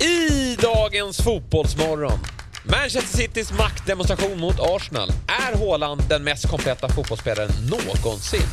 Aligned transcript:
I 0.00 0.56
dagens 0.56 1.20
Fotbollsmorgon. 1.20 2.18
Manchester 2.64 3.18
Citys 3.18 3.52
maktdemonstration 3.52 4.40
mot 4.40 4.60
Arsenal. 4.60 5.08
Är 5.26 5.58
Haaland 5.58 6.02
den 6.08 6.24
mest 6.24 6.50
kompletta 6.50 6.88
fotbollsspelaren 6.88 7.50
någonsin? 7.70 8.46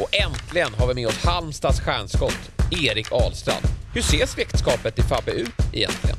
Och 0.00 0.14
äntligen 0.14 0.74
har 0.74 0.86
vi 0.86 0.94
med 0.94 1.06
oss 1.06 1.24
Halmstads 1.24 1.80
stjärnskott, 1.80 2.50
Erik 2.70 3.12
Ahlstrand. 3.12 3.66
Hur 3.94 4.02
ser 4.02 4.26
släktskapet 4.26 4.98
i 4.98 5.02
Fabbe 5.02 5.30
ut 5.30 5.54
egentligen? 5.72 6.16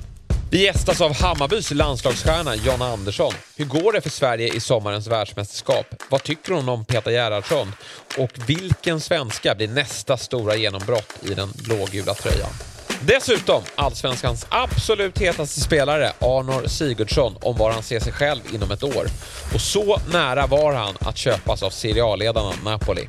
Vi 0.51 0.63
gästas 0.63 1.01
av 1.01 1.21
Hammarbys 1.21 1.71
landslagsstjärna 1.71 2.55
Jonna 2.55 2.85
Andersson. 2.85 3.33
Hur 3.55 3.65
går 3.65 3.93
det 3.93 4.01
för 4.01 4.09
Sverige 4.09 4.53
i 4.53 4.59
sommarens 4.59 5.07
världsmästerskap? 5.07 5.85
Vad 6.09 6.23
tycker 6.23 6.53
hon 6.53 6.69
om 6.69 6.85
Peter 6.85 7.11
Gerhardsson? 7.11 7.73
Och 8.17 8.31
vilken 8.47 8.99
svenska 8.99 9.55
blir 9.55 9.67
nästa 9.67 10.17
stora 10.17 10.55
genombrott 10.55 11.13
i 11.21 11.33
den 11.33 11.49
blågula 11.55 12.13
tröjan? 12.13 12.70
Dessutom 13.05 13.61
allsvenskans 13.75 14.45
absolut 14.49 15.19
hetaste 15.19 15.61
spelare 15.61 16.11
Arnor 16.19 16.67
Sigurdsson 16.67 17.35
om 17.41 17.57
var 17.57 17.71
han 17.71 17.83
ser 17.83 17.99
sig 17.99 18.13
själv 18.13 18.41
inom 18.53 18.71
ett 18.71 18.83
år. 18.83 19.05
Och 19.53 19.61
så 19.61 19.97
nära 20.13 20.47
var 20.47 20.73
han 20.73 20.95
att 20.99 21.17
köpas 21.17 21.63
av 21.63 21.69
Serie 21.69 22.03
A-ledarna 22.03 22.51
Napoli. 22.65 23.07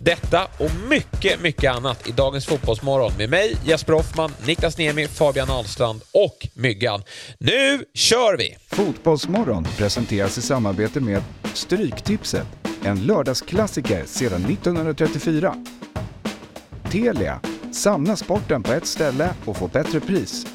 Detta 0.00 0.44
och 0.44 0.70
mycket, 0.88 1.40
mycket 1.42 1.72
annat 1.72 2.08
i 2.08 2.12
dagens 2.12 2.46
Fotbollsmorgon 2.46 3.12
med 3.18 3.30
mig, 3.30 3.56
Jesper 3.64 3.92
Hoffman, 3.92 4.32
Niklas 4.46 4.78
Niemi, 4.78 5.08
Fabian 5.08 5.50
Ahlstrand 5.50 6.02
och 6.12 6.48
Myggan. 6.54 7.02
Nu 7.38 7.84
kör 7.94 8.36
vi! 8.36 8.56
Fotbollsmorgon 8.70 9.66
presenteras 9.76 10.38
i 10.38 10.42
samarbete 10.42 11.00
med 11.00 11.22
Stryktipset, 11.54 12.46
en 12.84 13.06
lördagsklassiker 13.06 14.04
sedan 14.06 14.44
1934. 14.44 15.54
Telia, 16.90 17.40
samla 17.78 18.16
sporten 18.16 18.62
på 18.62 18.72
ett 18.72 18.86
ställe 18.86 19.34
och 19.44 19.56
få 19.56 19.68
bättre 19.68 20.00
pris. 20.00 20.46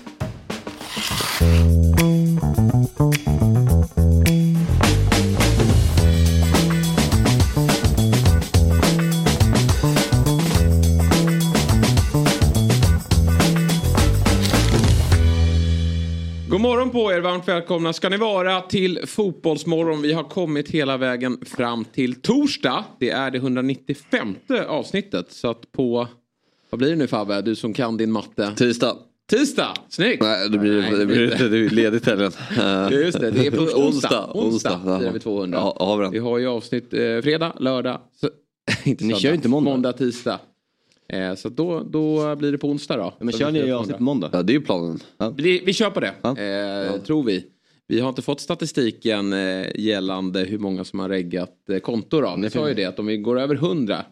God 16.49 16.61
morgon 16.61 16.89
på 16.89 17.11
er, 17.11 17.21
varmt 17.21 17.47
välkomna 17.47 17.93
ska 17.93 18.09
ni 18.09 18.17
vara 18.17 18.61
till 18.61 18.99
Fotbollsmorgon. 19.07 20.01
Vi 20.01 20.13
har 20.13 20.23
kommit 20.23 20.69
hela 20.69 20.97
vägen 20.97 21.45
fram 21.45 21.85
till 21.85 22.21
torsdag. 22.21 22.85
Det 22.99 23.09
är 23.09 23.31
det 23.31 23.37
195 23.37 24.35
avsnittet. 24.67 25.31
Så 25.31 25.49
att 25.49 25.71
på, 25.71 26.07
vad 26.73 26.79
blir 26.79 26.89
det 26.89 26.95
nu 26.95 27.07
Fabbe, 27.07 27.41
du 27.41 27.55
som 27.55 27.73
kan 27.73 27.97
din 27.97 28.11
matte? 28.11 28.53
Tisdag. 28.57 28.97
Tisdag, 29.29 29.73
snyggt! 29.89 30.21
Nej, 30.23 30.49
det 30.49 30.57
blir, 30.57 30.81
Nej, 30.81 30.91
det 30.91 31.05
blir. 31.05 31.49
Det 31.49 31.57
är 31.57 31.69
ledigt 31.69 32.05
helgen. 32.05 32.31
Ja, 32.57 32.91
Just 32.91 33.19
det, 33.19 33.31
det 33.31 33.47
är 33.47 33.51
först 33.51 33.75
onsdag. 33.75 33.85
onsdag. 33.87 34.31
Onsdag, 34.33 34.73
onsdag. 34.75 34.99
firar 34.99 35.11
vi 35.11 35.19
200. 35.19 35.57
Ja, 35.59 35.77
har 35.85 35.97
vi 35.97 36.03
den. 36.03 36.11
Vi 36.11 36.19
har 36.19 36.37
ju 36.37 36.47
avsnitt 36.47 36.93
eh, 36.93 36.99
fredag, 36.99 37.53
lördag, 37.59 38.01
så, 38.21 38.29
inte 38.89 39.05
Ni 39.05 39.13
kör 39.15 39.29
ju 39.29 39.35
inte 39.35 39.47
måndag. 39.49 39.71
Måndag, 39.71 39.93
tisdag. 39.93 40.39
Eh, 41.09 41.35
så 41.35 41.49
då, 41.49 41.83
då 41.83 42.35
blir 42.35 42.51
det 42.51 42.57
på 42.57 42.67
onsdag 42.69 42.97
då. 42.97 43.13
Men 43.19 43.31
Så 43.33 43.39
kör 43.39 43.51
ni 43.51 43.59
firar 43.59 43.65
ju 43.65 43.71
200. 43.71 43.79
avsnitt 43.79 43.97
på 43.97 44.03
måndag? 44.03 44.29
Ja, 44.33 44.43
det 44.43 44.51
är 44.53 44.55
ju 44.55 44.61
planen. 44.61 44.99
Vi, 45.37 45.63
vi 45.65 45.73
kör 45.73 45.89
på 45.89 45.99
det, 45.99 46.13
Ja. 46.21 46.29
eh, 46.37 47.01
tror 47.01 47.23
vi. 47.23 47.45
Vi 47.87 47.99
har 47.99 48.09
inte 48.09 48.21
fått 48.21 48.41
statistiken 48.41 49.33
eh, 49.33 49.65
gällande 49.75 50.39
hur 50.39 50.57
många 50.59 50.83
som 50.83 50.99
har 50.99 51.09
reggat 51.09 51.69
eh, 51.69 51.79
konto. 51.79 52.21
Då. 52.21 52.35
Ni 52.37 52.49
sa 52.49 52.67
ju 52.69 52.73
det 52.73 52.85
att 52.85 52.99
om 52.99 53.05
vi 53.05 53.17
går 53.17 53.39
över 53.39 53.55
100 53.55 54.05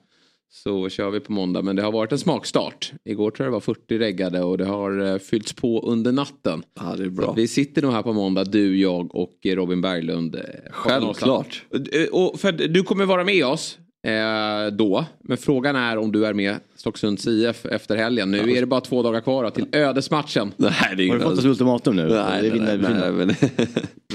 så 0.53 0.89
kör 0.89 1.09
vi 1.11 1.19
på 1.19 1.31
måndag. 1.31 1.61
Men 1.61 1.75
det 1.75 1.81
har 1.81 1.91
varit 1.91 2.11
en 2.11 2.19
smakstart. 2.19 2.91
Igår 3.05 3.31
tror 3.31 3.45
jag 3.45 3.51
det 3.51 3.53
var 3.53 3.59
40 3.59 3.97
reggade 3.99 4.41
och 4.43 4.57
det 4.57 4.65
har 4.65 5.11
eh, 5.13 5.17
fyllts 5.17 5.53
på 5.53 5.81
under 5.81 6.11
natten. 6.11 6.63
Ja, 6.79 6.95
det 6.97 7.03
är 7.03 7.09
bra. 7.09 7.33
vi 7.33 7.47
sitter 7.47 7.81
nog 7.81 7.91
här 7.91 8.01
på 8.01 8.13
måndag, 8.13 8.43
du, 8.43 8.77
jag 8.77 9.15
och 9.15 9.33
eh, 9.45 9.55
Robin 9.55 9.81
Berglund. 9.81 10.35
eh, 10.35 10.41
Självklart. 10.71 11.63
Och 12.11 12.39
för 12.39 12.51
du 12.51 12.83
kommer 12.83 13.05
vara 13.05 13.23
med 13.23 13.45
oss 13.45 13.77
eh, 14.07 14.73
då. 14.73 15.05
Men 15.23 15.37
frågan 15.37 15.75
är 15.75 15.97
om 15.97 16.11
du 16.11 16.25
är 16.25 16.33
med 16.33 16.55
Stocksunds 16.75 17.27
IF 17.27 17.65
efter 17.65 17.95
helgen. 17.95 18.31
Nu 18.31 18.51
är 18.51 18.59
det 18.59 18.65
bara 18.67 18.81
två 18.81 19.03
dagar 19.03 19.21
kvar 19.21 19.43
då, 19.43 19.49
till 19.49 19.65
ödesmatchen. 19.71 20.51
Nej, 20.57 20.73
det 20.97 21.03
är 21.03 21.09
Har 21.09 21.15
du 21.15 21.21
fått 21.21 21.37
oss 21.37 21.45
ultimatum 21.45 21.95
nu? 21.95 22.07
Nej, 22.09 22.41
det 22.41 22.49
vinner 22.49 23.11
vi. 23.11 23.35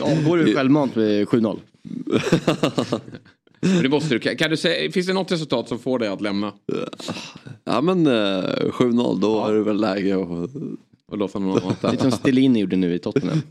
Avgår 0.03 0.37
du 0.45 0.55
självmant 0.55 0.95
med 0.97 1.27
7-0? 1.27 1.59
Det 3.83 3.89
måste 3.89 4.19
du. 4.19 4.37
Kan 4.37 4.51
du 4.51 4.57
säga, 4.57 4.91
finns 4.93 5.07
det 5.07 5.13
något 5.13 5.33
resultat 5.33 5.69
som 5.69 5.79
får 5.79 5.99
dig 5.99 6.09
att 6.09 6.21
lämna? 6.21 6.53
ja, 7.65 7.81
men 7.81 8.07
eh, 8.07 8.13
7-0, 8.13 9.21
då 9.21 9.45
är 9.45 9.53
det 9.53 9.63
väl 9.63 9.81
läge 9.81 10.15
att... 10.23 10.51
Och 11.09 11.19
låta 11.19 11.39
någon 11.39 11.59
annan? 11.59 11.77
Lite 11.91 12.03
som 12.03 12.11
Stellini 12.11 12.61
gjorde 12.61 12.77
nu 12.77 12.95
i 12.95 12.99
Tottenham. 12.99 13.43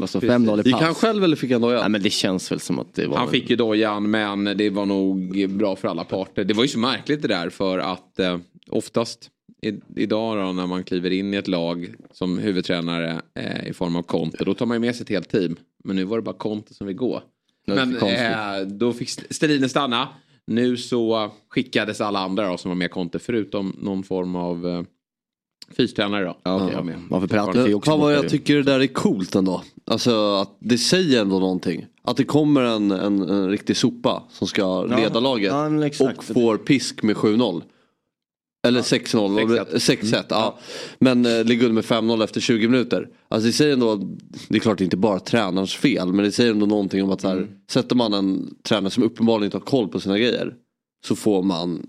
Alltså 0.00 0.18
5-0 0.18 0.60
i 0.60 0.68
Gick 0.68 0.76
han 0.76 0.94
själv 0.94 1.24
eller 1.24 1.36
fick 1.36 1.50
han 1.52 1.60
Nej 1.60 1.70
dojan? 1.70 1.92
men 1.92 2.02
det 2.02 2.10
känns 2.10 2.52
väl 2.52 2.60
som 2.60 2.78
att 2.78 2.94
det 2.94 3.06
var... 3.06 3.16
Han 3.16 3.28
fick 3.28 3.50
ju 3.50 3.56
dojan 3.56 4.10
men 4.10 4.44
det 4.44 4.70
var 4.70 4.86
nog 4.86 5.48
bra 5.50 5.76
för 5.76 5.88
alla 5.88 6.04
parter. 6.04 6.44
Det 6.44 6.54
var 6.54 6.64
ju 6.64 6.68
så 6.68 6.78
märkligt 6.78 7.22
det 7.22 7.28
där 7.28 7.50
för 7.50 7.78
att 7.78 8.18
eh, 8.18 8.38
oftast 8.70 9.30
i, 9.62 9.72
idag 9.96 10.36
då, 10.36 10.52
när 10.52 10.66
man 10.66 10.84
kliver 10.84 11.10
in 11.10 11.34
i 11.34 11.36
ett 11.36 11.48
lag 11.48 11.94
som 12.12 12.38
huvudtränare 12.38 13.20
eh, 13.34 13.68
i 13.68 13.72
form 13.72 13.96
av 13.96 14.02
Conte 14.02 14.44
då 14.44 14.54
tar 14.54 14.66
man 14.66 14.74
ju 14.74 14.80
med 14.80 14.96
sig 14.96 15.02
ett 15.02 15.08
helt 15.08 15.28
team. 15.28 15.56
Men 15.84 15.96
nu 15.96 16.04
var 16.04 16.16
det 16.16 16.22
bara 16.22 16.36
Conte 16.36 16.74
som 16.74 16.86
vill 16.86 16.96
gå. 16.96 17.22
Men 17.66 17.96
eh, 17.96 18.66
då 18.66 18.92
fick 18.92 19.10
Stellini 19.10 19.68
stanna. 19.68 20.08
Nu 20.46 20.76
så 20.76 21.30
skickades 21.48 22.00
alla 22.00 22.18
andra 22.18 22.48
då, 22.48 22.56
som 22.56 22.68
var 22.68 22.76
med 22.76 22.90
Conte 22.90 23.18
förutom 23.18 23.76
någon 23.80 24.02
form 24.02 24.36
av 24.36 24.68
eh, 24.68 24.82
fystränare 25.76 26.24
då. 26.24 26.36
Ja, 26.42 26.82
med. 26.82 27.02
Varför 27.10 27.74
också 27.74 27.90
fan 27.90 28.00
vad 28.00 28.14
jag 28.14 28.28
tycker 28.28 28.56
det 28.56 28.62
där 28.62 28.80
är 28.80 28.86
coolt 28.86 29.34
ändå. 29.34 29.62
Alltså 29.84 30.34
att 30.34 30.56
det 30.58 30.78
säger 30.78 31.20
ändå 31.20 31.38
någonting. 31.38 31.86
Att 32.02 32.16
det 32.16 32.24
kommer 32.24 32.62
en, 32.62 32.90
en, 32.90 33.22
en 33.22 33.48
riktig 33.48 33.76
sopa 33.76 34.22
som 34.30 34.46
ska 34.46 34.84
leda 34.84 35.20
laget. 35.20 35.52
ja, 35.52 35.68
men 35.68 35.82
exakt. 35.82 36.18
och 36.18 36.24
får 36.24 36.56
pisk 36.56 37.02
med 37.02 37.16
7-0. 37.16 37.62
Eller 38.66 38.82
6-0. 38.82 39.66
6-1. 39.66 39.74
6-1. 39.74 40.24
Ja. 40.28 40.58
Men 40.98 41.26
eh, 41.26 41.44
ligger 41.44 41.68
under 41.68 41.74
med 41.74 41.84
5-0 41.84 42.24
efter 42.24 42.40
20 42.40 42.68
minuter. 42.68 43.08
Alltså 43.28 43.46
det 43.46 43.52
säger 43.52 43.72
ändå, 43.72 43.96
det 44.48 44.56
är 44.56 44.60
klart 44.60 44.78
det 44.78 44.82
är 44.82 44.86
inte 44.86 44.96
bara 44.96 45.20
tränarens 45.20 45.74
fel. 45.74 46.12
Men 46.12 46.24
det 46.24 46.32
säger 46.32 46.50
ändå 46.50 46.66
någonting 46.66 47.02
om 47.02 47.10
att 47.10 47.20
så 47.20 47.28
här, 47.28 47.48
sätter 47.70 47.96
man 47.96 48.14
en 48.14 48.54
tränare 48.62 48.90
som 48.90 49.02
uppenbarligen 49.02 49.44
inte 49.44 49.56
har 49.56 49.64
koll 49.64 49.88
på 49.88 50.00
sina 50.00 50.18
grejer. 50.18 50.54
Så 51.04 51.16
får 51.16 51.42
man, 51.42 51.86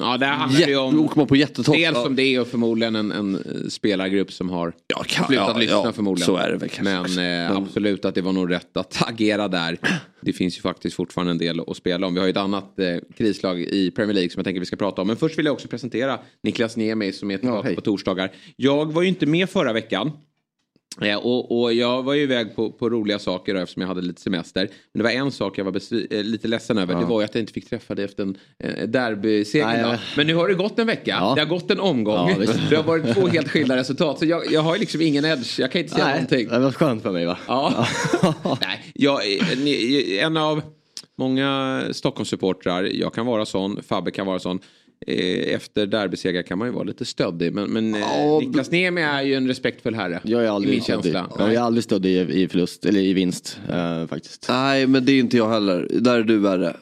Ja, 0.00 0.16
det 0.16 0.26
handlar 0.26 0.68
ju 0.68 0.76
om 0.76 1.00
åker 1.00 1.16
man 1.16 1.26
på 1.26 1.36
jättetopp. 1.36 1.74
Dels 1.74 2.02
som 2.02 2.16
det 2.16 2.22
är 2.22 2.40
och 2.40 2.46
förmodligen 2.46 2.96
en, 2.96 3.12
en 3.12 3.34
eh, 3.34 3.68
spelargrupp 3.68 4.32
som 4.32 4.50
har 4.50 4.72
Ja, 4.86 5.02
kan- 5.08 5.26
slutat 5.26 5.48
ja, 5.52 5.58
lyssna 5.58 5.80
ja, 5.84 5.92
förmodligen. 5.92 6.26
så 6.26 6.36
är 6.36 6.50
det 6.50 6.56
väl 6.56 6.68
kanske 6.68 7.16
Men 7.18 7.48
eh, 7.50 7.56
absolut 7.56 8.04
att 8.04 8.14
det 8.14 8.20
var 8.22 8.32
nog 8.32 8.50
rätt 8.50 8.76
att 8.76 9.08
agera 9.08 9.48
där. 9.48 9.78
Det 10.20 10.32
finns 10.32 10.58
ju 10.58 10.60
faktiskt 10.60 10.96
fortfarande 10.96 11.30
en 11.30 11.38
del 11.38 11.60
att 11.60 11.76
spela 11.76 12.06
om. 12.06 12.14
Vi 12.14 12.20
har 12.20 12.26
ju 12.26 12.30
ett 12.30 12.36
annat 12.36 12.78
eh, 12.78 12.96
krislag 13.16 13.60
i 13.60 13.90
Premier 13.90 14.14
League 14.14 14.30
som 14.30 14.38
jag 14.40 14.44
tänker 14.44 14.60
vi 14.60 14.66
ska 14.66 14.76
prata 14.76 15.00
om. 15.02 15.06
Men 15.08 15.16
först 15.16 15.38
vill 15.38 15.46
jag 15.46 15.52
också 15.52 15.68
presentera 15.68 16.18
Niklas 16.42 16.76
Niemi 16.76 17.12
som 17.12 17.30
är 17.30 17.38
tillbaka 17.38 17.66
hej. 17.66 17.74
på 17.74 17.80
torsdagar. 17.80 18.32
Jag 18.56 18.92
var 18.92 19.02
ju 19.02 19.08
inte 19.08 19.26
med 19.26 19.50
förra 19.50 19.72
veckan. 19.72 20.10
Eh, 21.00 21.16
och, 21.16 21.60
och 21.60 21.72
jag 21.72 22.02
var 22.02 22.14
ju 22.14 22.22
iväg 22.22 22.56
på, 22.56 22.72
på 22.72 22.90
roliga 22.90 23.18
saker 23.18 23.54
då, 23.54 23.60
eftersom 23.60 23.80
jag 23.80 23.88
hade 23.88 24.02
lite 24.02 24.20
semester. 24.20 24.60
Men 24.92 24.98
det 24.98 25.02
var 25.02 25.10
en 25.10 25.32
sak 25.32 25.58
jag 25.58 25.64
var 25.64 25.72
besvi- 25.72 26.06
eh, 26.10 26.22
lite 26.24 26.48
ledsen 26.48 26.78
över. 26.78 26.94
Det 26.94 27.04
var 27.04 27.20
ju 27.20 27.24
att 27.24 27.34
jag 27.34 27.42
inte 27.42 27.52
fick 27.52 27.68
träffa 27.70 27.94
dig 27.94 28.04
efter 28.04 28.22
en 28.22 28.36
eh, 28.58 28.88
derbyseger. 28.88 30.00
Men 30.16 30.26
nu 30.26 30.34
har 30.34 30.48
det 30.48 30.54
gått 30.54 30.78
en 30.78 30.86
vecka. 30.86 31.16
Ja. 31.20 31.32
Det 31.34 31.40
har 31.40 31.48
gått 31.48 31.70
en 31.70 31.80
omgång. 31.80 32.28
Ja, 32.30 32.36
det 32.70 32.76
har 32.76 32.82
varit 32.82 33.14
två 33.14 33.26
helt 33.28 33.48
skilda 33.48 33.76
resultat. 33.76 34.18
Så 34.18 34.26
jag, 34.26 34.52
jag 34.52 34.60
har 34.60 34.74
ju 34.74 34.80
liksom 34.80 35.00
ingen 35.00 35.24
edge. 35.24 35.60
Jag 35.60 35.72
kan 35.72 35.80
inte 35.80 35.94
säga 35.94 36.04
Nej, 36.04 36.14
någonting. 36.14 36.48
det 36.48 36.58
var 36.58 36.72
skönt 36.72 37.02
för 37.02 37.12
mig 37.12 37.26
va? 37.26 37.38
Ja. 37.48 37.86
Nej, 38.60 38.92
jag, 38.94 39.20
ni- 39.56 40.18
en 40.22 40.36
av 40.36 40.62
många 41.18 41.82
Stockholmssupportrar, 41.92 42.82
jag 42.82 43.14
kan 43.14 43.26
vara 43.26 43.46
sån, 43.46 43.82
Fabbe 43.82 44.10
kan 44.10 44.26
vara 44.26 44.38
sån. 44.38 44.58
Eh, 45.06 45.54
Efter 45.54 45.86
derbysegrar 45.86 46.42
kan 46.42 46.58
man 46.58 46.68
ju 46.68 46.74
vara 46.74 46.84
lite 46.84 47.04
stöddig. 47.04 47.52
Men, 47.52 47.70
men 47.70 47.94
eh, 47.94 48.00
Ja, 48.00 48.40
Niklas 48.40 48.70
Niemi 48.70 49.02
är 49.02 49.22
ju 49.22 49.34
en 49.34 49.46
respektfull 49.48 49.94
herre. 49.94 50.20
Jag 50.24 50.40
är 50.40 50.44
i 50.44 50.48
aldrig 50.48 50.74
min 50.74 50.82
stöddig. 50.82 51.12
känsla. 51.12 51.30
Ja, 51.38 51.44
jag 51.44 51.54
är 51.54 51.60
aldrig 51.60 51.84
stöddig 51.84 52.10
i, 52.10 52.42
i 52.42 52.48
förlust, 52.48 52.84
eller 52.86 53.00
i 53.00 53.12
vinst 53.12 53.60
eh, 53.70 54.06
faktiskt. 54.06 54.46
Nej 54.48 54.86
men 54.86 55.04
det 55.04 55.12
är 55.12 55.20
inte 55.20 55.36
jag 55.36 55.48
heller. 55.48 55.88
Där 55.90 56.18
är 56.18 56.22
du 56.22 56.38
värre. 56.38 56.76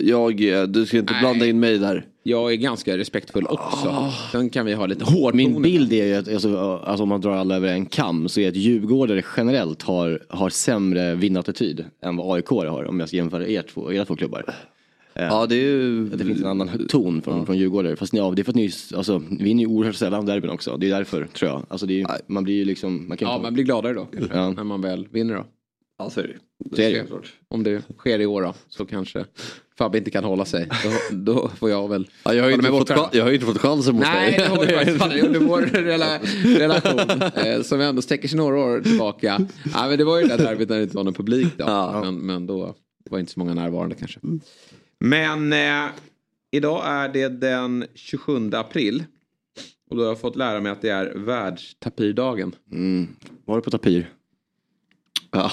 Jag, 0.00 0.48
eh, 0.60 0.62
du 0.62 0.86
ska 0.86 0.98
inte 0.98 1.12
Nej. 1.12 1.20
blanda 1.20 1.46
in 1.46 1.60
mig 1.60 1.78
där. 1.78 2.06
Jag 2.22 2.52
är 2.52 2.56
ganska 2.56 2.98
respektfull 2.98 3.46
också. 3.48 4.12
Sen 4.32 4.50
kan 4.50 4.66
vi 4.66 4.72
ha 4.74 4.86
lite 4.86 5.04
hård 5.04 5.34
Min 5.34 5.62
bild 5.62 5.92
är 5.92 6.04
ju 6.06 6.14
att 6.14 6.28
alltså, 6.32 6.76
alltså, 6.84 7.02
om 7.02 7.08
man 7.08 7.20
drar 7.20 7.36
alla 7.36 7.56
över 7.56 7.68
en 7.72 7.86
kam 7.86 8.28
så 8.28 8.40
är 8.40 8.48
att 8.48 8.56
djurgårdare 8.56 9.22
generellt 9.36 9.82
har, 9.82 10.22
har 10.28 10.50
sämre 10.50 11.14
vinnattityd 11.14 11.84
än 12.04 12.16
vad 12.16 12.36
AIK 12.36 12.46
har 12.48 12.84
om 12.84 13.00
jag 13.00 13.08
ska 13.08 13.16
jämföra 13.16 13.46
er 13.48 13.62
två, 13.62 13.92
era 13.92 14.04
två 14.04 14.16
klubbar. 14.16 14.54
Ja 15.18 15.46
det 15.46 15.54
är 15.56 15.60
ju... 15.60 16.12
Att 16.12 16.18
det 16.18 16.24
finns 16.24 16.40
en 16.40 16.46
annan 16.46 16.86
ton 16.88 17.22
från, 17.22 17.46
från 17.46 17.58
djurgårdare. 17.58 17.96
Fast 17.96 18.12
ja, 18.14 18.32
det 18.36 18.42
är 18.42 18.44
för 18.44 18.52
att 18.52 18.56
ni 18.56 18.70
alltså, 18.94 19.22
vinner 19.30 19.60
ju 19.62 19.66
oerhört 19.66 19.94
sällan 19.96 20.26
derbyn 20.26 20.50
också. 20.50 20.76
Det 20.76 20.86
är 20.86 20.90
därför 20.90 21.24
tror 21.24 21.50
jag. 21.50 21.62
Alltså, 21.68 21.86
det 21.86 21.92
är, 21.94 21.98
ju- 21.98 22.06
man 22.26 22.44
blir 22.44 22.54
ju 22.54 22.64
liksom, 22.64 23.08
man 23.08 23.16
kan 23.16 23.28
Ja, 23.28 23.38
man 23.42 23.54
blir 23.54 23.64
gladare 23.64 23.94
då. 23.94 24.04
kanske, 24.04 24.36
Ja. 24.36 24.50
När 24.50 24.64
man 24.64 24.80
väl 24.82 25.08
vinner 25.10 25.34
då. 25.34 25.44
Ja 25.98 26.10
så 26.10 26.20
är 26.20 26.24
det 26.60 26.76
Så 26.76 26.82
är 26.82 26.90
det. 26.92 27.04
Om 27.48 27.62
det 27.62 27.82
sker 27.98 28.18
i 28.20 28.26
år 28.26 28.42
då. 28.42 28.54
Så 28.68 28.84
kanske 28.86 29.24
Fabbe 29.78 29.98
inte 29.98 30.10
kan 30.10 30.24
hålla 30.24 30.44
sig. 30.44 30.68
Då, 30.84 31.16
då 31.16 31.48
får 31.48 31.70
jag 31.70 31.88
väl 31.88 32.08
Ja, 32.24 32.34
jag, 32.34 32.42
har 32.42 32.48
ju 32.50 32.54
inte 32.54 32.68
fått, 32.70 32.90
jag 33.14 33.22
har 33.24 33.28
ju 33.28 33.34
inte 33.34 33.46
fått 33.46 33.58
chansen 33.58 33.94
mot 33.94 34.02
Nej, 34.04 34.30
dig. 34.30 34.38
det 34.38 34.54
har 34.76 34.84
du 34.86 34.94
faktiskt 34.98 35.24
under 35.24 35.40
vår 35.40 35.62
rela, 35.62 36.18
relation. 36.58 37.22
Eh, 37.46 37.62
som 37.62 37.80
ändå 37.80 38.02
sträcker 38.02 38.28
sig 38.28 38.36
några 38.36 38.58
år 38.58 38.80
tillbaka. 38.80 39.46
Ja, 39.74 39.88
men 39.88 39.98
det 39.98 40.04
var 40.04 40.20
ju 40.20 40.26
det 40.26 40.36
där 40.36 40.44
derbyt 40.44 40.68
när 40.68 40.76
det 40.76 40.82
inte 40.82 40.96
var 40.96 41.04
någon 41.04 41.14
publik 41.14 41.48
då. 41.56 41.64
Ja. 41.68 42.00
Men, 42.04 42.16
men 42.18 42.46
då 42.46 42.74
var 43.10 43.18
inte 43.18 43.32
så 43.32 43.38
många 43.40 43.54
närvarande 43.54 43.94
kanske. 43.94 44.20
Men 45.00 45.52
eh, 45.52 45.84
idag 46.50 46.82
är 46.86 47.08
det 47.08 47.28
den 47.28 47.84
27 47.94 48.50
april. 48.52 49.04
Och 49.90 49.96
då 49.96 50.02
har 50.02 50.08
jag 50.08 50.20
fått 50.20 50.36
lära 50.36 50.60
mig 50.60 50.72
att 50.72 50.82
det 50.82 50.88
är 50.88 51.14
världstapirdagen. 51.14 52.54
Mm. 52.72 53.08
Var 53.44 53.56
det 53.56 53.62
på 53.62 53.70
tapir? 53.70 54.10
Ja, 55.30 55.50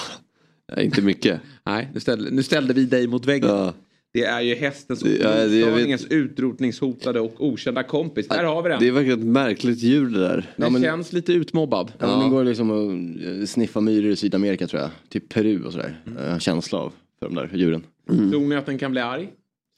inte 0.78 1.02
mycket. 1.02 1.40
Nej, 1.66 1.88
nu 1.94 2.00
ställde, 2.00 2.30
nu 2.30 2.42
ställde 2.42 2.74
vi 2.74 2.84
dig 2.84 3.06
mot 3.06 3.26
väggen. 3.26 3.48
Ja. 3.50 3.74
Det 4.12 4.24
är 4.24 4.40
ju 4.40 4.54
hästens 4.54 5.02
och 5.02 5.08
Det- 5.08 5.16
ja, 5.16 5.46
det- 5.46 6.14
utrotningshotade 6.14 7.20
och 7.20 7.34
okända 7.38 7.82
kompis. 7.82 8.28
Där 8.28 8.44
har 8.44 8.62
vi 8.62 8.68
den. 8.68 8.80
Det 8.80 8.88
är 8.88 8.92
verkligen 8.92 9.18
ett 9.20 9.26
märkligt 9.26 9.78
djur 9.78 10.06
det 10.10 10.18
där. 10.20 10.52
Den 10.56 10.72
men- 10.72 10.82
känns 10.82 11.12
lite 11.12 11.32
utmobbad. 11.32 11.92
Ja, 11.98 12.06
men 12.06 12.20
den 12.20 12.30
går 12.30 12.44
liksom 12.44 12.70
och 12.70 12.92
eh, 13.26 13.44
sniffa 13.46 13.80
myror 13.80 14.10
i 14.10 14.16
Sydamerika 14.16 14.66
tror 14.66 14.82
jag. 14.82 14.90
Typ 15.08 15.28
Peru 15.28 15.64
och 15.64 15.72
sådär. 15.72 16.00
Jag 16.18 16.30
har 16.30 16.38
känsla 16.38 16.78
av 16.78 16.92
för 17.18 17.26
de 17.26 17.34
där 17.34 17.50
djuren. 17.54 17.82
Tror 18.06 18.40
ni 18.48 18.56
att 18.56 18.66
den 18.66 18.78
kan 18.78 18.90
bli 18.90 19.00
arg? 19.00 19.28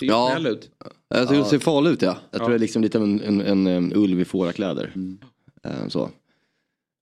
Ser 0.01 0.07
Ja. 0.07 0.29
snäll 0.31 0.47
ut. 0.47 0.71
Jag 1.09 1.29
tycker 1.29 1.43
det 1.43 1.49
ser 1.49 1.59
farligt 1.59 1.93
ut 1.93 2.03
ja. 2.03 2.17
Jag 2.31 2.41
tror 2.41 2.49
det 2.51 2.55
är 2.57 2.59
liksom 2.59 2.83
lite 2.83 2.99
av 2.99 3.05
en, 3.05 3.21
en, 3.21 3.41
en, 3.41 3.67
en 3.67 3.93
ulv 3.95 4.21
i 4.21 4.25
fårakläder. 4.25 4.93
Eh, 5.65 5.89
Så. 5.89 6.11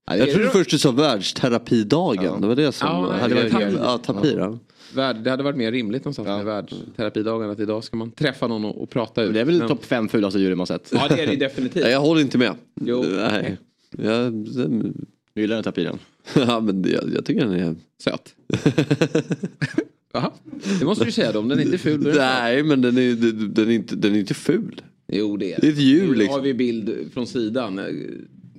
Jag 0.06 0.30
trodde 0.30 0.48
först 0.50 0.70
du 0.70 0.78
sa 0.78 0.90
världsterapidagen. 0.90 2.40
Det 2.40 2.46
var 2.46 2.54
det 2.56 2.72
som... 2.72 2.88
Ja, 2.88 3.08
nej, 3.10 3.20
hade 3.20 3.34
det 3.34 3.40
varit 3.42 3.52
tapir. 3.52 3.78
Ja, 3.82 3.98
tapir. 3.98 4.38
Ja. 4.38 4.58
Värld, 4.94 5.16
det 5.16 5.30
hade 5.30 5.42
varit 5.42 5.56
mer 5.56 5.72
rimligt 5.72 6.04
någonstans 6.04 6.26
med 6.28 6.44
världsterapidagen 6.44 7.50
att 7.50 7.60
idag 7.60 7.84
ska 7.84 7.96
man 7.96 8.10
träffa 8.10 8.46
någon 8.46 8.64
och, 8.64 8.82
och 8.82 8.90
prata 8.90 9.22
ut. 9.22 9.34
Det 9.34 9.40
är 9.40 9.44
väl 9.44 9.58
Men- 9.58 9.68
topp 9.68 9.84
fem 9.84 10.08
fulaste 10.08 10.38
djuren 10.38 10.58
man 10.58 10.66
sett. 10.66 10.90
Ja 10.92 11.06
det 11.08 11.22
är 11.22 11.26
det 11.26 11.36
definitivt. 11.36 11.86
Jag 11.88 12.00
håller 12.00 12.20
inte 12.20 12.38
med. 12.38 12.54
Jo. 12.80 13.04
Nej. 13.08 13.58
Jag, 13.98 14.32
Du 14.32 15.40
gillar 15.40 15.54
den 15.54 15.64
tapiren? 15.64 15.98
ja, 16.34 16.60
men 16.60 16.84
jag, 16.90 17.02
jag 17.14 17.24
tycker 17.24 17.40
den 17.46 17.52
är... 17.54 17.74
Söt. 18.02 18.34
Jaha. 20.14 20.30
Det 20.78 20.84
måste 20.84 21.04
du 21.04 21.12
säga 21.12 21.32
då, 21.32 21.38
om 21.38 21.48
den 21.48 21.60
inte 21.60 21.76
är 21.76 21.78
ful. 21.78 22.04
då 22.04 22.10
är. 22.10 22.14
Nej, 22.14 22.62
men 22.62 22.82
den 22.82 22.98
är, 22.98 23.14
den, 23.48 23.68
är 23.68 23.72
inte, 23.72 23.96
den 23.96 24.14
är 24.14 24.18
inte 24.18 24.34
ful. 24.34 24.82
Jo 25.08 25.36
det 25.36 25.52
är 25.54 25.60
Det 25.60 25.66
är 25.66 25.72
ett 25.72 25.78
djur, 25.78 26.06
Nu 26.06 26.14
liksom. 26.14 26.34
har 26.34 26.40
vi 26.40 26.54
bild 26.54 27.10
från 27.14 27.26
sidan. 27.26 27.80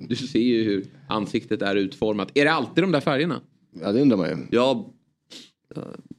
Du 0.08 0.16
ser 0.16 0.38
ju 0.38 0.64
hur 0.64 0.84
ansiktet 1.08 1.62
är 1.62 1.76
utformat. 1.76 2.28
Är 2.34 2.44
det 2.44 2.52
alltid 2.52 2.84
de 2.84 2.92
där 2.92 3.00
färgerna? 3.00 3.40
Ja 3.82 3.92
det 3.92 4.00
undrar 4.00 4.16
man 4.16 4.28
ju. 4.28 4.36
Ja, 4.50 4.92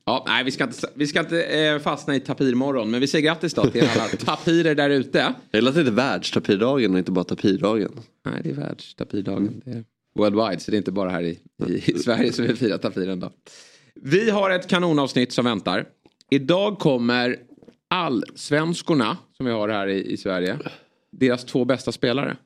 Ja, 0.05 0.23
nej, 0.27 0.43
vi 0.43 0.51
ska 0.51 0.63
inte, 0.63 0.87
vi 0.93 1.07
ska 1.07 1.19
inte 1.19 1.43
eh, 1.43 1.79
fastna 1.79 2.15
i 2.15 2.19
tapirmorgon. 2.19 2.91
Men 2.91 3.01
vi 3.01 3.07
säger 3.07 3.25
grattis 3.25 3.53
då 3.53 3.65
till 3.65 3.81
alla 3.81 4.07
tapirer 4.25 4.75
där 4.75 4.89
ute. 4.89 5.17
jag 5.51 5.59
gillar 5.59 5.69
att 5.69 5.75
det 5.75 5.81
är 5.81 5.91
världstapirdagen 5.91 6.91
och 6.93 6.97
inte 6.99 7.11
bara 7.11 7.23
tapirdagen. 7.25 7.91
Nej, 8.25 8.41
det 8.43 8.49
är 8.49 8.53
världstapirdagen. 8.53 9.61
Det 9.65 9.71
är 9.71 9.83
worldwide, 10.15 10.59
så 10.59 10.71
det 10.71 10.75
är 10.75 10.79
inte 10.79 10.91
bara 10.91 11.09
här 11.09 11.23
i, 11.23 11.39
i 11.85 11.93
Sverige 11.99 12.33
som 12.33 12.45
vi 12.45 12.55
firar 12.55 12.77
tapiren 12.77 13.19
då. 13.19 13.31
Vi 14.01 14.29
har 14.29 14.49
ett 14.49 14.67
kanonavsnitt 14.67 15.31
som 15.31 15.45
väntar. 15.45 15.85
Idag 16.29 16.79
kommer 16.79 17.37
allsvenskorna 17.87 19.17
som 19.37 19.45
vi 19.45 19.51
har 19.51 19.69
här 19.69 19.87
i, 19.87 20.11
i 20.11 20.17
Sverige. 20.17 20.59
Deras 21.11 21.45
två 21.45 21.65
bästa 21.65 21.91
spelare 21.91 22.37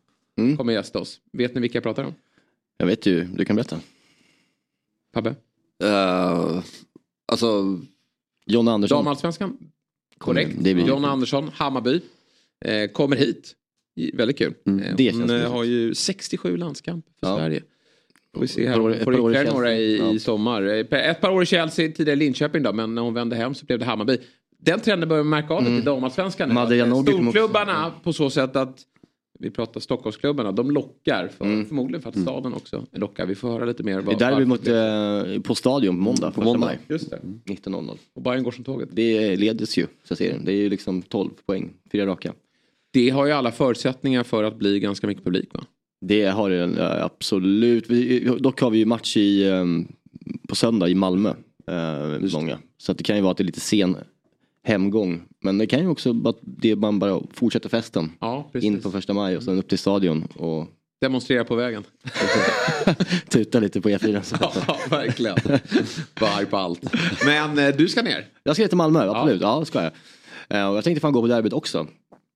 kommer 0.57 0.73
gästa 0.73 0.99
oss. 0.99 1.19
Vet 1.33 1.55
ni 1.55 1.61
vilka 1.61 1.75
jag 1.75 1.83
pratar 1.83 2.03
om? 2.03 2.13
Jag 2.77 2.85
vet 2.85 3.05
ju, 3.05 3.23
du 3.23 3.45
kan 3.45 3.55
berätta. 3.55 3.79
Fabbe? 5.13 5.29
Uh, 5.83 6.63
alltså, 7.27 7.79
John 8.45 8.67
Andersson. 8.67 8.97
Damallsvenskan? 8.97 9.57
Korrekt. 10.17 10.55
Det 10.59 10.73
blir- 10.73 10.87
John 10.87 11.05
Andersson, 11.05 11.49
Hammarby. 11.53 12.01
Eh, 12.65 12.87
kommer 12.91 13.15
hit. 13.15 13.55
Väldigt 14.13 14.37
kul. 14.37 14.53
Eh, 14.65 14.95
det 14.97 15.11
hon 15.11 15.29
eh, 15.29 15.51
har 15.51 15.63
ju 15.63 15.95
67 15.95 16.57
landskamper 16.57 17.11
för 17.19 17.27
Ja. 17.27 17.37
Sverige. 17.37 17.63
Får 18.33 18.41
vi 18.41 18.47
se 18.47 18.67
här. 18.69 18.79
Hon 18.79 18.93
ett 18.93 19.03
får 19.03 19.11
par 19.13 19.19
år 19.19 19.31
i 19.31 19.33
ytterligare 19.35 19.53
några 19.57 19.73
i, 19.75 19.97
Ja. 19.97 20.11
i 20.13 20.19
sommar. 20.19 20.61
Eh, 20.63 21.09
Ett 21.09 21.21
par 21.21 21.29
år 21.31 21.43
i 21.43 21.45
Chelsea, 21.45 21.91
tidigare 21.91 22.15
Linköping 22.19 22.63
då, 22.63 22.73
men 22.73 22.95
när 22.95 23.01
hon 23.01 23.13
vände 23.13 23.35
hem 23.35 23.53
så 23.55 23.65
blev 23.65 23.79
det 23.79 23.85
Hammarby. 23.85 24.17
Den 24.59 24.79
trenden 24.79 25.09
börjar 25.09 25.23
man 25.23 25.29
märka 25.41 25.53
av 25.53 25.63
lite 25.63 25.73
i 25.75 25.81
damallsvenskan 25.81 26.49
nu. 26.49 26.55
Eh, 26.79 26.93
också. 26.99 27.11
Storklubbarna 27.11 27.91
på 28.03 28.13
så 28.13 28.29
sätt 28.29 28.55
att 28.55 28.79
vi 29.39 29.49
pratar 29.49 29.79
Stockholmsklubbarna, 29.79 30.51
de 30.51 30.71
lockar. 30.71 31.27
För, 31.37 31.63
Förmodligen 31.65 32.01
för 32.01 32.09
att 32.09 32.19
staden 32.21 32.53
också 32.53 32.85
lockar. 32.91 33.25
Vi 33.25 33.35
får 33.35 33.49
höra 33.49 33.65
lite 33.65 33.83
mer. 33.83 33.95
Det 33.95 34.01
vad- 34.01 34.15
är 34.15 34.19
där 34.19 34.39
vi 34.39 34.45
varför. 34.45 35.25
mot, 35.31 35.37
eh, 35.37 35.41
på 35.41 35.55
Stadion 35.55 35.95
på 35.95 36.01
måndag. 36.01 36.31
På 36.31 36.41
måndag. 36.41 36.59
maj. 36.65 36.79
Just 36.87 37.09
det. 37.09 37.19
19.00. 37.45 37.97
Och 38.15 38.21
Bayern 38.21 38.43
går 38.43 38.51
som 38.51 38.63
tåget. 38.63 38.89
Det 38.91 39.35
leds 39.35 39.77
ju, 39.77 39.87
så 40.03 40.15
serien. 40.15 40.45
Det 40.45 40.51
är 40.51 40.55
ju 40.55 40.69
liksom 40.69 41.01
12 41.01 41.29
poäng, 41.45 41.73
fyra 41.91 42.05
raka. 42.05 42.33
Det 42.93 43.09
har 43.09 43.25
ju 43.25 43.31
alla 43.31 43.51
förutsättningar 43.51 44.23
för 44.23 44.43
att 44.43 44.55
bli 44.55 44.79
ganska 44.79 45.07
mycket 45.07 45.23
publik 45.23 45.49
va? 45.53 45.61
Det 46.01 46.25
har 46.25 46.49
det 46.49 47.03
absolut. 47.03 47.89
Vi, 47.89 48.29
dock 48.39 48.61
har 48.61 48.69
vi 48.69 48.77
ju 48.77 48.85
match 48.85 49.17
i, 49.17 49.47
eh, 49.47 49.65
på 50.49 50.55
söndag 50.55 50.89
i 50.89 50.95
Malmö. 50.95 51.33
Eh, 51.67 52.33
många. 52.33 52.57
Så 52.77 52.91
att 52.91 52.97
det 52.97 53.03
kan 53.03 53.15
ju 53.15 53.21
vara 53.21 53.31
att 53.31 53.37
det 53.37 53.43
är 53.43 53.45
lite 53.45 53.59
sen 53.59 53.97
hemgång. 54.63 55.23
Men 55.43 55.57
det 55.57 55.67
kan 55.67 55.79
ju 55.79 55.87
också 55.87 56.13
vara 56.13 56.29
att 56.29 56.39
det 56.41 56.75
man 56.75 56.99
bara 56.99 57.21
fortsätter 57.33 57.69
festen. 57.69 58.11
Ja. 58.19 58.51
In 58.53 58.81
på 58.81 58.91
första 58.91 59.13
maj 59.13 59.37
och 59.37 59.43
sen 59.43 59.59
upp 59.59 59.67
till 59.67 59.77
stadion 59.77 60.27
och 60.35 60.67
Demonstrera 61.01 61.43
på 61.43 61.55
vägen. 61.55 61.83
tuta 63.29 63.59
lite 63.59 63.81
på 63.81 63.89
E4. 63.89 64.21
Så. 64.21 64.35
Ja, 64.67 64.77
verkligen. 64.89 65.37
Var 66.19 66.27
arg 66.27 66.45
på 66.45 66.57
allt. 66.57 66.95
Men 67.25 67.59
eh, 67.59 67.75
du 67.75 67.87
ska 67.87 68.01
ner. 68.01 68.27
Jag 68.43 68.55
ska 68.55 68.63
ner 68.63 68.67
till 68.67 68.77
Malmö, 68.77 69.09
absolut. 69.09 69.41
Ja, 69.41 69.59
det 69.59 69.65
ska 69.65 69.83
jag. 69.83 69.91
Eh, 70.49 70.69
och 70.69 70.77
jag 70.77 70.83
tänkte 70.83 71.01
fan 71.01 71.13
gå 71.13 71.21
på 71.21 71.27
derbyt 71.27 71.53
också. 71.53 71.87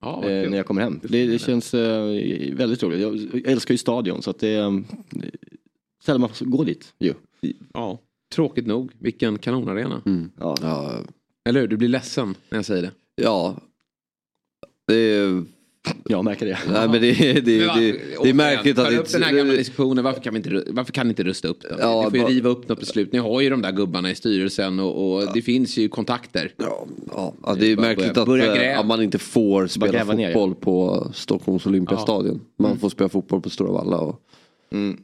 Ja, 0.01 0.23
eh, 0.29 0.49
när 0.49 0.57
jag 0.57 0.65
kommer 0.65 0.81
hem. 0.81 0.99
Det, 1.03 1.25
det 1.27 1.39
känns 1.39 1.73
eh, 1.73 2.55
väldigt 2.55 2.83
roligt. 2.83 3.01
Jag, 3.01 3.15
jag 3.15 3.51
älskar 3.51 3.73
ju 3.73 3.77
stadion 3.77 4.21
så 4.21 4.29
att 4.29 4.39
det 4.39 4.47
är 4.49 4.65
eh, 4.65 4.73
sällan 6.03 6.21
man 6.21 6.29
får 6.29 6.45
gå 6.45 6.63
dit 6.63 6.93
ju. 6.99 7.13
ja. 7.73 7.99
Tråkigt 8.35 8.67
nog, 8.67 8.91
vilken 8.99 9.37
kanonarena. 9.37 10.01
Ja. 10.39 10.55
ja, 10.61 10.99
Eller 11.49 11.61
hur? 11.61 11.67
Du 11.67 11.77
blir 11.77 11.87
ledsen 11.87 12.35
när 12.49 12.57
jag 12.57 12.65
säger 12.65 12.81
det. 12.81 12.91
ja. 13.15 13.57
Det 14.87 14.95
är, 14.95 15.43
Jag 16.09 16.23
märker 16.25 16.45
det. 16.45 16.57
nej, 16.71 16.89
men 16.89 17.01
det, 17.01 17.07
är- 17.09 17.33
det, 17.33 17.41
det, 17.41 17.51
Men 17.51 17.59
det, 17.59 17.65
varför- 17.67 18.23
det 18.23 18.29
är 18.29 18.33
märkligt 18.33 18.79
att 18.79 18.93
upp 18.93 19.11
den 19.11 19.23
här 19.23 19.33
gamla 19.33 19.53
diskussionen. 19.53 20.03
Varför 20.03 20.21
kan, 20.21 20.33
vi 20.33 20.37
inte, 20.37 20.63
varför 20.67 20.91
kan 20.93 21.07
ni 21.07 21.11
inte 21.11 21.23
rusta 21.23 21.47
upp 21.47 21.61
den? 21.61 21.77
Ja, 21.79 21.97
ni 22.03 22.09
får 22.09 22.13
ju 22.17 22.23
bara- 22.23 22.29
riva 22.31 22.49
upp 22.49 22.69
något 22.69 22.79
beslut. 22.79 23.11
Ni 23.11 23.19
har 23.19 23.41
ju 23.41 23.49
de 23.49 23.61
där 23.61 23.71
gubbarna 23.71 24.11
i 24.11 24.15
styrelsen 24.15 24.79
och, 24.79 25.13
och 25.15 25.33
det 25.33 25.41
finns 25.41 25.77
ju 25.77 25.89
kontakter. 25.89 26.51
ja, 26.57 26.85
ja, 27.15 27.33
ja, 27.45 27.55
det 27.59 27.71
är 27.71 27.77
märkligt 27.77 28.13
börja- 28.13 28.21
att, 28.21 28.27
börja 28.27 28.71
eh, 28.73 28.79
att 28.79 28.85
man 28.87 29.03
inte 29.03 29.17
får 29.19 29.67
spela 29.67 29.91
gräva 29.91 30.13
ner, 30.13 30.33
fotboll 30.33 30.55
på 30.55 31.07
Stockholms 31.13 31.65
Olympiastadion. 31.65 32.41
Man 32.59 32.77
får 32.79 32.89
spela 32.89 33.09
fotboll 33.09 33.41
på 33.41 33.49
Stora 33.49 33.71
Valla 33.71 33.97
och, 33.97 34.21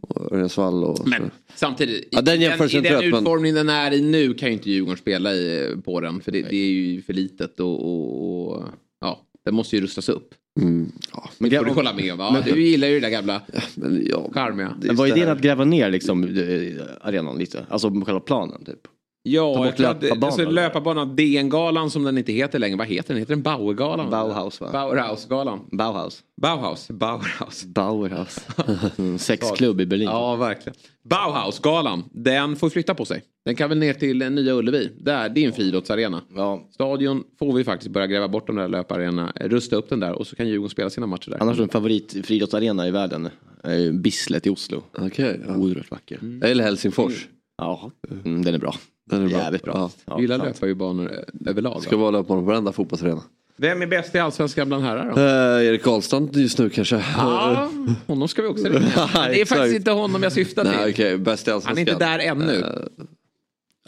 och 0.01 0.31
Örjansvall. 0.31 0.83
Och, 0.83 1.07
Men 1.07 1.31
samtidigt, 1.55 2.07
Ja, 2.11 2.21
den 2.21 2.39
i 2.39 2.43
jämförelsen 2.43 2.85
i 2.85 2.89
den 2.89 3.03
utformning 3.03 3.53
den 3.53 3.69
är 3.69 3.91
i 3.93 4.01
nu 4.01 4.33
kan 4.33 4.49
ju 4.49 4.53
inte 4.53 4.71
Djurgården 4.71 4.97
spela 4.97 5.33
i, 5.33 5.75
på 5.85 5.99
den. 5.99 6.21
För 6.21 6.31
det, 6.31 6.41
det 6.41 6.55
är 6.55 6.69
ju 6.71 7.01
för 7.01 7.13
litet 7.13 7.59
och, 7.59 7.85
och, 7.85 8.47
och 8.53 8.63
ja, 9.01 9.19
den 9.45 9.55
måste 9.55 9.75
ju 9.75 9.81
rustas 9.81 10.09
upp. 10.09 10.33
mm, 10.59 10.91
ja, 11.13 11.29
Men 11.37 11.49
det 11.49 11.57
får 11.57 11.65
du 11.65 11.71
hålla 11.71 11.93
med 11.93 12.13
om. 12.13 12.19
Ja, 12.19 12.41
du 12.45 12.63
gillar 12.63 12.87
ju 12.87 12.93
det 12.93 12.99
där 12.99 13.09
gamla 13.09 13.41
men, 13.75 14.03
ja, 14.09 14.29
charmiga. 14.33 14.75
Men 14.81 14.95
vad 14.95 15.09
är 15.09 15.17
idén 15.17 15.29
att 15.29 15.41
gräva 15.41 15.63
ner 15.63 15.89
liksom 15.89 16.23
eh, 16.23 16.81
arenan 17.01 17.37
lite? 17.37 17.65
Alltså 17.69 17.91
på 17.91 18.05
själva 18.05 18.19
planen 18.19 18.65
typ? 18.65 18.79
Ja, 19.23 19.65
jag 19.65 19.79
löparbanan, 19.79 20.23
alltså, 20.23 20.49
löparbanan, 20.49 21.15
DN-galan 21.15 21.89
som 21.91 22.03
den 22.03 22.17
inte 22.17 22.31
heter 22.31 22.59
längre. 22.59 22.77
Vad 22.77 22.87
heter 22.87 23.13
den? 23.13 23.17
Heter 23.17 23.33
den 23.33 23.41
Bauergalan? 23.43 24.09
Bauhaus, 24.09 24.61
va? 24.61 24.69
Bauhaus-galan. 24.71 25.59
Bauhaus. 25.71 26.23
Bauhaus. 26.41 26.87
Bauhaus. 26.87 27.65
Bauhaus. 27.65 28.39
Mm, 28.97 29.19
Sexklubb 29.19 29.81
i 29.81 29.85
Berlin. 29.85 30.07
Ja, 30.07 30.35
verkligen. 30.35 30.75
Bauhaus-galan, 31.03 32.03
den 32.11 32.55
får 32.55 32.69
flytta 32.69 32.95
på 32.95 33.05
sig. 33.05 33.23
Den 33.45 33.55
kan 33.55 33.69
väl 33.69 33.77
ner 33.77 33.93
till 33.93 34.21
eh, 34.21 34.29
Nya 34.29 34.53
Ullevi. 34.53 34.91
Där, 34.99 35.29
det 35.29 35.43
är 35.43 35.47
en 35.47 35.53
friidrottsarena. 35.53 36.21
Ja. 36.35 36.67
Stadion 36.71 37.23
får 37.39 37.53
vi 37.53 37.63
faktiskt 37.63 37.91
börja 37.91 38.07
gräva 38.07 38.27
bort 38.27 38.47
de 38.47 38.55
där 38.55 38.67
löparenorna, 38.67 39.33
eh, 39.35 39.49
rusta 39.49 39.75
upp 39.75 39.89
den 39.89 39.99
där 39.99 40.13
och 40.13 40.27
så 40.27 40.35
kan 40.35 40.47
Djurgården 40.47 40.69
spela 40.69 40.89
sina 40.89 41.07
matcher 41.07 41.29
där. 41.29 41.41
Annars 41.41 41.59
en 41.59 41.69
favorit 41.69 42.25
friidrottsarena 42.25 42.87
i 42.87 42.91
världen 42.91 43.29
är 43.63 43.77
ju 43.77 43.91
Bislett 43.91 44.47
i 44.47 44.49
Oslo. 44.49 44.83
Okej, 44.97 45.39
ja. 45.47 45.55
Oerhört 45.55 45.91
vacker. 45.91 46.19
Eller 46.43 46.63
Helsingfors. 46.63 47.27
Ja, 47.57 47.91
mm, 48.25 48.45
den 48.45 48.53
är 48.55 48.59
bra. 48.59 48.75
Den 49.09 49.23
är 49.23 49.27
bra. 49.29 49.37
Jävligt 49.37 49.63
bra. 49.63 49.73
Ja. 49.75 49.91
Ja, 50.05 50.21
gillar 50.21 50.37
sant. 50.37 50.61
löparbanor 50.61 51.11
eh, 51.13 51.49
överlag. 51.49 51.83
Ska 51.83 51.95
va? 51.97 52.01
vara 52.01 52.11
löpare 52.11 52.39
på 52.39 52.45
varenda 52.45 52.71
fotbollsarena. 52.71 53.23
Vem 53.57 53.81
är 53.81 53.87
bäst 53.87 54.15
i 54.15 54.19
Allsvenskan 54.19 54.67
bland 54.67 54.83
herrar 54.83 55.11
då? 55.15 55.21
Eh, 55.21 55.67
Erik 55.67 55.83
Karlstrand 55.83 56.35
just 56.35 56.57
nu 56.59 56.69
kanske. 56.69 56.95
Ja, 57.17 57.71
honom 58.07 58.27
ska 58.27 58.41
vi 58.41 58.47
också 58.47 58.63
ringa. 58.67 58.79
Men 59.13 59.31
Det 59.31 59.41
är 59.41 59.45
faktiskt 59.45 59.75
inte 59.75 59.91
honom 59.91 60.23
jag 60.23 60.31
syftar 60.33 60.63
till. 60.63 60.71
Nej 60.71 60.91
okej, 60.91 61.17
bäst 61.17 61.47
i 61.47 61.51
Han 61.51 61.55
allsvenskan. 61.55 61.87
är 61.87 61.91
inte 61.93 62.05
där 62.05 62.19
ännu. 62.19 62.59
Eh, 62.59 63.05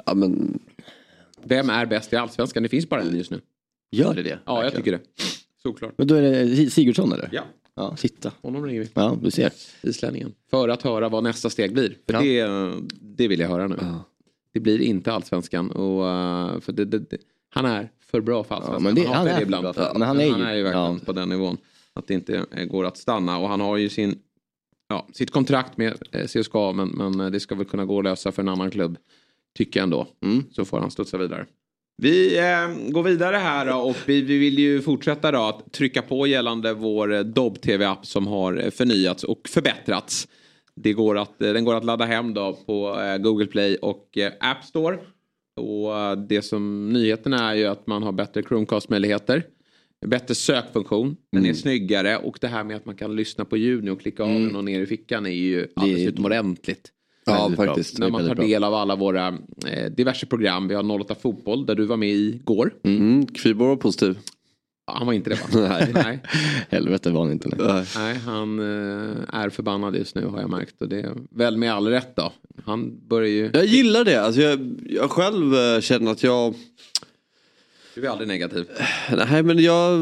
ja 0.06 0.14
men, 0.14 0.60
Vem 1.46 1.70
är 1.70 1.86
bäst 1.86 2.14
i 2.14 2.16
Allsvenskan? 2.16 2.64
Det 2.64 2.70
finns 2.70 2.90
bara 2.90 3.02
en 3.02 3.18
just 3.18 3.32
nu. 3.32 3.42
Gör 3.92 4.14
det 4.14 4.24
det? 4.24 4.40
Ja, 4.46 4.64
jag 4.64 4.74
tycker 4.76 4.92
det. 4.92 5.00
Såklart. 5.64 5.94
Men 5.98 6.08
då 6.08 6.16
är 6.16 6.22
det 6.22 6.70
Sigurdsson 6.72 7.12
eller? 7.14 7.30
Ja, 7.32 7.42
Ja, 7.76 7.96
sitta. 7.96 8.32
honom 8.42 8.66
ringer 8.66 8.82
vi. 8.82 8.90
Ja, 8.94 9.18
du 9.22 9.32
ser. 9.32 9.52
Islänningen. 9.82 10.34
För 10.50 10.70
att 10.70 10.82
höra 10.82 11.10
vad 11.10 11.24
nästa 11.24 11.50
steg 11.50 11.74
blir. 11.74 11.98
För 12.10 12.14
Ja. 12.14 12.48
det, 12.48 12.74
det 13.02 13.28
vill 13.28 13.40
jag 13.40 13.50
höra 13.50 13.68
nu. 13.68 13.76
Det 14.54 14.60
blir 14.60 14.82
inte 14.82 15.14
allsvenskan. 15.14 15.72
Och, 15.72 16.00
uh, 16.04 16.60
för 16.60 16.72
det, 16.72 16.86
det, 16.86 17.00
det, 17.00 17.18
han 17.50 17.66
är 17.66 17.90
för 18.12 18.22
bra 18.22 18.44
för 18.44 18.56
allsvenskan. 18.56 18.84
Ja, 18.86 18.94
men 18.94 18.96
det- 18.96 19.08
han 19.08 19.16
hatar 19.18 19.32
är 19.32 19.38
det 19.38 19.44
ibland. 19.44 19.66
för 19.66 19.74
bra 19.74 19.84
för- 19.92 20.00
men 20.00 20.08
han 20.08 20.20
är 20.20 20.24
ju- 20.24 20.58
ju 20.58 20.64
verkligen 20.64 20.94
ja. 20.94 21.00
på 21.06 21.12
den 21.12 21.30
nivån. 21.30 21.58
Att 21.94 22.08
det 22.08 22.14
inte 22.14 22.46
eh, 22.52 22.66
går 22.66 22.86
att 22.86 22.98
stanna. 22.98 23.38
Och 23.38 23.50
han 23.50 23.62
har 23.62 23.78
ju 23.78 23.90
sin, 23.90 24.20
ja, 24.90 25.08
sitt 25.14 25.32
kontrakt 25.32 25.78
med 25.78 25.94
eh, 26.12 26.26
CSKA 26.28 26.72
men, 26.72 26.88
men 26.90 27.20
eh, 27.20 27.28
det 27.32 27.40
ska 27.40 27.56
väl 27.56 27.66
kunna 27.66 27.86
gå 27.86 27.98
att 28.00 28.04
lösa 28.04 28.32
för 28.32 28.42
en 28.42 28.50
annan 28.50 28.72
klubb. 28.72 28.98
Tycker 29.58 29.80
jag 29.80 29.84
ändå. 29.84 30.08
Mm. 30.26 30.44
Så 30.52 30.66
får 30.66 30.80
han 30.80 30.92
studsa 30.92 31.18
vidare. 31.18 31.46
Vi 32.02 32.38
eh, 32.40 32.92
går 32.92 33.04
vidare 33.04 33.36
här 33.38 33.66
då, 33.66 33.74
och 33.76 33.96
vi, 34.06 34.22
vi 34.22 34.38
vill 34.38 34.60
ju 34.60 34.82
fortsätta 34.82 35.32
då 35.32 35.42
att 35.42 35.72
trycka 35.74 36.02
på 36.02 36.28
gällande 36.28 36.74
vår 36.74 37.14
eh, 37.14 37.20
Dobb-TV-app 37.20 38.06
som 38.06 38.28
har 38.28 38.62
eh, 38.66 38.70
förnyats 38.70 39.24
och 39.24 39.50
förbättrats. 39.50 40.28
Det 40.76 40.94
går 40.94 41.18
att, 41.18 41.42
eh, 41.42 41.54
den 41.54 41.66
går 41.66 41.76
att 41.76 41.86
ladda 41.86 42.06
hem 42.06 42.34
då 42.34 42.58
på 42.66 43.00
eh, 43.00 43.18
Google 43.18 43.46
Play 43.46 43.76
och 43.76 44.18
eh, 44.18 44.32
App 44.40 44.64
Store. 44.64 44.98
Och 45.56 46.18
det 46.18 46.42
som 46.42 46.90
nyheten 46.90 47.34
är 47.34 47.54
ju 47.54 47.66
att 47.66 47.88
man 47.88 48.04
har 48.04 48.12
bättre 48.12 48.44
Chromecast-möjligheter. 48.44 49.44
Bättre 50.06 50.36
sökfunktion, 50.36 51.16
den 51.32 51.46
är 51.46 51.54
snyggare 51.54 52.18
och 52.18 52.38
det 52.42 52.48
här 52.48 52.64
med 52.64 52.76
att 52.76 52.86
man 52.86 52.96
kan 52.96 53.16
lyssna 53.16 53.46
på 53.46 53.58
ljud 53.58 53.84
nu 53.84 53.92
och 53.92 54.02
klicka 54.02 54.24
av 54.24 54.30
den 54.30 54.56
och 54.56 54.64
ner 54.64 54.82
i 54.82 54.86
fickan 54.86 55.26
är 55.26 55.30
ju 55.30 55.68
alldeles 55.76 56.08
utomordentligt. 56.08 56.92
Ja, 57.26 57.52
faktiskt. 57.56 58.00
När 58.00 58.10
man 58.10 58.28
tar 58.28 58.36
del 58.36 58.64
av 58.64 58.74
alla 58.74 58.96
våra 58.96 59.28
eh, 59.68 59.92
diverse 59.92 60.26
program. 60.26 60.68
Vi 60.68 60.76
har 60.76 61.02
08 61.02 61.16
Fotboll 61.16 61.66
där 61.66 61.76
du 61.76 61.86
var 61.86 61.98
med 61.98 62.10
i 62.10 62.42
går. 62.44 62.74
Mm, 62.84 63.26
Kviborg 63.26 63.70
var 63.70 63.76
positiv. 63.76 64.18
Ja, 64.86 64.94
han 64.98 65.08
var 65.08 65.14
inte 65.14 65.30
det 65.30 65.36
va? 65.36 65.68
Nej. 65.70 65.92
Nej. 65.94 66.20
Helvete 66.70 67.10
var 67.12 67.22
han 67.22 67.32
inte. 67.32 67.50
Nej. 67.58 67.86
Nej. 67.96 68.18
Han 68.18 68.60
eh, 68.60 69.16
är 69.42 69.50
förbannad 69.50 69.96
just 69.96 70.16
nu 70.16 70.26
har 70.26 70.42
jag 70.42 70.50
märkt. 70.50 70.82
Och 70.82 70.90
det 70.90 71.00
är 71.00 71.14
väl 71.30 71.58
med 71.58 71.74
all 71.74 71.88
rätt 71.88 72.16
då. 72.16 72.34
Han 72.66 73.08
börjar 73.08 73.30
ju... 73.30 73.50
Jag 73.54 73.66
gillar 73.66 74.04
det. 74.06 74.16
Alltså 74.26 74.42
jag, 74.42 74.76
jag 74.90 75.12
själv 75.12 75.56
eh, 75.56 75.80
känner 75.82 76.12
att 76.12 76.24
jag... 76.24 76.54
Du 77.96 78.06
är 78.06 78.10
aldrig 78.10 78.28
negativ. 78.28 78.66
Nej 79.30 79.44
men 79.44 79.60
jag... 79.60 80.00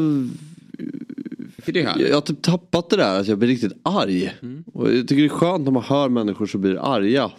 Det 1.65 1.79
Jag 1.79 2.13
har 2.13 2.21
typ 2.21 2.41
tappat 2.41 2.89
det 2.89 2.97
där 2.97 3.19
att 3.19 3.27
jag 3.27 3.37
blir 3.37 3.49
riktigt 3.49 3.73
arg. 3.83 4.33
Och 4.73 4.93
jag 4.93 5.07
tycker 5.07 5.21
det 5.21 5.27
är 5.27 5.29
skönt 5.29 5.63
när 5.63 5.71
man 5.71 5.83
hör 5.83 6.09
människor 6.09 6.45
som 6.45 6.61
blir 6.61 6.93
arga 6.95 7.31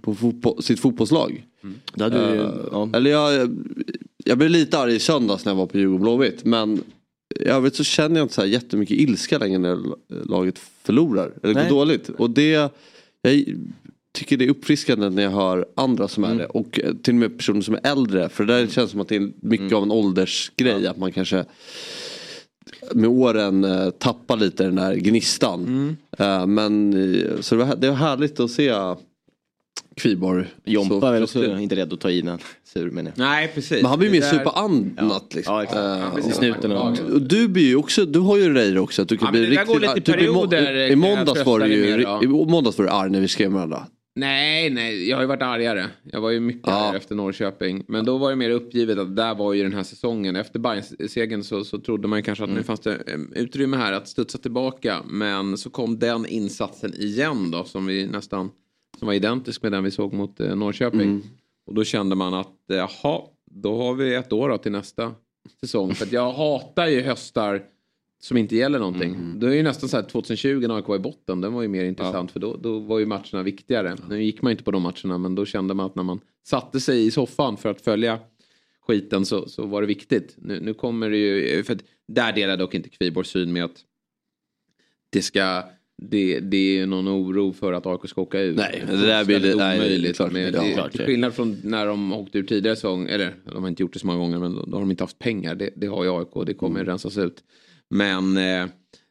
på 0.00 0.14
fotboll, 0.14 0.62
sitt 0.62 0.80
fotbollslag. 0.80 1.46
Det 1.94 2.04
hade 2.04 2.32
du, 2.32 2.40
Eh, 2.40 2.50
ja. 2.72 2.88
Eller 2.92 3.10
jag, 3.10 3.48
jag 4.26 4.38
blev 4.38 4.50
lite 4.50 4.78
arg 4.78 4.94
i 4.94 4.98
söndags 4.98 5.44
när 5.44 5.52
jag 5.52 5.56
var 5.56 5.66
på 5.66 5.78
Djurgården 5.78 6.00
Blåvitt. 6.02 6.44
Men 6.44 6.82
i 7.40 7.44
övrigt 7.44 7.74
så 7.74 7.84
känner 7.84 8.16
jag 8.16 8.24
inte 8.24 8.34
så 8.34 8.40
här 8.40 8.48
jättemycket 8.48 8.98
ilska 8.98 9.38
längre 9.38 9.58
när 9.58 9.78
laget 10.28 10.58
förlorar. 10.58 11.32
Eller 11.42 11.54
Nej. 11.54 11.68
går 11.68 11.76
dåligt. 11.76 12.08
Och 12.08 12.30
det, 12.30 12.50
jag 12.50 12.70
tycker 14.12 14.36
det 14.36 14.44
är 14.44 14.50
uppfriskande 14.50 15.10
när 15.10 15.22
jag 15.22 15.30
hör 15.30 15.66
andra 15.74 16.08
som 16.08 16.24
är 16.24 16.34
det. 16.34 16.46
Och 16.46 16.80
till 17.02 17.14
och 17.14 17.20
med 17.20 17.36
personer 17.36 17.60
som 17.60 17.74
är 17.74 17.80
äldre. 17.82 18.28
För 18.28 18.44
det 18.44 18.60
där 18.60 18.66
känns 18.66 18.90
som 18.90 19.00
att 19.00 19.08
det 19.08 19.16
är 19.16 19.32
mycket 19.40 19.72
av 19.72 19.82
en 19.82 19.92
åldersgrej. 19.92 20.86
Att 20.86 20.98
man 20.98 21.12
kanske 21.12 21.44
med 22.92 23.10
åren 23.10 23.64
eh, 23.64 23.90
tappar 23.90 24.36
lite 24.36 24.64
den 24.64 24.74
där 24.74 24.94
gnistan. 24.94 25.96
Eh, 26.18 26.46
men 26.46 26.92
eh, 27.14 27.40
så 27.40 27.54
det 27.54 27.64
var, 27.64 27.76
det 27.76 27.88
var 27.88 27.96
härligt 27.96 28.40
att 28.40 28.50
se 28.50 28.68
Kviborg. 30.00 30.46
Jompa 30.64 31.16
är 31.16 31.22
också 31.22 31.58
inte 31.58 31.74
redo 31.74 31.94
att 31.94 32.00
ta 32.00 32.10
i 32.10 32.22
när 32.22 32.40
sur 32.64 32.90
menar 32.90 33.12
jag. 33.16 33.24
Nej, 33.24 33.50
precis. 33.54 33.82
Men 33.82 33.90
han 33.90 33.98
blir 33.98 34.10
mer 34.10 34.20
där- 34.20 34.30
superannat 34.30 35.34
liksom. 35.34 35.54
Ja, 35.54 35.62
exakt. 35.62 35.80
Ja, 35.84 36.12
precis. 36.14 36.34
snuten 36.34 36.72
och... 36.72 36.98
och 37.12 37.22
du 37.22 37.48
blir 37.48 37.66
ju 37.66 37.76
också, 37.76 38.04
du 38.06 38.18
har 38.18 38.36
ju 38.36 38.52
det 38.54 38.80
också 38.80 39.02
att 39.02 39.08
du 39.08 39.16
kan 39.16 39.26
Ja, 39.26 39.32
bli 39.32 39.40
där 39.40 39.48
riktigt 39.50 39.66
går 39.68 39.80
lite 39.80 39.94
typ 39.94 40.04
perioder, 40.04 40.74
I, 40.76 40.92
I 40.92 40.96
måndags 40.96 41.46
var 41.46 41.60
du 41.60 41.66
ju, 41.66 41.96
med 41.96 42.22
i 42.22 42.26
måndags 42.26 42.78
var 42.78 42.84
du 42.84 42.90
arg 42.90 43.10
när 43.10 43.20
vi 43.20 43.28
skrev 43.28 43.50
med 43.50 43.56
varandra. 43.68 43.86
Nej, 44.18 44.70
nej, 44.70 45.08
jag 45.08 45.16
har 45.16 45.22
ju 45.22 45.26
varit 45.28 45.42
argare. 45.42 45.86
Jag 46.12 46.20
var 46.20 46.30
ju 46.30 46.40
mycket 46.40 46.62
Ja. 46.66 46.72
argare 46.72 46.96
efter 46.96 47.14
Norrköping. 47.14 47.84
Men 47.88 48.04
då 48.04 48.18
var 48.18 48.30
det 48.30 48.36
mer 48.36 48.50
uppgivet 48.50 48.98
att 48.98 49.16
där 49.16 49.34
var 49.34 49.52
ju 49.52 49.62
den 49.62 49.72
här 49.72 49.82
säsongen. 49.82 50.36
Efter 50.36 50.58
Bayern-segern 50.58 51.42
så, 51.44 51.64
så 51.64 51.78
trodde 51.78 52.08
man 52.08 52.18
ju 52.18 52.22
kanske 52.22 52.44
att 52.44 52.50
Mm. 52.50 52.58
nu 52.58 52.64
fanns 52.64 52.80
det 52.80 52.92
eh, 52.94 53.18
utrymme 53.42 53.76
här 53.76 53.92
att 53.92 54.08
studsa 54.08 54.38
tillbaka. 54.38 54.96
Men 55.08 55.58
så 55.58 55.70
kom 55.70 55.98
den 55.98 56.26
insatsen 56.26 56.94
igen 56.94 57.50
då 57.50 57.64
som 57.64 57.86
vi 57.86 58.06
nästan 58.06 58.50
som 58.98 59.06
var 59.06 59.14
identisk 59.14 59.62
med 59.62 59.72
den 59.72 59.84
vi 59.84 59.90
såg 59.90 60.12
mot 60.12 60.40
eh, 60.40 60.56
Norrköping. 60.56 61.00
Mm. 61.00 61.22
Och 61.66 61.74
då 61.74 61.84
kände 61.84 62.16
man 62.16 62.34
att 62.34 62.70
eh, 62.70 62.76
jaha, 62.76 63.20
då 63.44 63.82
har 63.82 63.94
vi 63.94 64.14
ett 64.14 64.32
år 64.32 64.48
då 64.48 64.58
till 64.58 64.72
nästa 64.72 65.14
säsong. 65.60 65.94
För 65.94 66.14
jag 66.14 66.32
hatar 66.32 66.86
ju 66.86 67.02
höstar 67.02 67.62
som 68.20 68.36
inte 68.36 68.56
gäller 68.56 68.78
någonting. 68.78 69.14
Mm. 69.14 69.40
Det 69.40 69.46
är 69.46 69.52
ju 69.52 69.62
nästan 69.62 69.88
så 69.88 69.96
här 69.96 70.04
2020 70.04 70.66
när 70.68 70.76
AIK 70.76 70.88
var 70.88 70.96
i 70.96 70.98
botten. 70.98 71.40
Den 71.40 71.52
var 71.52 71.62
ju 71.62 71.68
mer 71.68 71.84
intressant 71.84 72.32
för 72.32 72.40
då, 72.40 72.56
då 72.56 72.78
var 72.78 72.98
ju 72.98 73.06
matcherna 73.06 73.42
viktigare. 73.42 73.96
Nu 74.08 74.22
gick 74.22 74.42
man 74.42 74.52
inte 74.52 74.64
på 74.64 74.70
de 74.70 74.82
matcherna 74.82 75.18
men 75.18 75.34
då 75.34 75.44
kände 75.44 75.74
man 75.74 75.86
att 75.86 75.94
när 75.94 76.02
man 76.02 76.20
satte 76.44 76.80
sig 76.80 77.06
i 77.06 77.10
soffan 77.10 77.56
för 77.56 77.68
att 77.68 77.80
följa 77.80 78.18
skiten 78.86 79.26
så, 79.26 79.48
så 79.48 79.66
var 79.66 79.80
det 79.80 79.86
viktigt. 79.86 80.34
Nu, 80.38 80.60
nu 80.60 80.74
kommer 80.74 81.10
det 81.10 81.16
ju, 81.16 81.64
för 81.64 81.78
där 82.08 82.32
delar 82.32 82.56
dock 82.56 82.74
inte 82.74 82.88
Kviborgs 82.88 83.28
syn 83.28 83.52
med 83.52 83.64
att 83.64 83.84
det 85.10 85.22
ska 85.22 85.62
det, 86.02 86.40
det 86.40 86.56
är 86.56 86.72
ju 86.74 86.86
någon 86.86 87.08
oro 87.08 87.52
för 87.52 87.72
att 87.72 87.86
AIK 87.86 88.00
ska 88.08 88.20
åka 88.20 88.40
ut. 88.40 88.56
Nej, 88.56 88.82
det 88.86 89.06
där 89.06 89.24
blir- 89.24 89.38
nej, 89.40 89.52
det 89.56 89.62
är 89.62 89.76
omöjligt. 89.76 90.16
klart. 90.16 90.32
Men 90.32 90.42
Ja, 90.42 90.50
det, 90.62 90.72
klart 90.72 90.90
till 90.90 90.98
det. 91.00 91.06
skillnad 91.06 91.34
från 91.34 91.56
när 91.64 91.86
de 91.86 92.12
åkte 92.12 92.38
ur 92.38 92.42
tidigare 92.42 92.76
säsong, 92.76 93.06
eller 93.08 93.34
de 93.52 93.62
har 93.62 93.68
inte 93.68 93.82
gjort 93.82 93.92
det 93.92 93.98
så 93.98 94.06
många 94.06 94.18
gånger 94.18 94.38
men 94.38 94.54
då, 94.54 94.60
har 94.72 94.80
de 94.80 94.90
inte 94.90 95.02
haft 95.02 95.18
pengar. 95.18 95.54
Det, 95.54 95.70
det 95.76 95.86
har 95.86 96.04
ju 96.04 96.10
AIK 96.18 96.36
och 96.36 96.46
det 96.46 96.54
kommer 96.54 96.80
Mm. 96.80 96.90
rensas 96.90 97.18
ut. 97.18 97.44
Men 97.88 98.36
eh, 98.36 98.66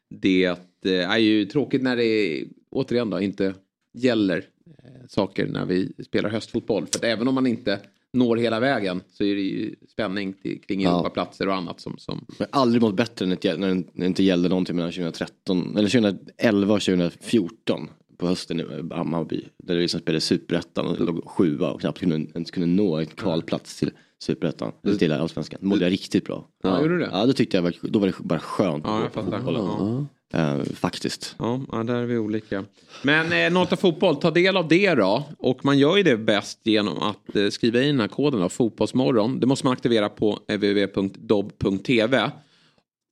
det 0.10 0.46
eh, 0.86 1.10
är 1.12 1.18
ju 1.18 1.46
tråkigt 1.46 1.82
när 1.82 1.96
det 1.96 2.44
återigen 2.72 3.10
då 3.10 3.22
inte 3.22 3.54
gäller 3.94 4.38
eh, 4.84 5.08
saker 5.10 5.48
när 5.48 5.65
vi 5.65 5.92
spelar 6.06 6.30
höstfotboll. 6.30 6.86
För 6.86 7.00
att 7.00 7.04
även 7.04 7.27
om 7.27 7.36
man 7.36 7.48
inte 7.48 7.80
når 8.15 8.38
hela 8.38 8.60
vägen 8.60 9.01
så 9.12 9.24
är 9.24 9.36
det 9.36 9.41
ju 9.41 9.75
spänning 9.89 10.34
till, 10.34 10.62
kring 10.62 10.81
Ja. 10.81 10.89
Europaplatser 10.89 11.48
och 11.48 11.55
annat 11.55 11.79
som, 11.79 11.98
som 11.98 12.25
Men 12.39 12.48
aldrig 12.51 12.81
mått 12.81 12.95
bättre 12.95 13.25
när 13.25 13.84
det, 13.93 14.05
inte 14.05 14.24
gällde 14.24 14.50
någonting 14.50 14.75
mellan 14.75 14.91
2013, 14.91 15.77
eller 15.77 15.89
2011 15.89 16.74
och 16.74 16.81
2014 16.81 17.89
på 18.17 18.27
hösten 18.27 18.60
i 18.60 18.65
Hammarby. 18.91 19.41
Där 19.63 19.75
det 19.75 19.81
liksom 19.81 20.00
spelade 20.00 20.22
superettan 20.22 20.86
och 20.86 21.00
låg 21.00 21.29
sjua 21.29 21.72
och 21.72 21.81
knappt 21.81 22.00
kunde, 22.00 22.15
ens 22.15 22.51
kunde 22.51 22.67
nå 22.67 22.95
en 22.95 23.05
kvalplats 23.05 23.79
till 23.79 23.91
superettan. 24.19 24.72
Eller 24.84 24.95
till 24.95 25.12
allsvenskan. 25.12 25.60
Då 25.62 25.67
mådde 25.67 25.86
jag 25.86 25.91
riktigt 25.91 26.25
bra. 26.25 26.48
Ja, 26.63 26.81
gjorde 26.81 26.93
du 26.93 27.00
det? 27.00 27.10
Ja, 27.12 27.25
det 27.25 27.34
tyckte 27.34 27.57
jag 27.57 27.62
var, 27.62 27.74
då 27.81 28.00
var 28.00 28.07
det 28.07 28.13
bara 28.19 28.39
skönt 28.39 28.84
Ja, 28.88 29.01
jag 29.01 29.12
fattar. 29.13 29.41
Ja. 29.45 30.05
Eh, 30.34 30.63
faktiskt. 30.63 31.36
Ja, 31.39 31.84
där 31.84 31.96
är 31.96 32.05
vi 32.05 32.17
olika. 32.17 32.63
Men 33.03 33.32
eh, 33.46 33.51
Nota 33.60 33.75
Fotboll, 33.75 34.15
ta 34.15 34.32
del 34.32 34.58
av 34.58 34.67
det 34.67 34.94
då. 34.96 35.24
Och 35.39 35.65
man 35.65 35.77
gör 35.79 35.98
ju 35.98 36.03
det 36.03 36.17
bäst 36.17 36.60
genom 36.63 36.98
att 36.98 37.36
eh, 37.36 37.50
skriva 37.50 37.82
in 37.82 37.88
den 37.88 38.00
här 38.00 38.08
koden 38.08 38.39
då, 38.41 38.50
Fotbollsmorgon. 38.50 39.39
Det 39.39 39.48
måste 39.48 39.65
man 39.65 39.74
aktivera 39.74 40.10
på 40.10 40.39
www.dobb.tv. 40.48 42.32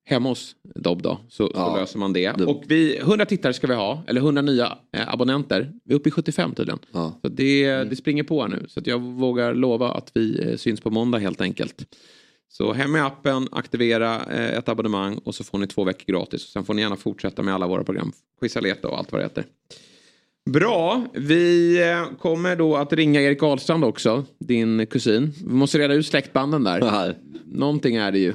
Hemma 0.06 0.30
hos 0.30 0.56
Dobb 0.76 1.02
då, 1.02 1.18
så, 1.30 1.48
så 1.48 1.52
Ja. 1.56 1.76
löser 1.78 2.00
man 2.00 2.14
det. 2.14 2.32
Det- 2.38 2.46
Och 2.46 2.64
vi, 2.68 2.98
100 2.98 3.26
tittare 3.26 3.54
ska 3.54 3.68
vi 3.68 3.74
ha, 3.74 4.04
eller 4.08 4.22
100 4.22 4.42
nya 4.42 4.78
eh, 4.98 5.14
abonnenter. 5.14 5.72
Vi 5.86 5.94
är 5.94 6.00
uppe 6.00 6.10
i 6.10 6.12
75 6.12 6.54
tydligen. 6.56 6.80
Ja. 6.92 7.20
Så 7.22 7.28
det, 7.30 7.84
det 7.84 7.96
springer 7.96 8.24
på 8.24 8.48
nu. 8.48 8.66
Så 8.68 8.82
jag 8.86 9.00
vågar 9.00 9.54
lova 9.54 9.92
att 9.92 10.12
vi 10.14 10.42
eh, 10.52 10.56
syns 10.58 10.82
på 10.82 10.90
måndag 10.90 11.18
helt 11.18 11.42
enkelt. 11.42 11.86
Så 12.58 12.74
hem 12.74 12.92
med 12.92 13.06
appen, 13.06 13.48
aktivera 13.52 14.16
eh, 14.26 14.58
ett 14.58 14.70
abonnemang 14.70 15.18
och 15.18 15.36
så 15.36 15.44
får 15.44 15.58
ni 15.58 15.68
två 15.68 15.84
veckor 15.84 16.14
gratis. 16.14 16.44
Och 16.46 16.50
sen 16.50 16.64
får 16.66 16.74
ni 16.74 16.82
gärna 16.82 16.96
fortsätta 16.96 17.42
med 17.44 17.54
alla 17.54 17.68
våra 17.68 17.84
program. 17.84 18.12
Quizaleta 18.40 18.88
och 18.88 18.98
allt 18.98 19.12
vad 19.12 19.22
det 19.22 19.26
heter. 19.26 19.46
Bra, 20.50 21.06
vi 21.14 21.78
eh, 21.92 22.18
kommer 22.20 22.56
då 22.56 22.76
att 22.76 22.94
ringa 22.94 23.22
Erik 23.22 23.44
Ahlstrand 23.44 23.84
också, 23.86 24.26
din 24.40 24.86
kusin. 24.88 25.34
Vi 25.46 25.54
måste 25.54 25.78
reda 25.80 25.94
ut 25.94 26.06
släktbanden 26.06 26.64
där. 26.64 26.82
Här. 26.92 27.18
Någonting 27.46 27.96
är 27.96 28.12
det 28.12 28.20
ju. 28.20 28.32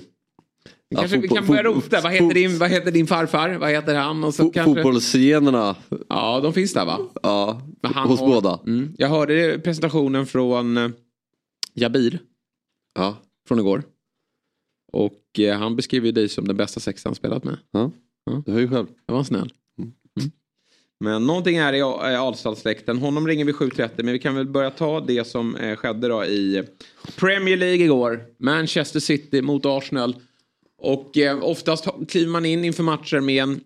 Vi 0.90 0.94
Ja, 0.96 1.00
kanske 1.00 1.18
vi 1.18 1.28
kan 1.28 1.46
börja 1.46 1.62
rota. 1.62 2.00
Vad 2.02 2.12
heter, 2.12 2.34
din, 2.34 2.58
vad 2.58 2.70
heter 2.70 2.90
din 2.90 3.06
farfar? 3.06 3.50
Vad 3.54 3.70
heter 3.70 3.94
han? 3.94 4.24
Och 4.24 4.34
så 4.34 4.50
kanske... 4.50 4.74
Fotbollsgenerna, 4.74 5.76
Ja, 6.08 6.40
de 6.42 6.52
finns 6.52 6.72
där 6.72 6.84
va? 6.86 6.98
ja, 7.22 7.62
hos 7.82 8.20
har- 8.20 8.26
båda. 8.28 8.60
Mm. 8.66 8.94
Jag 8.98 9.08
hörde 9.08 9.58
presentationen 9.64 10.26
från 10.26 10.76
eh, 10.76 10.88
Jabir 11.74 12.18
Ja. 12.94 13.16
från 13.48 13.58
igår. 13.58 13.82
Och 14.92 15.40
eh, 15.40 15.58
han 15.58 15.76
beskriver 15.76 16.12
dig 16.12 16.28
som 16.28 16.48
den 16.48 16.56
bästa 16.56 16.80
sex 16.80 17.04
han 17.04 17.14
spelat 17.14 17.44
med. 17.44 17.58
Du 18.46 18.52
hör 18.52 18.60
ju 18.60 18.68
själv. 18.68 18.86
Jag 19.06 19.14
var 19.14 19.24
snäll. 19.24 19.52
Mm. 19.78 19.92
Men 21.00 21.26
någonting 21.26 21.56
är 21.56 21.72
i 21.72 21.82
Ahlstad-släkten. 22.16 22.98
Honom 22.98 23.26
ringer 23.26 23.44
vi 23.44 23.52
7.30 23.52 23.90
men 23.96 24.12
vi 24.12 24.18
kan 24.18 24.34
väl 24.34 24.46
börja 24.46 24.70
ta 24.70 25.00
det 25.00 25.24
som 25.24 25.56
eh, 25.56 25.76
skedde 25.76 26.08
då 26.08 26.24
i 26.24 26.64
Premier 27.16 27.56
League 27.56 27.84
igår. 27.84 28.24
Manchester 28.38 29.00
City 29.00 29.42
mot 29.42 29.66
Arsenal. 29.66 30.16
Och 30.78 31.18
eh, 31.18 31.44
oftast 31.44 31.86
kliver 32.08 32.30
man 32.30 32.44
in 32.44 32.64
inför 32.64 32.82
matcher 32.82 33.20
med 33.20 33.42
en 33.42 33.60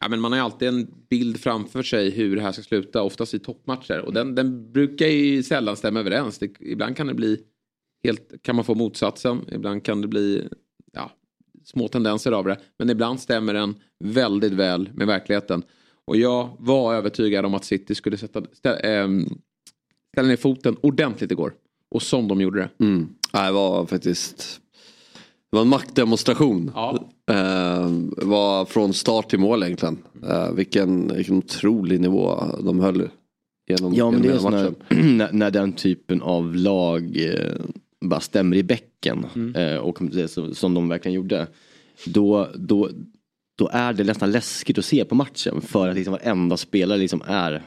Ja, 0.00 0.08
men 0.08 0.20
man 0.20 0.32
har 0.32 0.38
ju 0.38 0.44
alltid 0.44 0.68
en 0.68 0.86
bild 1.10 1.40
framför 1.40 1.82
sig 1.82 2.10
hur 2.10 2.36
det 2.36 2.42
här 2.42 2.52
ska 2.52 2.62
sluta, 2.62 3.02
oftast 3.02 3.34
i 3.34 3.38
toppmatcher. 3.38 3.98
Och 3.98 4.12
den, 4.12 4.34
den 4.34 4.72
brukar 4.72 5.06
ju 5.06 5.42
sällan 5.42 5.76
stämma 5.76 6.00
överens. 6.00 6.38
Det, 6.38 6.50
ibland 6.60 6.96
kan 6.96 7.06
det 7.06 7.14
bli 7.14 7.40
helt, 8.06 8.42
kan 8.42 8.56
man 8.56 8.64
få 8.64 8.74
motsatsen. 8.74 9.44
Ibland 9.52 9.84
kan 9.84 10.00
det 10.00 10.08
bli 10.08 10.48
ja, 10.92 11.10
små 11.64 11.88
tendenser 11.88 12.32
av 12.32 12.44
det. 12.44 12.58
Men 12.78 12.90
ibland 12.90 13.20
stämmer 13.20 13.54
den 13.54 13.74
väldigt 14.04 14.52
väl 14.52 14.90
med 14.94 15.06
verkligheten. 15.06 15.62
Och 16.04 16.16
jag 16.16 16.50
var 16.58 16.94
övertygad 16.94 17.46
om 17.46 17.54
att 17.54 17.64
City 17.64 17.94
skulle 17.94 18.16
sätta, 18.16 18.42
stä, 18.52 18.74
ehm, 18.74 19.26
ställa 20.12 20.28
ner 20.28 20.36
foten 20.36 20.76
ordentligt 20.80 21.30
igår. 21.30 21.52
Och 21.90 22.02
som 22.02 22.28
de 22.28 22.40
gjorde 22.40 22.58
det. 22.58 22.84
Mm. 22.84 23.08
Nej, 23.32 23.46
det 23.46 23.52
var 23.52 23.86
faktiskt... 23.86 24.60
var 25.50 25.60
en 25.60 25.68
maktdemonstration. 25.68 26.70
Ja. 26.74 27.08
Eh, 27.30 27.90
var 28.26 28.64
från 28.64 28.92
start 28.92 29.30
till 29.30 29.38
mål 29.38 29.62
egentligen. 29.62 29.98
Eh, 30.28 30.52
vilken, 30.52 31.14
vilken 31.16 31.36
otrolig 31.36 32.00
nivå 32.00 32.44
de 32.64 32.80
höll 32.80 33.08
genom, 33.66 33.94
Ja 33.94 34.10
men 34.10 34.24
genom 34.24 34.52
det 34.52 34.58
är 34.58 34.60
matchen. 34.60 34.74
när, 35.16 35.32
när 35.32 35.50
den 35.50 35.72
typen 35.72 36.22
av 36.22 36.54
lag 36.54 37.16
eh, 37.16 37.52
bara 38.04 38.20
stämmer 38.20 38.56
i 38.56 38.62
bäcken 38.62 39.26
eh, 39.56 39.76
och 39.76 39.98
som 40.52 40.74
de 40.74 40.88
verkligen 40.88 41.14
gjorde. 41.14 41.46
Då, 42.06 42.48
då, 42.54 42.90
då 43.58 43.68
är 43.72 43.92
det 43.92 44.04
nästan 44.04 44.30
läskigt 44.30 44.78
att 44.78 44.84
se 44.84 45.04
på 45.04 45.14
matchen 45.14 45.60
för 45.60 45.88
att 45.88 45.96
liksom 45.96 46.12
varenda 46.12 46.56
spelare 46.56 46.98
liksom 46.98 47.22
är 47.26 47.62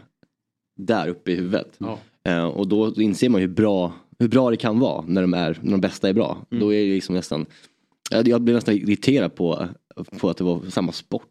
där 0.80 1.08
uppe 1.08 1.32
i 1.32 1.36
huvudet. 1.36 1.78
Eh, 2.24 2.46
och 2.46 2.68
då 2.68 2.94
inser 2.94 3.30
man 3.30 3.42
hur 3.42 3.48
bra, 3.48 3.94
hur 4.20 4.28
bra 4.28 4.50
det 4.50 4.58
kan 4.58 4.80
vara 4.80 5.04
när 5.08 5.22
de, 5.22 5.34
är, 5.34 5.58
när 5.62 5.72
de 5.72 5.82
bästa 5.82 6.10
är 6.10 6.14
bra. 6.14 6.46
Då 6.50 6.74
är 6.74 6.86
det 6.86 6.94
liksom 6.94 7.16
nästan, 7.16 7.46
jag 8.12 8.28
jag 8.28 8.42
blir 8.42 8.54
nästan 8.56 8.76
irriterad 8.76 9.36
på, 9.36 9.68
på 10.20 10.30
att 10.30 10.38
det 10.38 10.44
var 10.44 10.62
samma 10.70 10.92
sport. 10.92 11.28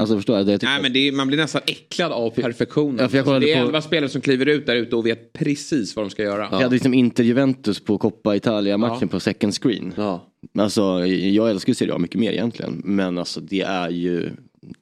Alltså 0.00 0.16
förstår 0.16 0.36
jag? 0.38 0.48
Jag 0.48 0.62
Nej 0.62 0.82
men 0.82 0.96
är, 0.96 1.12
man 1.12 1.26
blir 1.28 1.38
nästan 1.38 1.62
äcklad 1.66 2.12
av 2.12 2.30
perfektionen. 2.30 3.08
Ja, 3.12 3.22
kollade 3.24 3.46
det 3.46 3.52
är 3.52 3.60
på- 3.60 3.66
elva 3.66 3.82
spelare 3.82 4.08
som 4.10 4.20
kliver 4.20 4.46
ut 4.46 4.66
där 4.66 4.76
ute 4.76 4.96
och 4.96 5.06
vet 5.06 5.32
precis 5.32 5.96
vad 5.96 6.04
de 6.04 6.10
ska 6.10 6.22
göra. 6.22 6.48
Jag 6.50 6.58
hade 6.58 6.68
liksom 6.74 6.94
Inter 6.94 7.24
Juventus 7.24 7.80
på 7.80 7.98
Coppa 7.98 8.36
Italia 8.36 8.76
matchen 8.78 8.98
Ja. 9.00 9.06
på 9.08 9.20
second 9.20 9.54
screen. 9.54 9.92
Ja. 9.96 10.26
Alltså 10.58 10.82
jag 11.06 11.50
älskar 11.50 11.70
ju 11.70 11.74
Serie 11.74 11.94
A 11.94 11.98
mycket 11.98 12.20
mer 12.20 12.32
egentligen. 12.32 12.82
Men 12.84 13.18
alltså 13.18 13.40
det 13.40 13.60
är 13.60 13.90
ju, 13.90 14.30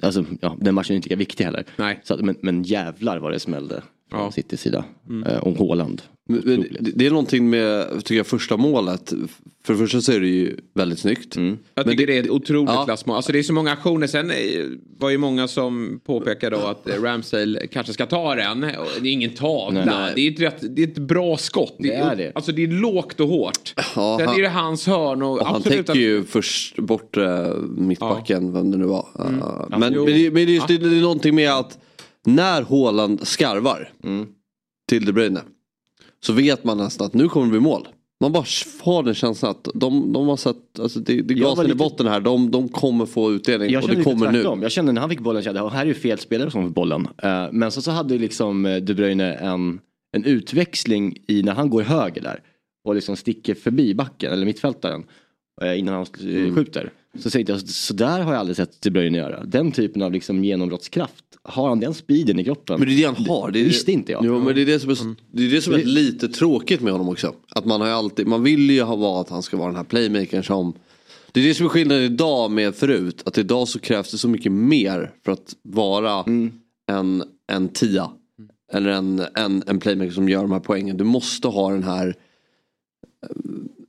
alltså 0.00 0.24
ja, 0.40 0.56
den 0.60 0.74
matchen 0.74 0.92
är 0.92 0.96
inte 0.96 1.08
lika 1.08 1.16
viktig 1.18 1.44
heller. 1.44 1.64
Nej. 1.76 2.00
Så 2.04 2.16
men, 2.16 2.36
men 2.42 2.62
jävlar 2.62 3.18
vad 3.18 3.32
det 3.32 3.40
smällde 3.40 3.82
Ja. 4.10 4.30
Citys 4.32 4.60
sida. 4.60 4.84
Eh, 5.26 5.42
om 5.42 5.56
men 6.30 6.64
Det 6.80 6.90
det 6.94 7.06
är 7.06 7.10
någonting 7.10 7.50
med 7.50 7.88
tycker 8.04 8.14
jag, 8.14 8.26
första 8.26 8.56
målet. 8.56 9.12
För 9.64 9.72
det 9.72 9.78
första 9.78 10.00
så 10.00 10.12
är 10.12 10.20
det 10.20 10.26
ju 10.28 10.56
väldigt 10.74 10.98
snyggt. 10.98 11.36
Jag 11.36 11.56
Men 11.74 11.84
tycker 11.84 12.06
det, 12.06 12.18
är 12.18 12.22
ett 12.22 12.30
otroligt 12.30 12.70
Ja. 12.70 12.84
klassmål. 12.84 13.16
Alltså 13.16 13.32
det 13.32 13.38
är 13.38 13.42
så 13.42 13.52
många 13.52 13.72
aktioner. 13.72 14.06
Sen 14.06 14.30
eh, 14.30 14.36
var 14.98 15.10
ju 15.10 15.18
många 15.18 15.48
som 15.48 16.00
påpekade 16.06 16.56
då 16.56 16.62
att 16.62 16.88
eh, 16.88 17.02
Ramsdale 17.02 17.66
kanske 17.66 17.92
ska 17.92 18.06
ta 18.06 18.34
den. 18.34 18.60
Det 18.60 19.08
är 19.08 19.12
ingen 19.12 19.30
tavla. 19.30 19.84
Nej. 19.84 20.12
Det, 20.14 20.20
är 20.26 20.32
ett 20.32 20.40
rätt, 20.40 20.76
det 20.76 20.82
är 20.82 20.86
ett 20.86 20.98
bra 20.98 21.36
skott. 21.36 21.76
Det 21.78 21.94
är 21.94 22.16
det. 22.16 22.32
Alltså 22.34 22.52
det 22.52 22.62
är 22.62 22.68
lågt 22.68 23.20
och 23.20 23.28
hårt. 23.28 23.74
Ja, 23.76 24.16
Sen 24.18 24.28
han- 24.28 24.38
är 24.38 24.42
det 24.42 24.48
hans 24.48 24.86
hörn 24.86 25.22
och, 25.22 25.40
Och 25.40 25.46
han 25.46 25.62
täcker 25.62 25.94
ju 25.94 26.24
först 26.24 26.76
bort 26.78 27.16
eh, 27.16 27.54
mittbacken, 27.76 28.52
vem 28.52 28.70
det 28.70 28.78
nu 28.78 28.84
var. 28.84 29.06
Uh, 29.20 29.30
men, 29.70 29.80
men, 29.80 29.92
det, 29.92 29.98
men 29.98 30.34
det, 30.34 30.40
är 30.42 30.46
just, 30.46 30.68
det, 30.68 30.78
det 30.78 30.96
är 30.96 31.00
någonting 31.00 31.34
med 31.34 31.52
att 31.52 31.78
när 32.34 32.62
Haaland 32.62 33.26
skarvar 33.28 33.92
till 34.88 35.04
De 35.06 35.12
Bruyne 35.12 35.40
så 36.20 36.32
vet 36.32 36.64
man 36.64 36.78
nästan 36.78 37.06
att 37.06 37.14
nu 37.14 37.28
kommer 37.28 37.46
det 37.46 37.50
bli 37.50 37.60
mål. 37.60 37.88
Man 38.20 38.32
bara 38.32 38.44
har 38.82 39.02
den 39.02 39.14
känslan 39.14 39.50
att 39.50 39.68
de, 39.74 40.12
de 40.12 40.28
har 40.28 40.36
sett, 40.36 40.78
alltså 40.80 41.00
det, 41.00 41.22
det 41.22 41.34
var 41.34 41.40
gasen 41.40 41.64
i 41.64 41.68
lite- 41.68 41.76
botten 41.78 42.06
här, 42.06 42.20
de, 42.20 42.50
de 42.50 42.68
kommer 42.68 43.06
få 43.06 43.32
utdelning 43.32 43.70
Jag 43.70 43.82
och 43.82 43.88
det 43.88 43.96
lite 43.96 44.10
kommer 44.10 44.32
nu. 44.32 44.62
Jag 44.62 44.72
kände 44.72 44.92
när 44.92 45.00
han 45.00 45.10
fick 45.10 45.20
bollen, 45.20 45.42
kände 45.42 45.68
här 45.70 45.82
är 45.82 45.86
ju 45.86 45.94
fel 45.94 46.18
spelare 46.18 46.50
som 46.50 46.62
får 46.62 46.70
bollen. 46.70 47.08
Eh, 47.22 47.46
men 47.52 47.70
så, 47.72 47.82
så 47.82 47.90
hade 47.90 48.18
liksom 48.18 48.66
eh, 48.66 48.76
De 48.76 48.94
Bruyne 48.94 49.34
en, 49.34 49.80
en 50.12 50.24
utväxling 50.24 51.16
i 51.26 51.42
när 51.42 51.52
han 51.54 51.70
går 51.70 51.82
höger 51.82 52.22
där. 52.22 52.42
Och 52.84 52.94
liksom 52.94 53.16
sticker 53.16 53.54
förbi 53.54 53.94
backen, 53.94 54.32
eller 54.32 54.46
mittfältaren. 54.46 55.04
eh, 55.62 55.78
Innan 55.78 55.94
han 55.94 56.02
eh, 56.02 56.54
skjuter. 56.54 56.90
Så 57.18 57.30
tänkte 57.30 57.52
jag, 57.52 57.60
så 57.68 57.94
där 57.94 58.20
har 58.20 58.32
jag 58.32 58.40
aldrig 58.40 58.56
sett 58.56 58.82
De 58.82 58.90
Bruyne 58.90 59.18
göra. 59.18 59.44
Den 59.44 59.72
typen 59.72 60.02
av 60.02 60.12
liksom 60.12 60.44
genombrottskraft. 60.44 61.24
Har 61.48 61.68
han 61.68 61.80
den 61.80 61.94
speeden 61.94 62.38
i 62.38 62.44
kroppen? 62.44 62.78
Men 62.78 62.88
det 62.88 62.94
är 62.94 62.96
det 62.96 63.04
han 63.04 63.26
har. 63.26 63.50
Det 63.50 63.60
är, 63.60 63.64
visste 63.64 63.92
inte 63.92 64.12
jag. 64.12 64.24
Jo, 64.24 64.40
men 64.40 64.54
det 64.54 64.62
är 64.62 64.66
det 64.66 64.80
som 64.80 64.90
är, 64.90 64.96
det 65.32 65.44
är, 65.44 65.50
det 65.50 65.62
som 65.62 65.74
är 65.74 65.84
lite 65.84 66.28
tråkigt 66.28 66.80
med 66.80 66.92
honom 66.92 67.08
också. 67.08 67.34
Att 67.50 67.64
man 67.64 67.80
har 67.80 67.88
alltid, 67.88 68.26
man 68.26 68.42
vill 68.42 68.70
ju 68.70 68.82
ha 68.82 68.96
vara 68.96 69.20
att 69.20 69.28
han 69.28 69.42
ska 69.42 69.56
vara 69.56 69.68
den 69.68 69.76
här 69.76 69.84
playmakern 69.84 70.44
som 70.44 70.74
det 71.32 71.40
är 71.40 71.44
det 71.44 71.54
som 71.54 71.66
är 71.66 71.70
skillnaden 71.70 72.04
idag 72.04 72.50
med 72.50 72.74
förut. 72.74 73.22
Att 73.26 73.38
idag 73.38 73.68
så 73.68 73.78
krävs 73.78 74.10
det 74.10 74.18
så 74.18 74.28
mycket 74.28 74.52
mer 74.52 75.12
för 75.24 75.32
att 75.32 75.54
vara 75.62 76.24
en, 76.90 77.22
en 77.52 77.68
tia. 77.68 78.10
Eller 78.72 78.90
en, 78.90 79.22
en, 79.34 79.62
en 79.66 79.80
playmaker 79.80 80.12
som 80.12 80.28
gör 80.28 80.42
de 80.42 80.52
här 80.52 80.60
poängen. 80.60 80.96
Du 80.96 81.04
måste 81.04 81.48
ha 81.48 81.70
den 81.70 81.82
här 81.82 82.08
eh, 83.26 83.36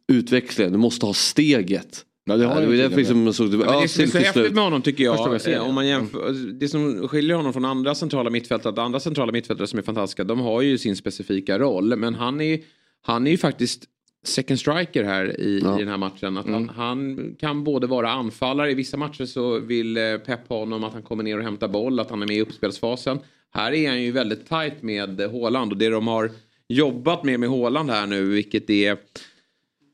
utväxlingen. 0.08 0.72
Du 0.72 0.80
måste 0.80 1.06
ha 1.06 1.14
steget. 1.14 2.06
Ja, 2.30 2.38
det 2.38 2.46
har 2.46 2.56
det 2.56 2.62
jag 2.62 2.68
var 2.68 2.76
ju 2.76 2.82
därför 2.82 2.98
liksom 2.98 3.26
jag 3.26 3.36
såg 3.36 3.52
det. 3.52 3.58
Ja, 3.66 3.82
det 3.82 3.88
som 3.88 4.04
är 4.04 4.08
så 4.08 4.18
häftigt 4.18 4.54
med 4.54 4.64
honom 4.64 4.82
tycker 4.82 5.04
jag 5.04 5.16
jag, 5.16 5.42
ser 5.42 5.52
eh, 5.52 5.56
det. 5.56 5.60
om 5.70 5.76
man 5.76 5.88
jämför, 5.88 6.32
det 6.60 6.68
som 6.68 7.08
skiljer 7.08 7.36
honom 7.36 7.54
från 7.54 7.66
andra 7.66 7.96
centrala 7.96 8.30
mittfältare, 8.30 8.82
andra 8.82 9.00
centrala 9.00 9.32
mittfältare 9.32 9.68
som 9.68 9.80
är 9.80 9.84
fantastiska, 9.84 10.24
de 10.24 10.40
har 10.40 10.62
ju 10.62 10.78
sin 10.78 10.96
specifika 10.96 11.60
roll. 11.60 11.96
Men 11.96 12.16
han 12.16 12.42
är, 12.42 12.60
han 13.02 13.28
är 13.28 13.32
ju 13.32 13.38
faktiskt 13.38 13.84
second 14.26 14.60
striker 14.60 15.04
här 15.04 15.40
i, 15.42 15.62
Ja. 15.64 15.76
i 15.76 15.80
den 15.80 15.88
här 15.90 15.98
matchen. 15.98 16.38
Att 16.38 16.46
Mm. 16.46 16.70
han, 16.70 16.76
han 16.78 17.36
kan 17.40 17.64
både 17.64 17.88
vara 17.88 18.12
anfallare, 18.12 18.72
i 18.72 18.74
vissa 18.74 18.98
matcher 18.98 19.26
så 19.26 19.60
vill 19.60 19.98
eh, 19.98 20.18
Pep 20.26 20.50
ha 20.50 20.60
honom 20.60 20.84
att 20.84 20.94
han 20.94 21.02
kommer 21.04 21.24
ner 21.24 21.38
och 21.38 21.44
hämtar 21.44 21.68
boll, 21.68 22.00
att 22.00 22.10
han 22.10 22.22
är 22.22 22.28
med 22.28 22.38
i 22.38 22.42
uppspelsfasen. 22.42 23.20
Här 23.52 23.72
är 23.72 23.90
han 23.90 24.04
ju 24.04 24.12
väldigt 24.12 24.48
tajt 24.50 24.82
med 24.84 25.22
Haaland 25.32 25.72
och 25.72 25.78
det 25.78 25.90
de 25.90 26.08
har 26.08 26.32
jobbat 26.68 27.24
med 27.24 27.40
med 27.40 27.50
Haaland 27.50 27.90
här 27.90 28.08
nu, 28.08 28.26
vilket 28.26 28.70
är 28.70 28.98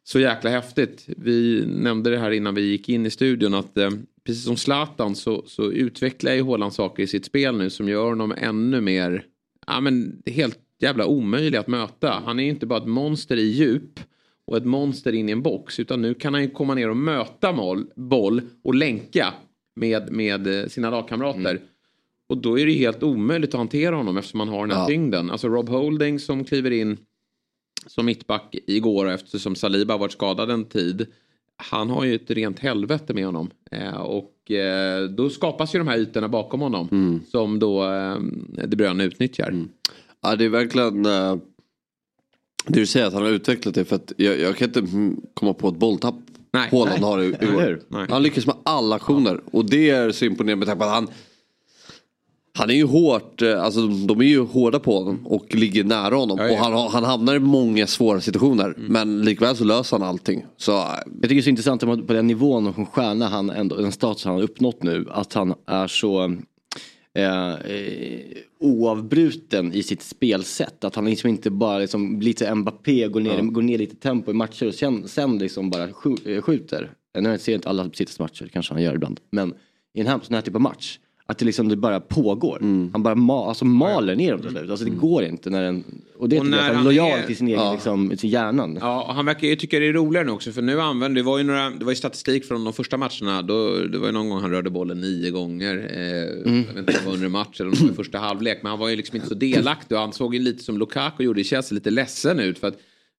så 0.07 0.19
jäkla 0.19 0.49
häftigt. 0.49 1.03
Vi 1.17 1.65
nämnde 1.67 2.09
det 2.09 2.17
här 2.17 2.31
innan 2.31 2.55
vi 2.55 2.61
gick 2.61 2.89
in 2.89 3.05
i 3.05 3.09
studion 3.09 3.53
att 3.53 3.77
eh, 3.77 3.89
precis 4.25 4.43
som 4.43 4.57
Zlatan 4.57 5.15
så, 5.15 5.43
så 5.47 5.71
utvecklar 5.71 6.33
ju 6.33 6.43
Haaland 6.43 6.73
saker 6.73 7.03
i 7.03 7.07
sitt 7.07 7.25
spel 7.25 7.57
nu 7.57 7.69
som 7.69 7.89
gör 7.89 8.09
honom 8.09 8.33
ännu 8.37 8.81
mer, 8.81 9.25
ja 9.67 9.79
men 9.81 10.21
helt 10.25 10.59
jävla 10.81 11.05
omöjlig 11.05 11.57
att 11.57 11.67
möta. 11.67 12.21
Han 12.25 12.39
är 12.39 12.43
ju 12.43 12.49
inte 12.49 12.65
bara 12.65 12.79
ett 12.79 12.87
monster 12.87 13.37
i 13.37 13.41
djup 13.51 13.99
och 14.47 14.57
ett 14.57 14.65
monster 14.65 15.13
in 15.13 15.29
i 15.29 15.31
en 15.31 15.41
box 15.41 15.79
utan 15.79 16.01
nu 16.01 16.13
kan 16.13 16.33
han 16.33 16.43
ju 16.43 16.49
komma 16.49 16.73
ner 16.75 16.89
och 16.89 16.97
möta 16.97 17.51
mål, 17.51 17.85
boll 17.95 18.41
och 18.63 18.75
länka 18.75 19.33
med, 19.75 20.11
med 20.11 20.47
eh, 20.61 20.67
sina 20.67 20.89
lagkamrater. 20.89 21.59
Och 22.29 22.37
då 22.37 22.59
är 22.59 22.65
det 22.65 22.71
helt 22.71 23.03
omöjligt 23.03 23.49
att 23.49 23.57
hantera 23.57 23.95
honom 23.95 24.17
eftersom 24.17 24.39
han 24.39 24.49
har 24.49 24.67
den 24.67 24.75
här 24.77 24.83
Ja. 24.83 24.87
tyngden. 24.87 25.31
Alltså 25.31 25.47
Rob 25.47 25.69
Holding 25.69 26.19
som 26.19 26.43
kliver 26.43 26.71
in 26.71 26.97
som 27.87 28.05
mittback 28.05 28.55
igår 28.67 29.09
eftersom 29.09 29.55
Saliba 29.55 29.97
varit 29.97 30.11
skadad 30.11 30.51
en 30.51 30.65
tid. 30.65 31.07
Han 31.57 31.89
har 31.89 32.03
ju 32.03 32.15
ett 32.15 32.31
rent 32.31 32.59
helvete 32.59 33.13
med 33.13 33.25
honom. 33.25 33.49
Eh, 33.71 33.95
och 33.95 34.51
eh, 34.51 35.03
då 35.03 35.29
skapas 35.29 35.75
ju 35.75 35.79
de 35.79 35.87
här 35.87 35.97
ytorna 35.97 36.29
bakom 36.29 36.61
honom. 36.61 37.21
Som 37.31 37.59
då 37.59 37.83
eh, 37.83 38.17
De 38.67 38.75
Bruyne 38.75 39.03
utnyttjar. 39.03 39.65
Ja 40.21 40.35
det 40.35 40.45
är 40.45 40.49
verkligen 40.49 41.05
eh, 41.05 41.35
det 42.67 42.79
du 42.79 42.85
säger 42.85 43.05
att 43.05 43.13
han 43.13 43.23
har 43.23 43.29
utvecklat 43.29 43.75
det 43.75 43.85
för 43.85 43.95
att 43.95 44.13
jag, 44.17 44.39
jag 44.39 44.57
kan 44.57 44.67
inte 44.67 44.79
mm, 44.79 45.21
komma 45.33 45.53
på 45.53 45.67
ett 45.69 45.75
bolltapp 45.75 46.15
Nej. 46.51 46.69
Haaland 46.71 47.01
Nej. 47.01 47.51
har? 47.51 47.79
Nej. 47.87 48.07
Han 48.09 48.23
lyckas 48.23 48.45
med 48.45 48.55
alla 48.63 48.95
aktioner 48.95 49.41
och 49.51 49.69
det 49.69 49.89
är 49.89 50.11
så 50.11 50.25
imponerande 50.25 50.55
med 50.55 50.67
tanke 50.67 50.79
på 50.79 50.85
att 50.85 50.95
han 50.95 51.07
han 52.57 52.69
är 52.69 52.73
ju 52.73 52.83
hårt, 52.85 53.41
eh, 53.41 53.63
alltså 53.63 53.87
de 53.87 54.19
är 54.21 54.25
ju 54.25 54.39
hårda 54.39 54.79
på 54.79 54.97
honom 54.97 55.27
och 55.27 55.55
ligger 55.55 55.83
nära 55.83 56.15
honom. 56.15 56.37
Ja, 56.37 56.47
ja. 56.47 56.51
Och 56.53 56.57
han, 56.57 56.91
han 56.91 57.03
hamnar 57.03 57.35
i 57.35 57.39
många 57.39 57.87
svåra 57.87 58.21
situationer. 58.21 58.65
Mm. 58.65 58.93
Men 58.93 59.21
likväl 59.21 59.55
så 59.55 59.63
löser 59.63 59.97
han 59.97 60.07
allting. 60.07 60.45
Så 60.57 60.71
eh, 60.71 60.77
Jag 61.05 61.21
tycker 61.21 61.35
det 61.35 61.39
är 61.39 61.41
så 61.41 61.49
intressant 61.49 61.81
på 61.81 62.13
den 62.13 62.27
nivån 62.27 62.67
och 62.67 62.75
som 62.75 62.85
stjärna 62.85 63.27
han 63.27 63.49
ändå, 63.49 63.75
den 63.75 63.91
status 63.91 64.25
han 64.25 64.35
har 64.35 64.41
uppnått 64.41 64.83
nu, 64.83 65.05
att 65.11 65.33
han 65.33 65.53
är 65.67 65.87
så 65.87 66.23
eh, 67.17 67.53
eh, 67.53 68.19
oavbruten 68.59 69.73
i 69.73 69.83
sitt 69.83 70.01
spelsätt. 70.01 70.83
Att 70.83 70.95
han 70.95 71.05
liksom 71.05 71.29
inte 71.29 71.49
bara 71.51 71.77
liksom 71.79 72.19
lite 72.19 72.55
Mbappé 72.55 73.07
går 73.07 73.19
ner, 73.19 73.41
går 73.41 73.61
ner 73.61 73.77
lite 73.77 73.95
tempo 73.95 74.31
i 74.31 74.33
matcher 74.33 74.67
och 74.67 74.73
sen, 74.73 75.07
sen 75.07 75.37
liksom 75.37 75.69
bara 75.69 75.87
skj- 75.87 76.41
skjuter. 76.41 76.91
Nu 77.19 77.37
ser 77.37 77.51
jag 77.51 77.57
inte 77.57 77.69
alla 77.69 77.83
Citys 77.83 78.19
matcher, 78.19 78.49
kanske 78.53 78.73
han 78.73 78.83
gör 78.83 78.95
ibland. 78.95 79.19
Men 79.31 79.53
i 79.93 80.01
en 80.01 80.07
här, 80.07 80.19
sån 80.23 80.33
här 80.35 80.41
typ 80.41 80.55
av 80.55 80.61
match. 80.61 80.99
Att 81.27 81.37
det 81.37 81.45
liksom 81.45 81.69
det 81.69 81.75
bara 81.75 81.99
pågår. 81.99 82.59
Han 82.93 83.03
bara 83.03 83.15
ma 83.15 83.47
alltså 83.47 83.65
maler 83.65 84.15
ner 84.15 84.31
dem 84.31 84.41
till 84.41 84.49
slut. 84.49 84.69
Alltså 84.69 84.85
det 84.85 84.91
går 84.91 85.23
inte 85.23 85.49
när 85.49 85.61
den... 85.63 85.83
Och 86.17 86.29
det 86.29 86.39
Och 86.39 86.45
när 86.45 86.57
han 86.57 86.69
är 86.69 86.73
han 86.73 86.83
lojal 86.83 87.19
är- 87.19 87.23
till 87.27 87.37
sin 87.37 87.47
egen, 87.47 87.71
liksom, 87.71 88.13
till 88.17 88.33
hjärnan. 88.33 88.77
Ja, 88.81 89.03
och 89.03 89.13
han 89.13 89.25
verkar 89.25 89.47
ju 89.47 89.55
tycka 89.55 89.79
det 89.79 89.87
är 89.87 89.93
roligare 89.93 90.25
nu 90.25 90.31
också 90.31 90.51
för 90.51 90.61
nu 90.61 90.81
använder, 90.81 91.21
det 91.21 91.25
var 91.25 91.37
ju 91.37 91.43
några, 91.43 91.69
det 91.69 91.85
var 91.85 91.91
ju 91.91 91.95
statistik 91.95 92.45
från 92.45 92.63
de 92.63 92.73
första 92.73 92.97
matcherna. 92.97 93.41
Då, 93.41 93.69
det 93.77 93.97
var 93.97 94.05
ju 94.07 94.11
någon 94.13 94.29
gång 94.29 94.41
han 94.41 94.51
rörde 94.51 94.69
bollen 94.69 95.01
nio 95.01 95.31
gånger. 95.31 95.89
Eh, 95.93 96.03
Jag 96.05 96.73
vet 96.73 96.77
inte 96.77 96.79
om 96.79 96.85
det 96.85 97.05
var 97.05 97.13
under 97.13 97.29
match 97.29 97.59
eller 97.61 97.69
om 97.69 97.75
det 97.77 97.83
var 97.83 97.91
i 97.91 97.95
första 97.95 98.17
halvlek. 98.17 98.59
Men 98.63 98.69
han 98.69 98.79
var 98.79 98.89
ju 98.89 98.95
liksom 98.95 99.15
inte 99.15 99.27
så 99.27 99.35
delaktig 99.35 99.97
och 99.97 100.01
han 100.01 100.13
såg 100.13 100.35
ju 100.35 100.41
lite 100.41 100.63
som 100.63 100.77
Lukaku 100.77 101.23
gjorde 101.23 101.41
i 101.41 101.43
Chelsea 101.43 101.75
lite 101.75 101.91
ledsen 101.91 102.39
ut. 102.39 102.59
För 102.59 102.67
att 102.67 102.77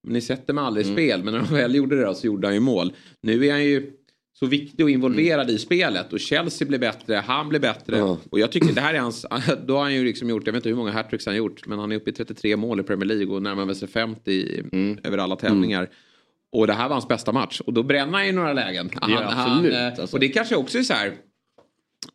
ni 0.09 0.21
sätter 0.21 0.53
mig 0.53 0.65
aldrig 0.65 0.87
i 0.87 0.93
spel 0.93 1.25
men 1.25 1.35
när 1.35 1.41
de 1.41 1.55
väl 1.55 1.75
gjorde 1.75 1.97
det 1.97 2.05
då, 2.05 2.15
så 2.15 2.27
gjorde 2.27 2.47
han 2.47 2.55
ju 2.55 2.61
mål. 2.61 2.93
Nu 3.23 3.47
är 3.47 3.53
han 3.53 3.65
ju 3.65 3.91
så 4.39 4.47
viktig 4.47 4.85
och 4.85 4.91
involverad 4.91 5.51
i 5.51 5.59
spelet 5.59 6.13
och 6.13 6.21
Chelsea 6.21 6.69
blir 6.69 6.79
bättre, 6.79 7.15
han 7.15 7.49
blir 7.49 7.61
bättre. 7.61 7.99
Ja. 7.99 8.19
Och 8.31 8.39
jag 8.39 8.53
tycker 8.53 8.73
det 8.73 8.81
här 8.81 8.95
är 8.95 8.99
hans, 8.99 9.27
då 9.67 9.77
har 9.77 9.83
han 9.83 9.95
ju 9.95 10.05
liksom 10.05 10.29
gjort, 10.29 10.47
jag 10.47 10.53
vet 10.53 10.59
inte 10.59 10.69
hur 10.69 10.77
många 10.77 10.91
hattricks 10.93 11.27
han 11.27 11.37
gjort, 11.37 11.67
men 11.67 11.79
han 11.79 11.93
är 11.93 11.97
uppe 11.97 12.11
i 12.11 12.13
33 12.13 12.57
mål 12.57 12.81
i 12.81 12.83
Premier 12.83 13.07
League 13.07 13.35
och 13.35 13.43
närmar 13.43 13.75
sig 13.75 13.89
50 13.89 14.31
i, 14.31 14.63
över 15.05 15.19
alla 15.19 15.37
tävlingar. 15.37 15.89
Och 16.53 16.67
det 16.67 16.73
här 16.73 16.89
var 16.89 16.95
hans 16.95 17.09
bästa 17.09 17.33
match 17.33 17.61
och 17.61 17.73
då 17.73 17.83
bränner 17.83 18.13
han 18.13 18.27
ju 18.27 18.33
några 18.33 18.53
lägen. 18.53 18.91
Han, 18.95 19.11
Ja, 19.11 19.19
absolut, 19.25 19.75
han, 19.75 19.93
eh, 19.93 20.01
alltså. 20.01 20.17
Och 20.17 20.21
det 20.21 20.29
kanske 20.29 20.57
också 20.57 20.79
är 20.79 20.83
så 20.83 20.95
här, 20.95 21.13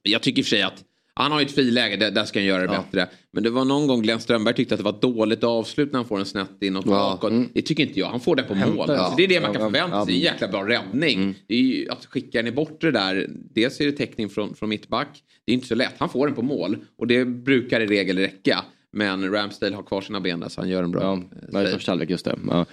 jag 0.03 0.21
tycker 0.21 0.39
i 0.39 0.41
och 0.41 0.45
för 0.45 0.49
sig 0.49 0.61
att 0.61 0.83
Han 1.21 1.31
har 1.31 1.39
ju 1.39 1.45
ett 1.45 1.51
friläge, 1.55 1.95
där, 1.97 2.11
där 2.11 2.25
ska 2.25 2.39
han 2.39 2.45
göra 2.45 2.67
det 2.67 2.73
Ja. 2.73 2.83
bättre. 2.91 3.07
Men 3.31 3.43
det 3.43 3.49
var 3.49 3.65
någon 3.65 3.87
gång 3.87 4.01
Glenn 4.01 4.19
Strömberg 4.19 4.55
tyckte 4.55 4.73
att 4.75 4.79
det 4.79 4.83
var 4.83 4.91
ett 4.93 5.01
dåligt 5.01 5.43
avslut 5.43 5.91
när 5.91 5.99
han 5.99 6.07
får 6.07 6.19
en 6.19 6.25
snett 6.25 6.47
inåt 6.61 6.85
Ja. 6.85 6.91
bakåt. 6.91 7.33
Det 7.53 7.61
tycker 7.61 7.83
inte 7.87 7.99
jag. 7.99 8.07
Han 8.07 8.19
får 8.19 8.35
den 8.35 8.45
på 8.45 8.53
mål. 8.55 8.67
Hämtar, 8.67 8.85
Så 8.85 8.93
ja. 8.93 9.13
det 9.17 9.23
är 9.23 9.27
det 9.27 9.41
man 9.41 9.53
kan 9.53 9.61
förvänta 9.61 10.05
sig. 10.05 10.13
Det 10.13 10.17
är 10.17 10.29
en 10.29 10.33
jäkla 10.33 10.47
bra 10.47 10.67
räddning. 10.67 11.35
Det 11.47 11.53
är 11.55 11.59
ju, 11.59 11.89
att 11.89 12.05
skicka 12.05 12.37
den 12.37 12.47
i 12.47 12.51
bortre 12.51 12.91
där, 12.91 13.27
dels 13.29 13.79
är 13.81 13.85
det 13.85 13.91
täckning 13.91 14.29
från, 14.29 14.55
från 14.55 14.69
mittback. 14.69 15.23
Det 15.45 15.51
är 15.51 15.53
inte 15.53 15.67
så 15.67 15.75
lätt. 15.75 15.93
Han 15.97 16.09
får 16.09 16.27
den 16.27 16.35
på 16.35 16.41
mål 16.41 16.77
och 16.97 17.07
det 17.07 17.25
brukar 17.25 17.81
i 17.81 17.85
regel 17.87 18.17
räcka. 18.17 18.63
Men 18.93 19.31
Ramsdale 19.31 19.75
har 19.75 19.83
kvar 19.83 20.01
sina 20.01 20.19
ben 20.21 20.39
där 20.39 20.49
så 20.49 20.61
han 20.61 20.69
gör 20.69 20.83
en 20.83 20.91
bra 20.91 21.19
Ja, 21.51 21.61
eh, 21.61 21.69
första 21.71 21.91
halvlek 21.91 22.09
just 22.09 22.25
det. 22.25 22.39
Ja. 22.49 22.65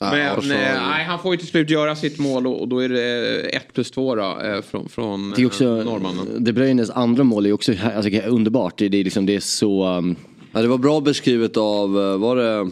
Men 0.00 0.36
eh, 0.38 0.38
nej, 0.48 1.04
han 1.04 1.18
får 1.18 1.34
ju 1.34 1.38
till 1.38 1.48
slut 1.48 1.70
göra 1.70 1.96
sitt 1.96 2.18
mål 2.18 2.46
och, 2.46 2.68
då 2.68 2.78
är 2.78 2.88
det 2.88 3.40
1 3.56 3.72
plus 3.74 3.90
2 3.90 4.14
då, 4.14 4.22
eh, 4.22 4.62
från, 4.62 4.88
från 4.88 5.30
Det 5.36 5.42
är 5.42 5.46
också, 5.46 5.64
eh, 5.64 5.84
norrmannen. 5.84 6.44
De 6.44 6.52
Bruynes 6.52 6.90
andra 6.90 7.24
mål 7.24 7.46
är 7.46 7.52
också 7.52 7.72
alltså, 7.94 8.20
underbart. 8.28 8.78
Det, 8.78 8.88
det, 8.88 8.98
är 9.00 9.04
liksom, 9.04 9.26
det 9.26 9.36
är 9.36 9.40
så... 9.40 9.86
Um, 9.86 10.16
Ja, 10.52 10.62
det 10.62 10.68
var 10.68 10.78
bra 10.78 11.00
beskrivet 11.00 11.56
av, 11.56 11.98
eh, 12.00 12.16
var 12.18 12.36
det 12.36 12.70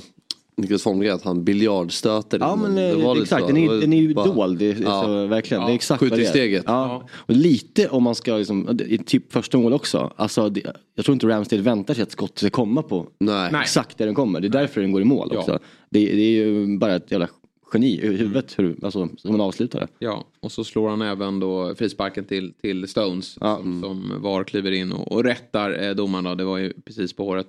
Niklas 0.56 0.84
Holmgren 0.84 1.14
att 1.14 1.22
han 1.24 1.44
biljardstöter 1.44 2.38
Ja 2.38 2.56
men? 2.56 2.74
Det 2.74 2.90
eh, 2.90 2.96
var 3.04 3.22
exakt, 3.22 3.46
den 3.46 3.54
Det 3.54 3.64
är, 3.64 3.80
den 3.80 3.92
är 3.92 4.00
ju 4.00 4.14
bara- 4.14 4.26
dold. 4.26 4.58
Det, 4.58 4.66
är 4.70 4.76
Ja. 4.82 5.02
så, 5.02 5.26
verkligen. 5.26 5.60
Ja, 5.60 5.66
det 5.66 5.72
är 5.72 5.74
exakt 5.74 6.02
vad 6.02 6.10
det 6.10 6.24
är. 6.24 6.28
steget. 6.28 6.64
Ja. 6.66 7.08
Och 7.12 7.34
lite 7.34 7.88
om 7.88 8.02
man 8.02 8.14
ska, 8.14 8.36
liksom, 8.36 8.78
typ 9.06 9.32
första 9.32 9.58
mål 9.58 9.72
också. 9.72 10.12
Alltså, 10.16 10.48
det, 10.48 10.62
jag 10.94 11.04
tror 11.04 11.12
inte 11.12 11.26
Ramsdale 11.26 11.62
väntar 11.62 11.94
sig 11.94 12.02
att 12.02 12.10
skottet 12.10 12.38
ska 12.38 12.50
komma 12.50 12.82
på 12.82 13.06
Nej. 13.20 13.50
Exakt 13.62 13.98
där 13.98 14.06
den 14.06 14.14
kommer. 14.14 14.40
Det 14.40 14.46
är 14.46 14.50
därför 14.50 14.80
den 14.80 14.92
går 14.92 15.02
i 15.02 15.04
mål 15.04 15.30
Ja. 15.46 15.58
Det, 15.90 15.98
det 16.00 16.22
är 16.22 16.44
ju 16.46 16.78
bara 16.78 16.96
ett 16.96 17.10
jävla 17.10 17.28
geni 17.72 18.00
i 18.00 18.06
huvudet 18.16 18.58
hur, 18.58 18.76
alltså, 18.82 19.08
som 19.16 19.30
man 19.32 19.40
avslutar 19.40 19.80
det. 19.80 19.88
Ja, 19.98 20.24
och 20.40 20.52
så 20.52 20.64
slår 20.64 20.88
han 20.88 21.02
även 21.02 21.40
då 21.40 21.74
frisparken 21.74 22.24
till, 22.24 22.52
till 22.60 22.88
Stones 22.88 23.36
Ja. 23.40 23.56
som, 23.56 23.80
som 23.82 24.22
VAR 24.22 24.44
kliver 24.44 24.70
in 24.72 24.92
och, 24.92 25.12
och 25.12 25.24
rättar 25.24 25.84
eh, 25.88 25.94
domaren 25.94 26.24
då. 26.24 26.34
Det 26.34 26.44
var 26.44 26.58
ju 26.58 26.72
precis 26.84 27.12
på 27.12 27.24
håret. 27.24 27.48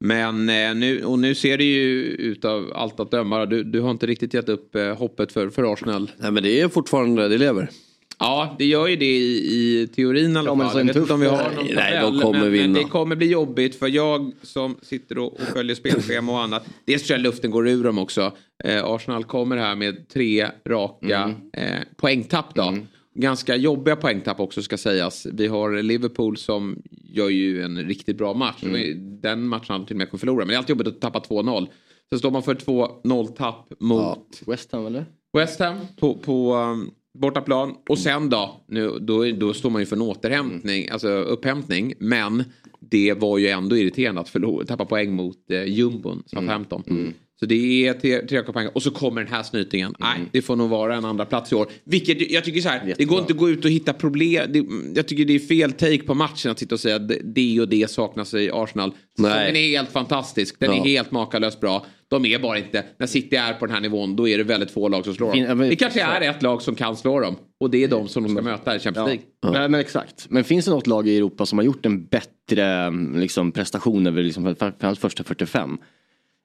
Men 0.00 0.48
eh, 0.48 0.74
nu, 0.74 1.04
och 1.04 1.18
nu 1.18 1.34
ser 1.34 1.58
det 1.58 1.64
ju 1.64 2.02
ut 2.04 2.44
av 2.44 2.72
allt 2.74 3.00
att 3.00 3.10
döma. 3.10 3.46
Du, 3.46 3.64
du 3.64 3.80
har 3.80 3.90
inte 3.90 4.06
riktigt 4.06 4.34
gett 4.34 4.48
upp 4.48 4.74
eh, 4.76 4.96
hoppet 4.96 5.32
för, 5.32 5.50
för 5.50 5.72
Arsenal. 5.72 6.10
Nej 6.18 6.30
men 6.30 6.42
det 6.42 6.60
är 6.60 6.68
fortfarande, 6.68 7.28
det 7.28 7.38
lever. 7.38 7.70
Ja, 8.18 8.56
det 8.58 8.64
gör 8.64 8.86
ju 8.86 8.96
det 8.96 9.16
i, 9.16 9.36
i 9.82 9.86
teorin 9.86 10.32
i 10.32 10.38
alla 10.38 10.48
Ja, 10.50 10.54
men 10.54 10.68
fall. 10.68 10.78
Jag 10.78 10.84
vet 10.86 10.96
inte 10.96 11.12
om 11.14 11.20
vi 11.20 11.26
har 11.26 11.50
någon 11.56 11.66
Nej, 11.74 12.00
de 12.00 12.18
kommer 12.20 12.32
men, 12.32 12.40
men 12.40 12.52
vinna. 12.52 12.78
det 12.78 12.84
kommer 12.84 13.16
bli 13.16 13.30
jobbigt 13.30 13.74
för 13.74 13.88
jag 13.88 14.32
som 14.42 14.76
sitter 14.82 15.18
och, 15.18 15.32
och 15.32 15.40
följer 15.40 15.74
spelschema 15.76 16.32
och 16.32 16.40
annat. 16.40 16.66
Dels 16.84 17.02
tror 17.06 17.18
jag 17.18 17.22
luften 17.22 17.50
går 17.50 17.68
ur 17.68 17.84
dem 17.84 17.98
också. 17.98 18.32
Eh, 18.64 18.84
Arsenal 18.84 19.24
kommer 19.24 19.56
här 19.56 19.76
med 19.76 20.08
tre 20.08 20.48
raka 20.68 21.22
Mm. 21.22 21.36
eh, 21.52 21.82
poängtapp 21.96 22.54
då. 22.54 22.76
Ganska 23.14 23.56
jobbiga 23.56 23.96
poängtapp 23.96 24.40
också 24.40 24.62
ska 24.62 24.76
sägas. 24.78 25.26
Vi 25.32 25.46
har 25.46 25.82
Liverpool 25.82 26.36
som 26.36 26.82
gör 27.12 27.28
ju 27.28 27.62
en 27.62 27.78
riktigt 27.78 28.18
bra 28.18 28.34
match. 28.34 28.62
Mm. 28.62 29.20
Den 29.20 29.48
matchen 29.48 29.72
hade 29.72 29.86
till 29.86 29.94
och 29.94 29.98
med 29.98 30.10
kunnat 30.10 30.20
förlora. 30.20 30.38
Men 30.38 30.48
det 30.48 30.54
är 30.54 30.58
alltid 30.58 30.70
jobbigt 30.70 30.86
att 30.88 31.00
tappa 31.00 31.18
2-0. 31.18 31.66
Sen 32.10 32.18
står 32.18 32.30
man 32.30 32.42
för 32.42 32.54
2-0 32.54 33.26
tapp 33.26 33.72
mot 33.80 34.42
West 34.46 34.72
Ham 34.72 34.86
eller? 34.86 35.04
West 35.36 35.60
Ham 35.60 35.76
på, 36.00 36.14
på 36.14 36.54
um, 36.56 36.90
bortaplan. 37.18 37.74
Och 37.88 37.98
sen 37.98 38.30
då, 38.30 38.60
nu, 38.66 38.98
då, 39.00 39.24
då 39.24 39.54
står 39.54 39.70
man 39.70 39.82
ju 39.82 39.86
för 39.86 39.96
en 39.96 40.02
återhämtning, 40.02 40.88
alltså 40.88 41.08
upphämtning. 41.08 41.94
Men 41.98 42.44
det 42.80 43.14
var 43.14 43.38
ju 43.38 43.48
ändå 43.48 43.76
irriterande 43.76 44.20
att 44.20 44.28
förlora, 44.28 44.66
tappa 44.66 44.84
poäng 44.84 45.12
mot 45.12 45.50
eh, 45.50 45.64
jumbon, 45.64 46.22
Southampton. 46.26 46.82
Mm. 46.86 47.02
Mm. 47.02 47.14
Så 47.40 47.46
det 47.46 47.86
är 47.86 47.94
tre, 48.26 48.42
poäng. 48.42 48.68
Och 48.74 48.82
så 48.82 48.90
kommer 48.90 49.22
den 49.24 49.32
här 49.32 49.42
snytingen. 49.42 49.94
Nej, 49.98 50.18
det 50.32 50.42
får 50.42 50.56
nog 50.56 50.70
vara 50.70 50.96
en 50.96 51.04
andra 51.04 51.24
plats 51.24 51.52
i 51.52 51.54
år. 51.54 51.68
Vilket 51.84 52.30
jag 52.30 52.44
tycker 52.44 52.60
så 52.60 52.68
här, 52.68 52.80
det 52.82 52.88
Jättebra. 52.88 53.10
går 53.10 53.20
inte 53.20 53.32
att 53.32 53.38
gå 53.38 53.50
ut 53.50 53.64
och 53.64 53.70
hitta 53.70 53.92
problem. 53.92 54.52
Det, 54.52 54.64
jag 54.94 55.08
tycker 55.08 55.24
det 55.24 55.34
är 55.34 55.38
fel 55.38 55.72
take 55.72 56.02
på 56.02 56.14
matchen 56.14 56.50
att 56.50 56.58
sitta 56.58 56.74
och 56.74 56.80
säga 56.80 56.96
att 56.96 57.08
det- 57.08 57.20
det 57.24 57.60
och 57.60 57.68
det 57.68 57.90
saknas 57.90 58.34
i 58.34 58.50
Arsenal. 58.52 58.92
Nej. 59.18 59.30
Säsongen 59.32 59.56
är 59.56 59.68
helt 59.68 59.90
fantastisk. 59.92 60.56
Den 60.60 60.70
Ja. 60.70 60.76
är 60.76 60.84
helt 60.84 61.10
makalöst 61.10 61.60
bra. 61.60 61.86
De 62.08 62.24
är 62.26 62.38
bara 62.38 62.58
inte, 62.58 62.84
när 62.98 63.06
City 63.06 63.36
är 63.36 63.52
på 63.54 63.66
den 63.66 63.74
här 63.74 63.80
nivån, 63.82 64.16
då 64.16 64.28
är 64.28 64.38
det 64.38 64.44
väldigt 64.44 64.70
få 64.70 64.88
lag 64.88 65.04
som 65.04 65.14
slår 65.14 65.32
Fin- 65.32 65.42
ja, 65.42 65.48
dem. 65.48 65.58
men- 65.58 65.68
Det 65.70 65.76
kanske 65.76 66.02
är 66.02 66.20
ett 66.30 66.42
lag 66.42 66.62
som 66.62 66.74
kan 66.74 66.96
slå 66.96 67.20
dem. 67.20 67.36
Och 67.60 67.70
det 67.70 67.84
är 67.84 67.88
de 67.88 68.08
som 68.08 68.22
de 68.22 68.32
ska 68.34 68.42
möta 68.42 68.76
i 68.76 68.78
Champions 68.78 69.06
League. 69.08 69.22
Men, 69.52 69.70
men 69.70 69.80
exakt. 69.80 70.26
Men 70.28 70.44
finns 70.44 70.64
det 70.64 70.70
något 70.70 70.86
lag 70.86 71.08
i 71.08 71.16
Europa 71.16 71.46
som 71.46 71.58
har 71.58 71.64
gjort 71.64 71.86
en 71.86 72.04
bättre 72.06 72.90
liksom, 73.14 73.52
prestation 73.52 74.06
över 74.06 74.22
liksom, 74.22 74.44
för, 74.44 74.54
för 74.54 74.86
hans 74.86 74.98
första 74.98 75.24
45? 75.24 75.78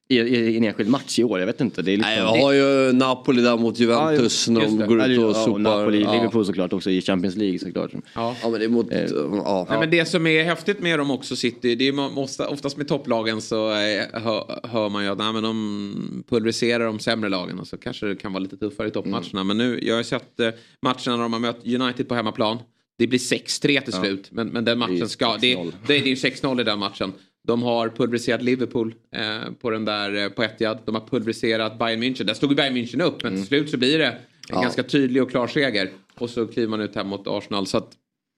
I, 0.09 0.19
i, 0.19 0.35
I 0.53 0.57
en 0.57 0.63
enskild 0.63 0.89
match 0.89 1.19
i 1.19 1.23
år? 1.23 1.39
Jag 1.39 1.45
vet 1.45 1.61
inte. 1.61 1.81
Det 1.81 1.91
är 1.91 1.97
liksom, 1.97 2.11
Nej, 2.11 2.19
jag 2.19 2.43
har 2.43 2.51
ju 2.53 2.93
Napoli 2.93 3.41
där 3.41 3.57
mot 3.57 3.79
Juventus 3.79 4.47
Ja, 4.47 4.53
när 4.53 4.61
de 4.61 4.77
det. 4.77 4.87
går 4.87 5.01
ut 5.05 5.19
och 5.19 5.29
ja, 5.29 5.33
sopar. 5.33 5.59
Napoli, 5.59 6.01
ja. 6.01 6.13
Liverpool 6.13 6.45
såklart 6.45 6.73
också 6.73 6.89
i 6.89 7.01
Champions 7.01 7.35
League 7.35 7.59
såklart. 7.59 7.91
Ja. 8.15 8.35
Ja 8.41 8.49
men 8.49 8.59
det 8.59 8.65
är 8.65 8.69
mot, 8.69 8.91
Eh, 8.91 9.03
ja. 9.31 9.65
Nej, 9.69 9.79
men 9.79 9.89
det 9.89 10.05
som 10.05 10.27
är 10.27 10.43
häftigt 10.43 10.79
med 10.79 10.99
dem 10.99 11.11
också 11.11 11.35
City, 11.35 11.75
det 11.75 11.87
är 11.87 11.91
måste, 11.93 12.45
oftast 12.45 12.77
med 12.77 12.87
topplagen 12.87 13.41
så 13.41 13.69
eh, 13.69 14.21
hör, 14.21 14.67
hör 14.67 14.89
man 14.89 15.03
ju 15.03 15.09
att 15.09 15.17
nej, 15.17 15.33
men 15.33 15.43
de 15.43 16.23
pulveriserar 16.29 16.85
de 16.85 16.99
sämre 16.99 17.29
lagen 17.29 17.59
och 17.59 17.67
så 17.67 17.77
kanske 17.77 18.05
det 18.05 18.15
kan 18.15 18.33
vara 18.33 18.43
lite 18.43 18.57
tuffare 18.57 18.87
i 18.87 18.91
toppmatcherna. 18.91 19.43
Men 19.43 19.57
nu, 19.57 19.79
jag 19.81 19.95
har 19.95 20.03
sett 20.03 20.39
eh, 20.39 20.49
matcherna 20.81 21.15
när 21.15 21.23
de 21.23 21.33
har 21.33 21.39
mött 21.39 21.65
United 21.65 22.07
på 22.07 22.15
hemmaplan. 22.15 22.57
Det 22.97 23.07
blir 23.07 23.19
6-3 23.19 23.81
till 23.81 23.93
slut, 23.93 24.27
men, 24.31 24.47
men 24.47 24.65
den 24.65 24.79
matchen 24.79 25.09
ska... 25.09 25.37
Det, 25.41 25.55
6-0. 25.55 25.71
det, 25.87 25.93
det 25.93 25.99
är 25.99 26.07
ju 26.07 26.15
6-0 26.15 26.61
i 26.61 26.63
den 26.63 26.79
matchen. 26.79 27.13
De 27.47 27.63
har 27.63 27.89
pulveriserat 27.89 28.41
Liverpool 28.41 28.95
eh, 29.15 29.51
på 29.61 29.69
den 29.69 29.85
där 29.85 30.15
eh, 30.15 30.29
på 30.29 30.43
Etihad. 30.43 30.79
De 30.85 30.95
har 30.95 31.07
pulveriserat 31.07 31.79
Bayern 31.79 32.03
München. 32.03 32.23
Där 32.23 32.33
stod 32.33 32.49
ju 32.49 32.55
Bayern 32.55 32.77
München 32.77 33.01
upp, 33.01 33.23
men 33.23 33.35
till 33.35 33.45
slut 33.45 33.69
så 33.69 33.77
blir 33.77 33.99
det 33.99 34.17
en 34.49 34.61
ganska 34.61 34.83
tydlig 34.83 35.23
och 35.23 35.29
klar 35.29 35.47
seger. 35.47 35.89
Och 36.19 36.29
så 36.29 36.47
kliver 36.47 36.69
man 36.69 36.81
ut 36.81 36.95
här 36.95 37.03
mot 37.03 37.27
Arsenal. 37.27 37.67
Så 37.67 37.77
att 37.77 37.91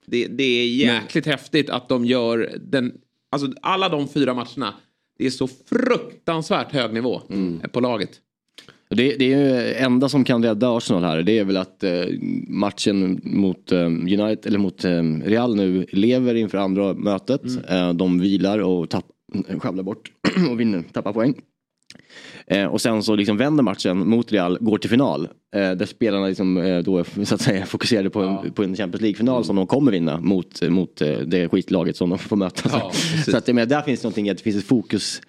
det, 0.06 0.28
det 0.28 0.44
är 0.44 0.68
jäkligt 0.68 1.26
häftigt 1.26 1.70
att 1.70 1.90
de 1.90 2.06
gör 2.06 2.58
den... 2.62 2.94
Alltså 3.30 3.54
alla 3.62 3.90
de 3.90 4.08
fyra 4.08 4.34
matcherna. 4.34 4.74
Det 5.18 5.26
är 5.26 5.30
så 5.30 5.48
fruktansvärt 5.48 6.72
hög 6.72 6.94
nivå 6.94 7.22
eh, 7.64 7.70
på 7.70 7.80
laget. 7.80 8.20
Det, 8.96 9.16
det 9.20 9.34
är 9.34 9.86
enda 9.86 10.10
som 10.10 10.24
kan 10.24 10.44
rädda 10.44 10.78
Arsenal 10.78 11.04
här. 11.04 11.22
Det 11.22 11.40
är 11.40 11.44
väl 11.44 11.58
att 11.58 11.84
eh, 11.84 11.92
matchen 12.48 13.22
mot 13.24 13.72
eh, 13.72 13.86
United 13.86 14.46
eller 14.46 14.60
mot 14.60 14.86
eh, 14.86 15.04
Real 15.24 15.56
nu 15.56 15.86
lever 15.92 16.36
inför 16.36 16.58
andra 16.58 16.94
mötet. 16.94 17.42
Eh, 17.70 17.94
de 17.94 18.20
vilar 18.20 18.60
och 18.60 18.90
tapp, 18.90 19.06
sjabblar 19.60 19.84
bort 19.84 20.12
och 20.52 20.60
vinner, 20.60 20.84
tappar 20.92 21.14
poäng. 21.14 21.36
Eh, 22.48 22.66
och 22.66 22.82
sen 22.82 23.04
så 23.04 23.16
liksom 23.16 23.38
vänder 23.38 23.64
matchen 23.64 24.10
mot 24.10 24.32
Real, 24.32 24.58
går 24.62 24.78
till 24.78 24.90
final. 24.90 25.28
Eh, 25.56 25.72
där 25.72 25.86
spelarna 25.86 26.28
liksom, 26.28 26.58
eh, 26.58 26.80
då 26.80 27.04
så 27.24 27.36
att 27.36 27.42
säga 27.42 27.66
fokuserade 27.66 28.10
på 28.10 28.22
en, 28.22 28.52
på 28.52 28.64
en 28.64 28.76
Champions 28.76 29.02
League-final 29.02 29.46
som 29.46 29.56
de 29.56 29.68
kommer 29.68 29.92
vinna 29.92 30.20
mot, 30.20 30.62
mot 30.70 30.96
det 31.26 31.50
skitlaget 31.50 31.98
som 31.98 32.10
de 32.10 32.20
får 32.20 32.36
möta. 32.36 32.70
Ja, 32.74 32.92
så 33.32 33.38
att, 33.38 33.48
menar, 33.48 33.66
där 33.66 33.82
finns 33.82 34.02
det 34.02 34.06
någonting, 34.06 34.30
att 34.30 34.38
det 34.38 34.44
finns 34.44 34.58
ett 34.58 34.68
fokus. 34.68 35.22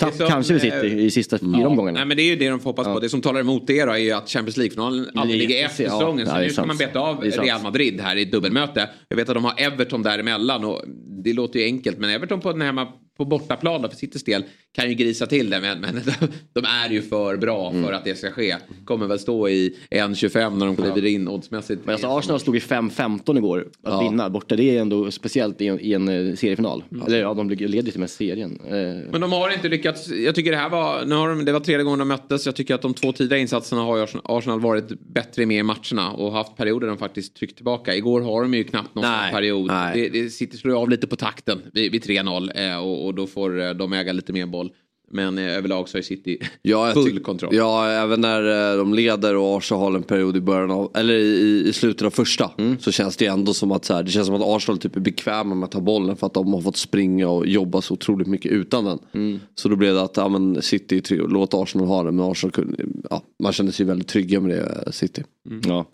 Tapp 0.00 0.14
som, 0.14 0.26
kanske 0.26 0.54
vi 0.54 0.60
sitter 0.60 0.84
i 0.84 1.10
sista 1.10 1.38
fyra 1.38 1.68
omgångarna. 1.68 1.98
Nej 1.98 2.06
men 2.06 2.16
det 2.16 2.22
är 2.22 2.30
ju 2.30 2.36
det 2.36 2.48
de 2.48 2.60
får 2.60 2.70
hoppas 2.70 2.86
på. 2.86 3.00
Det 3.00 3.08
som 3.08 3.20
talar 3.20 3.40
emot 3.40 3.66
det 3.66 3.84
då 3.84 3.92
är 3.92 3.96
ju 3.96 4.12
att 4.12 4.28
Champions 4.28 4.56
League-finalen 4.56 5.06
alltid 5.14 5.38
ligger 5.38 5.64
efter 5.64 5.84
ja, 5.84 5.90
säsongen. 5.90 6.26
ja, 6.26 6.34
Så 6.34 6.40
nu 6.40 6.50
sant. 6.50 6.66
man 6.66 6.76
beta 6.76 6.98
av. 7.00 7.20
Real 7.20 7.62
Madrid 7.62 8.00
här 8.00 8.16
i 8.16 8.24
dubbelmöte. 8.24 8.90
Jag 9.08 9.16
vet 9.16 9.28
att 9.28 9.34
de 9.34 9.44
har 9.44 9.54
Everton 9.56 10.02
däremellan 10.02 10.64
och 10.64 10.82
det 11.24 11.32
låter 11.32 11.58
ju 11.60 11.64
enkelt. 11.64 11.98
Men 11.98 12.10
Everton 12.10 12.40
på 12.40 12.52
den 12.52 12.60
hemma 12.62 12.88
på 13.16 13.24
bortaplan 13.24 13.82
då 13.82 13.88
för 13.88 13.96
Citys 13.96 14.24
del 14.24 14.44
kan 14.72 14.88
ju 14.88 14.94
grisa 14.94 15.26
till 15.26 15.50
det. 15.50 15.60
Men, 15.60 15.80
men 15.80 16.00
de 16.52 16.64
är 16.64 16.90
ju 16.90 17.02
för 17.02 17.36
bra 17.36 17.70
Mm. 17.70 17.84
för 17.84 17.92
att 17.92 18.04
det 18.04 18.18
ska 18.18 18.30
ske. 18.30 18.56
Kommer 18.84 19.06
väl 19.06 19.18
stå 19.18 19.48
i 19.48 19.76
1.25 19.90 20.56
när 20.58 20.66
de 20.66 20.76
kliver 20.76 21.04
in 21.04 21.28
oddsmässigt. 21.28 21.80
Men 21.84 21.92
alltså 21.92 22.08
Arsenal 22.08 22.40
stod 22.40 22.56
i 22.56 22.58
5-15 22.58 23.36
igår 23.38 23.60
att 23.82 23.92
Ja. 23.92 24.00
vinna 24.10 24.30
borta. 24.30 24.56
Det 24.56 24.76
är 24.76 24.80
ändå 24.80 25.10
speciellt 25.10 25.60
i 25.60 25.66
en, 25.66 25.80
i 25.80 25.92
en 25.92 26.08
eh, 26.08 26.34
seriefinal. 26.36 26.84
Eller 27.06 27.20
ja, 27.20 27.34
de 27.34 27.50
leder 27.50 27.66
ju 27.74 27.82
till 27.82 27.92
och 27.94 28.00
med 28.00 28.10
serien. 28.10 28.60
Eh, 28.66 28.72
Men 29.12 29.20
de 29.20 29.32
har 29.32 29.50
inte 29.54 29.68
lyckats. 29.68 30.08
Jag 30.08 30.34
tycker 30.34 30.50
det 30.50 30.56
här 30.56 30.70
var, 30.70 31.04
nu 31.04 31.14
har 31.14 31.28
de, 31.28 31.44
det 31.44 31.52
var 31.52 31.60
tredje 31.60 31.84
gången 31.84 31.98
de 31.98 32.08
möttes. 32.08 32.46
Jag 32.46 32.56
tycker 32.56 32.74
att 32.74 32.82
de 32.82 32.94
två 32.94 33.12
tidigare 33.12 33.40
insatserna 33.40 33.82
har 33.82 33.98
Arsenal- 34.24 34.60
varit 34.60 34.88
bättre 35.14 35.46
med 35.46 35.58
i 35.58 35.62
matcherna 35.62 36.10
och 36.12 36.32
haft 36.32 36.56
perioder 36.56 36.86
de 36.86 36.98
faktiskt 36.98 37.34
tryckt 37.36 37.56
tillbaka. 37.56 37.94
Igår 37.96 38.20
har 38.20 38.42
de 38.42 38.54
ju 38.54 38.64
knappt 38.64 38.94
någon 38.94 39.04
Nej, 39.04 39.32
period. 39.32 39.66
nej. 39.66 40.10
Det, 40.12 40.22
det 40.22 40.30
City 40.30 40.56
slår 40.56 40.74
av 40.82 40.88
lite 40.90 41.06
på 41.06 41.16
takten 41.16 41.62
vid, 41.72 41.92
vid 41.92 42.02
3-0 42.04 42.68
eh, 42.70 42.78
och, 42.78 43.03
och 43.06 43.14
då 43.14 43.26
får 43.26 43.60
eh, 43.60 43.70
de 43.70 43.92
äga 43.92 44.12
lite 44.12 44.32
mer 44.32 44.46
boll. 44.46 44.70
Men 45.10 45.38
eh, 45.38 45.56
överlag 45.56 45.88
så 45.88 45.98
är 45.98 46.02
City 46.02 46.38
Ja, 46.62 46.92
full 46.92 47.20
kontroll. 47.20 47.54
Ja, 47.54 47.90
även 47.90 48.20
när 48.20 48.72
eh, 48.72 48.78
de 48.78 48.94
leder 48.94 49.36
och 49.36 49.56
Arsenal 49.56 49.82
har 49.82 49.98
en 49.98 50.02
period 50.02 50.36
i 50.36 50.40
början 50.40 50.70
av, 50.70 50.90
eller 50.94 51.14
i, 51.14 51.64
i 51.68 51.72
slutet 51.72 52.06
av 52.06 52.10
första. 52.10 52.50
Mm. 52.58 52.78
Så 52.78 52.92
känns 52.92 53.16
det 53.16 53.26
ändå 53.26 53.54
som 53.54 53.72
att 53.72 53.84
så 53.84 53.94
här, 53.94 54.02
det 54.02 54.10
känns 54.10 54.26
som 54.26 54.36
att 54.36 54.56
Arsenal 54.56 54.78
typ 54.78 54.96
är 54.96 55.00
bekväma 55.00 55.54
med 55.54 55.64
att 55.64 55.70
ta 55.70 55.80
bollen 55.80 56.16
för 56.16 56.26
att 56.26 56.34
de 56.34 56.52
har 56.52 56.60
fått 56.60 56.76
springa 56.76 57.28
och 57.28 57.46
jobba 57.46 57.80
så 57.80 57.94
otroligt 57.94 58.26
mycket 58.26 58.52
utan 58.52 58.84
den. 58.84 58.98
Mm. 59.12 59.40
Så 59.54 59.68
då 59.68 59.76
blev 59.76 59.94
det 59.94 60.02
att, 60.02 60.16
ja 60.16 60.28
men 60.28 60.62
City, 60.62 60.96
är 60.96 61.00
trygg, 61.00 61.20
låt 61.28 61.54
Arsenal 61.54 61.86
ha 61.86 62.02
den. 62.02 62.16
Men 62.16 62.30
Arsenal 62.30 62.52
kunde, 62.52 62.84
ja, 63.10 63.22
man 63.42 63.52
kände 63.52 63.72
sig 63.72 63.86
väldigt 63.86 64.08
trygga 64.08 64.40
med 64.40 64.50
det, 64.50 64.82
eh, 64.86 64.90
City. 64.90 65.24
ja. 65.66 65.86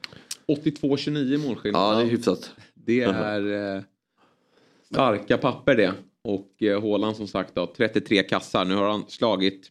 82-29 0.49 1.47
målskillnad. 1.47 1.83
Ja, 1.83 1.99
det 1.99 2.03
är 2.03 2.11
hyfsat. 2.11 2.51
Det 2.75 3.01
är 3.01 3.77
eh, 3.77 3.83
starka 4.93 5.39
papper 5.39 5.75
det. 5.75 5.93
Och 6.25 6.63
eh, 6.63 6.83
Haaland 6.83 7.17
som 7.17 7.27
sagt 7.27 7.55
då, 7.55 7.67
33 7.77 8.23
kassar. 8.23 8.65
Nu 8.65 8.75
har 8.75 8.91
han 8.91 9.05
slagit 9.09 9.71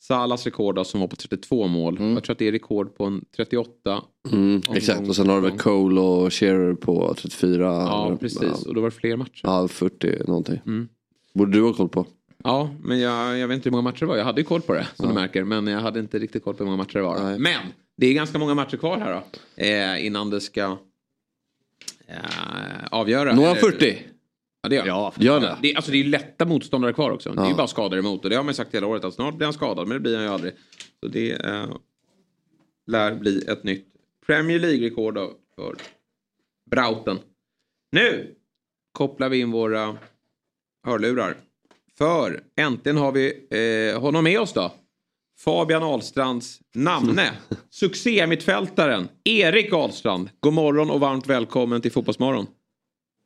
Salas 0.00 0.44
rekord 0.44 0.74
då, 0.74 0.84
som 0.84 1.00
var 1.00 1.08
på 1.08 1.16
32 1.16 1.66
mål. 1.66 1.96
Mm. 1.96 2.12
Jag 2.14 2.24
tror 2.24 2.32
att 2.34 2.38
det 2.38 2.48
är 2.48 2.52
rekord 2.52 2.96
på 2.96 3.04
en 3.04 3.24
38. 3.36 4.02
Mm, 4.32 4.62
exakt 4.74 5.08
och 5.08 5.16
sen 5.16 5.28
har 5.28 5.40
du 5.40 5.48
väl. 5.48 5.58
Cole 5.58 6.00
och 6.00 6.32
Shearer 6.32 6.74
på 6.74 7.14
34. 7.18 7.64
Ja, 7.64 8.16
precis. 8.20 8.66
Och 8.66 8.74
då 8.74 8.80
var 8.80 8.90
det 8.90 8.96
fler 8.96 9.16
matcher. 9.16 9.40
Ja, 9.42 9.68
40 9.68 10.18
någonting. 10.26 10.60
Mm. 10.66 10.88
Borde 11.34 11.52
du 11.52 11.62
ha 11.62 11.72
koll 11.72 11.88
på. 11.88 12.06
Ja, 12.44 12.70
men 12.82 13.00
jag, 13.00 13.38
jag 13.38 13.48
vet 13.48 13.54
inte 13.54 13.68
hur 13.68 13.70
många 13.70 13.82
matcher 13.82 14.00
det 14.00 14.06
var. 14.06 14.16
Jag 14.16 14.24
hade 14.24 14.40
ju 14.40 14.44
koll 14.44 14.60
på 14.60 14.72
det, 14.74 14.86
som 14.94 15.08
du 15.08 15.14
märker. 15.14 15.44
Men 15.44 15.66
jag 15.66 15.80
hade 15.80 16.00
inte 16.00 16.18
riktigt 16.18 16.44
koll 16.44 16.54
på 16.54 16.64
hur 16.64 16.70
många 16.70 16.76
matcher 16.76 16.98
det 16.98 17.02
var. 17.02 17.22
Nej. 17.22 17.38
Men 17.38 17.60
det 17.96 18.06
är 18.06 18.14
ganska 18.14 18.38
många 18.38 18.54
matcher 18.54 18.76
kvar 18.76 18.98
här 18.98 19.12
då. 19.12 19.22
Eh, 19.62 20.06
innan 20.06 20.30
det 20.30 20.40
ska 20.40 20.62
eh, 22.06 22.16
avgöra. 22.90 23.30
Eller- 23.30 23.54
40? 23.54 23.98
Ja, 24.64 24.68
det 24.68 24.76
gör 24.76 24.86
Ja, 24.86 25.12
Gör 25.18 25.40
det? 25.40 25.56
det, 25.62 25.70
är- 25.72 25.76
alltså 25.76 25.90
det 25.90 25.96
är 25.96 26.02
ju 26.02 26.08
lätta 26.10 26.44
motståndare 26.44 26.92
kvar 26.92 27.10
också. 27.10 27.32
Det 27.32 27.40
är 27.40 27.44
ju 27.44 27.50
Ja. 27.50 27.56
bara 27.56 27.66
skador 27.66 27.98
emot. 27.98 28.24
Och 28.24 28.30
det 28.30 28.36
har 28.36 28.42
man 28.42 28.50
ju 28.50 28.54
sagt 28.56 28.74
hela 28.74 28.86
året 28.86 29.04
att 29.04 29.14
snart 29.14 29.34
blir 29.34 29.46
han 29.46 29.52
skadad. 29.54 29.88
Men 29.88 29.94
det 29.96 30.00
blir 30.00 30.14
han 30.16 30.24
ju 30.24 30.30
aldrig. 30.30 30.52
Så 31.00 31.08
det 31.08 31.32
eh, 31.32 31.66
lär 32.86 33.14
bli 33.14 33.44
ett 33.48 33.64
nytt 33.64 33.86
Premier 34.26 34.58
League-rekord 34.58 35.14
för 35.54 35.74
Brauten. 36.70 37.18
Nu 37.92 38.34
kopplar 38.92 39.28
vi 39.28 39.38
in 39.40 39.50
våra 39.50 39.96
hörlurar. 40.86 41.36
För 41.98 42.42
äntligen 42.56 42.96
har 42.96 43.12
vi 43.12 43.46
eh, 43.94 44.00
honom 44.00 44.24
med 44.24 44.40
oss 44.40 44.52
då. 44.52 44.72
Fabian 45.38 45.82
Ahlstrands 45.82 46.60
namne. 46.74 47.32
Succémittfältaren 47.70 49.08
Erik 49.24 49.72
Ahlstrand. 49.72 50.30
God 50.40 50.52
morgon 50.52 50.90
och 50.90 51.00
varmt 51.00 51.26
välkommen 51.26 51.80
till 51.80 51.92
Fotbollsmorgon. 51.92 52.46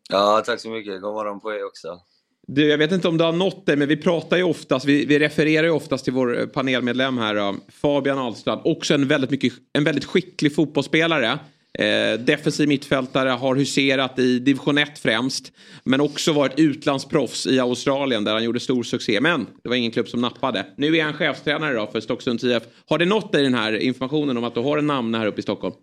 Ja, 0.08 0.42
tack 0.46 0.60
så 0.60 0.70
mycket. 0.70 1.00
God 1.00 1.12
morgon 1.12 1.40
på 1.40 1.52
er 1.52 1.66
också. 1.66 2.00
Du, 2.46 2.68
jag 2.68 2.78
vet 2.78 2.92
inte 2.92 3.08
om 3.08 3.18
det 3.18 3.24
har 3.24 3.32
nått 3.32 3.66
dig, 3.66 3.76
men 3.76 3.88
vi 3.88 3.96
pratar 3.96 4.36
ju 4.36 4.42
oftast, 4.42 4.84
vi, 4.84 5.04
vi 5.06 5.18
refererar 5.18 5.64
ju 5.64 5.70
oftast 5.70 6.04
till 6.04 6.12
vår 6.12 6.40
eh, 6.40 6.46
panelmedlem 6.46 7.18
här, 7.18 7.34
då, 7.34 7.56
Fabian 7.68 8.18
Ahlstrand. 8.18 8.60
Också 8.64 8.94
en 8.94 9.08
väldigt, 9.08 9.30
mycket, 9.30 9.52
en 9.72 9.84
väldigt 9.84 10.04
skicklig 10.04 10.54
fotbollsspelare. 10.54 11.38
Eh, 11.78 12.20
defensiv 12.20 12.68
mittfältare, 12.68 13.28
har 13.28 13.56
huserat 13.56 14.18
i 14.18 14.38
division 14.38 14.78
1 14.78 14.98
främst. 14.98 15.52
Men 15.84 16.00
också 16.00 16.32
varit 16.32 16.58
utlandsproffs 16.58 17.46
i 17.46 17.60
Australien 17.60 18.24
där 18.24 18.32
han 18.32 18.44
gjorde 18.44 18.60
stor 18.60 18.82
succé. 18.82 19.20
Men 19.20 19.46
det 19.62 19.68
var 19.68 19.76
ingen 19.76 19.90
klubb 19.90 20.08
som 20.08 20.20
nappade. 20.20 20.66
Nu 20.76 20.96
är 20.96 21.04
han 21.04 21.14
chefstränare 21.14 21.74
då 21.74 21.86
för 21.86 22.00
Stocksunds 22.00 22.44
IF. 22.44 22.62
Har 22.86 22.98
det 22.98 23.04
nått 23.04 23.32
dig 23.32 23.42
den 23.42 23.54
här 23.54 23.72
informationen 23.72 24.36
om 24.36 24.44
att 24.44 24.54
du 24.54 24.60
har 24.60 24.78
en 24.78 24.86
namn 24.86 25.14
här 25.14 25.26
uppe 25.26 25.40
i 25.40 25.42
Stockholm? 25.42 25.74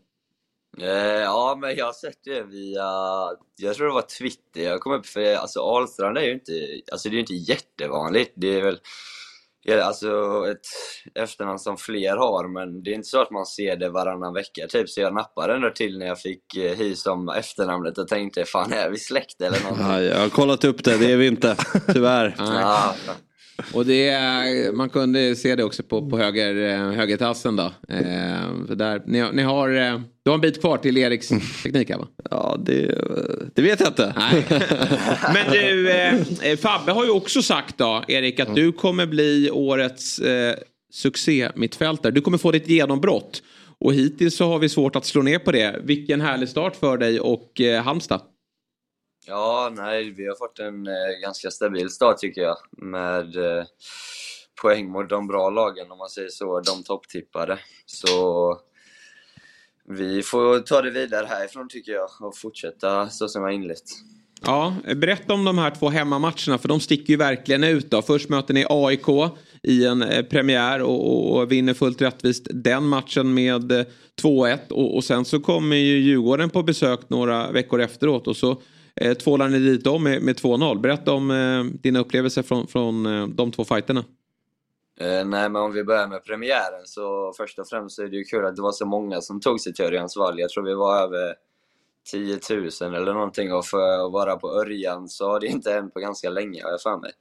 Eh, 0.81 1.21
ja, 1.21 1.57
men 1.61 1.75
jag 1.75 1.85
har 1.85 1.93
sett 1.93 2.23
det 2.23 2.43
via, 2.43 2.83
jag 3.55 3.75
tror 3.75 3.87
det 3.87 3.93
var 3.93 4.01
Twitter 4.19 4.61
jag 4.61 4.81
kom 4.81 4.93
upp 4.93 5.05
för, 5.05 5.35
alltså 5.35 5.59
Ahlstrand 5.59 6.17
är 6.17 6.21
ju 6.21 6.33
inte, 6.33 6.51
alltså 6.91 7.09
det 7.09 7.15
är 7.15 7.19
inte 7.19 7.33
jättevanligt. 7.33 8.33
Det 8.35 8.47
är 8.47 8.61
väl, 8.61 8.79
ja, 9.63 9.83
alltså 9.83 10.07
ett 10.51 10.67
efternamn 11.23 11.59
som 11.59 11.77
fler 11.77 12.17
har, 12.17 12.47
men 12.47 12.83
det 12.83 12.91
är 12.91 12.95
inte 12.95 13.07
så 13.07 13.21
att 13.21 13.31
man 13.31 13.45
ser 13.45 13.75
det 13.75 13.89
varannan 13.89 14.33
vecka 14.33 14.67
typ. 14.69 14.89
Så 14.89 15.01
jag 15.01 15.13
nappade 15.13 15.53
ändå 15.53 15.69
till 15.69 15.97
när 15.97 16.05
jag 16.05 16.19
fick 16.19 16.55
eh, 16.57 16.77
his 16.77 17.05
om 17.05 17.29
efternamnet 17.29 17.97
och 17.97 18.07
tänkte, 18.07 18.45
fan 18.45 18.73
är 18.73 18.89
vi 18.89 18.97
släkt 18.97 19.41
eller 19.41 19.59
någonting? 19.63 19.87
Ja, 19.87 20.01
jag 20.01 20.19
har 20.19 20.29
kollat 20.29 20.63
upp 20.63 20.83
det, 20.83 20.97
det 20.97 21.11
är 21.11 21.17
vi 21.17 21.27
inte. 21.27 21.55
Tyvärr. 21.93 22.35
Ja, 22.39 22.95
Och 23.73 23.85
det, 23.85 24.07
är- 24.09 24.71
man 24.71 24.89
kunde 24.89 25.35
se 25.35 25.55
det 25.55 25.63
också 25.63 25.83
på, 25.83 26.09
på 26.09 26.17
höger, 26.17 26.55
eh, 26.73 26.91
högertassen 26.91 27.55
då. 27.55 27.63
Eh, 27.89 28.65
för 28.67 28.75
där, 28.75 29.01
ni, 29.05 29.31
ni 29.33 29.41
har, 29.43 29.69
eh, 29.69 29.99
du 30.23 30.29
har 30.31 30.35
en 30.35 30.41
bit 30.41 30.61
kvar 30.61 30.77
till 30.77 30.97
Eriks 30.97 31.27
teknik 31.63 31.89
här 31.89 31.97
va? 31.97 32.07
Ja, 32.31 32.57
det, 32.65 32.95
det 33.55 33.61
vet 33.61 33.79
jag 33.79 33.89
inte. 33.89 34.13
Nej. 34.17 34.45
Men 35.33 35.51
du, 35.51 35.91
eh, 35.91 36.57
Fabbe 36.57 36.91
har 36.91 37.03
ju 37.05 37.11
också 37.11 37.41
sagt 37.41 37.77
då, 37.77 38.03
Erik, 38.07 38.39
att 38.39 38.55
du 38.55 38.71
kommer 38.71 39.05
bli 39.05 39.49
årets 39.51 40.19
eh, 40.19 40.55
succé-mittfältare. 40.93 42.11
Du 42.11 42.21
kommer 42.21 42.37
få 42.37 42.51
ditt 42.51 42.67
genombrott. 42.67 43.43
Och 43.79 43.93
hittills 43.93 44.35
så 44.35 44.47
har 44.47 44.59
vi 44.59 44.69
svårt 44.69 44.95
att 44.95 45.05
slå 45.05 45.21
ner 45.21 45.39
på 45.39 45.51
det. 45.51 45.79
Vilken 45.83 46.21
härlig 46.21 46.49
start 46.49 46.75
för 46.75 46.97
dig 46.97 47.19
och 47.19 47.61
eh, 47.61 47.83
Halmstad. 47.83 48.21
Ja, 49.27 49.71
nej, 49.75 50.11
vi 50.11 50.27
har 50.27 50.35
fått 50.35 50.59
en 50.59 50.87
eh, 50.87 51.21
ganska 51.21 51.51
stabil 51.51 51.89
start 51.89 52.17
tycker 52.17 52.41
jag. 52.41 52.57
Med 52.71 53.35
eh, 53.35 53.65
poäng 54.61 54.91
mot 54.91 55.09
de 55.09 55.27
bra 55.27 55.49
lagen, 55.49 55.91
om 55.91 55.97
man 55.97 56.09
säger 56.09 56.29
så. 56.29 56.59
De 56.59 56.83
topptippade. 56.83 57.59
Så 57.85 58.57
vi 59.87 60.23
får 60.23 60.59
ta 60.59 60.81
det 60.81 60.91
vidare 60.91 61.25
härifrån 61.25 61.69
tycker 61.69 61.91
jag 61.91 62.09
och 62.21 62.37
fortsätta 62.37 63.09
så 63.09 63.27
som 63.27 63.41
vi 63.41 63.45
har 63.45 63.53
inlett. 63.53 63.83
Ja, 64.41 64.75
berätta 64.95 65.33
om 65.33 65.45
de 65.45 65.57
här 65.57 65.71
två 65.71 65.89
hemmamatcherna 65.89 66.57
för 66.57 66.67
de 66.67 66.79
sticker 66.79 67.11
ju 67.11 67.17
verkligen 67.17 67.63
ut 67.63 67.91
då. 67.91 68.01
Först 68.01 68.29
möter 68.29 68.53
ni 68.53 68.65
AIK 68.69 69.07
i 69.63 69.85
en 69.85 70.01
eh, 70.01 70.25
premiär 70.25 70.81
och, 70.81 71.07
och, 71.07 71.37
och 71.37 71.51
vinner 71.51 71.73
fullt 71.73 72.01
rättvist 72.01 72.47
den 72.49 72.87
matchen 72.87 73.33
med 73.33 73.71
eh, 73.71 73.85
2-1 74.21 74.71
och, 74.71 74.95
och 74.95 75.03
sen 75.03 75.25
så 75.25 75.39
kommer 75.39 75.75
ju 75.75 75.97
Djurgården 75.97 76.49
på 76.49 76.63
besök 76.63 77.09
några 77.09 77.51
veckor 77.51 77.81
efteråt 77.81 78.27
och 78.27 78.37
så 78.37 78.61
eh, 79.01 79.13
tvålar 79.13 79.49
ni 79.49 79.59
dit 79.59 79.83
dem 79.83 80.03
med, 80.03 80.21
med 80.21 80.35
2-0. 80.35 80.79
Berätta 80.79 81.13
om 81.13 81.31
eh, 81.31 81.63
dina 81.63 81.99
upplevelser 81.99 82.43
från, 82.43 82.67
från 82.67 83.05
eh, 83.05 83.27
de 83.27 83.51
två 83.51 83.65
fighterna. 83.65 84.05
Eh, 84.99 85.25
nej, 85.25 85.49
men 85.49 85.55
om 85.55 85.73
vi 85.73 85.83
börjar 85.83 86.07
med 86.07 86.23
premiären 86.23 86.85
så 86.85 87.33
först 87.37 87.59
och 87.59 87.67
främst 87.67 87.95
så 87.95 88.03
är 88.03 88.07
det 88.07 88.17
ju 88.17 88.23
kul 88.23 88.45
att 88.45 88.55
det 88.55 88.61
var 88.61 88.71
så 88.71 88.85
många 88.85 89.21
som 89.21 89.41
tog 89.41 89.59
sig 89.59 89.73
till 89.73 89.85
Örjans 89.85 90.17
vall. 90.17 90.39
Jag 90.39 90.49
tror 90.49 90.63
vi 90.63 90.73
var 90.73 91.01
över 91.01 91.35
10 92.11 92.39
000 92.49 92.95
eller 92.95 93.13
någonting 93.13 93.53
och 93.53 93.65
för 93.65 94.05
att 94.05 94.11
vara 94.11 94.35
på 94.35 94.47
Örjan 94.47 95.09
så 95.09 95.29
har 95.29 95.39
det 95.39 95.47
inte 95.47 95.71
hänt 95.71 95.93
på 95.93 95.99
ganska 95.99 96.29
länge 96.29 96.63
har 96.63 96.71
jag 96.71 96.81
för 96.81 96.97
mig. 96.97 97.11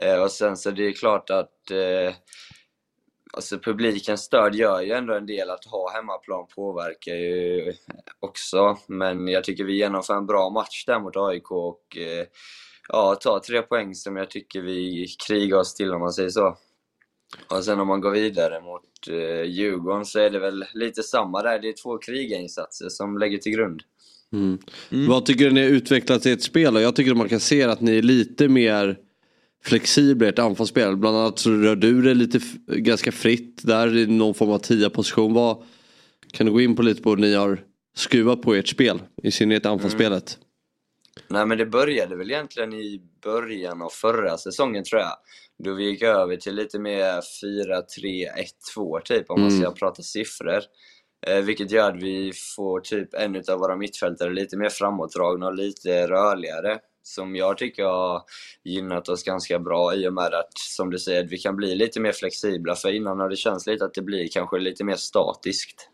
Eh, 0.00 0.22
och 0.22 0.30
sen 0.30 0.56
så 0.56 0.70
det 0.70 0.86
är 0.86 0.92
klart 0.92 1.30
att 1.30 1.70
eh, 1.70 2.14
alltså 3.36 3.58
publikens 3.58 4.20
stöd 4.20 4.54
gör 4.54 4.82
ju 4.82 4.92
ändå 4.92 5.14
en 5.14 5.26
del. 5.26 5.50
Att 5.50 5.64
ha 5.64 5.92
hemmaplan 5.92 6.46
påverkar 6.54 7.14
ju 7.14 7.72
också. 8.20 8.78
Men 8.88 9.28
jag 9.28 9.44
tycker 9.44 9.64
vi 9.64 9.76
genomför 9.76 10.14
en 10.14 10.26
bra 10.26 10.50
match 10.50 10.84
där 10.86 11.00
mot 11.00 11.16
AIK 11.16 11.50
och 11.50 11.96
eh, 11.96 12.26
ja, 12.88 13.14
tar 13.14 13.38
tre 13.38 13.62
poäng 13.62 13.94
som 13.94 14.16
jag 14.16 14.30
tycker 14.30 14.60
vi 14.60 15.06
krigar 15.26 15.56
oss 15.56 15.74
till 15.74 15.92
om 15.92 16.00
man 16.00 16.12
säger 16.12 16.30
så. 16.30 16.56
Och 17.50 17.64
sen 17.64 17.80
om 17.80 17.88
man 17.88 18.00
går 18.00 18.10
vidare 18.10 18.60
mot 18.60 19.08
eh, 19.10 19.50
Djurgården 19.50 20.04
så 20.04 20.18
är 20.18 20.30
det 20.30 20.38
väl 20.38 20.64
lite 20.74 21.02
samma 21.02 21.42
där. 21.42 21.58
Det 21.58 21.68
är 21.68 21.82
två 21.82 21.98
krigarinsatser 21.98 22.88
som 22.88 23.18
lägger 23.18 23.38
till 23.38 23.52
grund. 23.52 23.82
Mm. 24.32 24.58
Vad 25.08 25.26
tycker 25.26 25.44
du 25.44 25.50
ni 25.50 25.62
har 25.62 25.70
utvecklats 25.70 26.26
i 26.26 26.32
ett 26.32 26.42
spel? 26.42 26.74
Jag 26.74 26.96
tycker 26.96 27.10
att 27.10 27.16
man 27.16 27.28
kan 27.28 27.40
se 27.40 27.62
att 27.62 27.80
ni 27.80 27.98
är 27.98 28.02
lite 28.02 28.48
mer 28.48 28.98
flexibla 29.66 30.26
i 30.26 30.30
ett 30.30 30.38
anfallsspel. 30.38 30.96
Bland 30.96 31.16
annat 31.16 31.38
så 31.38 31.50
rör 31.50 31.76
du 31.76 32.02
dig 32.02 32.14
lite 32.14 32.40
ganska 32.66 33.12
fritt 33.12 33.60
där 33.64 33.96
i 33.96 34.06
någon 34.06 34.34
form 34.34 34.50
av 34.50 34.58
tia 34.58 34.90
position. 34.90 35.34
Vad, 35.34 35.64
kan 36.32 36.46
du 36.46 36.52
gå 36.52 36.60
in 36.60 36.76
på 36.76 36.82
lite 36.82 37.02
på 37.02 37.10
hur 37.10 37.16
ni 37.16 37.34
har 37.34 37.60
skruvat 37.96 38.42
på 38.42 38.54
ert 38.54 38.68
spel? 38.68 39.02
I 39.22 39.30
synnerhet 39.30 39.66
anfallsspelet. 39.66 40.38
Nej 41.28 41.46
men 41.46 41.58
det 41.58 41.66
började 41.66 42.16
väl 42.16 42.30
egentligen 42.30 42.74
i 42.74 43.00
början 43.22 43.82
av 43.82 43.88
förra 43.88 44.38
säsongen 44.38 44.84
tror 44.84 45.00
jag. 45.00 45.12
Då 45.64 45.74
vi 45.74 45.84
gick 45.84 46.02
över 46.02 46.36
till 46.36 46.54
lite 46.54 46.78
mer 46.78 47.20
4-3-1-2 48.76 49.00
typ 49.04 49.30
om 49.30 49.40
man 49.40 49.50
ska 49.50 49.70
prata 49.70 50.02
siffror. 50.02 50.60
Eh, 51.26 51.40
vilket 51.44 51.70
gör 51.70 51.90
att 51.90 52.02
vi 52.02 52.32
får 52.56 52.80
typ 52.80 53.14
en 53.14 53.36
av 53.36 53.58
våra 53.58 53.76
mittfältare 53.76 54.30
lite 54.30 54.56
mer 54.56 54.68
framåtdragna 54.68 55.46
och 55.46 55.54
lite 55.54 56.06
rörligare. 56.06 56.78
Som 57.06 57.36
jag 57.36 57.58
tycker 57.58 57.84
har 57.84 58.22
gynnat 58.64 59.08
oss 59.08 59.22
ganska 59.22 59.58
bra 59.58 59.94
i 59.94 60.08
och 60.08 60.12
med 60.12 60.34
att, 60.34 60.58
som 60.58 60.90
du 60.90 60.98
säger, 60.98 61.24
att 61.24 61.32
vi 61.32 61.38
kan 61.38 61.56
bli 61.56 61.74
lite 61.74 62.00
mer 62.00 62.12
flexibla. 62.12 62.74
För 62.74 62.92
innan 62.92 63.20
har 63.20 63.28
det 63.28 63.36
känts 63.36 63.66
lite 63.66 63.84
att 63.84 63.94
det 63.94 64.02
blir 64.02 64.28
kanske 64.28 64.58
lite 64.58 64.84
mer 64.84 64.96
statiskt. 64.96 65.88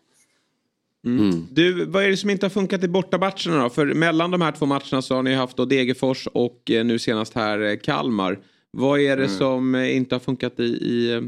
Mm. 1.06 1.46
Du, 1.50 1.84
vad 1.84 2.04
är 2.04 2.08
det 2.08 2.16
som 2.16 2.30
inte 2.30 2.46
har 2.46 2.50
funkat 2.50 2.84
i 2.84 2.88
bortamatcherna 2.88 3.62
då? 3.62 3.70
För 3.70 3.86
mellan 3.86 4.30
de 4.30 4.40
här 4.40 4.52
två 4.52 4.66
matcherna 4.66 5.02
så 5.02 5.14
har 5.14 5.22
ni 5.22 5.34
haft 5.34 5.56
då 5.56 5.64
Degerfors 5.64 6.26
och 6.26 6.70
eh, 6.70 6.84
nu 6.84 6.98
senast 6.98 7.34
här 7.34 7.60
eh, 7.60 7.76
Kalmar. 7.76 8.38
Vad 8.70 9.00
är 9.00 9.16
det 9.16 9.28
som 9.28 9.74
eh, 9.74 9.96
inte 9.96 10.14
har 10.14 10.20
funkat 10.20 10.60
i, 10.60 10.64
i, 10.64 11.22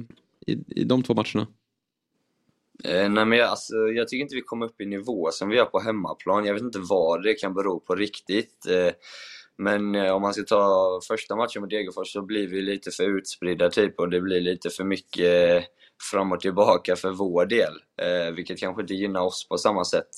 i, 0.47 0.81
i 0.81 0.85
de 0.85 1.03
två 1.03 1.15
matcherna? 1.15 1.47
Eh, 2.85 3.09
nej 3.11 3.25
men 3.25 3.39
jag, 3.39 3.49
alltså, 3.49 3.75
jag 3.75 4.09
tycker 4.09 4.23
inte 4.23 4.35
vi 4.35 4.43
kom 4.43 4.63
upp 4.63 4.81
i 4.81 4.87
nivå 4.87 5.31
som 5.33 5.49
vi 5.49 5.57
gör 5.57 5.65
på 5.65 5.81
hemmaplan. 5.81 6.45
Jag 6.45 6.55
vet 6.55 6.63
inte 6.63 6.79
vad 6.79 7.23
det 7.23 7.35
kan 7.35 7.55
bero 7.55 7.81
på 7.81 7.95
riktigt. 7.95 8.67
Eh, 8.67 8.93
men 9.59 9.95
eh, 9.95 10.13
om 10.13 10.23
man 10.23 10.35
ska 10.35 10.43
ta 10.43 11.01
första 11.09 11.37
matchen 11.37 11.63
mot 11.63 11.71
Degerfors 11.71 12.13
så 12.13 12.23
blir 12.23 12.49
vi 12.49 12.63
lite 12.63 12.91
för 12.91 13.05
utspridda 13.05 13.71
typ 13.71 14.01
och 14.01 14.11
det 14.11 14.21
blir 14.21 14.41
lite 14.41 14.71
för 14.71 14.85
mycket 14.85 15.57
eh, 15.57 15.69
fram 16.11 16.33
och 16.33 16.41
tillbaka 16.41 16.97
för 16.97 17.11
vår 17.11 17.47
del. 17.47 17.73
Eh, 18.03 18.35
vilket 18.35 18.61
kanske 18.61 18.83
inte 18.83 18.95
gynnar 18.95 19.21
oss 19.21 19.49
på 19.49 19.59
samma 19.59 19.85
sätt. 19.85 20.09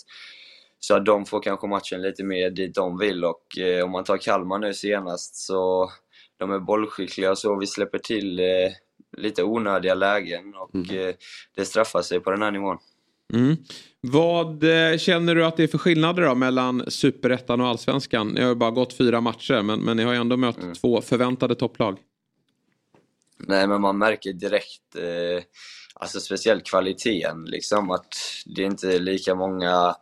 Så 0.78 0.96
att 0.96 1.06
de 1.06 1.26
får 1.26 1.42
kanske 1.42 1.66
matchen 1.66 2.02
lite 2.02 2.24
mer 2.24 2.50
dit 2.50 2.74
de 2.74 2.98
vill 2.98 3.24
och 3.24 3.42
om 3.84 3.90
man 3.90 4.04
tar 4.04 4.16
Kalmar 4.16 4.58
nu 4.58 4.74
senast 4.74 5.36
så 5.36 5.90
de 6.38 6.50
är 6.52 6.58
bollskickliga 6.58 7.30
och 7.30 7.38
så 7.38 7.58
vi 7.58 7.66
släpper 7.66 7.98
till 7.98 8.40
lite 9.16 9.42
onödiga 9.42 9.94
lägen 9.94 10.54
och 10.54 10.92
eh, 10.92 11.14
det 11.54 11.64
straffar 11.64 12.02
sig 12.02 12.20
på 12.20 12.30
den 12.30 12.42
här 12.42 12.50
nivån. 12.50 12.78
Mm. 13.34 13.56
Vad 14.00 14.64
eh, 14.64 14.98
känner 14.98 15.34
du 15.34 15.44
att 15.44 15.56
det 15.56 15.62
är 15.62 15.68
för 15.68 15.78
skillnader 15.78 16.22
då 16.22 16.34
mellan 16.34 16.90
superettan 16.90 17.60
och 17.60 17.66
allsvenskan? 17.66 18.28
Ni 18.28 18.40
har 18.40 18.48
ju 18.48 18.54
bara 18.54 18.70
gått 18.70 18.92
fyra 18.92 19.20
matcher 19.20 19.62
men, 19.62 19.80
men 19.80 19.96
ni 19.96 20.02
har 20.02 20.12
ju 20.12 20.18
ändå 20.18 20.36
mött 20.36 20.74
två 20.80 21.00
förväntade 21.00 21.54
topplag. 21.54 21.98
Nej, 23.38 23.66
men 23.66 23.80
man 23.80 23.98
märker 23.98 24.32
direkt, 24.32 24.96
eh, 24.96 25.42
alltså 25.94 26.20
speciellt 26.20 26.66
kvaliteten, 26.66 27.44
liksom 27.44 27.90
att 27.90 28.14
det 28.46 28.62
är 28.62 28.66
inte 28.66 28.98
lika 28.98 29.34
många, 29.34 29.94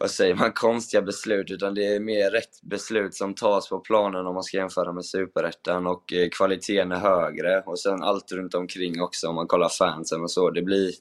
vad 0.00 0.10
säger 0.10 0.34
man, 0.34 0.52
konstiga 0.54 1.02
beslut, 1.02 1.50
utan 1.50 1.74
det 1.74 1.86
är 1.86 2.00
mer 2.00 2.30
rätt 2.30 2.62
beslut 2.62 3.14
som 3.14 3.34
tas 3.34 3.68
på 3.68 3.78
planen 3.78 4.26
om 4.26 4.34
man 4.34 4.42
ska 4.42 4.56
jämföra 4.56 4.92
med 4.92 5.04
Superettan 5.04 5.86
och 5.86 6.12
eh, 6.12 6.28
kvaliteten 6.28 6.92
är 6.92 6.96
högre 6.96 7.62
och 7.66 7.78
sen 7.78 8.02
allt 8.02 8.32
runt 8.32 8.54
omkring 8.54 9.02
också 9.02 9.28
om 9.28 9.34
man 9.34 9.46
kollar 9.46 9.68
fansen 9.68 10.22
och 10.22 10.30
så. 10.30 10.50
Det 10.50 10.62
blir 10.62 10.92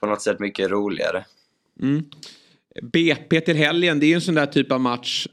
på 0.00 0.06
något 0.06 0.22
sätt 0.22 0.40
mycket 0.40 0.70
roligare. 0.70 1.24
Mm. 1.82 2.04
BP 2.82 3.40
till 3.40 3.56
helgen, 3.56 4.00
det 4.00 4.06
är 4.06 4.08
ju 4.08 4.14
en 4.14 4.20
sån 4.20 4.34
där 4.34 4.46
typ 4.46 4.72
av 4.72 4.80
match 4.80 5.26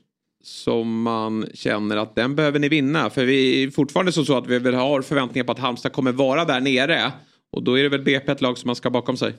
som 0.44 1.02
man 1.02 1.46
känner 1.54 1.98
att 1.98 2.16
den 2.16 2.36
behöver 2.36 2.60
ni 2.60 2.70
vinna. 2.70 3.10
För 3.10 3.26
vi 3.26 3.64
är 3.64 3.72
fortfarande 3.72 4.12
så, 4.12 4.38
att 4.38 4.48
vi 4.48 4.60
väl 4.60 4.74
har 4.74 5.02
förväntningar 5.02 5.46
på 5.46 5.52
att 5.52 5.60
Halmstad 5.60 5.94
kommer 5.94 6.12
vara 6.12 6.46
där 6.46 6.60
nere. 6.60 7.12
Och 7.52 7.64
då 7.64 7.80
är 7.80 7.84
det 7.84 7.90
väl 7.90 8.04
BP 8.04 8.32
ett 8.32 8.42
lag 8.42 8.58
som 8.58 8.68
man 8.68 8.76
ska 8.76 8.90
bakom 8.90 9.18
sig. 9.18 9.36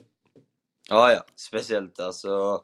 Ja, 0.88 1.12
ja. 1.12 1.24
Speciellt 1.36 2.00
alltså. 2.00 2.60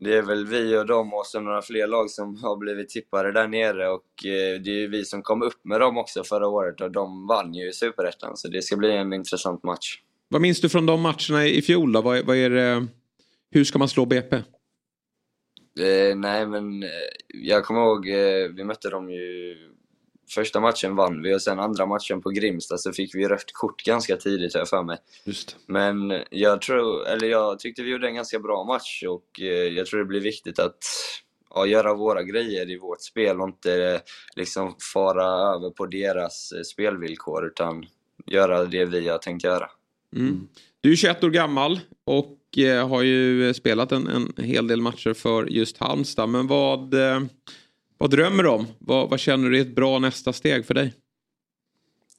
Det 0.00 0.16
är 0.16 0.22
väl 0.22 0.46
vi 0.46 0.76
och 0.76 0.86
dem 0.86 1.14
och 1.14 1.26
så 1.26 1.40
några 1.40 1.62
fler 1.62 1.86
lag 1.86 2.10
som 2.10 2.36
har 2.36 2.56
blivit 2.56 2.88
tippade 2.88 3.32
där 3.32 3.48
nere 3.48 3.88
och 3.88 4.26
eh, 4.26 4.60
det 4.60 4.70
är 4.70 4.80
ju 4.80 4.88
vi 4.88 5.04
som 5.04 5.22
kom 5.22 5.42
upp 5.42 5.64
med 5.64 5.80
dem 5.80 5.98
också 5.98 6.24
förra 6.24 6.48
året 6.48 6.80
och 6.80 6.90
de 6.90 7.26
vann 7.26 7.54
ju 7.54 7.72
Superettan 7.72 8.36
så 8.36 8.48
det 8.48 8.62
ska 8.62 8.76
bli 8.76 8.96
en 8.96 9.12
intressant 9.12 9.62
match. 9.62 10.00
Vad 10.28 10.40
minns 10.40 10.60
du 10.60 10.68
från 10.68 10.86
de 10.86 11.00
matcherna 11.00 11.46
i 11.46 11.62
fjol 11.62 11.92
då? 11.92 12.00
Vad, 12.00 12.26
vad 12.26 12.36
är 12.36 12.50
det, 12.50 12.86
hur 13.50 13.64
ska 13.64 13.78
man 13.78 13.88
slå 13.88 14.06
BP? 14.06 14.36
Eh, 15.80 16.16
nej, 16.16 16.46
men 16.46 16.82
eh, 16.82 16.88
jag 17.28 17.64
kommer 17.64 17.80
ihåg, 17.80 18.08
eh, 18.08 18.48
vi 18.56 18.64
mötte 18.64 18.90
dem 18.90 19.10
ju... 19.10 19.56
Första 20.30 20.60
matchen 20.60 20.96
vann 20.96 21.22
vi 21.22 21.34
och 21.34 21.42
sen 21.42 21.60
andra 21.60 21.86
matchen 21.86 22.22
på 22.22 22.30
Grimsta 22.30 22.78
så 22.78 22.92
fick 22.92 23.14
vi 23.14 23.28
rött 23.28 23.52
kort 23.52 23.82
ganska 23.82 24.16
tidigt 24.16 24.54
har 24.54 24.60
jag 24.60 24.68
för 24.68 24.82
mig. 24.82 24.98
Just. 25.24 25.56
Men 25.66 26.22
jag 26.30 26.62
tror, 26.62 27.08
eller 27.08 27.26
jag 27.28 27.58
tyckte 27.58 27.82
vi 27.82 27.90
gjorde 27.90 28.08
en 28.08 28.14
ganska 28.14 28.38
bra 28.38 28.64
match 28.64 29.02
och 29.08 29.40
eh, 29.40 29.46
jag 29.46 29.86
tror 29.86 30.00
det 30.00 30.06
blir 30.06 30.20
viktigt 30.20 30.58
att 30.58 30.78
ja, 31.54 31.66
göra 31.66 31.94
våra 31.94 32.22
grejer 32.22 32.70
i 32.70 32.78
vårt 32.78 33.02
spel 33.02 33.40
och 33.40 33.48
inte 33.48 33.74
eh, 33.74 34.00
liksom 34.36 34.76
fara 34.92 35.54
över 35.54 35.70
på 35.70 35.86
deras 35.86 36.52
eh, 36.52 36.62
spelvillkor 36.62 37.46
utan 37.46 37.86
göra 38.26 38.64
det 38.64 38.84
vi 38.84 39.08
har 39.08 39.18
tänkt 39.18 39.44
göra. 39.44 39.70
Mm. 40.16 40.48
Du 40.80 40.92
är 40.92 40.96
21 40.96 41.24
år 41.24 41.30
gammal 41.30 41.80
och 42.04 42.34
har 42.88 43.02
ju 43.02 43.54
spelat 43.54 43.92
en, 43.92 44.06
en 44.06 44.44
hel 44.44 44.66
del 44.66 44.80
matcher 44.80 45.14
för 45.14 45.46
just 45.46 45.78
Halmstad. 45.78 46.28
Men 46.28 46.46
vad, 46.46 46.94
vad 47.98 48.10
drömmer 48.10 48.42
du 48.42 48.48
om? 48.48 48.66
Vad, 48.78 49.10
vad 49.10 49.20
känner 49.20 49.50
du 49.50 49.58
är 49.58 49.62
ett 49.62 49.74
bra 49.74 49.98
nästa 49.98 50.32
steg 50.32 50.66
för 50.66 50.74
dig? 50.74 50.94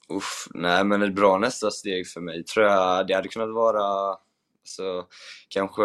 Uff, 0.08 0.48
nej 0.54 0.84
men 0.84 1.02
ett 1.02 1.14
bra 1.14 1.38
nästa 1.38 1.70
steg 1.70 2.08
för 2.08 2.20
mig 2.20 2.44
tror 2.44 2.66
jag 2.66 3.06
det 3.06 3.14
hade 3.14 3.28
kunnat 3.28 3.54
vara 3.54 4.16
alltså, 4.62 5.06
kanske 5.48 5.84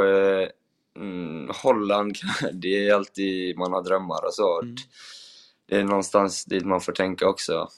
mm, 0.95 1.49
Holland, 1.63 2.15
det 2.53 2.87
är 2.87 2.93
alltid 2.93 3.57
man 3.57 3.73
har 3.73 3.83
drömmar 3.83 4.25
och 4.25 4.33
så. 4.33 4.61
Mm. 4.61 4.75
Det 5.65 5.75
är 5.75 5.83
någonstans 5.83 6.45
dit 6.45 6.65
man 6.65 6.81
får 6.81 6.91
tänka 6.91 7.27
också. 7.27 7.69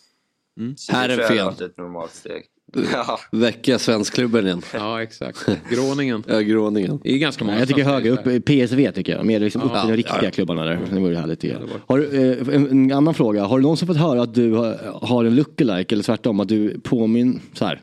Mm. 0.57 0.75
Det 0.87 0.93
Här 0.93 1.09
är 1.09 1.17
fel. 1.17 1.23
hade 1.23 1.43
varit 1.43 1.61
ett 1.61 1.77
normalt 1.77 2.13
steg. 2.13 2.45
Ja. 2.93 3.19
Väcka 3.31 3.79
svenskklubben 3.79 4.45
igen. 4.45 4.61
Ja, 4.73 5.01
exakt. 5.03 5.45
Gråningen. 5.69 6.23
Ja, 6.27 6.39
gråningen. 6.39 6.99
Det 7.03 7.13
är 7.13 7.17
ganska 7.17 7.45
många 7.45 7.59
jag 7.59 7.67
tycker 7.67 7.83
högre 7.83 8.09
upp, 8.09 8.45
PSV 8.45 8.91
tycker 8.91 9.15
jag. 9.15 9.25
Mer 9.25 9.39
liksom 9.39 9.61
upp 9.61 9.71
Ja. 9.73 9.83
i 9.83 9.87
de 9.91 9.97
riktiga 9.97 10.31
klubbarna 10.31 10.63
där. 10.65 10.79
Det 10.91 10.99
vore 10.99 11.15
härligt 11.15 11.39
tycker 11.39 11.55
det 11.55 11.61
jag. 11.61 11.67
var- 11.67 11.81
Har 11.87 11.97
du, 11.97 12.31
eh, 12.49 12.55
en, 12.55 12.67
en 12.71 12.91
annan 12.91 13.13
fråga. 13.13 13.43
Har 13.45 13.57
du 13.57 13.61
någonsin 13.61 13.87
fått 13.87 13.97
höra 13.97 14.21
att 14.21 14.33
du 14.33 14.53
har, 14.53 14.99
har 15.01 15.25
en 15.25 15.35
lookalike 15.35 15.95
eller 15.95 16.03
tvärtom 16.03 16.39
att 16.39 16.47
du 16.47 16.79
påminner 16.79 17.39
så 17.53 17.65
här. 17.65 17.81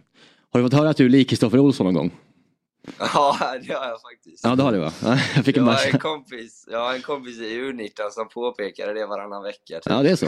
Har 0.52 0.60
du 0.60 0.66
fått 0.66 0.78
höra 0.78 0.90
att 0.90 0.96
du 0.96 1.04
är 1.04 1.08
lik 1.08 1.28
Kristoffer 1.30 1.58
Olsson 1.58 1.84
någon 1.86 1.94
gång? 1.94 2.10
ja, 2.98 3.36
det 3.66 3.72
har 3.74 3.86
jag 3.88 4.00
faktiskt. 4.00 4.44
Ja 4.44 4.54
det 4.54 4.62
har 4.62 4.72
du 4.72 4.78
va? 4.78 4.92
Ja, 5.02 5.08
Jag 5.36 5.44
fick 5.44 5.56
Jag 5.56 5.62
en 5.62 5.68
har 5.68 5.74
bara... 5.74 5.84
en 5.92 5.98
kompis, 5.98 6.68
jag 6.70 6.78
har 6.78 6.94
en 6.94 7.02
kompis 7.02 7.38
i 7.40 7.44
U19 7.60 7.90
som 8.10 8.28
påpekade 8.28 8.94
det 8.94 9.06
varannan 9.06 9.42
vecka. 9.42 9.74
Typ. 9.74 9.82
Ja 9.86 10.02
det 10.02 10.10
är 10.10 10.16
så. 10.16 10.26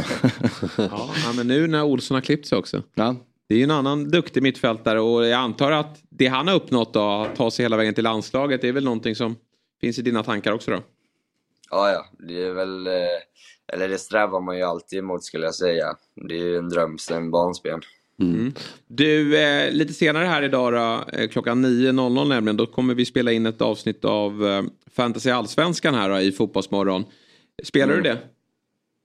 Ja, 0.78 1.10
ja, 1.26 1.32
men 1.36 1.48
nu 1.48 1.66
när 1.66 1.82
Olsson 1.82 2.14
har 2.14 2.22
klippt 2.22 2.46
sig 2.46 2.58
också. 2.58 2.82
Ja. 2.94 3.14
Det 3.48 3.54
är 3.54 3.58
ju 3.58 3.64
en 3.64 3.70
annan 3.70 4.08
duktig 4.08 4.42
mittfältare 4.42 5.00
och 5.00 5.26
jag 5.26 5.32
antar 5.32 5.72
att 5.72 5.98
det 6.08 6.26
han 6.26 6.48
har 6.48 6.54
uppnått 6.54 6.94
då, 6.94 7.00
att 7.00 7.36
ta 7.36 7.50
sig 7.50 7.64
hela 7.64 7.76
vägen 7.76 7.94
till 7.94 8.04
landslaget, 8.04 8.60
det 8.60 8.68
är 8.68 8.72
väl 8.72 8.84
någonting 8.84 9.14
som 9.14 9.36
finns 9.80 9.98
i 9.98 10.02
dina 10.02 10.22
tankar 10.22 10.52
också 10.52 10.70
då? 10.70 10.82
Ja, 11.70 11.90
ja, 11.90 12.06
det 12.26 12.42
är 12.42 12.52
väl, 12.52 12.86
eh, 12.86 12.92
eller 13.72 13.88
det 13.88 13.98
strävar 13.98 14.40
man 14.40 14.56
ju 14.56 14.62
alltid 14.62 14.98
emot 14.98 15.24
skulle 15.24 15.44
jag 15.44 15.54
säga. 15.54 15.96
Det 16.28 16.34
är 16.34 16.44
ju 16.44 16.56
en 16.56 16.68
dröm 16.68 16.98
sen 16.98 17.30
barnsben. 17.30 17.80
Du, 18.86 19.38
eh, 19.38 19.72
lite 19.72 19.92
senare 19.92 20.24
här 20.24 20.42
idag 20.42 20.72
då, 20.72 21.18
eh, 21.18 21.28
klockan 21.28 21.64
9.00 21.64 22.28
nämligen, 22.28 22.56
då 22.56 22.66
kommer 22.66 22.94
vi 22.94 23.04
spela 23.04 23.32
in 23.32 23.46
ett 23.46 23.62
avsnitt 23.62 24.04
av 24.04 24.46
eh, 24.46 24.62
Fantasy 24.96 25.30
Allsvenskan 25.30 25.94
här 25.94 26.10
då, 26.10 26.20
i 26.20 26.32
Fotbollsmorgon. 26.32 27.04
Spelar 27.62 27.94
du 27.94 28.02
det? 28.02 28.18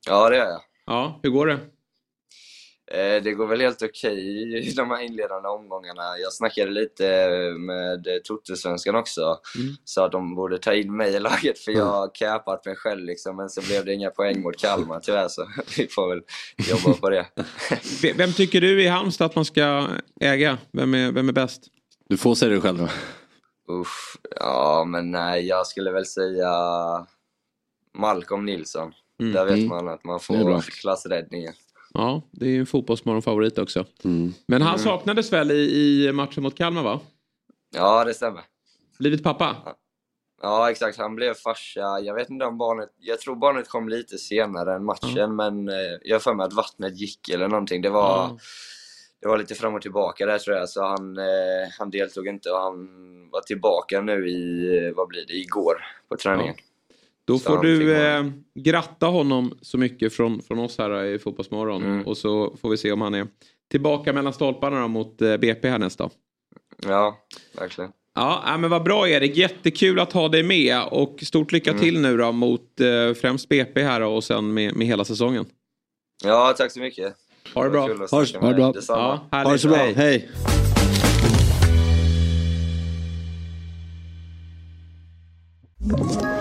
Ja, 0.08 0.30
det 0.30 0.38
gör 0.38 0.46
jag. 0.46 0.62
Ja, 0.86 1.20
hur 1.24 1.30
går 1.30 1.48
det? 1.48 1.60
Eh, 2.94 3.24
Det 3.24 3.32
går 3.34 3.48
väl 3.48 3.62
helt 3.62 3.82
okej 3.82 4.18
i 4.68 4.74
de 4.76 4.90
här 4.92 5.02
inledande 5.02 5.50
omgångarna. 5.50 6.02
Jag 6.24 6.34
snackade 6.34 6.72
lite 6.72 7.04
med 7.60 8.08
Totosvenskan 8.24 8.96
också. 8.96 9.40
Så 9.84 10.04
att 10.04 10.12
de 10.12 10.36
borde 10.36 10.58
ta 10.58 10.74
in 10.74 10.96
mig 10.98 11.14
i 11.16 11.20
laget 11.20 11.60
för 11.60 11.72
jag 11.72 11.86
har 11.86 12.12
capat 12.16 12.66
mig 12.66 12.76
själv 12.76 13.06
liksom. 13.06 13.36
Men 13.36 13.50
så 13.50 13.62
blev 13.62 13.86
det 13.86 13.94
inga 13.94 14.10
poäng 14.10 14.42
mot 14.42 14.58
Kalmar 14.58 15.00
tyvärr 15.00 15.28
så 15.28 15.48
vi 15.78 15.88
får 15.88 16.10
väl 16.10 16.22
jobba 16.70 16.98
på 16.98 17.10
det. 17.10 17.26
Vem 18.16 18.34
tycker 18.34 18.62
du 18.62 18.84
i 18.84 18.88
Halmstad 18.88 19.26
att 19.26 19.36
man 19.36 19.46
ska 19.46 19.88
äga? 20.22 20.58
Vem 20.72 20.94
är, 20.94 21.12
vem 21.12 21.30
är 21.30 21.34
bäst? 21.34 21.62
Du 22.10 22.18
får 22.18 22.36
säga 22.36 22.52
det 22.56 22.62
själv 22.62 22.78
då. 22.78 22.88
Uff, 23.74 24.18
ja 24.40 24.84
men 24.88 25.12
nej, 25.12 25.48
jag 25.48 25.68
skulle 25.68 25.92
väl 25.92 26.06
säga 26.06 26.52
Malcolm 27.98 28.46
Nilsson. 28.46 28.94
Mm. 29.22 29.34
Där 29.34 29.46
vet 29.46 29.54
Mm. 29.56 29.68
man 29.68 29.88
att 29.88 30.04
man 30.04 30.20
får 30.20 30.62
klassräddningen. 30.62 31.54
Ja, 31.94 32.22
det 32.32 32.46
är 32.46 32.50
ju 32.50 32.60
en 32.60 32.66
fotbollsmorgon-favorit 32.66 33.58
också. 33.58 33.86
Mm. 34.04 34.34
Men 34.46 34.62
han 34.62 34.80
saknades 34.80 35.34
väl 35.34 35.52
i, 35.52 36.06
i 36.08 36.12
matchen 36.12 36.44
mot 36.44 36.58
Kalmar 36.58 36.84
va? 36.84 37.00
Ja, 37.76 38.04
det 38.06 38.14
stämmer. 38.14 38.42
Blivit 39.00 39.24
pappa? 39.24 39.56
Ja, 40.42 40.72
exakt. 40.72 40.98
Han 40.98 41.16
blev 41.16 41.34
farsa. 41.34 42.00
Jag 42.00 42.14
vet 42.16 42.30
inte 42.30 42.46
om 42.46 42.58
barnet... 42.58 42.90
Jag 43.00 43.20
tror 43.20 43.36
barnet 43.36 43.70
kom 43.70 43.90
lite 43.90 44.18
senare 44.18 44.76
än 44.76 44.86
matchen, 44.86 45.36
men 45.36 45.68
eh, 45.70 45.76
jag 46.02 46.16
har 46.16 46.20
för 46.20 46.34
mig 46.34 46.46
att 46.46 46.54
vattnet 46.54 47.00
gick 47.00 47.30
eller 47.30 47.48
någonting. 47.48 47.82
Det 47.82 47.90
var, 47.90 48.18
Ja. 48.18 48.38
det 49.22 49.28
var 49.28 49.38
lite 49.38 49.56
fram 49.56 49.76
och 49.76 49.82
tillbaka 49.82 50.26
där 50.26 50.38
tror 50.40 50.58
jag, 50.58 50.70
så 50.70 50.86
han, 50.86 51.18
eh, 51.18 51.24
han 51.80 51.90
deltog 51.90 52.28
inte 52.28 52.50
och 52.52 52.60
han 52.60 52.76
var 53.32 53.42
tillbaka 53.42 54.02
nu 54.02 54.30
i, 54.30 54.78
eh, 54.78 54.94
vad 54.96 55.08
blir 55.08 55.26
det, 55.28 55.34
igår 55.34 55.76
på 56.10 56.18
träningen. 56.18 56.56
Då 57.28 57.40
Så 57.40 57.50
får 57.50 57.64
du 57.64 57.96
eh, 57.96 58.24
gratta 58.60 59.06
honom 59.06 59.58
så 59.62 59.78
mycket 59.78 60.14
från, 60.14 60.42
från 60.42 60.60
oss 60.60 60.78
här 60.78 61.04
i 61.06 61.20
Fotbollsmorgon. 61.20 61.84
Mm. 61.84 62.08
Och 62.08 62.18
så 62.18 62.56
får 62.62 62.70
vi 62.70 62.78
se 62.78 62.92
om 62.92 63.02
han 63.02 63.14
är 63.14 63.28
tillbaka 63.72 64.14
mellan 64.14 64.34
stolparna 64.34 64.82
då, 64.82 64.88
mot 64.88 65.22
eh, 65.22 65.38
BP 65.38 65.70
här 65.70 65.80
nästa. 65.80 66.10
Ja, 66.88 67.18
verkligen. 67.60 67.92
Ja, 68.16 68.44
ja, 68.46 68.58
men 68.58 68.70
vad 68.70 68.84
bra 68.84 69.10
Erik. 69.10 69.38
Jättekul 69.38 70.00
att 70.00 70.14
ha 70.14 70.28
dig 70.30 70.44
med. 70.44 70.84
Och 70.92 71.20
stort 71.24 71.52
lycka 71.52 71.70
Mm. 71.70 71.82
till 71.84 72.02
nu 72.02 72.18
då 72.18 72.32
mot 72.32 72.80
eh, 72.80 73.14
främst 73.14 73.50
BP 73.50 73.82
här 73.84 74.02
och 74.02 74.24
sen 74.24 74.54
med, 74.54 74.76
med 74.76 74.88
hela 74.88 75.06
säsongen. 75.06 75.46
Ja, 76.24 76.54
tack 76.58 76.72
så 76.72 76.80
mycket. 76.80 77.14
Ha 77.54 77.64
det 77.64 77.70
bra. 77.70 77.82
Ha 77.82 77.88
det- 77.94 78.08
snacka 78.08 78.40
ha 78.40 78.48
det 78.50 78.56
bra. 78.56 78.74
Ja. 78.88 79.28
Ha 79.32 79.52
det 79.52 79.60
så 79.60 79.68
bra, 79.68 79.78
Hej. 79.78 79.94
hej. 79.94 80.30
Ett 85.84 86.41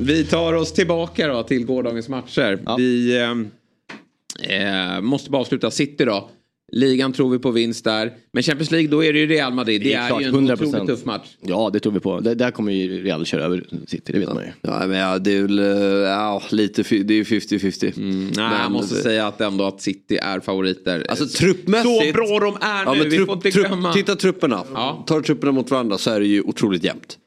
Vi 0.00 0.24
tar 0.24 0.52
oss 0.52 0.72
tillbaka 0.72 1.26
då 1.28 1.42
till 1.42 1.64
gårdagens 1.64 2.08
matcher. 2.08 2.58
Ja. 2.66 2.76
Vi 2.76 3.16
eh, 4.48 4.94
eh, 4.94 5.00
måste 5.00 5.30
bara 5.30 5.40
avsluta 5.40 5.70
City 5.70 6.04
då. 6.04 6.30
Ligan 6.72 7.12
tror 7.12 7.30
vi 7.30 7.38
på 7.38 7.50
vinst 7.50 7.84
där. 7.84 8.12
Men 8.32 8.42
Champions 8.42 8.70
League, 8.70 8.88
då 8.88 9.04
är 9.04 9.12
det 9.12 9.18
ju 9.18 9.26
Real 9.26 9.54
Madrid. 9.54 9.82
Det, 9.82 9.94
är, 9.94 10.20
ju 10.20 10.26
en 10.26 10.50
otroligt 10.50 10.86
tuff 10.86 11.04
match. 11.04 11.28
Ja, 11.40 11.70
det 11.72 11.80
tror 11.80 11.92
vi 11.92 12.00
på. 12.00 12.20
Det, 12.20 12.34
där 12.34 12.50
kommer 12.50 12.72
ju 12.72 13.02
Real 13.02 13.26
köra 13.26 13.44
över 13.44 13.64
City, 13.86 14.12
det 14.12 14.18
vet 14.18 14.34
man 14.34 14.42
ju. 14.44 14.50
Ja, 14.60 14.86
men 14.86 14.98
ja, 14.98 15.18
det 15.18 15.36
är 15.36 15.42
väl, 15.42 15.58
eh, 15.58 15.66
ja, 16.08 16.42
lite, 16.50 16.82
det 17.02 17.14
är 17.14 17.24
50-50. 17.24 17.96
Mm, 17.98 18.26
nej, 18.26 18.32
jag 18.36 18.50
Men 18.50 18.72
måste 18.72 18.94
det- 18.94 19.02
säga 19.02 19.26
att 19.26 19.40
ändå 19.40 19.64
att 19.64 19.80
City 19.80 20.16
är 20.16 20.40
favoriter. 20.40 21.06
Alltså 21.08 21.26
truppmässigt. 21.26 22.06
Så 22.06 22.12
bra 22.12 22.40
de 22.40 22.54
är 22.60 22.84
Ja, 22.84 22.92
nu, 22.92 22.98
men 22.98 23.10
vi 23.10 23.16
trupp- 23.16 23.26
får 23.26 23.34
inte 23.36 23.50
trupp- 23.50 23.66
glömma. 23.66 23.92
Titta 23.92 24.16
trupperna. 24.16 24.64
Ja. 24.74 25.04
Tar 25.06 25.20
trupperna 25.20 25.52
mot 25.52 25.70
varandra 25.70 25.98
så 25.98 26.10
är 26.10 26.20
det 26.20 26.26
ju 26.26 26.42
otroligt 26.42 26.84
jämnt. 26.84 27.18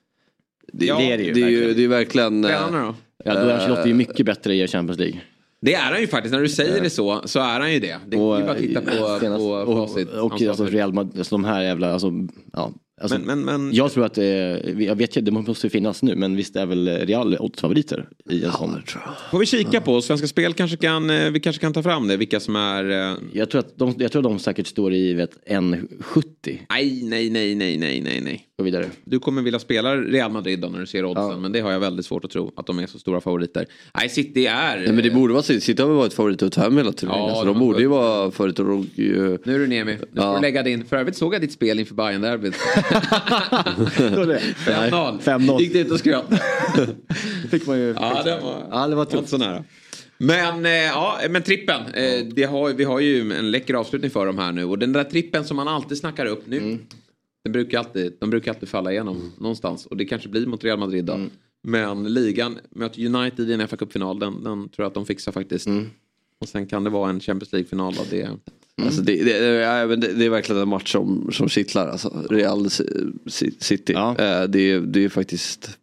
Det, 0.74 0.86
Ja, 0.86 0.98
det 0.98 1.12
är 1.12 1.18
det 1.18 1.24
ju 1.24 1.34
det 1.34 1.42
är 1.42 1.50
ju, 1.50 1.56
verkligen. 1.58 1.78
det 1.78 1.84
är 1.84 1.88
verkligen... 1.88 2.46
eh, 2.46 2.72
då? 2.72 2.96
Ja, 3.26 3.34
då 3.34 3.40
är 3.40 3.54
Ancelotti 3.54 3.88
ju 3.90 3.94
mycket 3.96 4.26
bättre 4.26 4.56
i 4.56 4.68
Champions 4.68 5.00
League. 5.00 5.22
Det 5.62 5.74
är 5.74 5.92
han 5.92 6.02
ju 6.02 6.08
faktiskt, 6.08 6.34
när 6.34 6.42
du 6.42 6.50
säger 6.50 6.82
det 6.82 6.90
så, 6.90 7.22
så 7.26 7.40
är 7.40 7.60
han 7.60 7.74
ju 7.74 7.80
det. 7.80 7.96
Det 8.08 8.16
är 8.18 8.20
ju 8.40 8.44
bara 8.46 8.52
att 8.52 8.58
titta 8.58 8.82
på, 8.82 8.90
eh, 8.92 9.20
senast- 9.20 9.38
på 9.66 9.72
och, 9.72 9.90
facit. 9.90 10.10
och, 10.14 10.32
Hans 10.32 10.48
alltså. 10.48 10.66
Real 10.66 10.94
Madrid, 10.94 11.18
alltså 11.20 11.36
de 11.36 11.44
här 11.46 11.62
jävla, 11.64 11.94
alltså, 11.94 12.12
ja. 12.54 12.72
Alltså, 13.02 13.20
Men- 13.20 13.42
men- 13.46 13.62
men- 13.66 13.74
Jag 13.76 13.92
tror 13.92 14.06
att, 14.06 14.18
eh, 14.18 14.26
jag 14.26 14.96
vet 14.96 15.16
inte, 15.18 15.22
det 15.22 15.32
måste 15.32 15.68
ju 15.68 15.72
finnas 15.72 16.04
nu, 16.04 16.16
men 16.16 16.36
visst 16.36 16.56
är 16.56 16.66
väl 16.66 16.88
Real 16.90 17.38
oddsfavoriter 17.40 18.08
i 18.30 18.44
en 18.44 18.52
sån. 18.52 18.82
Får 19.32 19.40
vi 19.40 19.46
kika 19.46 19.82
på, 19.82 20.02
Svenska 20.02 20.28
Spel 20.28 20.54
kanske 20.54 20.78
kan, 20.78 21.10
eh, 21.10 21.30
vi 21.32 21.40
kanske 21.40 21.60
kan 21.62 21.74
ta 21.74 21.84
fram 21.84 22.08
det, 22.08 22.18
vilka 22.18 22.40
som 22.40 22.56
är... 22.56 23.12
eh, 23.12 23.18
Jag 23.34 23.50
tror 23.50 23.60
att 23.60 23.78
de, 23.78 23.96
jag 23.98 24.12
tror 24.12 24.22
de 24.22 24.40
säkert 24.40 24.68
står 24.68 24.94
i 24.94 25.14
vet, 25.14 25.32
1,70. 25.48 26.60
Nej, 26.70 27.02
nej, 27.04 27.30
nej, 27.30 27.56
nej, 27.56 27.78
nej, 27.78 28.02
nej, 28.02 28.22
nej. 28.24 28.48
Gå 28.58 28.64
vidare. 28.64 28.86
Du 29.06 29.20
kommer 29.20 29.42
vilja 29.42 29.60
spela 29.60 29.96
Real 29.98 30.32
Madrid 30.32 30.60
då 30.60 30.68
när 30.68 30.80
du 30.80 30.86
ser 30.88 31.06
oddsen, 31.06 31.42
men 31.42 31.52
det 31.52 31.60
har 31.60 31.72
jag 31.72 31.80
väldigt 31.80 32.06
svårt 32.06 32.26
att 32.26 32.32
tro 32.32 32.52
att 32.56 32.66
de 32.66 32.80
är 32.80 32.88
så 32.88 33.00
stora 33.00 33.22
favoriter. 33.22 33.66
Nej, 33.98 34.10
City 34.10 34.46
är... 34.46 34.78
Nej, 34.78 34.92
men 34.94 35.04
det 35.04 35.12
borde 35.12 35.34
vara 35.34 35.44
City. 35.44 35.62
City 35.62 35.82
har 35.82 35.90
väl 35.90 35.98
varit 35.98 36.14
favorit 36.14 36.44
att 36.44 36.52
ta 36.52 36.62
hem 36.62 36.78
hela 36.78 36.92
turneringen. 36.92 37.28
Ja, 37.30 37.36
så 37.36 37.46
de 37.46 37.54
de 37.54 37.60
borde 37.60 37.80
ju 37.82 37.88
vara 37.88 38.32
favorit 38.32 38.60
och 38.60 38.86
ju... 38.96 39.38
Nu 39.46 39.56
är 39.56 39.60
du 39.60 39.68
Nemi, 39.68 39.92
nu 39.92 39.98
får 39.98 40.08
Ja. 40.14 40.36
du 40.36 40.42
lägga 40.42 40.64
din. 40.64 40.86
För 40.86 40.98
övrigt 40.98 41.16
såg 41.18 41.34
jag 41.34 41.42
ditt 41.42 41.52
spel 41.52 41.80
inför 41.80 41.96
bayern 41.96 42.22
derbyt 42.22 42.56
5-0. 42.92 45.20
5-0. 45.22 45.60
Gick 45.60 45.74
det 45.74 45.80
ut 45.80 45.92
och 45.92 46.00
skröt? 46.00 46.26
Fick 47.52 47.68
man 47.68 47.78
ju... 47.80 47.96
Ja, 48.00 48.24
det 48.24 48.40
var, 48.42 48.68
Ja, 48.72 48.88
det 48.88 48.96
var 48.96 49.06
tufft. 49.06 49.30
så 49.30 49.38
nära. 49.38 49.64
Men, 50.18 50.66
eh, 50.66 50.72
ja, 50.72 51.20
men 51.30 51.42
trippen. 51.44 51.82
Eh, 51.94 52.26
det 52.34 52.44
har, 52.44 52.74
vi 52.74 52.84
har 52.84 53.00
ju 53.00 53.34
en 53.34 53.52
läcker 53.52 53.74
avslutning 53.74 54.12
för 54.12 54.26
dem 54.26 54.38
här 54.38 54.52
nu. 54.52 54.64
Och 54.66 54.80
den 54.80 54.94
där 54.94 55.04
trippen 55.04 55.46
som 55.46 55.58
man 55.58 55.68
alltid 55.68 55.98
snackar 55.98 56.26
upp 56.26 56.48
nu. 56.48 56.58
Mm. 56.58 56.80
Den 57.44 57.52
brukar 57.54 57.80
alltid, 57.80 58.14
de 58.20 58.30
brukar 58.30 58.52
alltid 58.52 58.70
falla 58.70 58.92
igenom 58.92 59.32
någonstans. 59.38 59.86
Och 59.86 59.98
det 59.98 60.06
kanske 60.06 60.30
blir 60.30 60.46
mot 60.46 60.64
Real 60.64 60.80
Madrid 60.80 61.06
då. 61.06 61.14
Mm. 61.14 61.30
Men 61.64 62.14
ligan 62.14 62.60
möter 62.70 63.06
United 63.06 63.50
i 63.50 63.54
en 63.54 63.68
fa 63.68 63.78
Cup-final. 63.78 64.20
Den, 64.20 64.44
den 64.44 64.70
tror 64.70 64.84
jag 64.84 64.88
att 64.88 64.94
de 64.94 65.06
fixar 65.06 65.32
faktiskt. 65.32 65.68
Mm. 65.68 65.90
Och 66.42 66.50
sen 66.50 66.68
kan 66.68 66.84
det 66.84 66.90
vara 66.90 67.10
en 67.10 67.20
Champions 67.20 67.52
League-final. 67.54 67.94
då. 67.94 68.04
Det, 68.78 68.84
Alltså 68.84 69.02
det, 69.02 69.24
det, 69.24 69.96
det, 69.96 70.14
det 70.14 70.26
är 70.26 70.30
verkligen 70.30 70.62
en 70.62 70.68
match 70.68 70.92
som, 70.92 71.30
som 71.32 71.50
kittlar. 71.50 71.88
Alltså. 71.88 72.26
Real 72.30 72.70
City. 73.60 73.94
Ja. 73.94 74.10
Eh, 74.20 74.44
Det, 74.44 74.72
är- 74.72 74.80
det 74.80 75.04
är 75.06 75.10
faktiskt... 75.10 75.78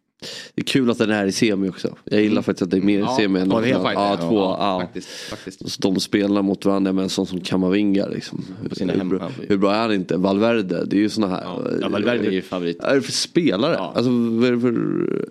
Det 0.55 0.61
är 0.61 0.65
kul 0.65 0.89
att 0.89 0.97
den 0.97 1.09
är 1.11 1.25
i 1.25 1.31
semi 1.31 1.69
också. 1.69 1.95
Jag 2.03 2.21
gillar 2.21 2.41
faktiskt 2.41 2.61
att 2.61 2.71
det 2.71 2.77
är 2.77 2.81
mer 2.81 2.97
i 2.97 3.01
Ja, 3.01 3.17
semi 3.19 3.39
än 3.39 3.49
ja, 3.51 4.17
två, 4.17 4.35
ja, 4.39 4.57
ja. 4.59 4.79
Faktiskt, 4.81 5.07
faktiskt. 5.09 5.81
De 5.81 5.99
spelar 5.99 6.41
mot 6.41 6.65
varandra 6.65 6.91
med 6.93 7.03
en 7.03 7.09
sån 7.09 7.25
som 7.27 7.41
Kamavinga. 7.41 8.07
Liksom. 8.07 8.45
Hur, 8.79 8.87
hem- 8.87 9.09
bra, 9.09 9.31
hur 9.47 9.57
bra 9.57 9.73
är 9.73 9.79
han 9.81 9.93
inte? 9.93 10.17
Valverde, 10.17 10.85
det 10.85 10.95
är 10.95 10.99
ju 10.99 11.09
såna 11.09 11.27
här. 11.27 11.41
Ja, 11.81 11.89
Valverde 11.89 12.27
är 12.27 12.31
ju 12.31 12.41
favorit. 12.41 12.77
Vad 12.81 12.91
är 12.91 12.95
det 12.95 13.01
för 13.01 13.11
spelare? 13.11 13.73
Ja. 13.77 13.93
Alltså 13.95 14.11
vad 14.11 14.47
är 14.47 14.51
det 14.51 14.59
för 14.59 15.29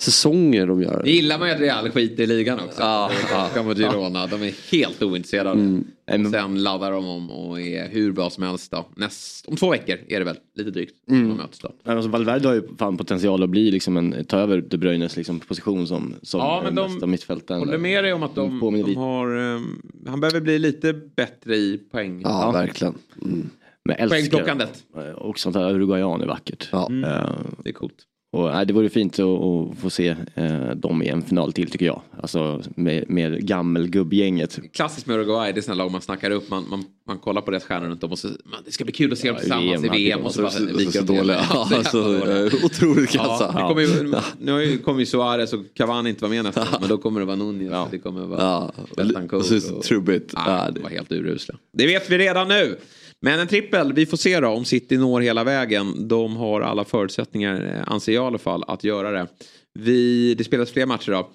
säsonger 0.00 0.66
de 0.66 0.82
gör? 0.82 1.02
Det 1.04 1.10
gillar 1.10 1.38
man 1.38 1.48
ju 1.48 1.54
att 1.54 1.60
Real 1.60 1.90
skiter 1.90 2.22
i 2.22 2.26
ligan 2.26 2.60
också. 2.60 2.80
Ja, 2.82 3.10
ja. 3.32 3.48
Ska 3.50 3.62
mot 3.62 3.76
Girona. 3.78 4.26
De 4.26 4.42
är 4.42 4.72
helt 4.72 5.02
ointresserade. 5.02 5.50
Mm. 5.60 5.84
men- 6.06 6.30
Sen 6.30 6.62
laddar 6.62 6.92
de 6.92 7.06
om 7.08 7.30
och 7.30 7.60
är 7.60 7.88
hur 7.88 8.12
bra 8.12 8.30
som 8.30 8.42
helst 8.42 8.70
då. 8.70 8.86
Näst, 8.96 9.46
om 9.48 9.56
två 9.56 9.70
veckor 9.70 9.96
är 10.08 10.18
det 10.18 10.24
väl, 10.24 10.36
lite 10.54 10.70
drygt. 10.70 10.94
Mm. 11.10 11.28
De 11.28 11.36
möts 11.36 11.58
då. 11.58 11.72
Men 11.84 11.96
Alltså, 11.96 12.10
Valverde 12.10 12.48
har 12.48 12.54
ju 12.54 12.62
fan 12.78 12.96
potential 12.96 13.42
att 13.42 13.50
bli 13.50 13.70
liksom 13.70 13.96
en, 13.96 14.24
ta 14.24 14.38
över 14.38 14.60
De 14.60 14.76
Bruynes 14.78 15.16
liksom, 15.16 15.40
position 15.40 15.86
som, 15.86 16.14
som 16.22 16.40
Ja, 16.40 16.60
men 16.64 16.76
ja, 16.76 16.82
de 16.82 16.92
bästa 16.92 17.06
mittfältaren. 17.06 17.60
Håller 17.60 17.78
med 17.78 18.04
dig 18.04 18.12
om 18.12 18.22
att 18.22 18.34
de, 18.34 18.60
Påminner 18.60 18.84
de 18.84 18.88
lite. 18.90 19.00
har... 19.00 19.36
ehm, 19.36 19.82
han 20.06 20.20
behöver 20.20 20.40
bli 20.40 20.58
lite 20.58 20.92
bättre 20.92 21.56
i 21.56 21.78
poäng. 21.92 22.20
Ja, 22.24 22.50
verkligen. 22.50 22.94
Mm. 23.22 23.50
Men 23.84 23.96
älskar- 23.96 24.08
Poängplockandet. 24.08 24.84
Och 25.16 25.38
sånt 25.38 25.56
här 25.56 25.70
uruguayan 25.74 26.20
är 26.22 26.26
vackert. 26.26 26.68
Ja. 26.72 26.82
Eh, 26.92 27.30
Det 27.64 27.68
är 27.70 27.72
coolt. 27.72 27.94
Och, 28.32 28.50
nej, 28.52 28.66
det 28.66 28.72
vore 28.72 28.88
fint 28.88 29.18
att, 29.18 29.26
att 29.26 29.78
få 29.78 29.90
se 29.90 30.16
eh, 30.34 30.70
dem 30.70 31.02
i 31.02 31.08
en 31.08 31.22
final 31.22 31.52
till 31.52 31.70
tycker 31.70 31.86
jag. 31.86 32.02
Alltså 32.22 32.62
med, 32.76 33.04
med 33.10 33.46
gammelgubbgänget. 33.46 34.58
Klassiskt 34.72 35.06
med 35.06 35.16
Uruguay, 35.16 35.52
det 35.52 35.60
är 35.60 35.62
sådana 35.62 35.82
lag 35.84 35.90
man 35.92 36.00
snackar 36.00 36.30
upp. 36.30 36.50
Man, 36.50 36.64
man, 36.70 36.84
man 37.06 37.18
kollar 37.18 37.42
på 37.42 37.50
deras 37.50 37.64
stjärnor 37.64 37.86
runt 37.88 38.04
om 38.04 38.12
och 38.12 38.18
så, 38.18 38.28
man, 38.28 38.60
det 38.64 38.72
ska 38.72 38.84
bli 38.84 38.92
kul 38.92 39.12
att 39.12 39.18
se 39.18 39.28
dem 39.28 39.36
Ja, 39.36 39.40
tillsammans 39.40 39.84
VM, 39.84 39.94
i 39.94 40.04
VM. 40.04 40.20
Och 40.20 40.34
så 40.34 40.42
bara 40.42 40.50
Så, 40.50 40.64
viker 40.64 40.90
så 40.90 41.02
de 41.02 41.12
ner. 41.12 41.18
dåliga. 41.20 41.36
Ja, 41.50 41.68
Ja, 41.72 41.82
så 41.84 42.04
alltså, 42.04 42.66
otroligt 42.66 43.14
Ja, 43.14 43.24
kassa. 43.24 43.46
det 43.52 43.68
kommer 43.68 43.82
ju, 43.82 44.14
nu 44.40 44.78
kommer 44.78 45.00
ju 45.00 45.06
Suarez 45.06 45.52
och 45.52 45.60
Cavani 45.74 46.10
inte 46.10 46.22
vara 46.22 46.30
med 46.32 46.44
nästa 46.44 46.66
men 46.80 46.88
då 46.88 46.98
kommer 46.98 47.20
det 47.20 47.26
vara 47.26 47.36
Nunez, 47.36 47.68
Ja. 47.70 47.88
det 47.90 47.98
kommer 47.98 48.20
vara 48.26 48.40
Ja, 48.40 48.72
Betancourt 48.96 49.40
och 49.40 49.44
så 49.46 49.54
det 49.54 49.60
så 49.60 49.80
trubbigt. 49.82 50.32
Ja, 50.36 50.42
Ja, 50.46 50.66
de 50.66 50.74
det- 50.74 50.80
var 50.80 50.90
helt 50.90 51.12
urusla. 51.12 51.54
Det 51.72 51.86
vet 51.86 52.10
vi 52.10 52.18
redan 52.18 52.48
nu. 52.48 52.76
Men 53.22 53.40
en 53.40 53.46
trippel, 53.48 53.92
vi 53.92 54.06
får 54.06 54.16
se 54.16 54.40
då 54.40 54.48
om 54.48 54.64
City 54.64 54.96
når 54.98 55.20
hela 55.20 55.44
vägen. 55.44 56.08
De 56.08 56.36
har 56.36 56.60
alla 56.60 56.84
förutsättningar, 56.84 57.76
eh, 57.86 57.92
anser 57.92 58.12
jag 58.12 58.24
i 58.24 58.26
alla 58.26 58.38
fall, 58.38 58.64
att 58.68 58.84
göra 58.84 59.10
det. 59.10 59.26
Vi, 59.74 60.34
det 60.34 60.44
spelas 60.44 60.70
fler 60.70 60.86
matcher 60.86 61.12
då. 61.12 61.30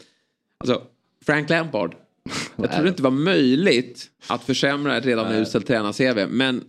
Alltså, 0.58 0.82
Frank 1.26 1.50
Lampard. 1.50 1.96
Jag 2.56 2.72
tror 2.72 2.84
det 2.84 2.90
inte 2.90 3.04
var 3.04 3.12
möjligt 3.12 4.06
att 4.28 4.44
försämra 4.44 4.98
ett 4.98 5.06
redan 5.06 5.32
uselt 5.34 5.68
tränar-CV, 5.68 6.28
men 6.30 6.64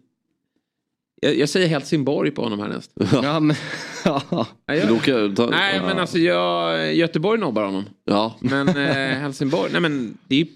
jag, 1.20 1.36
jag 1.38 1.48
säger 1.48 1.68
Helsingborg 1.68 2.30
på 2.30 2.42
honom 2.42 2.58
härnäst. 2.60 2.90
Ja, 3.12 3.40
men, 3.40 3.56
ja. 4.04 4.46
Nej, 4.68 4.78
jag- 5.06 5.36
ta- 5.36 5.46
Nej, 5.50 5.80
men 5.80 5.98
alltså 5.98 6.18
jag, 6.18 6.94
Göteborg 6.94 7.40
nobbar 7.40 7.64
honom. 7.64 7.84
Ja, 8.04 8.36
Men 8.40 8.68
eh, 8.68 8.94
Helsingborg, 9.18 9.72
nej 9.72 9.80
men 9.80 10.18
det 10.28 10.40
är. 10.40 10.46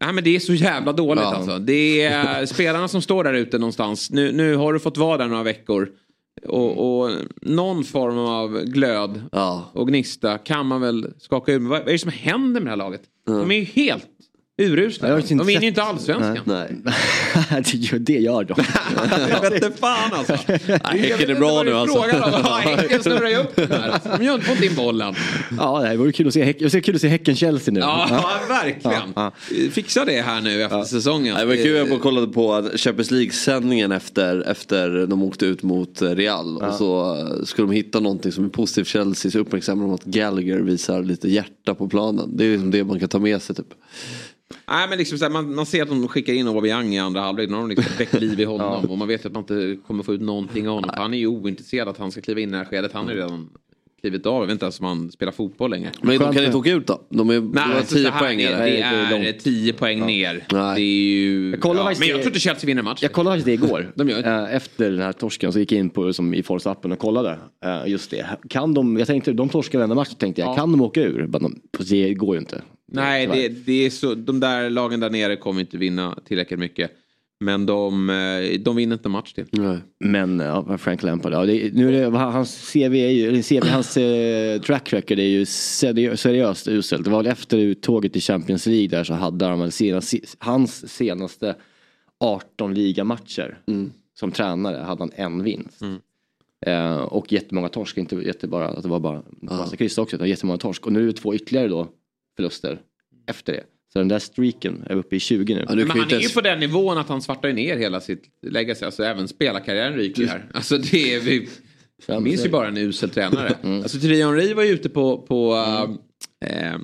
Nej 0.00 0.12
men 0.12 0.24
det 0.24 0.36
är 0.36 0.40
så 0.40 0.54
jävla 0.54 0.92
dåligt 0.92 1.24
Ja. 1.24 1.34
alltså. 1.34 1.58
Det 1.58 2.02
är 2.02 2.46
spelarna 2.46 2.88
som 2.88 3.02
står 3.02 3.24
där 3.24 3.34
ute 3.34 3.58
någonstans. 3.58 4.10
Nu, 4.10 4.32
nu 4.32 4.56
har 4.56 4.72
du 4.72 4.78
fått 4.78 4.96
vara 4.96 5.16
där 5.18 5.28
några 5.28 5.42
veckor. 5.42 5.88
Och, 6.46 7.00
och 7.02 7.10
någon 7.42 7.84
form 7.84 8.18
av 8.18 8.60
glöd 8.64 9.22
ja. 9.32 9.70
och 9.72 9.88
gnista 9.88 10.38
kan 10.38 10.66
man 10.66 10.80
väl 10.80 11.12
skaka 11.18 11.52
ur. 11.52 11.58
Vad, 11.60 11.80
är 11.80 11.84
det 11.92 11.98
som 11.98 12.10
händer 12.10 12.60
med 12.60 12.66
det 12.66 12.70
här 12.70 12.76
laget? 12.76 13.02
De 13.26 13.50
är 13.50 13.56
ju 13.56 13.64
helt 13.64 14.06
urusla. 14.58 15.08
De 15.28 15.46
vinner 15.46 15.60
ju 15.62 15.68
inte 15.68 15.82
allsvenskan. 15.82 16.38
Nej. 16.44 16.68
det, 17.50 17.74
gör- 17.74 17.98
det 17.98 18.12
gör 18.18 18.44
de. 18.44 18.54
Jag 19.30 19.40
vet 19.50 19.64
inte 19.64 19.78
fan 19.78 20.12
alltså. 20.12 20.32
Häcken 20.84 21.30
är 21.30 21.34
bra 21.34 21.62
nu 21.62 21.72
alltså. 21.74 22.00
Häcken 22.00 23.02
snurrar 23.02 23.28
ju 23.28 23.36
upp 23.36 23.56
den 23.56 23.70
här. 23.70 23.88
alltså. 23.88 24.08
De 24.18 24.26
har 24.26 24.34
inte 24.34 24.46
fått 24.46 24.62
in 24.62 24.74
bollen. 24.74 25.14
Ja, 25.58 25.80
det 25.80 25.96
vore 25.96 26.12
kul 26.12 26.26
att 26.28 26.34
se, 26.34 26.44
Häck- 26.44 26.70
det 26.72 26.80
kul 26.80 26.94
att 26.94 27.00
se 27.00 27.08
Häcken-Chelsea 27.08 27.74
nu. 27.74 27.80
Ja, 27.80 28.30
verkligen. 28.48 29.12
Ja, 29.16 29.32
Fixa 29.72 30.04
det 30.04 30.20
här 30.22 30.40
nu 30.40 30.62
efter 30.62 30.82
säsongen. 30.82 31.34
Nej, 31.34 31.42
Det 31.46 31.48
var 31.56 31.56
kul, 31.64 31.88
jag 31.90 32.00
kollade 32.00 32.26
på 32.28 32.70
Champions 32.76 33.10
League-sändningen 33.10 33.92
efter, 33.92 34.48
efter 34.50 35.06
de 35.06 35.22
åkte 35.22 35.46
ut 35.46 35.62
mot 35.62 36.02
Real. 36.02 36.56
Och 36.56 36.74
så 36.74 37.14
eh, 37.16 37.44
skulle 37.44 37.68
de 37.68 37.74
hitta 37.74 38.00
någonting 38.00 38.32
som 38.32 38.44
är 38.44 38.48
positivt 38.48 38.86
Chelsea 38.88 39.30
så 39.30 39.38
uppmärksammar 39.38 39.84
de 39.84 39.94
att 39.94 40.04
Gallagher 40.04 40.58
visar 40.58 41.02
lite 41.02 41.28
hjärta 41.28 41.74
på 41.74 41.88
planen. 41.88 42.36
Det 42.36 42.44
är 42.44 42.50
liksom 42.50 42.70
det 42.70 42.84
man 42.84 43.00
kan 43.00 43.08
ta 43.08 43.18
med 43.18 43.42
sig 43.42 43.56
typ. 43.56 43.66
Nej, 44.68 44.88
men 44.88 44.98
liksom 44.98 45.18
så 45.18 45.24
här, 45.24 45.32
man, 45.32 45.54
man 45.54 45.66
ser 45.66 45.82
att 45.82 45.88
de 45.88 46.08
skickar 46.08 46.32
in 46.32 46.48
Aubameyang 46.48 46.94
i 46.94 46.98
andra 46.98 47.20
halvlek. 47.20 47.48
Nu 47.48 47.54
har 47.54 47.60
de 47.60 47.68
liksom 47.68 47.96
väckt 47.98 48.20
liv 48.20 48.40
i 48.40 48.44
honom. 48.54 48.90
Och 48.90 48.98
man 48.98 49.08
vet 49.08 49.26
att 49.26 49.32
man 49.32 49.42
inte 49.42 49.78
kommer 49.86 50.02
få 50.02 50.14
ut 50.14 50.20
någonting 50.20 50.68
av 50.68 50.74
honom. 50.74 50.90
Han 50.94 51.14
är 51.14 51.18
ju 51.18 51.26
ointresserad 51.26 51.88
att 51.88 51.98
han 51.98 52.12
ska 52.12 52.20
kliva 52.20 52.40
in 52.40 52.48
i 52.48 52.52
det 52.52 52.58
här 52.58 52.64
skedet. 52.64 52.92
Han 52.92 53.08
ju 53.08 53.14
redan 53.14 53.50
klivit 54.00 54.26
av. 54.26 54.34
Jag 54.42 54.46
vet 54.46 54.52
inte 54.52 54.64
ens 54.64 54.80
om 54.80 54.86
han 54.86 55.10
spelar 55.10 55.32
fotboll 55.32 55.70
längre. 55.70 55.90
Men 56.02 56.18
de 56.18 56.32
kan 56.34 56.44
inte 56.44 56.56
åka 56.56 56.70
ut 56.70 56.86
då? 56.86 57.00
De 57.10 57.30
är 57.30 57.40
Nej, 57.40 57.62
har 57.64 57.80
så 57.82 57.94
10 57.94 58.04
så 58.04 58.10
här 58.10 58.20
poäng. 58.20 58.40
eller? 58.42 58.58
det 58.58 58.64
det 58.64 58.80
är 58.80 59.06
är 59.06 59.10
långt. 59.26 59.38
10 59.44 59.72
poäng 59.72 60.06
ner. 60.06 60.44
Nej. 60.52 60.74
Det 60.74 60.80
är 60.80 61.20
ju... 61.20 61.50
Jag 61.50 61.76
ja, 61.76 61.92
men 61.98 62.08
jag 62.08 62.16
tror 62.16 62.26
inte 62.26 62.40
Chelsea 62.40 62.66
vinner 62.66 62.82
matchen. 62.82 62.98
Jag 63.02 63.12
kollade 63.12 63.36
faktiskt 63.40 63.60
det 63.60 63.66
igår. 63.66 63.92
De 63.94 64.08
gör 64.08 64.22
det. 64.22 64.28
Eh, 64.28 64.54
Efter 64.56 64.90
den 64.90 65.00
här 65.00 65.12
torsken 65.12 65.52
så 65.52 65.58
gick 65.58 65.72
jag 65.72 65.78
in 65.78 65.90
på 65.90 66.12
som 66.12 66.34
i 66.34 66.42
Forza-appen 66.42 66.92
och 66.92 66.98
kollade. 66.98 67.38
eh, 67.64 67.86
Just 67.90 68.10
det. 68.10 68.26
Kan 68.48 68.74
de, 68.74 68.96
jag 68.96 69.06
tänkte, 69.06 69.32
de 69.32 69.48
torskar 69.48 69.78
varenda 69.78 69.94
match 69.94 70.14
tänkte 70.18 70.40
jag. 70.40 70.50
Ja. 70.50 70.54
Kan 70.56 70.72
de 70.72 70.80
åka 70.80 71.00
ur? 71.02 71.26
Men 71.26 71.42
de, 71.42 71.60
det 71.90 72.14
går 72.14 72.34
ju 72.34 72.40
inte. 72.40 72.62
Nej, 72.92 73.26
det, 73.26 73.48
det 73.48 73.86
är 73.86 73.90
så, 73.90 74.14
de 74.14 74.40
där 74.40 74.70
lagen 74.70 75.00
där 75.00 75.10
nere 75.10 75.36
kommer 75.36 75.60
inte 75.60 75.76
vinna 75.76 76.18
tillräckligt 76.28 76.60
mycket. 76.60 76.90
Men 77.40 77.66
de, 77.66 78.10
eh, 78.10 78.60
de 78.60 78.76
vinner 78.76 78.96
inte 78.96 79.08
match 79.08 79.32
till. 79.32 79.46
Nej. 79.50 79.78
Men 79.98 80.40
ja, 80.40 80.78
Frank 80.78 81.02
Lampard, 81.02 81.32
ja, 81.32 81.46
det, 81.46 81.74
nu 81.74 81.88
är 81.88 82.10
det, 82.10 82.18
hans 82.18 82.72
CV 82.72 82.94
är 82.94 83.10
ju, 83.10 83.42
CV, 83.42 83.66
hans 83.66 83.96
eh, 83.96 84.60
track 84.60 84.92
record 84.92 85.18
är 85.18 85.22
ju 85.22 85.46
seriö, 85.46 86.16
seriöst 86.16 86.68
uselt. 86.68 87.04
Det 87.04 87.10
var 87.10 87.24
efter 87.24 87.58
uttåget 87.58 88.16
i 88.16 88.20
Champions 88.20 88.66
League 88.66 88.88
där 88.88 89.04
så 89.04 89.14
hade 89.14 89.44
han 89.44 89.60
väl 89.60 89.72
senast, 89.72 90.14
hans 90.38 90.92
senaste 90.92 91.54
18 92.20 92.74
ligamatcher 92.74 93.58
som 94.14 94.32
tränare 94.32 94.76
hade 94.76 95.02
han 95.02 95.12
en 95.14 95.42
vinst. 95.42 95.82
Eh, 96.66 96.96
och 96.96 97.32
jättemånga 97.32 97.68
torsk, 97.68 97.98
inte 97.98 98.16
jättebara, 98.16 98.68
att 98.68 98.82
det 98.82 98.88
var 98.88 99.00
bara 99.00 99.22
massa 99.42 99.76
kryss 99.76 99.98
också, 99.98 100.16
utan 100.16 100.28
jättemånga 100.28 100.58
torsk. 100.58 100.86
Och 100.86 100.92
nu 100.92 101.02
är 101.02 101.06
det 101.06 101.12
två 101.12 101.34
ytterligare 101.34 101.68
då 101.68 101.88
förluster 102.36 102.80
efter 103.26 103.52
det. 103.52 103.64
Så 103.92 103.98
den 103.98 104.08
där 104.08 104.18
streaken 104.18 104.84
är 104.86 104.96
uppe 104.96 105.16
i 105.16 105.20
20 105.20 105.54
nu. 105.54 105.64
Men 105.68 105.90
han 105.90 106.10
är 106.10 106.20
ju 106.20 106.28
på 106.28 106.40
den 106.40 106.60
nivån 106.60 106.98
att 106.98 107.08
han 107.08 107.22
svartar 107.22 107.52
ner 107.52 107.76
hela 107.76 108.00
sitt 108.00 108.22
legacy. 108.46 108.84
Alltså 108.84 109.04
även 109.04 109.28
spelarkarriären 109.28 109.94
ryker 109.94 110.26
här. 110.26 110.50
Alltså 110.54 110.78
det 110.78 111.14
är, 111.14 111.20
vi 111.20 111.48
jag 112.06 112.22
minns 112.22 112.44
ju 112.44 112.48
bara 112.48 112.68
en 112.68 112.76
usel 112.76 113.10
tränare. 113.10 113.54
Mm. 113.62 113.82
Alltså 113.82 113.98
Thierry 113.98 114.22
Henry 114.22 114.54
var 114.54 114.62
ju 114.62 114.70
ute 114.70 114.88
på, 114.88 115.18
på, 115.18 115.54
äh, 116.40 116.50
eh, 116.50 116.78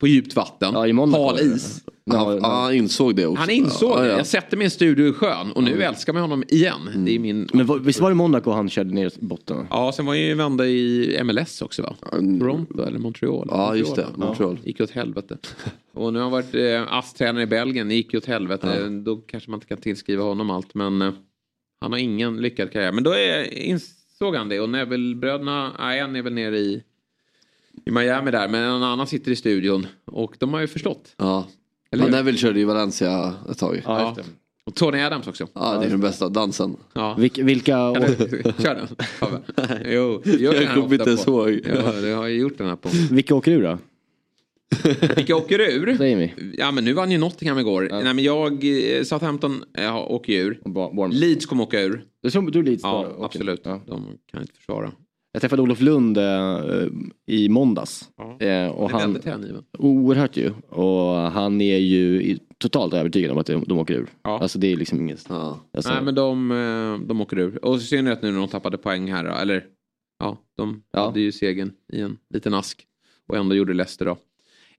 på 0.00 0.06
djupt 0.06 0.36
vatten. 0.36 0.74
Ja, 0.74 0.86
i 0.86 0.92
Hal 0.92 1.10
var 1.10 1.42
is. 1.42 1.84
Ja, 2.04 2.34
ja, 2.34 2.48
han 2.48 2.74
insåg 2.74 3.16
det 3.16 3.26
också. 3.26 3.40
Han 3.40 3.50
insåg 3.50 3.98
ja, 3.98 4.02
det. 4.02 4.08
ja. 4.08 4.16
Jag 4.16 4.26
sätter 4.26 4.62
en 4.62 4.70
studio 4.70 5.08
i 5.08 5.12
sjön 5.12 5.52
och 5.52 5.62
nu 5.62 5.82
älskar 5.82 6.12
man 6.12 6.22
honom 6.22 6.44
igen. 6.48 6.90
Det 6.96 7.14
är 7.14 7.18
min... 7.18 7.48
Men 7.52 7.66
vad- 7.66 7.84
visst 7.84 8.00
var 8.00 8.08
det 8.08 8.14
Monaco 8.14 8.50
han 8.50 8.68
körde 8.68 8.94
ner 8.94 9.06
i 9.06 9.10
botten? 9.24 9.66
Ja, 9.70 9.92
sen 9.92 10.06
var 10.06 10.14
ju 10.14 10.30
en 10.32 10.38
vända 10.38 10.66
i 10.66 11.20
MLS 11.24 11.62
också 11.62 11.82
va? 11.82 11.96
Toronto 12.10 12.82
eller 12.82 12.98
Montreal? 12.98 13.48
Ja, 13.50 13.74
just 13.76 13.96
det. 13.96 14.06
Montreal. 14.16 14.58
Gick 14.64 14.80
åt 14.80 14.90
helvete. 14.90 15.38
Och 15.94 16.12
nu 16.12 16.18
har 16.18 16.24
han 16.24 16.32
varit 16.32 16.54
eh, 16.54 16.92
ASS-tränare 16.98 17.42
i 17.42 17.46
Belgien, 17.46 17.88
det 17.88 17.94
gick 17.94 18.12
ju 18.12 18.18
åt 18.18 18.26
helvete. 18.26 18.88
Då 18.88 19.16
kanske 19.16 19.50
man 19.50 19.56
inte 19.58 19.66
kan 19.66 19.78
tillskriva 19.78 20.24
honom 20.24 20.50
allt 20.50 20.74
men 20.74 21.02
eh, 21.02 21.12
han 21.80 21.92
har 21.92 21.98
ingen 21.98 22.36
lyckad 22.36 22.72
karriär. 22.72 22.92
Men 22.92 23.04
då 23.04 23.10
är, 23.10 23.52
insåg 23.54 24.34
han 24.34 24.48
det 24.48 24.60
och 24.60 24.68
Neville-bröderna, 24.68 25.72
en 25.94 26.16
är 26.16 26.22
väl 26.22 26.34
nere 26.34 26.58
i, 26.58 26.82
i 27.84 27.90
Miami 27.90 28.30
där 28.30 28.48
men 28.48 28.62
en 28.62 28.82
annan 28.82 29.06
sitter 29.06 29.30
i 29.32 29.36
studion 29.36 29.86
och 30.04 30.36
de 30.38 30.52
har 30.52 30.60
ju 30.60 30.66
förstått. 30.66 31.14
Ja. 31.16 31.46
Eller? 31.90 32.10
Neville 32.10 32.38
körde 32.38 32.58
ju 32.58 32.64
Valencia 32.64 33.34
ett 33.50 33.58
tag. 33.58 33.82
Ja, 33.84 34.16
Och 34.64 34.74
Tony 34.74 35.00
Adams 35.00 35.26
också. 35.26 35.46
Ja, 35.54 35.78
det 35.80 35.86
är 35.86 35.90
den 35.90 36.00
bästa 36.00 36.28
dansen. 36.28 36.76
Ja. 36.94 37.14
Vilka, 37.18 37.42
vilka 37.42 37.72
Kör 38.58 38.74
den. 38.74 38.88
Jo, 39.92 40.22
gör 40.24 40.52
den 40.52 40.62
Jag 40.62 40.74
kommer 40.74 40.94
inte 40.94 41.10
ens 41.10 41.24
på. 41.24 41.50
ihåg. 41.50 41.60
Ja, 41.64 41.92
det 41.92 42.08
har 42.08 42.26
jag 42.26 42.32
gjort 42.36 42.58
den 42.58 42.66
här 42.68 42.76
på. 42.76 42.88
vilka 43.10 43.34
åker 43.34 43.52
ur 43.52 43.62
då? 43.62 43.78
Vilka 45.16 45.36
åker 45.36 45.60
ur? 45.60 45.96
Säg 45.98 46.16
mig. 46.16 46.34
Ja 46.58 46.70
men 46.70 46.84
nu 46.84 46.92
vann 46.92 47.10
ju 47.10 47.18
Nottingham 47.18 47.58
igår. 47.58 47.88
Nej 47.92 48.14
men 48.14 48.24
jag, 48.24 48.52
eh, 48.64 49.02
Southampton 49.02 49.64
eh, 49.78 49.96
åker 49.96 50.32
ur. 50.32 50.60
Leeds 51.12 51.46
kommer 51.46 51.62
åka 51.64 51.80
ur. 51.80 52.04
Du 52.22 52.30
tror 52.30 52.50
du 52.50 52.62
Leeds 52.62 52.82
Ja 52.82 53.14
bara? 53.16 53.24
Absolut. 53.24 53.60
Ja. 53.64 53.80
De 53.86 54.06
kan 54.32 54.40
inte 54.40 54.54
försvara. 54.54 54.92
Jag 55.36 55.40
träffade 55.40 55.62
Olof 55.62 55.80
Lund 55.80 56.18
eh, 56.18 56.86
i 57.26 57.48
måndags. 57.48 58.08
Eh, 58.40 58.68
och 58.68 58.90
Han 58.90 59.00
är 59.00 59.00
han, 59.00 59.12
väldigt 59.12 59.24
hängiven. 59.24 59.64
oerhört 59.78 60.36
ju. 60.36 60.50
Och 60.68 61.14
han 61.14 61.60
är 61.60 61.76
ju 61.78 62.38
totalt 62.58 62.94
övertygad 62.94 63.30
om 63.30 63.38
att 63.38 63.46
de, 63.46 63.64
de 63.66 63.78
åker 63.78 63.94
ur. 63.94 64.08
Ja. 64.22 64.38
Alltså 64.38 64.58
det 64.58 64.72
är 64.72 64.76
liksom 64.76 65.00
inget... 65.00 65.26
Ja. 65.28 65.60
Alltså, 65.76 65.92
Nej 65.92 66.02
men 66.02 66.14
de, 66.14 66.50
eh, 66.50 67.06
de 67.08 67.20
åker 67.20 67.38
ur. 67.38 67.64
Och 67.64 67.76
i 67.76 67.80
synnerhet 67.80 68.22
nu 68.22 68.30
när 68.32 68.38
de 68.38 68.48
tappade 68.48 68.78
poäng 68.78 69.12
här. 69.12 69.24
då. 69.24 69.30
Eller 69.30 69.64
ja, 70.18 70.38
de 70.56 70.82
Ja. 70.92 71.04
hade 71.06 71.20
ju 71.20 71.32
segern 71.32 71.72
i 71.92 72.00
en 72.00 72.18
liten 72.34 72.54
ask. 72.54 72.86
Och 73.28 73.36
ändå 73.36 73.54
gjorde 73.54 73.74
Leicester 73.74 74.04
då. 74.04 74.16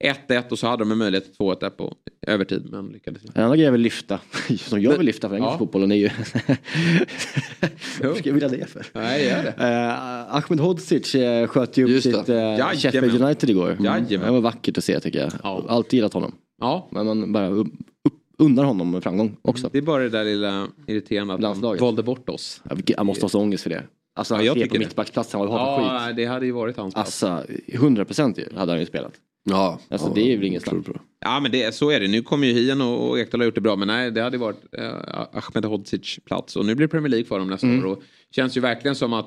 1-1 0.04 0.50
och 0.52 0.60
så 0.60 0.68
hade 0.68 0.82
de 0.84 0.92
en 0.92 0.98
möjlighet 0.98 1.26
till 1.26 1.34
2-1 1.46 1.60
där 1.60 1.70
på 1.70 1.94
övertid 2.28 2.68
men 2.72 2.88
lyckades 2.88 3.24
inte. 3.26 3.40
En 3.40 3.46
annan 3.46 3.58
grej 3.58 3.66
jag 3.66 3.72
vill 3.72 3.82
lyfta, 3.82 4.20
som 4.58 4.82
jag 4.82 4.98
vill 4.98 5.06
lyfta 5.06 5.30
för 5.30 5.36
engelsk 5.36 5.54
Ja. 5.54 5.58
fotbollen 5.58 5.92
är 5.92 5.96
ju... 5.96 6.10
Varför 8.02 8.16
ska 8.20 8.30
jag 8.30 8.34
vilja 8.34 8.50
det 8.50 8.66
för? 8.70 8.86
Nej 8.94 9.26
gör 9.26 9.44
det. 9.44 9.64
Eh, 9.66 10.36
Ahmed 10.36 10.60
Hodzic 10.60 11.16
uh, 11.16 11.48
sköt 11.48 11.78
ju 11.78 11.98
upp 11.98 12.04
sitt 12.04 12.16
uh. 12.30 12.58
Sheffield 12.76 13.22
United 13.22 13.50
igår. 13.50 13.72
Mm. 13.80 14.06
Det 14.10 14.18
var 14.18 14.42
vackert 14.42 14.78
att 14.78 14.84
se 14.84 15.00
tycker 15.00 15.20
jag. 15.20 15.32
Ja. 15.44 15.64
Alltid 15.68 15.94
gillat 15.98 16.14
honom. 16.14 16.36
Ja, 16.62 16.88
Men 16.92 17.06
man 17.06 17.34
bara 17.34 17.48
upp, 17.50 17.68
upp, 18.08 18.14
unnar 18.40 18.64
honom 18.64 18.96
en 18.96 19.02
framgång 19.02 19.38
också. 19.42 19.70
det 19.72 19.78
är 19.78 19.82
bara 19.82 20.04
det 20.04 20.10
där 20.10 20.24
lilla 20.24 20.68
irriterande 20.88 21.34
att 21.34 21.40
de 21.40 21.44
Landslaget. 21.48 21.82
valde 21.82 22.04
bort 22.04 22.30
oss. 22.30 22.62
Ja, 22.70 22.76
vilket- 22.76 22.98
Han 22.98 23.06
måste 23.06 23.24
ha 23.24 23.30
så 23.30 23.40
ångest 23.42 23.64
för 23.64 23.70
det. 23.70 23.84
Alltså 24.16 24.34
Ja, 24.34 24.38
han 24.38 24.46
jag 24.46 24.58
ser 24.60 24.66
på 24.68 24.78
mittbacksplatsen, 24.80 25.40
vad 25.40 25.50
har 25.50 25.60
Ja, 25.60 26.00
skit. 26.08 26.16
det 26.16 26.26
hade 26.26 26.46
ju 26.46 26.52
varit 26.52 26.78
hans 26.78 26.94
plats. 26.94 27.24
Alltså, 27.24 27.54
100 27.68 28.06
procent 28.06 28.40
hade 28.56 28.72
han 28.72 28.80
ju 28.80 28.86
spelat. 28.86 29.14
Ja. 29.50 29.80
Alltså 29.90 30.08
ja, 30.08 30.14
det 30.16 30.34
är 30.34 30.38
väl 30.38 30.46
inget 30.48 30.64
snack. 30.64 30.86
Ja 31.20 31.40
men 31.40 31.52
det, 31.52 31.76
så 31.76 31.90
är 31.92 32.00
det. 32.00 32.08
Nu 32.08 32.22
kommer 32.22 32.48
ju 32.48 32.54
Hien 32.54 32.82
och, 32.82 33.10
och 33.10 33.20
Ekdal 33.20 33.42
har 33.42 33.46
gjort 33.46 33.56
det 33.56 33.62
bra. 33.62 33.76
Men 33.76 33.88
nej, 33.88 34.12
det 34.12 34.22
hade 34.22 34.38
varit 34.38 34.62
eh, 34.78 34.94
Ahmed 35.34 35.66
Hodzic 35.66 36.20
plats. 36.26 36.56
Och 36.56 36.66
nu 36.66 36.76
blir 36.76 36.88
Premier 36.88 37.10
League 37.10 37.26
för 37.26 37.40
dem 37.40 37.50
nästa 37.50 37.68
Mm. 37.68 37.80
år. 37.86 37.88
Och 37.92 38.04
känns 38.32 38.58
ju 38.58 38.62
verkligen 38.62 38.96
som 38.96 39.14
att 39.14 39.26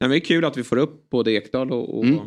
nej, 0.00 0.08
men 0.08 0.10
det 0.10 0.16
är 0.16 0.20
kul 0.20 0.44
att 0.44 0.56
vi 0.56 0.62
får 0.64 0.76
upp 0.76 1.10
både 1.10 1.32
Ekdal 1.32 1.72
och, 1.72 1.98
och 1.98 2.04
Mm. 2.04 2.18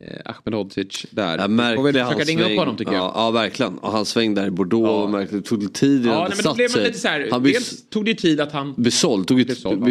Eh, 0.00 0.32
Ahmed 0.34 0.54
Hodzic 0.54 1.06
där. 1.10 1.38
Jag 1.38 1.48
Vi 1.48 1.54
märkte 1.54 1.76
får 1.92 1.98
hans 2.00 2.12
försöka 2.12 2.30
ringa 2.30 2.52
upp 2.52 2.58
honom 2.58 2.76
tycker 2.76 2.92
jag. 2.92 3.02
Ja, 3.02 3.12
ja 3.14 3.30
verkligen. 3.30 3.78
Och 3.78 3.92
hans 3.92 4.08
sväng 4.08 4.34
där 4.34 4.46
i 4.46 4.50
Bordeaux. 4.50 4.88
Ja. 4.88 5.06
Märkte, 5.18 5.36
det 5.36 5.42
tog 5.42 5.72
tid 5.72 6.02
innan 6.02 6.14
Ja, 6.14 6.22
det 6.22 6.28
nej, 6.28 6.36
men 6.36 6.36
då 6.36 6.42
satt 6.48 6.56
blev 6.56 6.64
man 6.64 6.70
sig. 6.72 6.84
lite 6.86 6.98
så 6.98 7.08
här, 7.08 7.28
Han 7.30 7.42
dels 7.42 7.88
tog 7.88 8.04
det 8.04 8.14
tid 8.14 8.40
att 8.40 8.52
han... 8.52 8.74
blir 8.76 8.90
såld. 8.90 9.26
Tog 9.26 9.40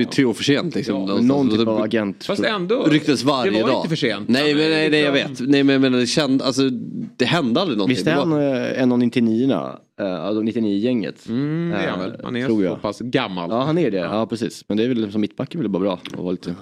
ja. 0.03 0.05
tre 0.11 0.25
år 0.25 0.33
för 0.33 0.43
sent 0.43 0.75
liksom. 0.75 0.95
Ja. 1.07 1.21
Någon 1.21 1.47
Och 1.47 1.51
typ 1.57 1.65
det 1.65 1.71
av 1.71 1.81
agent. 1.81 2.25
Fast 2.25 2.43
ändå. 2.43 2.83
Rycktes 2.83 3.23
varje 3.23 3.51
Det 3.51 3.61
var 3.61 3.69
dag. 3.69 3.77
inte 3.77 3.89
för 3.89 3.95
sent. 3.95 4.29
Nej 4.29 4.49
Ja, 4.51 4.57
men 4.57 4.69
nej, 4.69 4.89
nej 4.89 4.99
jag 5.01 5.11
vet. 5.11 5.39
Nej 5.39 5.63
men, 5.63 5.81
men 5.81 5.91
det 5.91 6.07
kände, 6.07 6.45
alltså 6.45 6.69
det 7.17 7.25
hände 7.25 7.61
aldrig 7.61 7.77
någonting. 7.77 7.95
Visst 7.95 8.07
är 8.07 8.11
Det 8.11 8.17
han 8.19 8.29
var- 8.31 8.41
eh, 8.41 8.81
en 8.81 8.91
av 8.91 8.99
99 8.99 9.53
uh, 10.01 10.05
99-gänget? 10.43 11.27
Mm, 11.29 11.69
det 11.69 11.77
är 11.85 11.89
han 11.89 11.99
väl. 11.99 12.21
Han 12.23 12.35
är 12.35 12.45
tror 12.45 12.57
så 12.59 12.63
jag. 12.63 12.81
pass 12.81 12.99
gammal. 12.99 13.49
Ja 13.51 13.63
han 13.63 13.77
är 13.77 13.91
det, 13.91 13.97
ja 13.97 14.25
precis. 14.27 14.63
Men 14.67 14.77
det 14.77 14.83
är 14.83 14.87
väl 14.87 15.11
som 15.11 15.21
mittback 15.21 15.55
är 15.55 15.59
väl 15.59 15.69
bara 15.69 15.79
bra 15.79 15.93
att 15.93 16.17
vara 16.19 16.31
lite 16.31 16.55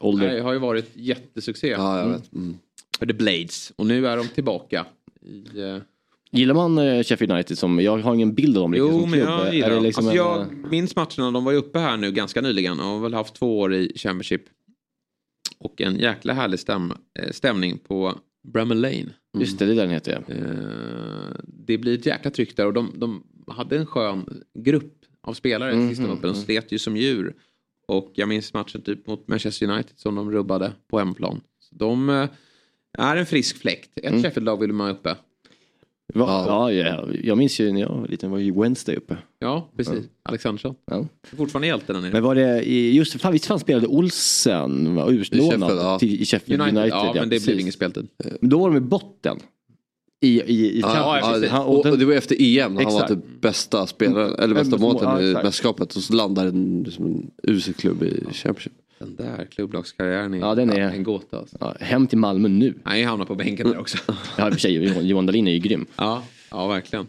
ålder. 0.00 0.26
Nej, 0.28 0.40
har 0.40 0.52
ju 0.52 0.58
varit 0.58 0.90
jättesuccé 0.94 1.68
Ja 1.68 1.98
jag 1.98 2.08
vet. 2.08 2.32
Mm. 2.32 2.56
The 3.00 3.12
Blades. 3.12 3.72
Och 3.76 3.86
nu 3.86 4.06
är 4.06 4.16
de 4.16 4.28
tillbaka. 4.28 4.86
I, 5.22 5.60
eh, 5.60 5.78
Gillar 6.30 6.54
man 6.54 6.78
eh, 6.78 7.02
Sheffield 7.02 7.32
United 7.32 7.58
som, 7.58 7.80
jag 7.80 7.98
har 7.98 8.14
ingen 8.14 8.34
bild 8.34 8.56
av 8.56 8.62
dem 8.62 8.72
riktigt 8.72 8.90
Jo, 8.92 9.00
som 9.00 9.10
men 9.10 9.20
klubb. 9.20 9.30
jag 9.30 9.54
gillar 9.54 9.70
dem. 9.70 9.82
liksom 9.84 10.06
alltså, 10.06 10.22
en, 10.22 10.28
jag 10.28 10.40
eh, 10.40 10.70
minns 10.70 10.96
matcherna, 10.96 11.30
de 11.30 11.44
var 11.44 11.52
ju 11.52 11.58
uppe 11.58 11.78
här 11.78 11.96
nu 11.96 12.12
ganska 12.12 12.40
nyligen 12.40 12.80
och 12.80 12.86
har 12.86 13.00
väl 13.00 13.14
haft 13.14 13.34
två 13.34 13.58
år 13.58 13.74
i 13.74 13.92
Championship. 13.96 14.42
Och 15.58 15.80
en 15.80 15.96
jäkla 15.98 16.32
härlig 16.32 16.58
stäm, 16.60 16.92
stämning 17.30 17.78
på 17.78 18.14
Bramall 18.52 18.80
Lane. 18.80 19.06
Just 19.38 19.58
det, 19.58 19.66
det 19.66 19.72
är 19.72 19.74
där 19.76 19.82
den 19.82 19.90
heter 19.92 20.12
ja. 20.28 20.34
Eh, 20.34 21.36
det 21.44 21.78
blir 21.78 21.94
ett 21.98 22.06
jäkla 22.06 22.30
tryck 22.30 22.56
där 22.56 22.66
och 22.66 22.72
de, 22.72 22.92
de 22.94 23.22
hade 23.46 23.76
en 23.78 23.86
skön 23.86 24.42
grupp 24.58 24.92
av 25.20 25.34
spelare 25.34 25.74
Mhm, 25.74 25.88
sista 25.88 26.06
loppen. 26.06 26.32
De 26.32 26.34
slet 26.34 26.72
ju 26.72 26.78
som 26.78 26.96
djur. 26.96 27.34
Och 27.88 28.12
jag 28.14 28.28
minns 28.28 28.54
matchen 28.54 28.82
typ 28.82 29.06
mot 29.06 29.28
Manchester 29.28 29.66
United 29.70 29.92
som 29.98 30.14
de 30.14 30.30
rubbade 30.32 30.72
på 30.88 30.98
hemplan. 30.98 31.40
Så 31.58 31.74
de 31.74 32.26
är 32.98 33.16
en 33.16 33.26
frisk 33.26 33.56
fläkt. 33.56 33.90
Ett 33.98 34.04
Mm. 34.04 34.22
Sheffield-lag 34.22 34.60
vill 34.60 34.72
man 34.72 34.90
uppe. 34.90 35.16
Va? 36.14 36.44
Ja, 36.48 36.72
ja, 36.72 37.08
jag 37.22 37.38
minns 37.38 37.60
ju 37.60 37.72
när 37.72 37.80
jag 37.80 37.88
var 37.88 38.08
liten 38.08 38.30
var 38.30 38.38
ju 38.38 38.60
Wednesday 38.60 38.96
uppe. 38.96 39.16
Ja, 39.38 39.68
precis. 39.76 40.04
Alexandersson. 40.22 40.74
Ja. 40.90 41.06
Fortfarande 41.36 41.66
hjälte 41.66 41.92
där 41.92 42.00
nere. 42.00 42.12
Men 42.12 42.22
var 42.22 42.34
det, 42.34 42.62
just 42.92 43.20
fan, 43.20 43.32
visst 43.32 43.46
fan 43.46 43.58
spelade 43.60 43.86
Olsen, 43.86 44.86
I 44.86 45.24
Sheffield, 45.24 45.42
ja. 45.50 45.54
utlånad 45.54 46.00
till 46.00 46.26
Sheffield 46.26 46.62
United, 46.62 46.78
United. 46.78 46.98
ja, 46.98 47.12
men 47.14 47.22
det 47.28 47.36
precis. 47.36 47.46
blev 47.46 47.60
ingen 47.60 47.72
speltid. 47.72 48.08
Men 48.40 48.50
då 48.50 48.58
var 48.58 48.68
de 48.70 48.76
i 48.76 48.80
botten. 48.80 49.38
I, 50.20 50.40
i, 50.42 50.76
i 50.76 50.80
Ja, 50.80 51.18
Ja, 51.20 51.32
ja, 51.32 51.38
det, 51.38 51.48
Han- 51.48 51.66
och 51.66 51.86
och, 51.86 51.98
det 51.98 52.04
var 52.04 52.12
efter 52.14 52.36
EM 52.40 52.74
när 52.74 52.82
han 52.84 52.92
var 52.92 53.02
Exakt. 53.02 53.08
typ 53.08 53.40
bästa 53.40 53.86
spelaren, 53.86 54.34
eller 54.38 54.54
bästa 54.54 54.76
Mm, 54.76 54.80
målvakten 54.80 55.10
ja, 55.12 55.22
i 55.22 55.30
exakt. 55.30 55.44
mästerskapet 55.44 55.96
och 55.96 56.02
så 56.02 56.12
landade 56.12 56.48
en, 56.48 56.82
liksom 56.86 57.06
en 57.06 57.30
usel 57.42 57.74
klubb 57.74 58.02
i 58.02 58.24
Championship. 58.32 58.72
Den 58.98 59.16
där 59.16 59.46
klubblagskarriären 59.50 60.34
är, 60.34 60.38
Ja, 60.38 60.54
den 60.54 60.70
är- 60.70 60.80
en 60.90 61.02
gåta. 61.02 61.38
Alltså. 61.38 61.56
Ja, 61.60 61.74
hem 61.80 62.06
till 62.06 62.18
Malmö 62.18 62.48
nu. 62.48 62.74
Han 62.84 63.04
hamnar 63.04 63.26
på 63.26 63.34
bänken 63.34 63.70
där 63.70 63.78
också. 63.78 63.98
Ja, 64.36 64.46
i 64.46 64.50
och 64.50 64.52
för 64.52 64.60
sig, 64.60 65.08
Johan, 65.08 65.26
Dahlin 65.26 65.48
är 65.48 65.52
ju 65.52 65.58
grym. 65.58 65.86
Ja, 65.96 66.22
ja 66.50 66.66
verkligen. 66.66 67.06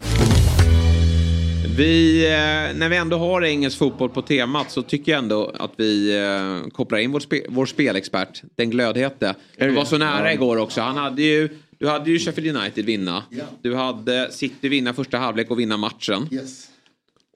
Vi, 1.78 2.26
eh, 2.26 2.78
när 2.80 2.90
vi 2.90 2.96
ändå 2.98 3.18
har 3.18 3.42
engelsk 3.44 3.78
fotboll 3.78 4.10
på 4.10 4.22
temat 4.22 4.72
så 4.72 4.82
tycker 4.82 5.12
jag 5.12 5.20
ändå 5.20 5.52
att 5.60 5.72
vi 5.76 6.18
eh, 6.18 6.70
kopplar 6.72 6.98
in 7.00 7.12
vår, 7.12 7.20
spe, 7.20 7.42
vår 7.50 7.66
spelexpert, 7.66 8.42
den 8.56 8.70
glödhete. 8.70 9.36
Han 9.60 9.76
var 9.76 9.86
så 9.86 9.98
nära 9.98 10.34
igår 10.34 10.58
också. 10.58 10.82
Han 10.82 10.98
hade 10.98 11.22
ju, 11.22 11.50
du 11.80 11.88
hade 11.88 12.12
ju 12.12 12.20
Sheffield 12.20 12.58
United 12.58 12.86
vinna. 12.86 13.24
Du 13.62 13.76
hade 13.76 14.32
City 14.32 14.70
vinna 14.70 14.94
första 14.94 15.18
halvlek 15.18 15.52
och 15.52 15.60
vinna 15.60 15.78
matchen. 15.78 16.30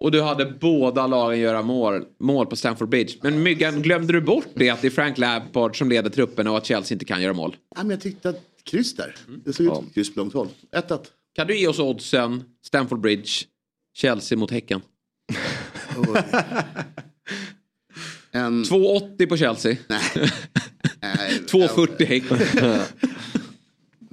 Och 0.02 0.12
du 0.12 0.22
hade 0.22 0.46
båda 0.46 1.08
lagen 1.08 1.40
göra 1.40 1.62
mål, 1.62 2.06
mål 2.20 2.46
på 2.46 2.56
Stamford 2.56 2.90
Bridge. 2.90 3.14
Men 3.22 3.44
Myggan, 3.44 3.82
glömde 3.82 4.14
du 4.14 4.22
bort 4.22 4.48
det 4.54 4.70
att 4.70 4.82
det 4.82 4.88
är 4.88 4.92
Frank 4.92 5.18
Lampard 5.18 5.78
som 5.78 5.90
leder 5.90 6.10
trupperna 6.10 6.52
och 6.52 6.58
att 6.58 6.66
Chelsea 6.66 6.96
inte 6.96 7.06
kan 7.06 7.22
göra 7.22 7.34
mål? 7.34 7.56
Ja, 7.76 7.84
men 7.84 7.90
jag 7.90 8.02
tyckte 8.02 8.30
att 8.30 8.42
kryss 8.64 8.96
där. 8.96 9.16
Det 9.46 9.54
såg 9.54 9.66
ut 9.66 9.74
som 9.74 9.86
ett 9.86 9.94
kryss 9.94 10.14
på 10.14 10.20
långt 10.20 10.34
håll. 10.34 10.48
1-1. 10.76 11.00
Kan 11.36 11.48
du 11.48 11.58
ge 11.58 11.68
oss 11.68 11.80
oddsen, 11.80 12.44
Stamford 12.66 13.00
Bridge, 13.00 13.30
Chelsea 13.98 14.38
mot 14.38 14.52
Häcken? 14.52 14.82
En... 18.34 18.64
2,80 18.64 19.30
på 19.30 19.38
Chelsea. 19.38 19.78
Nej. 19.90 20.02
Nej, 21.02 21.42
2,40 21.48 22.06
Häcken. 22.06 22.38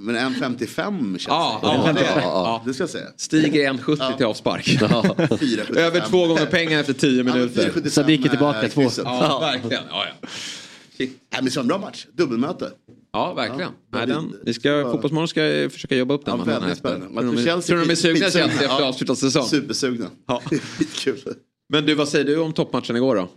Men 0.01 0.15
1,55 0.15 1.11
känns 1.11 1.27
Ja, 1.27 1.59
det. 1.61 1.67
ja, 1.67 1.93
det, 1.93 2.01
ja, 2.01 2.21
ja. 2.23 2.63
det 2.65 2.73
ska 2.73 2.83
jag 2.83 2.89
säga. 2.89 3.05
Stiger 3.17 3.73
1,70 3.73 4.17
till 4.17 4.25
avspark. 4.25 4.67
4,75. 4.67 5.77
Över 5.77 6.05
två 6.09 6.27
gånger 6.27 6.45
pengar 6.45 6.79
efter 6.79 6.93
10 6.93 7.17
Ja, 7.17 7.23
men 7.23 7.33
minuter. 7.33 7.71
4,75 7.75 7.89
Sadiq 7.89 8.25
är 8.25 8.29
tillbaka, 8.29 8.69
två. 8.69 8.81
Ja, 8.97 9.39
verkligen. 9.39 9.83
Ja, 9.89 10.05
ja. 10.21 10.27
Nej, 10.99 11.11
men 11.31 11.45
det 11.45 11.57
en 11.57 11.67
bra 11.67 11.77
match. 11.77 12.05
Dubbelmöte. 12.13 12.71
ja 13.13 13.33
verkligen. 13.33 13.71
Ja, 13.91 13.97
Nej, 13.97 14.07
den, 14.07 14.33
vi 14.43 14.53
ska, 14.53 14.83
var- 14.83 14.91
Fotbollsmorgon 14.91 15.27
ska 15.27 15.69
försöka 15.71 15.95
jobba 15.95 16.13
upp 16.13 16.25
den. 16.25 16.37
Ja, 16.37 16.43
väldigt 16.43 16.77
spännande. 16.77 17.05
Tror 17.05 17.15
Men 17.15 17.25
de, 17.35 17.41
är- 17.41 17.45
Chelsea 17.45 17.75
tror 17.75 17.85
de 17.85 17.91
är 17.91 17.95
sugna. 17.95 18.19
Chelsea 18.19 18.45
efter 18.45 18.63
Ja. 18.65 18.85
avslutad 18.87 19.15
säsong? 19.15 19.45
Supersugna. 19.45 20.05
Ja. 20.27 20.41
Skitkul. 20.77 21.17
Men 21.69 21.85
du, 21.85 21.93
vad 21.95 22.09
säger 22.09 22.25
du 22.25 22.37
om 22.37 22.53
toppmatchen 22.53 22.95
igår 22.95 23.15
då? 23.15 23.29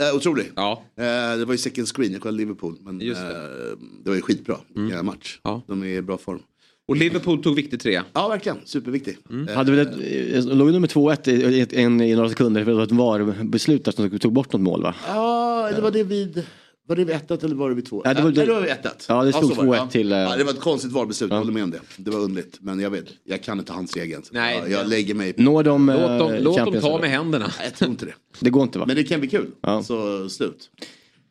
Eh, 0.00 0.16
otrolig. 0.16 0.52
Ja. 0.56 0.82
Eh, 0.96 1.38
det 1.38 1.44
var 1.44 1.54
ju 1.54 1.58
second 1.58 1.88
screen, 1.88 2.12
jag 2.12 2.20
kollade 2.20 2.38
Liverpool. 2.38 2.76
Men 2.80 3.00
Just 3.00 3.20
det. 3.20 3.26
det. 3.28 3.70
Eh, 3.70 3.76
det 4.04 4.10
var 4.10 4.16
ju 4.16 4.22
skitbra 4.22 4.56
mm. 4.76 5.06
match. 5.06 5.40
Ja. 5.44 5.62
De 5.68 5.82
är 5.82 5.86
i 5.86 6.02
bra 6.02 6.18
form. 6.18 6.40
Och 6.88 6.96
Liverpool 6.96 7.42
tog 7.42 7.56
viktig 7.56 7.80
trea. 7.80 8.04
Ja, 8.12 8.28
verkligen. 8.28 8.58
Superviktig. 8.64 9.16
Mm. 9.30 9.48
Eh, 9.48 9.54
Hade 9.56 9.72
väl 9.72 9.86
ett, 9.86 10.44
eh, 10.46 10.56
låg 10.56 10.72
nummer 10.72 10.88
2-1 10.88 11.28
i, 11.28 11.32
i, 11.32 11.82
en- 11.82 12.00
i 12.00 12.14
några 12.14 12.28
sekunder 12.28 12.64
för 12.64 12.70
det 12.70 12.76
var 12.76 12.84
ett 12.84 12.92
VAR-beslut 12.92 13.94
som 13.94 14.18
tog 14.18 14.32
bort 14.32 14.52
något 14.52 14.62
mål 14.62 14.82
va? 14.82 14.94
Ja, 15.06 15.68
eller 15.68 15.80
var 15.80 15.90
det 15.90 16.02
vid... 16.02 16.42
Var 16.88 16.96
det 16.96 17.04
vid 17.04 17.16
1-1 17.16 17.44
eller 17.44 17.54
var 17.54 17.68
det 17.68 17.74
vid 17.74 17.86
2 17.86 18.02
Ja, 18.04 18.14
det 18.14 18.22
var- 18.22 18.30
Nej, 18.32 18.46
det 18.46 18.52
var 18.52 18.60
vid 18.60 18.70
1-1. 18.70 19.04
Ja, 19.08 19.24
det 19.24 19.32
stod 19.32 19.54
så 19.54 19.62
var 19.62 19.64
2-1 19.76 19.90
till, 19.90 20.12
eh, 20.12 20.18
Ja, 20.18 20.36
det 20.36 20.44
var 20.44 20.52
ett 20.52 20.60
konstigt 20.60 20.92
valbeslut, 20.92 21.30
jag 21.30 21.38
håller 21.38 21.52
med 21.52 21.62
om 21.64 21.70
det. 21.70 21.80
Det 21.96 22.10
var 22.10 22.20
underligt. 22.20 22.58
Men 22.60 22.80
jag 22.80 22.90
vet, 22.90 23.04
jag 23.24 23.42
kan 23.42 23.58
inte 23.58 23.72
hans 23.72 23.96
egen. 23.96 24.22
Nej, 24.30 24.56
jag, 24.58 24.70
jag 24.70 24.88
lägger 24.88 25.14
mig... 25.14 25.34
Når 25.36 25.62
de 25.62 25.88
eh, 25.88 25.96
Låt 26.00 26.18
dem, 26.18 26.38
låt 26.42 26.56
dem 26.72 26.80
ta 26.80 26.98
med 26.98 27.10
händerna. 27.10 27.46
Nej, 27.58 27.66
jag 27.66 27.74
tror 27.74 27.90
inte 27.90 28.04
det. 28.06 28.14
Det 28.40 28.50
går 28.50 28.62
inte 28.62 28.78
va? 28.78 28.84
Men 28.86 28.96
det 28.96 29.04
kan 29.04 29.20
bli 29.20 29.28
kul. 29.28 29.50
Ja. 29.60 29.82
Så 29.82 30.28
slut. 30.28 30.70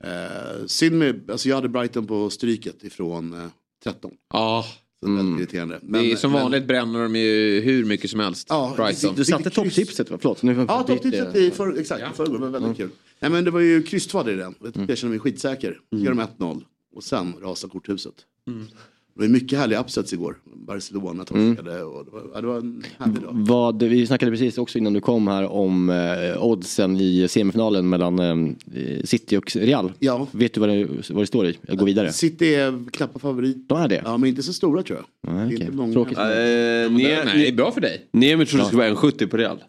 Uh, 0.05 0.65
synd 0.67 0.97
med, 0.97 1.31
alltså 1.31 1.49
jag 1.49 1.55
hade 1.55 1.69
Brighton 1.69 2.07
på 2.07 2.29
stryket 2.29 2.83
ifrån 2.83 3.33
eh, 3.33 3.47
13. 3.83 4.11
Ja, 4.33 4.65
Så 4.99 5.05
det 5.07 5.13
är 5.13 5.15
väldigt 5.15 5.39
irriterande. 5.39 5.79
Men, 5.83 6.03
det 6.03 6.11
är 6.11 6.15
som 6.15 6.31
men- 6.31 6.41
vanligt 6.41 6.67
bränner 6.67 7.03
de 7.03 7.15
ju 7.15 7.61
hur 7.61 7.85
mycket 7.85 8.09
som 8.09 8.19
helst. 8.19 8.47
Ja, 8.49 8.73
Brighton. 8.77 9.15
Du 9.15 9.25
satte 9.25 9.49
topptipset 9.49 10.11
va? 10.11 10.17
Förlåt. 10.21 10.43
Nu 10.43 10.65
Ja, 10.67 10.83
topptipset 10.83 11.35
i 11.35 11.51
för, 11.51 11.79
exakt, 11.79 12.01
i 12.13 12.17
förrgår, 12.17 12.33
det 12.33 12.39
var 12.39 12.59
väldigt 12.59 12.77
kul. 12.77 12.89
Nej 13.19 13.31
men 13.31 13.43
det 13.43 13.51
var 13.51 13.59
ju 13.59 13.83
kryss 13.83 14.15
i 14.15 14.17
den. 14.23 14.55
Jag 14.87 14.97
känner 14.97 15.09
mig 15.09 15.19
skitsäker. 15.19 15.79
Gör 15.91 16.13
de 16.13 16.19
1-0 16.21 16.63
och 16.95 17.03
sen 17.03 17.33
rasar 17.41 17.69
korthuset. 17.69 18.13
Det 19.17 19.23
var 19.23 19.29
mycket 19.29 19.59
härliga 19.59 19.79
upsets 19.79 20.13
igår. 20.13 20.37
Barcelona 20.43 21.25
torskade 21.25 21.83
och 21.83 22.05
det 22.05 22.11
var, 22.11 22.23
ja, 22.33 22.41
det 22.41 22.47
var 22.47 22.57
en 22.57 22.83
härlig 22.99 23.21
dag. 23.21 23.31
Vad, 23.33 23.83
vi 23.83 24.07
snackade 24.07 24.31
precis 24.31 24.57
också 24.57 24.77
innan 24.77 24.93
du 24.93 25.01
kom 25.01 25.27
här 25.27 25.51
om 25.51 25.89
eh, 25.89 26.43
oddsen 26.43 26.97
i 26.97 27.27
semifinalen 27.27 27.89
mellan 27.89 28.19
eh, 28.19 29.03
City 29.03 29.37
och 29.37 29.55
Real. 29.55 29.93
Ja. 29.99 30.27
Vet 30.31 30.53
du 30.53 30.59
vad 30.59 30.69
det, 30.69 30.87
vad 31.09 31.23
det 31.23 31.27
står 31.27 31.45
i? 31.45 31.57
Jag 31.67 31.77
går 31.77 31.85
vidare. 31.85 32.13
City 32.13 32.55
är 32.55 32.91
knappa 32.91 33.19
favorit. 33.19 33.69
De 33.69 33.77
är 33.77 33.87
det? 33.87 34.01
Ja 34.05 34.17
men 34.17 34.29
inte 34.29 34.43
så 34.43 34.53
stora 34.53 34.83
tror 34.83 34.99
jag. 35.23 35.35
Är 35.35 35.45
okej. 35.45 35.61
inte 35.61 35.71
många. 35.71 35.93
Tråkigt. 35.93 36.17
Eh, 36.17 36.23
Nej, 36.23 36.89
det 37.33 37.47
är 37.47 37.55
bra 37.55 37.71
för 37.71 37.81
dig. 37.81 38.07
Niemi 38.11 38.45
trodde 38.45 38.63
det 38.63 38.67
skulle 38.67 38.91
vara 38.91 38.93
1,70 38.93 39.27
på 39.27 39.37
Real. 39.37 39.63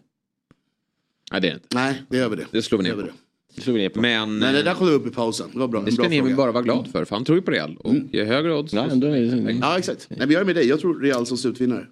Nej, 1.31 1.41
det 1.41 1.49
är 1.49 1.53
inte. 1.53 1.67
Nej, 1.73 2.01
det 2.09 2.17
är 2.17 2.23
över 2.23 2.35
det. 2.35 2.45
Det 2.51 2.61
slår 2.61 2.77
vi 2.77 2.89
Det 2.89 2.95
ner 2.95 3.03
på. 3.03 3.09
Över 3.49 3.55
det. 3.55 3.55
Det 3.55 3.61
slog 3.61 3.75
vi 3.75 3.81
ner 3.81 3.89
på. 3.89 4.01
Men 4.01 4.39
Nej, 4.39 4.53
det 4.53 4.59
eh, 4.59 4.65
där 4.65 4.73
kollade 4.73 4.95
jag 4.95 5.01
upp 5.01 5.07
i 5.07 5.15
pausen. 5.15 5.49
Det 5.53 5.59
var 5.59 5.67
bra. 5.67 5.81
det 5.81 5.91
ska 5.91 6.01
bra 6.01 6.09
ni 6.09 6.15
väl 6.15 6.25
fråga. 6.25 6.35
bara 6.37 6.51
vara 6.51 6.63
glad 6.63 6.91
för, 6.91 7.05
för 7.05 7.15
han 7.15 7.25
tror 7.25 7.37
ju 7.37 7.41
på 7.41 7.51
Real. 7.51 7.77
Och 7.77 7.95
ger 8.11 8.25
högre 8.25 8.55
odds. 8.55 8.73
Nej, 8.73 8.87
ändå 8.91 9.07
är 9.07 9.11
det... 9.11 9.51
Ja 9.61 9.77
exakt. 9.77 10.07
Nej 10.09 10.19
men 10.19 10.31
jag 10.31 10.41
är 10.41 10.45
med 10.45 10.55
dig. 10.55 10.67
Jag 10.67 10.79
tror 10.79 10.99
Real 11.01 11.25
som 11.25 11.37
slutvinnare. 11.37 11.85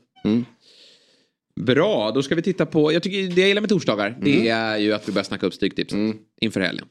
Bra, 1.61 2.11
då 2.11 2.23
ska 2.23 2.35
vi 2.35 2.41
titta 2.41 2.65
på, 2.65 2.93
jag 2.93 3.03
tycker 3.03 3.35
det 3.35 3.41
jag 3.41 3.47
gillar 3.47 3.61
med 3.61 3.69
torsdagar, 3.69 4.17
det 4.21 4.49
är 4.49 4.77
ju 4.77 4.93
att 4.93 5.09
vi 5.09 5.11
börjar 5.13 5.23
snacka 5.23 5.45
upp 5.45 5.53
Stryktipset 5.53 5.99
inför 6.41 6.59
helgen. 6.61 6.85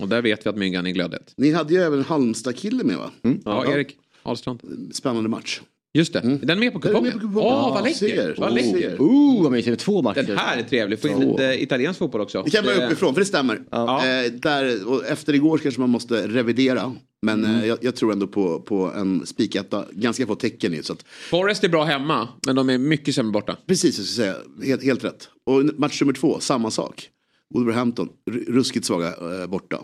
Och 0.00 0.08
där 0.08 0.22
vet 0.22 0.46
vi 0.46 0.50
att 0.50 0.56
Myggan 0.56 0.86
är 0.86 0.90
glödet. 0.90 1.34
Ni 1.36 1.52
hade 1.52 1.74
ju 1.74 1.80
även 1.80 1.98
en 1.98 2.04
Halmstad-kille 2.04 2.84
med 2.84 2.96
va? 2.96 3.10
Ja, 3.44 3.72
Erik 3.72 3.96
Ahlstrand. 4.22 4.60
Spännande 4.92 5.28
match. 5.28 5.60
Just 5.96 6.12
det, 6.12 6.20
den 6.20 6.50
är 6.50 6.56
med 6.56 6.72
på 6.72 6.78
med 6.78 6.82
kupongen. 6.88 7.12
Åh, 7.14 7.20
kupongen. 7.20 7.74
vad 7.74 7.84
läckert. 7.84 8.38
Vad 8.38 8.54
läckert. 8.54 9.00
Oh, 9.00 9.42
vad 9.42 9.52
mysigt. 9.52 9.80
Två 9.80 10.02
matcher. 10.02 10.22
Den 10.22 10.36
här 10.38 10.56
är 10.58 10.62
trevlig, 10.62 11.00
få 11.00 11.08
in 11.08 11.20
lite 11.20 11.62
italiensk 11.62 11.98
fotboll 11.98 12.20
också. 12.20 12.42
Vi 12.42 12.50
kan 12.50 12.64
Det- 12.64 12.86
uppifrån, 12.86 13.14
för 13.14 13.20
det 13.20 13.26
stämmer. 13.26 13.60
Ja. 13.70 14.06
Eh, 14.06 14.32
där, 14.32 14.88
och 14.88 15.06
efter 15.06 15.34
igår 15.34 15.58
kanske 15.58 15.80
man 15.80 15.90
måste 15.90 16.28
revidera. 16.28 16.92
Men 17.22 17.44
Mm. 17.44 17.56
eh, 17.60 17.66
jag, 17.66 17.78
jag 17.82 17.96
tror 17.96 18.12
ändå 18.12 18.26
på, 18.26 18.60
på 18.60 18.92
en 18.96 19.26
spiketta. 19.26 19.84
Ganska 19.92 20.26
få 20.26 20.34
tecken 20.34 20.74
i. 20.74 20.82
Så 20.82 20.92
att, 20.92 21.02
Forrest 21.30 21.64
är 21.64 21.68
bra 21.68 21.84
hemma, 21.84 22.28
men 22.46 22.56
de 22.56 22.70
är 22.70 22.78
mycket 22.78 23.14
sämre 23.14 23.32
borta. 23.32 23.56
precis, 23.66 23.98
jag 23.98 24.06
ska 24.06 24.22
säga. 24.22 24.34
Helt, 24.64 24.84
helt 24.84 25.04
rätt. 25.04 25.28
Och 25.46 25.64
match 25.80 26.00
nummer 26.00 26.12
två, 26.12 26.40
samma 26.40 26.70
sak. 26.70 27.08
Wolverhampton, 27.54 28.08
ruskigt 28.48 28.86
svaga 28.86 29.06
eh, 29.08 29.46
borta. 29.46 29.78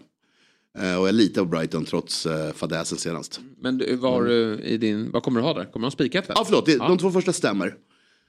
Eh, 0.78 1.00
och 1.00 1.08
jag 1.08 1.14
litar 1.14 1.42
på 1.42 1.48
Brighton 1.48 1.84
trots 1.84 2.26
eh, 2.26 2.52
fadäsen 2.52 2.98
senast. 2.98 3.40
Men 3.60 3.82
vad, 4.00 4.12
har 4.12 4.24
du 4.24 4.60
i 4.62 4.76
din, 4.76 5.10
vad 5.10 5.22
kommer 5.22 5.40
du 5.40 5.46
ha 5.46 5.54
där? 5.54 5.64
Kommer 5.64 5.84
du 5.84 5.86
ha 5.86 5.90
spikat? 5.90 6.24
Ja, 6.28 6.42
förlåt. 6.46 6.66
Det, 6.66 6.76
De 6.76 6.98
två 6.98 7.10
första 7.10 7.32
stämmer. 7.32 7.74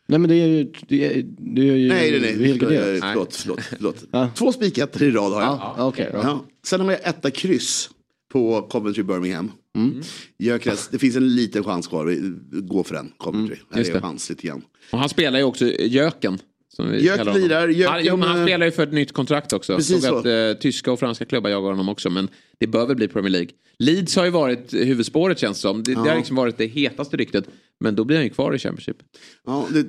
Nej 0.07 0.19
men 0.19 0.29
det 0.29 0.35
är 0.35 0.47
ju... 0.47 0.73
Det 0.87 1.05
är, 1.05 1.23
det 1.55 1.61
är 1.69 1.75
ju 1.75 1.87
Nej, 1.89 2.11
nej, 2.11 2.19
det 2.19 2.29
är 2.29 2.69
nej. 2.69 2.95
Eh, 2.95 3.01
Förlåt, 3.01 3.35
förlåt. 3.35 3.61
förlåt. 3.61 4.35
Två 4.35 4.51
spikettor 4.51 5.01
i 5.03 5.11
rad 5.11 5.31
har 5.33 5.41
jag. 5.41 5.49
Ja, 5.51 5.75
okej. 5.77 6.09
ja. 6.13 6.19
Ja. 6.23 6.45
Sen 6.65 6.81
har 6.81 6.91
jag 6.91 7.01
etta 7.03 7.31
kryss 7.31 7.89
på 8.31 8.61
Coventry 8.61 9.03
Birmingham. 9.03 9.51
Mm. 9.75 10.01
Gyökeres, 10.39 10.87
det 10.87 10.99
finns 10.99 11.15
en 11.15 11.35
liten 11.35 11.63
chans 11.63 11.87
kvar. 11.87 12.05
Vi 12.05 12.33
går 12.61 12.83
för 12.83 12.95
den, 12.95 13.11
Coventry. 13.17 13.55
Här 13.55 13.63
Mm, 13.71 13.79
just 13.85 13.95
är 13.95 14.01
chans 14.01 14.29
lite 14.29 14.47
grann. 14.47 14.61
Och 14.91 14.99
han 14.99 15.09
spelar 15.09 15.39
ju 15.39 15.45
också 15.45 15.65
Jöken. 15.65 16.39
Som 16.81 16.91
vi 16.91 17.09
honom. 17.09 17.35
lirar, 17.35 17.67
Jöken, 17.67 17.93
han, 17.93 18.01
jo, 18.05 18.17
men 18.17 18.27
han 18.29 18.37
eh, 18.37 18.45
spelar 18.45 18.65
ju 18.65 18.71
för 18.71 18.83
ett 18.83 18.93
nytt 18.93 19.11
kontrakt 19.11 19.53
också. 19.53 19.75
Precis 19.75 20.03
Såg 20.05 20.17
att 20.17 20.23
så. 20.23 20.29
eh, 20.29 20.53
tyska 20.53 20.91
och 20.91 20.99
franska 20.99 21.25
klubbar 21.25 21.49
jagar 21.49 21.69
honom 21.69 21.89
också. 21.89 22.09
Men 22.09 22.27
det 22.59 22.67
bör 22.67 22.85
väl 22.85 22.95
bli 22.95 23.07
Premier 23.07 23.31
League. 23.31 23.49
Leeds 23.79 24.15
har 24.15 24.25
ju 24.25 24.31
varit 24.31 24.73
huvudspåret 24.73 25.39
känns 25.39 25.57
det 25.57 25.61
som. 25.61 25.83
Det, 25.83 25.93
det 25.93 26.09
har 26.09 26.17
liksom 26.17 26.35
varit 26.35 26.57
det 26.57 26.65
hetaste 26.65 27.17
ryktet. 27.17 27.45
Men 27.79 27.95
då 27.95 28.03
blir 28.03 28.17
han 28.17 28.23
ju 28.23 28.29
kvar 28.29 28.55
i 28.55 28.59
Championship. 28.59 28.97
Ja, 29.45 29.67
det, 29.73 29.83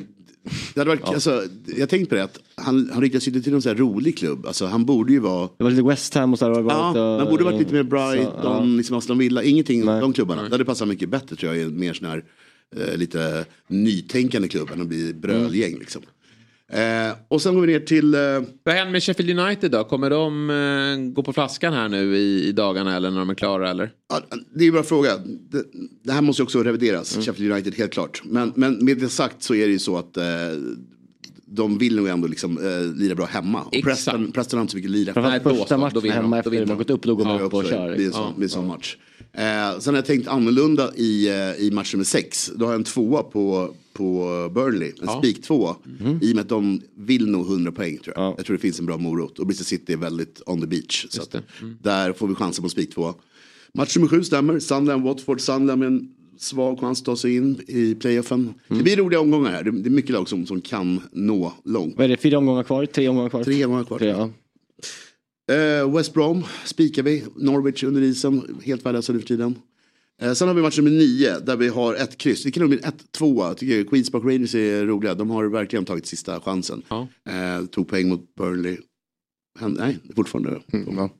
det 0.75 0.81
hade 0.81 0.89
varit, 0.89 1.05
alltså, 1.05 1.45
jag 1.77 1.89
tänkte 1.89 2.09
på 2.09 2.15
det 2.15 2.25
att 2.25 2.39
han, 2.55 2.91
han 2.93 3.03
riktar 3.03 3.19
sig 3.21 3.43
till 3.43 3.53
någon 3.53 3.63
sån 3.63 3.71
här 3.71 3.77
rolig 3.77 4.19
klubb. 4.19 4.47
Alltså, 4.47 4.67
han 4.67 4.85
borde 4.85 5.13
ju 5.13 5.19
vara... 5.19 5.49
Det 5.59 5.65
var 5.65 5.71
lite 5.71 5.83
West 5.83 6.15
Ham 6.15 6.33
och 6.33 6.39
så. 6.39 6.49
Där, 6.49 6.61
var 6.61 6.73
Ja, 6.73 6.93
varit, 6.93 7.21
han 7.21 7.31
borde 7.31 7.45
varit 7.45 7.59
lite 7.59 7.75
mer 7.75 7.83
så, 7.83 7.89
Brighton, 7.89 8.69
ja. 8.71 8.77
liksom 8.77 8.97
Aston 8.97 9.19
Villa, 9.19 9.43
ingenting 9.43 9.85
Nej. 9.85 10.01
de 10.01 10.13
klubbarna. 10.13 10.43
Det 10.43 10.51
hade 10.51 10.65
passat 10.65 10.89
mycket 10.89 11.09
bättre 11.09 11.37
tror 11.37 11.53
jag 11.55 11.63
i 11.63 11.65
en 11.67 11.81
mer 11.81 11.93
sån 11.93 12.07
här 12.09 12.25
eh, 12.77 12.97
lite 12.97 13.45
nytänkande 13.67 14.49
klubb 14.49 14.71
än 14.75 14.81
att 14.81 14.87
bli 14.87 15.15
brölgäng 15.15 15.79
liksom. 15.79 16.03
Eh, 16.73 17.13
och 17.29 17.43
sen 17.43 17.55
går 17.55 17.61
vi 17.61 17.73
ner 17.73 17.81
till... 17.81 18.15
Eh, 18.15 18.21
Vad 18.63 18.75
händer 18.75 18.93
med 18.93 19.03
Sheffield 19.03 19.39
United 19.41 19.71
då? 19.71 19.85
Kommer 19.85 20.11
de 20.11 20.51
eh, 20.51 21.13
gå 21.15 21.23
på 21.23 21.33
flaskan 21.33 21.73
här 21.73 21.89
nu 21.89 22.17
i, 22.17 22.49
i 22.49 22.53
dagarna 22.53 22.97
eller 22.97 23.11
när 23.11 23.19
de 23.19 23.31
är 23.31 23.35
klara 23.35 23.71
eller? 23.71 23.91
Ja, 24.11 24.21
det 24.55 24.65
är 24.65 24.69
en 24.69 24.73
bra 24.75 24.83
fråga. 24.83 25.11
Det, 25.51 25.65
det 26.05 26.13
här 26.13 26.23
måste 26.23 26.43
ju 26.43 26.45
också 26.45 26.63
revideras, 26.63 27.15
Mm. 27.15 27.25
Sheffield 27.27 27.53
United 27.53 27.75
helt 27.75 27.93
klart. 27.93 28.23
Men, 28.25 28.53
men 28.57 28.85
med 28.85 28.99
det 28.99 29.09
sagt 29.09 29.43
så 29.43 29.55
är 29.55 29.67
det 29.67 29.73
ju 29.73 29.79
så 29.79 29.97
att 29.99 30.17
eh, 30.17 30.25
de 31.47 31.79
vill 31.79 31.97
nog 31.97 32.09
ändå 32.09 32.29
liksom, 32.29 32.59
eh, 32.59 33.01
lira 33.01 33.15
bra 33.15 33.27
hemma. 33.27 33.63
Och. 33.63 33.73
Preston, 33.83 34.33
Preston 34.33 34.59
har 34.59 34.63
inte 34.63 34.71
så 34.71 34.77
mycket 34.77 34.91
lira. 34.91 35.13
Framförallt 35.13 35.45
Nej, 35.45 35.57
första 35.59 35.77
matchen 35.79 36.11
hemma 36.11 36.39
efter 36.39 36.51
vinner 36.51 36.67
de 36.67 36.71
har 36.71 36.79
gått 36.79 36.91
upp, 36.91 37.03
då 37.03 37.15
går 37.15 37.25
man 37.25 37.37
Ja, 37.39 37.43
upp 37.45 37.55
och 37.55 37.65
kör. 37.65 37.91
Det 37.97 38.03
är 38.03 38.07
en 38.07 38.13
sån, 38.13 38.33
det 38.37 38.41
är 38.41 38.45
en 38.45 38.49
sån 38.49 38.67
match. 38.67 38.97
Eh, 39.35 39.79
sen 39.79 39.95
har 39.95 39.99
jag 39.99 40.05
tänkt 40.07 40.29
annorlunda 40.29 40.95
i, 40.97 41.29
eh, 41.29 41.65
i 41.67 41.71
match 41.73 41.95
nummer 41.95 42.05
sex. 42.05 42.51
Då 42.57 42.65
har 42.65 42.73
jag 42.73 42.79
en 42.79 42.85
tvåa 42.85 43.23
på, 43.23 43.75
på 43.93 44.51
Burnley. 44.55 44.93
En 45.03 45.09
spik 45.09 45.43
tvåa. 45.43 45.77
I 46.21 46.33
och 46.33 46.37
med 46.37 46.43
att 46.43 46.49
de 46.49 46.81
vill 46.95 47.27
nog 47.31 47.47
100 47.47 47.73
poäng 47.73 47.99
tror 47.99 48.15
jag. 48.17 48.25
Ja. 48.25 48.35
Jag 48.37 48.47
tror 48.47 48.57
det 48.57 48.63
finns 48.63 48.81
en 48.81 48.87
bra 48.87 48.97
morot. 48.97 49.39
Och 49.39 49.47
Bristol 49.47 49.65
City 49.65 49.93
är 49.93 49.97
väldigt 49.97 50.43
on 50.47 50.61
the 50.61 50.67
beach. 50.67 51.07
Så 51.11 51.23
att, 51.23 51.31
det. 51.31 51.43
där 51.83 52.13
får 52.13 52.29
vi 52.29 52.35
chansen 52.35 52.63
på 52.63 52.69
spik 52.69 52.95
tvåa. 52.95 53.15
Match 53.75 53.97
nummer 53.97 54.09
sju 54.09 54.25
stämmer. 54.25 54.59
Sunderland, 54.59 55.05
Watford. 55.05 55.41
Sunderland 55.41 55.79
med 55.79 55.87
en 55.87 56.09
svag 56.39 56.81
chans 56.81 57.01
att 57.01 57.05
ta 57.05 57.17
sig 57.17 57.37
in 57.37 57.61
i 57.69 57.95
playoffen. 57.95 58.55
Det 58.69 58.83
blir 58.83 58.97
roliga 58.97 59.21
omgångar 59.21 59.51
här. 59.51 59.63
Det 59.63 59.71
det 59.71 59.89
är 59.89 59.91
mycket 59.91 60.11
lag 60.11 60.29
som, 60.29 60.47
som 60.47 60.61
kan 60.61 61.01
nå 61.13 61.53
långt. 61.65 61.95
Vad 61.97 62.05
är 62.05 62.09
det, 62.09 62.17
fyra 62.17 62.39
omgångar 62.39 62.63
kvar? 62.63 62.87
Tre 62.87 63.09
omgångar 63.09 63.29
kvar? 63.29 63.45
Tre 63.45 63.65
omgångar 63.65 63.85
kvar. 63.85 63.99
Tre, 63.99 64.09
ja. 64.09 64.31
Eh, 65.53 65.95
West 65.97 66.15
Brom 66.15 66.45
spikar 66.65 67.03
vi. 67.03 67.25
Norwich 67.37 67.85
under 67.85 68.03
isen. 68.03 68.61
Helt 68.65 68.87
värdelösa 68.87 69.13
nu 69.13 69.19
för 69.19 69.27
tiden. 69.27 69.55
Eh, 70.23 70.33
sen 70.33 70.49
har 70.49 70.55
vi 70.55 70.63
match 70.63 70.79
nummer 70.79 70.91
nio 70.91 71.39
där 71.39 71.57
vi 71.57 71.69
har 71.69 71.95
ett 71.95 72.19
kryss. 72.19 72.43
Det 72.43 72.51
kan 72.51 72.61
nog 72.61 72.71
bli 72.71 72.79
ett 72.79 73.13
tvåa. 73.13 73.49
Jag 73.49 73.57
tycker 73.57 73.85
Queens 73.85 74.11
Park 74.11 74.25
Rangers 74.25 74.55
är 74.55 74.85
roliga. 74.87 75.15
De 75.15 75.31
har 75.31 75.45
verkligen 75.45 75.85
tagit 75.85 76.07
sista 76.07 76.41
chansen. 76.41 76.83
Ja. 76.89 77.09
Eh, 77.31 77.67
tog 77.67 77.89
poäng 77.89 78.09
mot 78.09 78.35
Burnley. 78.35 78.77
Hän- 79.61 79.77
nej, 79.79 79.99
fortfarande. 80.17 80.61
ja. 80.97 81.11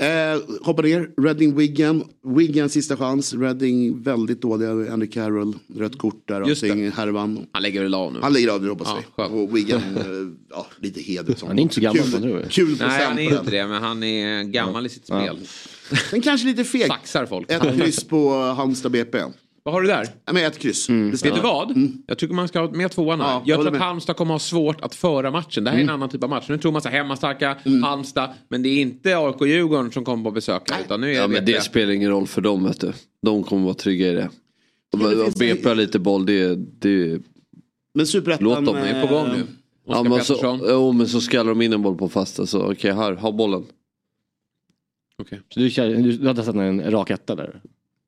Eh, 0.00 0.40
hoppar 0.62 0.82
ner. 0.82 1.10
Reading 1.16 1.56
Wigan. 1.56 2.04
Wigan 2.36 2.68
sista 2.68 2.96
chans. 2.96 3.34
Reading 3.34 4.02
väldigt 4.02 4.42
dåliga. 4.42 4.92
Andy 4.92 5.06
Carroll. 5.06 5.54
Rött 5.76 5.98
kort 5.98 6.28
där. 6.28 6.48
Just 6.48 6.60
det. 6.62 6.70
Allting, 6.70 6.90
härvan. 6.90 7.46
Han 7.52 7.62
lägger 7.62 7.82
väl 7.82 7.94
av 7.94 8.12
nu. 8.12 8.18
Han 8.22 8.32
lägger 8.32 8.48
av 8.48 8.62
nu 8.62 8.68
hoppas 8.68 8.88
Ja, 9.16 9.28
vi. 9.28 9.34
Och 9.34 9.56
Wigan, 9.56 9.80
eh, 9.80 10.02
ja, 10.50 10.66
lite 10.80 11.00
heder. 11.00 11.36
Han 11.46 11.58
är 11.58 11.62
inte 11.62 11.74
så 11.74 11.80
gammal, 11.80 12.02
Kul, 12.02 12.30
jag. 12.30 12.50
kul 12.50 12.76
Nej, 12.80 13.04
han 13.04 13.18
är 13.18 13.22
inte 13.22 13.50
det, 13.50 13.66
men 13.66 13.82
han 13.82 14.02
är 14.02 14.42
gammal 14.42 14.86
i 14.86 14.88
sitt 14.88 15.04
spel. 15.06 15.38
Men 16.12 16.20
kanske 16.22 16.46
lite 16.46 16.64
feg. 16.64 16.86
Saxar 16.86 17.26
folk. 17.26 17.50
Ett 17.50 17.62
kryss 17.62 18.04
på 18.04 18.32
Halmstad 18.32 18.92
BP. 18.92 19.18
Vad 19.64 19.74
har 19.74 19.82
du 19.82 19.88
där? 19.88 20.06
Ja, 20.24 20.32
men 20.32 20.44
ett 20.44 20.58
kryss. 20.58 20.88
Vet 20.90 21.22
du 21.22 21.40
vad? 21.40 21.74
Jag 22.06 22.18
tycker 22.18 22.34
man 22.34 22.48
ska 22.48 22.60
ha 22.60 22.70
med 22.70 22.90
tvåan 22.90 23.20
här. 23.20 23.28
Ja, 23.28 23.42
jag 23.46 23.56
tror 23.56 23.66
att 23.66 23.72
med. 23.72 23.82
Halmstad 23.82 24.16
kommer 24.16 24.34
ha 24.34 24.38
svårt 24.38 24.80
att 24.80 24.94
föra 24.94 25.30
matchen. 25.30 25.64
Det 25.64 25.70
här 25.70 25.78
är 25.78 25.82
en 25.82 25.90
annan 25.90 26.08
typ 26.08 26.22
av 26.24 26.30
match. 26.30 26.44
Nu 26.48 26.58
tror 26.58 26.72
man 26.72 26.82
så 26.82 26.88
här 26.88 26.96
hemmastarka, 26.98 27.56
Halmstad. 27.84 28.30
Men 28.48 28.62
det 28.62 28.68
är 28.68 28.80
inte 28.82 29.18
AIK 29.18 29.40
och 29.40 29.48
Djurgården 29.48 29.92
som 29.92 30.04
kommer 30.04 30.24
på 30.24 30.30
besök. 30.30 30.62
Utan 30.84 31.00
nu 31.00 31.10
är 31.10 31.14
Ja 31.14 31.26
men 31.28 31.44
det 31.44 31.52
jag. 31.52 31.62
spelar 31.62 31.92
ingen 31.92 32.10
roll 32.10 32.26
för 32.26 32.40
dem 32.40 32.64
vet 32.64 32.80
du. 32.80 32.92
De 33.22 33.44
kommer 33.44 33.64
vara 33.64 33.74
trygga 33.74 34.08
i 34.08 34.14
det. 34.14 34.30
De 34.92 35.30
BP 35.38 35.68
har 35.68 35.74
lite 35.74 35.98
boll, 35.98 36.26
det, 36.26 36.54
det 36.56 37.20
Men 37.94 38.06
superettan... 38.06 38.44
låt 38.44 38.54
dem. 38.56 38.64
De 38.64 38.76
är 38.76 39.06
på 39.06 39.14
gång 39.14 39.26
nu. 39.28 39.34
eh, 39.34 39.40
Ja, 39.86 39.98
Oskar 40.00 40.10
men 40.10 40.24
så, 40.24 40.34
Pettersson. 40.34 40.60
jo 40.68 40.92
men 40.92 41.08
så 41.08 41.20
skallar 41.20 41.48
de 41.50 41.62
in 41.62 41.72
en 41.72 41.82
boll 41.82 41.96
på 41.98 42.08
fasta 42.08 42.46
så 42.46 42.72
okej 42.72 42.92
här, 42.92 43.12
ha 43.12 43.32
bollen. 43.32 43.64
Okej. 45.22 45.40
Så 45.48 45.60
du, 45.60 46.12
du 46.12 46.26
hade 46.26 46.42
satt 46.44 46.54
en 46.54 46.90
rak 46.90 47.10
etta 47.10 47.34
där? 47.34 47.60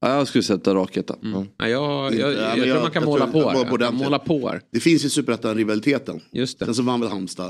Ja, 0.08 0.16
jag 0.16 0.28
skulle 0.28 0.42
sätta 0.44 0.74
raketta. 0.74 1.16
Mm. 1.22 1.46
Ja, 1.58 1.68
jag, 1.68 2.14
jag, 2.14 2.14
jag, 2.14 2.32
Ja, 2.32 2.46
men 2.48 2.54
tror 2.54 2.66
jag- 2.66 2.82
man 2.82 2.90
kan 2.90 3.02
jag 3.02 3.08
måla 3.08 3.24
tror- 3.26 3.32
på 3.32 3.38
jag 3.38 3.48
här. 3.50 3.64
Jag 3.64 3.72
ordentligt. 3.72 4.02
måla 4.04 4.18
på 4.18 4.48
här. 4.48 4.60
Det 4.72 4.80
finns 4.80 5.04
ju 5.04 5.08
superettan-rivaliteten. 5.08 6.20
Sen 6.58 6.74
så 6.74 6.82
vann 6.82 7.00
väl 7.00 7.08
Halmstad 7.10 7.46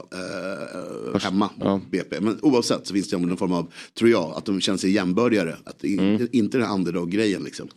eh, 1.15 1.21
hemma 1.23 1.51
Ja. 1.61 1.81
BP. 1.91 2.21
Men 2.21 2.39
oavsett 2.43 2.87
så 2.87 2.95
finns 2.95 3.09
det 3.09 3.19
någon 3.19 3.37
form 3.37 3.53
av, 3.53 3.73
tror 3.99 4.11
jag, 4.11 4.33
att 4.37 4.45
de 4.45 4.61
känner 4.61 4.79
sig 4.79 4.91
jämbördigare. 4.91 5.57
Att 5.65 5.85
in, 5.85 5.99
Mm. 5.99 6.29
inte 6.33 6.59
den 6.59 6.67
här 6.67 6.75
underdog-grejen 6.75 7.43
liksom. 7.45 7.69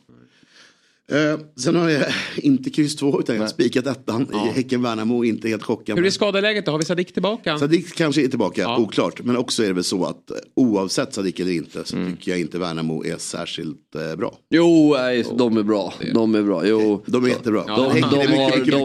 Eh, 1.11 1.39
sen 1.55 1.75
har 1.75 1.89
jag 1.89 2.03
inte 2.35 2.69
kryss 2.69 2.95
2 2.95 3.19
utan 3.19 3.35
jag 3.35 3.43
har 3.43 3.47
spikat 3.47 3.87
ettan 3.87 4.27
i 4.33 4.55
Häcken-Värnamo. 4.55 5.23
Inte 5.25 5.47
helt 5.49 5.63
chockad. 5.63 5.97
Hur 5.97 6.05
är 6.05 6.09
skadeläget 6.09 6.65
då? 6.65 6.71
Har 6.71 6.79
vi 6.79 6.85
Sadik 6.85 7.13
tillbaka? 7.13 7.57
Sadik 7.59 7.95
kanske 7.95 8.23
är 8.23 8.27
tillbaka, 8.27 8.61
Ja. 8.61 8.77
oklart. 8.77 9.23
Men 9.23 9.37
också 9.37 9.63
är 9.63 9.67
det 9.67 9.73
väl 9.73 9.83
så 9.83 10.05
att 10.05 10.31
eh, 10.31 10.37
oavsett 10.55 11.13
Sadik 11.13 11.39
eller 11.39 11.51
inte 11.51 11.81
så 11.85 11.95
Mm. 11.95 12.15
tycker 12.15 12.31
jag 12.31 12.39
inte 12.39 12.59
Värnamo 12.59 13.05
är 13.05 13.17
särskilt 13.17 13.95
eh, 13.95 14.15
bra. 14.17 14.37
Jo, 14.49 14.93
nej, 14.97 15.25
de 15.37 15.57
är 15.57 15.63
bra. 15.63 15.93
De 16.13 16.35
är 16.35 16.41
bra. 16.43 16.67
Jo. 16.67 17.03
De 17.05 17.25
är 17.25 17.29
jättebra. 17.29 17.63
De, 17.67 17.71
har, 17.71 17.93
mycket, 17.93 18.11
de 18.11 18.17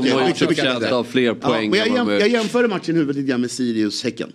mycket, 0.01 0.13
har 0.15 0.29
ju 0.29 0.35
förtjänat 0.35 0.93
av 0.93 1.05
fler 1.05 1.23
Ja, 1.23 1.35
poäng 1.35 1.71
men 1.71 1.79
jag, 1.79 1.89
jäm, 1.89 2.09
jag 2.09 2.29
jämförde 2.29 2.69
matchen 2.69 2.95
i 2.95 2.99
huvudet 2.99 3.17
lite 3.17 3.29
grann 3.29 3.41
med 3.41 3.51
Sirius-Häcken. 3.51 4.33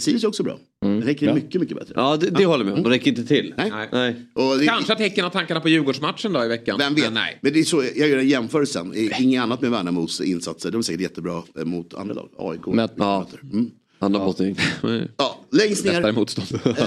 Sirius 0.00 0.24
är 0.24 0.28
också 0.28 0.42
bra. 0.42 0.58
Men 0.80 1.02
Häcken 1.02 1.28
är 1.28 1.34
mycket, 1.34 1.60
mycket 1.60 1.76
bättre. 1.76 1.92
Ja, 1.96 2.16
det, 2.16 2.30
det 2.30 2.44
håller 2.44 2.64
jag 2.64 2.70
med 2.70 2.78
om. 2.78 2.82
De 2.82 2.88
räcker 2.92 3.10
inte 3.10 3.24
till. 3.24 3.54
Nej. 3.56 3.70
Nej. 3.92 4.16
Och 4.34 4.58
det, 4.58 4.66
Kanske 4.66 4.92
att 4.92 4.98
Häcken 4.98 5.24
har 5.24 5.30
tankarna 5.30 5.60
på 5.60 5.68
Djurgårdsmatchen 5.68 6.32
då 6.32 6.44
i 6.44 6.48
veckan. 6.48 6.78
Vem 6.78 6.94
vet? 6.94 7.12
Men 7.26 7.32
nej. 7.32 7.38
Men 7.42 7.52
det 7.52 7.60
är 7.60 7.64
så, 7.64 7.84
jag 7.96 8.08
gör 8.08 8.18
en 8.18 8.28
jämförelse. 8.28 8.86
Inget 9.20 9.42
annat 9.42 9.60
med 9.60 9.70
Värnamos 9.70 10.20
insatser. 10.20 10.70
De 10.70 10.78
är 10.78 10.82
säkert 10.82 11.00
jättebra 11.00 11.42
eh, 11.58 11.64
mot 11.64 11.94
andra 11.94 12.14
lag. 12.14 12.28
AIK. 12.38 12.66
Men- 12.66 12.88
Ja. 12.96 13.26
Mm. 13.52 13.70
Andra 13.98 14.24
bottning. 14.24 14.56
Ja, 15.16 15.40
längst 15.52 15.84
ner. 15.84 15.92
Lättare 15.92 16.12
motstånd. 16.12 16.48
Eh, 16.64 16.70
eh, 16.70 16.76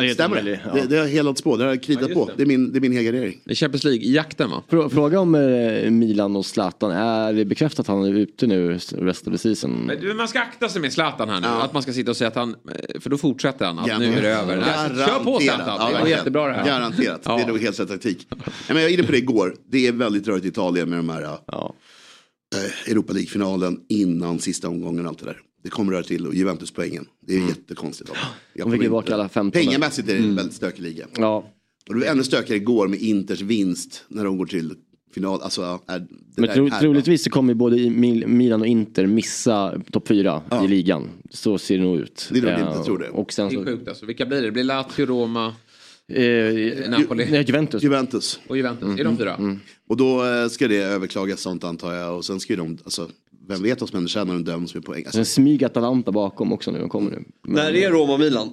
det 0.00 0.10
är 0.10 0.14
stämmer 0.14 0.42
det? 0.42 0.60
ja. 0.66 0.72
Det, 0.74 0.86
det 0.86 0.96
har 0.96 1.04
jag 1.04 1.10
helat 1.10 1.42
på. 1.44 1.56
Det 1.56 1.64
har 1.64 1.76
kritat 1.76 2.02
just 2.02 2.14
på. 2.14 2.26
det. 2.26 2.32
Det 2.36 2.42
är 2.42 2.46
min, 2.46 2.72
det 2.72 2.78
är 2.78 2.80
min 2.80 2.92
helgardering. 2.92 3.40
Det 3.44 3.50
är 3.50 3.54
Champions 3.54 3.84
League-jakten 3.84 4.50
va? 4.50 4.62
Frå- 4.70 4.88
Fråga 4.88 5.20
om 5.20 5.34
eh, 5.34 5.90
Milan 5.90 6.36
och 6.36 6.46
Zlatan. 6.46 6.90
Är 6.90 7.32
det 7.32 7.44
bekräftat 7.44 7.80
att 7.80 7.86
han 7.86 8.04
är 8.04 8.14
ute 8.14 8.46
nu 8.46 8.72
rest 8.72 8.92
of 9.26 9.32
the 9.32 9.38
season? 9.38 9.70
Men 10.00 10.16
man 10.16 10.28
ska 10.28 10.40
akta 10.40 10.68
sig 10.68 10.80
med 10.82 10.92
Zlatan 10.92 11.28
här 11.28 11.40
nu. 11.40 11.46
Att 11.46 11.72
man 11.72 11.82
ska 11.82 11.92
sitta 11.92 12.10
och 12.10 12.16
säga 12.16 12.28
att 12.28 12.34
han... 12.34 12.50
eh, 12.94 13.00
För 13.00 13.10
då 13.10 13.18
fortsätter 13.18 13.64
han. 13.66 13.78
Att 13.78 13.88
Ja. 13.88 13.98
nu 13.98 14.14
är 14.14 14.22
det 14.22 14.28
över. 14.28 14.56
Kör 15.06 15.24
på. 15.24 15.40
Zlatan. 15.40 15.76
Ja, 15.78 15.90
det 15.94 15.98
går 16.00 16.08
jättebra 16.08 16.46
det 16.46 16.52
här. 16.54 16.66
Garanterat. 16.66 17.20
Ja. 17.24 17.36
Det 17.36 17.42
är 17.42 17.46
nog 17.46 17.60
helt 17.60 17.80
rätt 17.80 17.88
taktik. 17.88 18.26
Men 18.68 18.76
jag 18.76 18.84
var 18.84 18.88
inne 18.94 19.02
på 19.02 19.12
det 19.12 19.18
igår. 19.18 19.54
Det 19.70 19.86
är 19.86 19.92
väldigt 19.92 20.28
rörigt 20.28 20.44
i 20.44 20.48
Italien 20.48 20.88
med 20.90 20.98
de 20.98 21.08
här 21.08 21.22
Ja. 21.46 21.74
eh, 22.56 22.90
Europa 22.92 23.12
League-finalen 23.12 23.76
innan 23.88 24.38
sista 24.38 24.68
omgången 24.68 25.04
och 25.04 25.08
allt 25.10 25.18
det 25.18 25.24
där. 25.24 25.36
Det 25.62 25.70
kommer 25.70 25.92
röra 25.92 26.02
till 26.02 26.26
och 26.26 26.34
Juventus-poängen. 26.34 27.06
Det 27.26 27.34
är 27.36 27.48
jättekonstigt. 27.48 28.10
Jag 28.54 28.66
De 28.70 28.72
fick 28.78 28.82
inte- 28.92 29.14
alla 29.14 29.28
15. 29.28 29.50
Pengamässigt 29.62 30.08
är 30.08 30.12
det 30.14 30.18
en 30.18 30.34
väldigt 30.34 30.54
stökig 30.54 30.82
liga. 30.82 31.06
Ja. 31.16 31.50
Och 31.88 31.94
det 31.94 32.00
var 32.00 32.06
ännu 32.06 32.22
stökigare 32.22 32.56
igår 32.56 32.88
med 32.88 32.98
Inters 33.00 33.40
vinst 33.40 34.04
när 34.08 34.24
de 34.24 34.38
går 34.38 34.46
till 34.46 34.74
final. 35.14 35.40
Alltså, 35.42 35.80
är, 35.86 35.98
det 35.98 36.06
Men 36.36 36.54
tro, 36.54 36.70
troligtvis 36.80 37.24
så 37.24 37.30
kommer 37.30 37.54
både 37.54 37.90
Milan 38.26 38.60
och 38.60 38.66
Inter 38.66 39.06
missa 39.06 39.80
topp 39.92 40.08
fyra 40.08 40.42
i 40.64 40.68
ligan. 40.68 41.08
Så 41.30 41.58
ser 41.58 41.76
det 41.78 41.82
nog 41.84 41.98
ut. 41.98 42.28
Det 42.32 42.38
är 42.38 42.42
nog 42.42 42.50
Eh, 42.50 42.56
rimligt, 42.56 42.74
jag 42.74 42.84
tror 42.84 42.98
det. 42.98 43.08
Och 43.08 43.32
sen 43.32 43.48
Det 43.48 43.54
är 43.54 43.58
så... 43.58 43.64
sjukt 43.64 43.88
alltså. 43.88 44.06
Vilka 44.06 44.26
blir 44.26 44.38
det? 44.40 44.46
Det 44.46 44.52
blir 44.52 44.64
Lazio, 44.64 45.06
Roma 45.06 45.54
Eh, 46.12 46.90
Napoli. 46.90 47.26
Nej, 47.30 47.44
Juventus. 47.46 47.82
Juventus. 47.82 48.40
och 48.48 48.56
Juventus. 48.56 48.98
Är 49.00 49.04
de 49.04 49.16
fyra? 49.16 49.58
Och 49.88 49.96
då 49.96 50.24
eh, 50.26 50.48
ska 50.48 50.68
det 50.68 50.76
överklagas 50.76 51.40
sånt 51.40 51.64
antar 51.64 51.94
jag. 51.94 52.16
Och 52.16 52.24
sen 52.24 52.40
ska 52.40 52.52
ju 52.52 52.56
de, 52.56 52.78
alltså, 52.84 53.08
vem 53.50 53.62
vet 53.62 53.80
vad 53.80 53.88
som 53.90 53.96
händer 53.96 54.08
sen 54.10 54.26
när 54.26 54.34
de 54.34 54.44
döms 54.44 54.74
med 54.74 54.84
poäng. 54.84 55.04
Alltså, 55.06 55.24
smyger 55.24 55.66
Atalanta 55.66 56.12
bakom 56.12 56.52
också 56.52 56.70
nu. 56.70 56.78
De 56.78 56.88
kommer 56.88 57.10
nu. 57.10 57.24
Men, 57.42 57.54
När 57.54 57.74
är 57.74 57.90
Roma-Milan? 57.90 58.48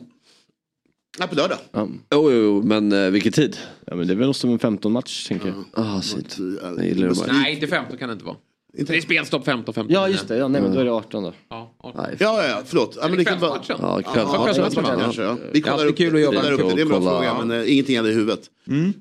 ja, 1.19 1.27
på 1.27 1.35
lördag. 1.35 1.57
ja, 1.71 1.87
Jo, 2.11 2.31
jo, 2.31 2.37
jo, 2.37 2.61
men 2.63 2.91
eh, 2.91 3.09
vilken 3.09 3.31
tid? 3.31 3.57
ja, 3.85 3.95
men 3.95 4.07
det 4.07 4.13
är 4.13 4.15
väl 4.15 4.33
som 4.33 4.49
en 4.49 4.59
15 4.59 4.91
match 4.91 5.27
tänker 5.27 5.47
jag. 5.47 5.85
Ah, 5.85 6.01
shit. 6.01 6.37
Ja, 6.61 6.69
det 6.69 7.15
bara. 7.17 7.31
Nej, 7.33 7.53
inte 7.53 7.67
15 7.67 7.97
kan 7.97 8.09
det 8.09 8.13
inte 8.13 8.25
vara. 8.25 8.35
Inte- 8.77 8.93
Det 8.93 8.97
är 8.97 9.01
spelstopp 9.01 9.45
15, 9.45 9.73
15. 9.73 9.93
Ja 9.93 10.09
just 10.09 10.27
det, 10.27 10.37
ja, 10.37 10.47
nej, 10.47 10.61
men 10.61 10.73
då 10.73 10.79
är 10.79 10.85
det 10.85 10.91
18 10.91 11.23
då. 11.23 11.33
Ja, 11.49 11.75
ja. 11.83 11.93
Nej, 11.97 12.15
Ja, 12.19 12.43
ja, 12.43 12.49
ja, 12.49 12.61
förlåt. 12.65 12.97
Ja, 13.01 13.07
men 13.07 13.17
det 13.17 13.25
kan 13.25 13.39
vara... 13.39 13.51
Kvällsmatchen. 13.59 13.77
Ja, 13.87 14.01
Ja, 14.05 14.13
kvällsmatch. 14.13 14.43
kvällsmatchen. 14.43 14.73
kvällsmatchen 14.73 14.99
kanske. 14.99 15.21
Ja. 15.21 15.37
Vi 15.53 15.61
kollar 15.61 15.85
upp 15.85 15.97
kul 15.97 16.15
att 16.15 16.21
jobba. 16.21 16.51
Upp 16.51 16.57
det. 16.59 16.75
Det 16.75 16.81
är 16.81 16.81
en 16.81 16.87
bra 16.87 17.01
fråga, 17.01 17.45
men 17.45 17.61
eh, 17.61 17.73
ingenting 17.73 17.97
hade 17.97 18.09
i 18.09 18.13
huvudet. 18.13 18.39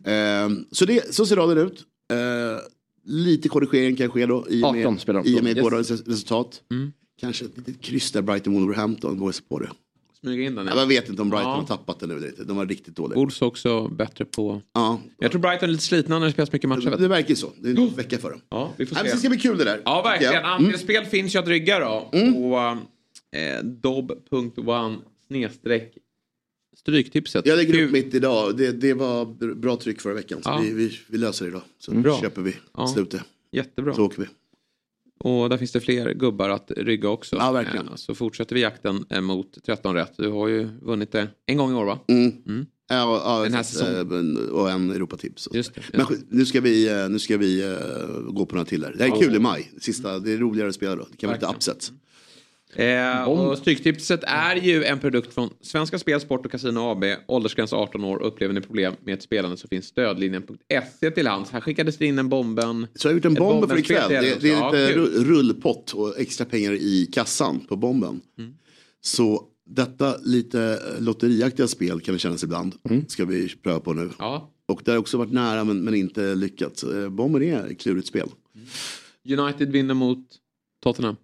Eh, 0.04 0.56
så, 0.72 0.84
det, 0.84 1.14
så 1.14 1.26
ser 1.26 1.36
raden 1.36 1.58
ut. 1.58 1.84
Lite 3.06 3.48
korrigering 3.48 3.96
kan 3.96 4.10
ske 4.10 4.26
då 4.26 4.46
i 4.50 4.62
och 4.62 4.66
18 4.68 4.92
med, 4.92 5.00
spelar 5.00 5.22
de. 5.22 5.28
i 5.30 5.38
och 5.38 5.44
med 5.44 5.56
Yes. 5.56 5.62
gårdagens 5.62 5.90
resultat. 5.90 6.62
Mm. 6.70 6.92
Kanske 7.20 7.44
ett 7.44 7.56
litet 7.56 7.80
kryss 7.80 8.12
där 8.12 8.22
Brighton 8.22 8.54
Wolverhampton 8.54 9.18
går 9.18 9.34
på 9.48 9.58
det. 9.58 9.68
Smyga 10.20 10.46
in 10.46 10.54
den. 10.54 10.66
Ja, 10.66 10.74
man 10.74 10.88
vet 10.88 11.08
inte 11.08 11.22
om 11.22 11.30
Brighton 11.30 11.50
Ja. 11.50 11.56
har 11.56 11.66
tappat 11.66 12.00
det 12.00 12.06
nu. 12.06 12.16
eller 12.16 12.28
inte. 12.28 12.44
De 12.44 12.56
var 12.56 12.66
riktigt 12.66 12.96
dåliga. 12.96 13.16
Wolves 13.18 13.42
också 13.42 13.88
bättre 13.88 14.24
på... 14.24 14.62
Ja, 14.74 15.00
Jag 15.18 15.30
tror 15.30 15.40
Brighton 15.40 15.68
är 15.68 15.72
lite 15.72 15.84
slitna 15.84 16.18
när 16.18 16.26
det 16.26 16.32
spelas 16.32 16.52
mycket 16.52 16.68
matcher. 16.68 16.90
Det 16.90 16.96
du. 16.96 17.08
verkar 17.08 17.28
ju 17.28 17.36
så. 17.36 17.50
Det 17.60 17.68
är 17.70 17.78
en 17.80 17.94
vecka 17.94 18.18
för 18.18 18.30
dem. 18.30 18.40
Ja, 18.48 18.72
vi 18.76 18.86
får 18.86 18.94
Nej, 18.94 19.02
men 19.04 19.10
det 19.10 19.16
se. 19.16 19.18
ska 19.20 19.28
bli 19.28 19.38
kul 19.38 19.58
det 19.58 19.64
där. 19.64 19.82
Ja, 19.84 20.02
verkligen. 20.02 20.32
jag. 20.34 20.42
Mm. 20.42 20.52
Andelsspel 20.52 21.04
finns 21.04 21.34
ju 21.34 21.38
att 21.38 21.48
rygga 21.48 21.78
då. 21.78 22.08
På 22.10 22.78
eh, 23.38 23.64
dob.one 23.64 24.96
snedstreck 25.26 25.94
stryktipset. 26.76 27.46
Jag 27.46 27.56
lägger 27.56 27.82
upp 27.84 27.90
mitt 27.92 28.14
idag. 28.14 28.56
Det, 28.56 28.72
det 28.72 28.94
var 28.94 29.24
br- 29.24 29.54
bra 29.54 29.76
tryck 29.76 30.00
förra 30.00 30.14
veckan. 30.14 30.42
Så 30.42 30.48
Ja. 30.50 30.60
vi, 30.62 30.72
vi, 30.72 30.98
vi 31.08 31.18
löser 31.18 31.44
det 31.44 31.48
idag. 31.50 31.62
Så 31.78 31.90
Bra. 31.94 32.20
köper 32.20 32.42
vi 32.42 32.56
Ja. 32.76 32.86
slutet. 32.88 33.20
Jättebra. 33.52 33.94
Så 33.94 34.04
åker 34.04 34.22
vi. 34.22 34.28
Och 35.18 35.48
där 35.50 35.56
finns 35.58 35.72
det 35.72 35.80
fler 35.80 36.14
gubbar 36.14 36.48
att 36.48 36.70
rygga 36.76 37.08
också. 37.08 37.36
Ja, 37.36 37.52
verkligen. 37.52 37.88
Eh, 37.88 37.94
Så 37.94 38.14
fortsätter 38.14 38.54
vi 38.54 38.60
jakten 38.60 39.04
eh, 39.10 39.20
mot 39.20 39.64
13 39.66 39.94
rätt. 39.94 40.12
Du 40.16 40.28
har 40.28 40.48
ju 40.48 40.68
vunnit 40.82 41.12
det 41.12 41.28
en 41.46 41.56
gång 41.56 41.72
i 41.72 41.74
år 41.74 41.84
va? 41.84 41.98
Mm. 42.08 42.32
Mm. 42.46 42.66
Ja, 42.88 43.22
ja, 43.24 43.42
Den 43.44 43.54
här 43.54 43.62
säsongen. 43.62 43.96
eh, 43.96 44.04
men- 44.04 44.50
Och 44.50 44.70
en 44.70 44.90
Europatips. 44.90 45.48
Just 45.52 45.74
det. 45.74 45.80
Men 45.92 46.06
sk- 46.06 46.24
nu 46.30 46.46
ska 46.46 46.60
vi, 46.60 47.06
nu 47.10 47.18
ska 47.18 47.36
vi 47.36 47.76
gå 48.30 48.46
på 48.46 48.54
några 48.54 48.64
till 48.66 48.84
här. 48.84 48.94
Det 48.98 49.04
här 49.04 49.16
är 49.16 49.20
kul 49.22 49.36
i 49.36 49.38
maj. 49.38 49.72
Sista, 49.80 50.18
det 50.18 50.32
är 50.32 50.36
roligare 50.38 50.68
att 50.68 50.74
spela 50.74 50.96
då. 50.96 51.06
Det 51.10 51.16
kan 51.16 51.28
vara 51.28 51.36
lite 51.36 51.46
Verkligen. 51.46 51.56
upsets. 51.56 51.92
Eh, 52.78 53.22
och 53.22 53.58
Stryktipset 53.58 54.20
är 54.26 54.56
ju 54.56 54.84
en 54.84 54.98
produkt 54.98 55.34
från 55.34 55.50
Svenska 55.60 55.98
Spel, 55.98 56.20
Sport 56.20 56.46
och 56.46 56.52
Casino 56.52 56.78
AB. 56.78 57.04
Åldersgräns 57.26 57.72
18 57.72 58.04
år. 58.04 58.22
Upplever 58.22 58.54
ni 58.54 58.60
problem 58.60 58.94
med 59.04 59.14
ett 59.14 59.22
spelande 59.22 59.56
så 59.56 59.68
finns 59.68 59.86
stödlinjen.se 59.86 61.10
till 61.10 61.26
hands. 61.26 61.50
Här 61.50 61.60
skickades 61.60 61.96
det 61.96 62.06
in 62.06 62.18
en 62.18 62.28
bomben. 62.28 62.86
Så 62.94 63.08
jag 63.08 63.12
har 63.12 63.16
gjort 63.16 63.24
en 63.24 63.32
Ett 63.32 63.38
bomb 63.38 63.68
för 63.68 63.78
ikväll. 63.78 64.08
Det, 64.08 64.20
det 64.20 64.22
är 64.22 64.34
lite 64.34 64.48
Ja, 64.48 65.22
rullpott 65.24 65.92
och 65.92 66.18
extra 66.18 66.46
pengar 66.46 66.72
i 66.72 67.08
kassan 67.12 67.60
på 67.68 67.76
bomben. 67.76 68.20
Mm. 68.38 68.54
Så 69.00 69.42
detta 69.66 70.16
lite 70.22 70.78
lotteriaktiga 70.98 71.68
spel 71.68 72.00
kan 72.00 72.14
det 72.14 72.18
kännas 72.18 72.44
ibland. 72.44 72.74
Ska 73.08 73.24
vi 73.24 73.48
pröva 73.48 73.80
på 73.80 73.92
nu. 73.92 74.10
Ja. 74.18 74.52
Och 74.68 74.82
det 74.84 74.90
har 74.90 74.98
också 74.98 75.18
varit 75.18 75.32
nära 75.32 75.64
men, 75.64 75.80
men 75.80 75.94
inte 75.94 76.34
lyckats. 76.34 76.84
Eh, 76.84 77.08
Bomben 77.08 77.42
är 77.42 77.66
ett 77.66 77.80
klurigt 77.80 78.08
spel. 78.08 78.28
United 79.28 79.72
vinner 79.72 79.94
mot 79.94 80.26
Tottenham. 80.82 81.16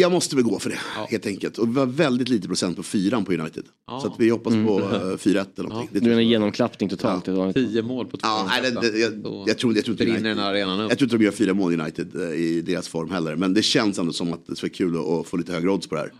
Jag 0.00 0.12
måste 0.12 0.36
väl 0.36 0.44
gå 0.44 0.58
för 0.58 0.70
det 0.70 0.78
Ja. 0.96 1.06
helt 1.10 1.26
enkelt. 1.26 1.58
Och 1.58 1.68
vi 1.68 1.72
var 1.72 1.86
väldigt 1.86 2.28
lite 2.28 2.48
procent 2.48 2.76
på 2.76 2.82
fyran 2.82 3.24
på 3.24 3.32
United. 3.32 3.64
Ja. 3.86 4.00
Så 4.00 4.06
att 4.06 4.14
vi 4.18 4.28
hoppas 4.30 4.52
på 4.54 4.80
eh, 4.80 5.16
4-1 5.16 5.46
eller 5.58 5.68
någonting. 5.68 5.88
Det 5.92 6.00
Det 6.00 6.06
är 6.06 6.10
en 6.10 6.16
jag. 6.16 6.22
genomklappning 6.24 6.88
totalt. 6.88 7.28
Var- 7.28 7.52
10 7.52 7.82
mål 7.82 8.06
på 8.06 8.16
två 8.16 8.26
Ja, 8.28 8.46
nej, 8.48 8.62
det, 8.72 8.80
det, 8.90 8.98
jag, 8.98 9.12
Då 9.18 9.44
jag, 9.46 9.58
tror, 9.58 9.74
jag, 9.76 9.84
tror 9.84 9.92
inte 10.02 10.10
United, 10.12 10.36
här 10.38 10.50
arenan 10.50 10.80
upp. 10.80 10.90
jag 10.90 10.98
tror 10.98 11.06
inte 11.06 11.16
de 11.18 11.24
gör 11.24 11.30
fyra 11.32 11.54
mål 11.54 11.80
United 11.80 12.16
eh, 12.20 12.34
i 12.40 12.60
deras 12.60 12.88
form 12.88 13.10
heller. 13.10 13.36
Men 13.36 13.54
det 13.54 13.62
känns 13.62 13.98
ändå 13.98 14.12
som 14.12 14.32
att 14.32 14.46
det 14.46 14.56
skulle 14.56 14.70
vara 14.70 14.76
kul 14.76 14.96
att, 14.98 15.20
att 15.20 15.26
få 15.26 15.36
lite 15.36 15.52
högre 15.52 15.70
odds 15.70 15.86
på 15.86 15.94
det 15.94 16.00
här. 16.00 16.12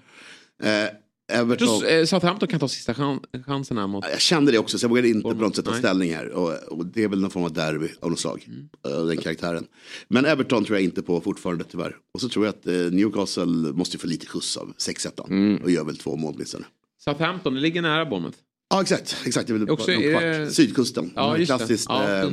Eh, 0.63 0.71
Jag 0.71 0.91
Everton, 1.33 1.69
tror 1.69 1.91
eh, 1.91 2.05
Southampton 2.05 2.49
kan 2.49 2.61
ta 2.61 2.69
sista 2.69 2.95
chan 2.95 3.21
chansen 3.47 3.79
här 3.79 3.87
mot... 3.87 4.05
jag 4.11 4.21
kände 4.21 4.53
det 4.53 4.59
också 4.59 4.79
så 4.79 4.85
jag 4.85 4.89
vågade 4.89 5.09
inte 5.09 5.23
på 5.23 5.35
något 5.35 5.57
sätt 5.57 5.65
ta 5.65 5.75
ställning 5.75 6.15
här. 6.15 6.29
Och, 6.29 6.55
och 6.79 6.87
det 6.87 7.05
är 7.05 7.09
väl 7.09 7.21
någon 7.21 7.31
form 7.31 7.45
av 7.45 7.53
derby 7.53 7.89
av 8.01 8.11
något 8.11 8.19
slag. 8.21 8.49
Mm. 8.49 8.99
eh, 9.01 9.07
Den 9.07 9.17
karaktären. 9.17 9.67
Men 10.09 10.25
Everton 10.25 10.65
tror 10.65 10.77
jag 10.79 10.85
inte 10.85 11.03
på 11.03 11.21
fortfarande 11.21 11.65
tyvärr. 11.65 11.97
Och 12.15 12.21
så 12.21 12.29
tror 12.29 12.47
jag 12.47 12.55
att 12.55 12.67
eh, 12.67 12.73
Newcastle 12.75 13.45
måste 13.73 13.99
få 13.99 14.07
lite 14.07 14.27
skjuts 14.27 14.57
av 14.57 14.73
6-1. 14.77 15.29
Mm. 15.29 15.63
Och 15.63 15.71
gör 15.71 15.85
väl 15.85 15.97
två 15.97 16.17
mål 16.17 16.35
åtminstone. 16.35 16.65
Southampton, 17.05 17.55
det 17.55 17.61
ligger 17.61 17.83
nära 17.83 18.07
Bournemouth. 18.07 18.39
Ja 18.71 18.83
exakt, 18.83 19.17
exakt. 19.27 19.49
Jag 19.49 19.59
vill 19.59 19.71
Också 19.71 19.91
någon 19.93 20.03
är 20.03 20.11
kvart. 20.11 20.23
det- 20.23 20.51
Sydkusten. 20.51 21.13
Ja, 21.17 21.37
just 21.39 21.53
det. 21.53 21.57
Klassiskt 21.59 21.87
Ja, 21.89 22.25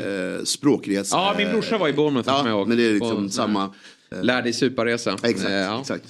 eh, 0.00 0.44
språkresa. 0.44 1.16
Ja, 1.16 1.34
min 1.38 1.50
brorsa 1.50 1.78
var 1.78 1.88
i 1.88 1.92
Bournemouth 1.92 2.28
Ja, 2.28 2.64
men 2.64 2.76
det 2.76 2.86
är 2.86 2.92
liksom 2.92 3.18
en 3.18 3.30
samma. 3.30 3.74
Lär 4.22 4.42
dig 4.42 4.52
suparresa. 4.52 5.18
Exakt, 5.22 5.50
ja. 5.50 5.80
exakt. 5.80 6.04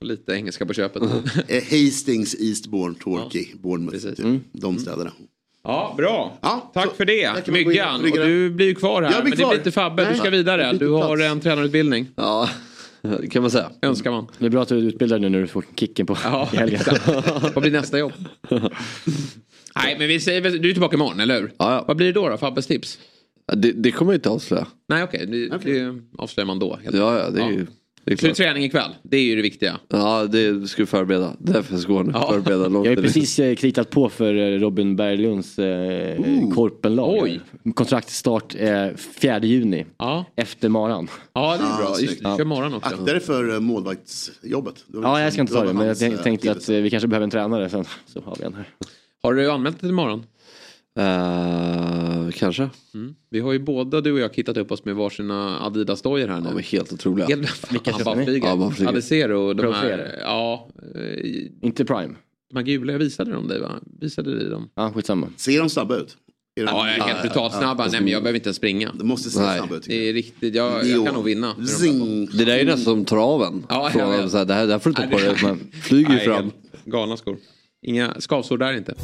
Lite 0.00 0.32
engelska 0.32 0.66
på 0.66 0.72
köpet. 0.74 1.02
Hastings, 1.70 2.34
Eastbourne, 2.40 2.94
Torquay, 3.00 3.46
Bournemouth. 3.62 3.96
precis. 3.96 4.16
Typ. 4.16 4.42
De 4.52 4.78
städerna. 4.78 5.12
Ja, 5.64 5.94
bra. 5.96 6.38
Ja, 6.42 6.70
Tack 6.74 6.84
så- 6.88 6.94
för 6.94 7.04
det. 7.04 7.48
Myggan. 7.48 8.00
och 8.00 8.10
du 8.10 8.50
blir 8.50 8.66
ju 8.66 8.74
kvar 8.74 9.02
här. 9.02 9.12
Jag 9.12 9.22
blir 9.24 9.30
men 9.30 9.38
kvar. 9.38 9.48
det 9.48 9.50
blir 9.54 9.58
inte 9.60 9.70
Fabbe. 9.72 10.02
Du 10.04 10.08
Nej. 10.10 10.18
ska 10.18 10.30
vidare. 10.30 10.72
Du 10.72 10.88
har 10.90 11.16
plats. 11.16 11.30
en 11.32 11.40
tränarutbildning. 11.40 12.06
Ja, 12.16 12.48
det 13.02 13.26
kan 13.28 13.42
man 13.42 13.50
säga. 13.50 13.70
Önskar 13.82 14.10
man. 14.10 14.26
Det 14.38 14.46
är 14.46 14.50
bra 14.50 14.62
att 14.62 14.68
du 14.68 14.78
är 14.78 14.82
utbildad 14.82 15.20
nu 15.20 15.28
när 15.28 15.40
du 15.40 15.46
får 15.46 15.64
kicken 15.76 16.06
på 16.06 16.16
Ja, 16.24 16.48
i 16.52 16.56
helgen. 16.56 16.80
Vad 17.54 17.62
blir 17.62 17.70
nästa 17.72 17.98
jobb? 17.98 18.12
Nej, 19.76 19.96
men 19.98 20.08
vi 20.08 20.20
säger 20.20 20.40
du 20.58 20.68
är 20.68 20.72
tillbaka 20.72 20.94
imorgon, 20.96 21.20
eller 21.20 21.40
hur? 21.40 21.52
Ja, 21.58 21.72
ja. 21.74 21.84
Vad 21.88 21.96
blir 21.96 22.06
det 22.06 22.12
då, 22.12 22.28
då? 22.28 22.36
Fabbes 22.36 22.66
tips? 22.66 22.98
Ja, 23.46 23.54
Det, 23.54 23.72
det 23.72 23.90
kommer 23.92 24.12
jag 24.12 24.16
inte 24.18 24.28
avslöja. 24.30 24.66
Nej, 24.88 25.02
okej. 25.04 25.26
Det, 25.26 25.48
det 25.58 25.94
avslöjar 26.18 26.46
man 26.46 26.58
då. 26.58 26.78
helt 26.82 26.96
Ja, 26.96 27.18
ja, 27.18 27.30
det 27.30 27.40
är 27.40 27.44
Ja. 27.44 27.50
ju... 27.50 27.66
Så 28.06 28.10
det 28.10 28.14
är 28.14 28.16
klart. 28.16 28.36
träning 28.36 28.64
ikväll. 28.64 28.90
Det 29.02 29.16
är 29.16 29.22
ju 29.22 29.36
det 29.36 29.42
viktiga. 29.42 29.78
Ja, 29.88 30.24
det 30.24 30.68
ska 30.68 30.82
vi 30.82 30.86
förbereda. 30.86 31.36
Därför 31.38 31.76
ska. 31.76 31.92
Ja. 32.12 32.32
Förbereda 32.32 32.68
långt. 32.68 32.86
Jag 32.86 32.96
har 32.96 33.02
precis 33.02 33.38
eh, 33.38 33.54
kritat 33.54 33.90
på 33.90 34.08
för 34.08 34.34
eh, 34.34 34.58
Robin 34.58 34.96
Berglunds 34.96 35.58
eh, 35.58 36.18
korpenlag. 36.54 37.18
Oj. 37.22 37.40
Kontraktstart 37.74 38.54
eh, 38.58 38.88
4 38.96 39.38
juni. 39.42 39.86
Ja, 39.98 40.24
Efter 40.36 40.68
maran. 40.68 41.08
ja 41.32 41.56
det 41.58 41.64
är 41.64 41.76
bra. 41.78 41.88
Just, 41.88 41.98
snyggt. 41.98 42.22
det, 42.24 42.30
du 42.30 42.36
kör 42.36 42.44
morgon 42.44 42.74
också. 42.74 42.94
Akta 42.94 43.04
dig 43.04 43.20
för 43.20 43.54
eh, 43.54 43.60
målvaktsjobbet. 43.60 44.74
Ja, 44.92 44.98
liksom- 44.98 45.20
jag 45.20 45.32
ska 45.32 45.40
inte 45.42 45.52
det 45.54 45.58
ta 45.60 45.66
det. 45.66 45.72
Men 45.72 45.86
jag 45.86 46.22
tänkte 46.22 46.50
att 46.50 46.68
vi 46.68 46.90
kanske 46.90 47.08
behöver 47.08 47.24
en 47.24 47.30
tränare 47.30 47.68
sen. 47.70 47.84
Så 48.06 48.20
har 48.20 48.36
vi 48.38 48.44
en 48.44 48.54
här. 48.54 48.64
Har 49.22 49.34
du 49.34 49.50
anmält 49.50 49.76
dig 49.76 49.80
till 49.80 49.88
imorgon? 49.88 50.22
Eh, 50.96 52.30
kanske. 52.34 52.70
Mm. 52.94 53.14
Vi 53.30 53.40
har 53.40 53.52
ju 53.52 53.58
båda 53.58 54.00
du 54.00 54.12
och 54.12 54.18
jag 54.18 54.34
kittat 54.34 54.56
upp 54.56 54.72
oss 54.72 54.84
med 54.84 54.94
varsina 54.96 55.58
Adidas-dojor 55.60 56.28
här 56.28 56.40
nu. 56.40 56.48
De 56.48 56.58
är 56.58 56.62
helt 56.62 56.92
otroliga. 56.92 57.26
Helt, 57.26 57.72
Vilka 57.72 57.92
köpte 57.92 58.14
ni? 58.14 58.38
Ja. 58.38 58.72
Adesero, 58.88 59.52
de 59.54 59.62
Pro 59.62 59.72
här, 59.72 60.16
ja, 60.20 60.68
eh, 60.94 61.42
Inte 61.62 61.84
Prime. 61.84 62.14
de 62.50 62.56
här 62.56 62.62
gula, 62.62 62.92
jag 62.92 62.98
visade 62.98 63.32
dem 63.32 63.48
dig 63.48 63.60
va? 63.60 63.70
Visade 64.00 64.38
dig 64.38 64.50
dem? 64.50 64.68
Ja, 64.74 64.92
skitsamma. 64.94 65.28
Ser 65.36 65.58
de 65.58 65.70
snabba 65.70 65.96
ut? 65.96 66.16
Ja, 66.60 66.88
jag 66.88 66.96
är 66.96 67.00
helt 67.02 67.22
brutalt 67.22 67.52
ja, 67.54 67.58
snabba. 67.60 67.86
Nej 67.92 68.00
men 68.00 68.08
jag 68.10 68.22
behöver 68.22 68.36
inte 68.38 68.48
ens 68.48 68.56
springa. 68.56 68.92
De 68.94 69.08
måste 69.08 69.30
se 69.30 69.40
Nej. 69.40 69.58
snabba 69.58 69.76
ut. 69.76 69.84
Det 69.86 70.08
är 70.08 70.12
riktigt, 70.12 70.54
jag, 70.54 70.86
jag 70.86 71.04
kan 71.06 71.14
nog 71.14 71.24
vinna. 71.24 71.54
Zing. 71.66 72.26
Det 72.26 72.44
där 72.44 72.58
är 72.58 72.64
nästan 72.64 72.84
som 72.84 73.04
traven. 73.04 73.66
Ja, 73.68 73.90
Från, 73.92 74.10
vet. 74.10 74.30
så 74.30 74.36
här, 74.38 74.44
det, 74.44 74.54
här, 74.54 74.66
det 74.66 74.72
här 74.72 74.78
får 74.78 74.90
du 74.90 74.96
Nej, 75.02 75.10
på 75.10 75.18
det- 75.18 75.24
dig. 75.24 75.36
Man 75.42 75.60
flyger 75.82 76.12
ju 76.12 76.18
fram. 76.18 76.50
Galna 76.84 77.16
skor. 77.16 77.36
Inga 77.86 78.14
skavsår 78.20 78.58
där 78.58 78.72
inte. 78.76 78.94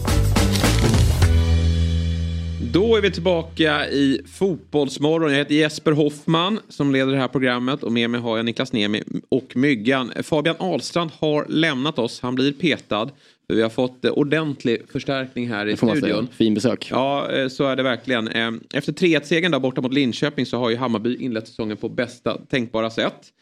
Då 2.73 2.97
är 2.97 3.01
vi 3.01 3.11
tillbaka 3.11 3.89
i 3.89 4.21
Fotbollsmorgon. 4.27 5.31
Jag 5.31 5.39
heter 5.39 5.55
Jesper 5.55 5.93
Hoffman 5.93 6.61
som 6.69 6.93
leder 6.93 7.13
det 7.13 7.19
här 7.19 7.29
programmet 7.29 7.83
och 7.83 7.93
med 7.93 8.11
mig 8.11 8.21
har 8.21 8.37
jag 8.37 8.47
Niklas 8.47 8.73
Niemi 8.73 9.03
och 9.29 9.57
Myggan. 9.57 10.13
Fabian 10.23 10.57
Ahlstrand 10.59 11.11
har 11.19 11.47
lämnat 11.49 11.99
oss. 11.99 12.21
Han 12.21 12.35
blir 12.35 12.53
petad. 12.53 13.11
För 13.47 13.55
vi 13.55 13.63
har 13.63 13.71
fått 13.71 14.05
eh, 14.05 14.13
ordentlig 14.13 14.79
förstärkning 14.93 15.49
här 15.49 15.67
i 15.67 15.77
studion. 15.77 16.29
Fin 16.33 16.55
besök. 16.55 16.89
Ja, 16.91 17.31
eh, 17.33 17.49
så 17.49 17.65
är 17.65 17.77
det 17.77 17.83
verkligen. 17.83 18.29
Eh, 18.29 18.51
Efter 18.75 18.93
3-1-segern 18.93 19.51
där 19.51 19.59
borta 19.59 19.81
mot 19.81 19.95
Linköping 19.95 20.47
så 20.47 20.59
har 20.59 20.71
ju 20.71 20.77
Hammarby 20.77 21.17
inlett 21.17 21.49
säsongen 21.49 21.77
på 21.77 21.89
bästa 21.89 22.39
tänkbara 22.51 22.91
sätt. 22.91 23.33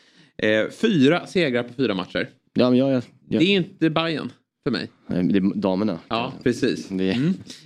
Fyra 0.81 1.27
segrar 1.27 1.63
på 1.63 1.75
fyra 1.75 1.95
matcher. 1.95 2.29
Ja, 2.55 2.71
men 2.71 2.79
jag, 2.79 2.91
jag, 2.93 3.03
Det 3.29 3.37
är 3.37 3.57
inte 3.57 3.91
Bayern 3.91 4.33
för 4.65 4.71
mig. 4.71 4.91
Det 5.07 5.39
är 5.39 5.55
damerna. 5.55 5.99
Ja, 6.09 6.33
precis. 6.43 6.89
Det 6.89 7.11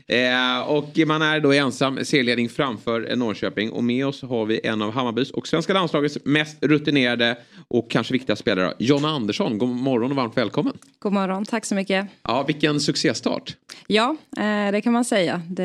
är... 0.06 0.58
Eh, 0.58 0.68
och 0.68 0.98
man 1.06 1.22
är 1.22 1.40
då 1.40 1.52
ensam 1.52 2.04
serieledning 2.04 2.48
framför 2.48 3.16
Norrköping. 3.16 3.70
Och 3.70 3.84
med 3.84 4.06
oss 4.06 4.22
har 4.22 4.46
vi 4.46 4.60
en 4.64 4.82
av 4.82 4.92
Hammarbys 4.92 5.30
och 5.30 5.48
svenska 5.48 5.72
landslagets 5.72 6.18
mest 6.24 6.64
rutinerade 6.64 7.38
och 7.68 7.90
kanske 7.90 8.12
viktiga 8.12 8.36
spelare, 8.36 8.74
Jonna 8.78 9.08
Andersson. 9.08 9.58
God 9.58 9.68
morgon 9.68 10.10
och 10.10 10.16
varmt 10.16 10.36
välkommen. 10.36 10.76
God 10.98 11.12
morgon, 11.12 11.44
tack 11.44 11.64
så 11.64 11.74
mycket. 11.74 12.06
Ja, 12.22 12.42
vilken 12.42 12.80
succéstart. 12.80 13.56
Ja, 13.86 14.16
eh, 14.36 14.72
det 14.72 14.80
kan 14.80 14.92
man 14.92 15.04
säga. 15.04 15.42
Det 15.48 15.62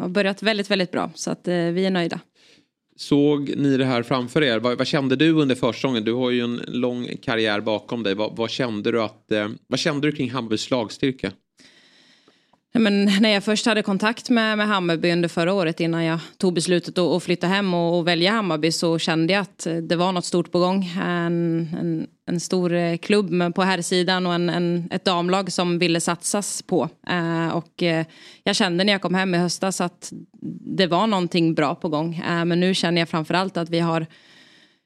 har 0.00 0.08
börjat 0.08 0.42
väldigt, 0.42 0.70
väldigt 0.70 0.92
bra 0.92 1.10
så 1.14 1.30
att 1.30 1.48
eh, 1.48 1.54
vi 1.54 1.86
är 1.86 1.90
nöjda. 1.90 2.20
Såg 2.96 3.56
ni 3.56 3.76
det 3.76 3.84
här 3.84 4.02
framför 4.02 4.42
er? 4.42 4.58
Vad, 4.58 4.78
vad 4.78 4.86
kände 4.86 5.16
du 5.16 5.30
under 5.32 5.54
försäsongen? 5.54 6.04
Du 6.04 6.12
har 6.12 6.30
ju 6.30 6.40
en 6.40 6.60
lång 6.66 7.08
karriär 7.22 7.60
bakom 7.60 8.02
dig. 8.02 8.14
Vad, 8.14 8.36
vad 8.36 8.50
kände 8.50 8.92
du 8.92 9.02
att, 9.02 9.32
eh, 9.32 9.48
vad 9.66 9.78
kände 9.78 10.08
du 10.08 10.12
kring 10.16 10.30
Hammarbys 10.30 10.60
slagstyrka? 10.60 11.32
Men 12.78 13.04
när 13.04 13.28
jag 13.28 13.44
först 13.44 13.66
hade 13.66 13.82
kontakt 13.82 14.30
med, 14.30 14.58
med 14.58 14.66
Hammarby 14.68 15.12
under 15.12 15.28
förra 15.28 15.52
året 15.52 15.80
innan 15.80 16.04
jag 16.04 16.18
tog 16.38 16.54
beslutet 16.54 16.98
att, 16.98 17.04
att 17.04 17.22
flytta 17.22 17.46
hem 17.46 17.74
och, 17.74 17.98
och 17.98 18.08
välja 18.08 18.30
Hammarby 18.30 18.72
så 18.72 18.98
kände 18.98 19.32
jag 19.32 19.40
att 19.40 19.66
det 19.82 19.96
var 19.96 20.12
något 20.12 20.24
stort 20.24 20.52
på 20.52 20.58
gång. 20.58 20.84
En, 21.02 21.68
en, 21.80 22.06
en 22.26 22.40
stor 22.40 22.72
eh, 22.72 22.96
klubb 22.96 23.54
på 23.54 23.62
här 23.62 23.82
sidan 23.82 24.26
och 24.26 24.34
en, 24.34 24.50
en, 24.50 24.88
ett 24.90 25.04
damlag 25.04 25.52
som 25.52 25.78
ville 25.78 26.00
satsas 26.00 26.62
på. 26.62 26.88
Eh, 27.08 27.48
och 27.48 27.82
eh, 27.82 28.06
jag 28.42 28.56
kände 28.56 28.84
när 28.84 28.92
jag 28.92 29.02
kom 29.02 29.14
hem 29.14 29.34
i 29.34 29.38
höstas 29.38 29.80
att 29.80 30.12
det 30.76 30.86
var 30.86 31.06
någonting 31.06 31.54
bra 31.54 31.74
på 31.74 31.88
gång. 31.88 32.14
Eh, 32.14 32.44
men 32.44 32.60
nu 32.60 32.74
känner 32.74 33.00
jag 33.00 33.08
framförallt 33.08 33.56
att 33.56 33.70
vi 33.70 33.80
har 33.80 34.06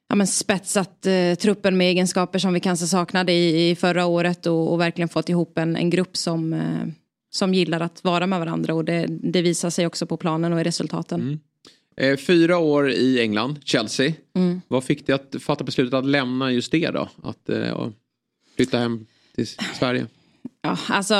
ja, 0.09 0.14
men 0.14 0.26
spetsat 0.26 1.07
eh, 1.07 1.34
truppen 1.34 1.76
med 1.76 1.86
egenskaper 1.86 2.38
som 2.38 2.53
vi 2.53 2.61
kanske 2.61 2.86
saknade 2.86 3.32
i, 3.32 3.70
i 3.70 3.76
förra 3.76 4.07
året 4.07 4.47
och, 4.47 4.72
och 4.72 4.80
verkligen 4.80 5.09
fått 5.09 5.28
ihop 5.28 5.59
en, 5.59 5.76
en 5.76 5.91
grupp 5.91 6.16
som, 6.16 6.53
eh, 6.53 6.86
som 7.30 7.55
gillar 7.55 7.80
att 7.80 8.05
vara 8.05 8.26
med 8.26 8.38
varandra 8.38 8.74
och 8.74 8.84
det, 8.84 9.07
det 9.09 9.43
visar 9.43 9.70
sig 9.70 9.86
också 9.86 10.07
på 10.07 10.16
planen 10.16 10.53
och 10.53 10.61
i 10.61 10.64
resultaten. 10.64 11.20
Mm 11.20 11.38
fyra 12.16 12.59
år 12.59 12.90
i 12.90 13.20
England, 13.20 13.59
Chelsea. 13.64 14.12
Mm. 14.34 14.61
Vad 14.68 14.84
fick 14.84 15.07
dig 15.07 15.14
att 15.14 15.36
fatta 15.42 15.64
beslutet 15.64 15.94
att 15.94 16.07
lämna 16.07 16.53
just 16.53 16.72
det 16.72 16.90
då? 16.90 17.09
Att 17.22 17.48
eh, 17.48 17.88
flytta 18.57 18.78
hem 18.78 19.07
till 19.34 19.46
Sverige? 19.78 20.07
Ja, 20.62 20.78
alltså, 20.88 21.14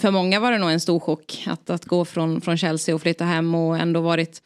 för 0.00 0.10
många 0.10 0.40
var 0.40 0.52
det 0.52 0.58
nog 0.58 0.70
en 0.70 0.80
stor 0.80 1.00
chock 1.00 1.44
att, 1.46 1.70
att 1.70 1.84
gå 1.84 2.04
från, 2.04 2.40
från 2.40 2.56
Chelsea 2.56 2.94
och 2.94 3.02
flytta 3.02 3.24
hem 3.24 3.54
och 3.54 3.78
ändå 3.78 4.00
varit 4.00 4.42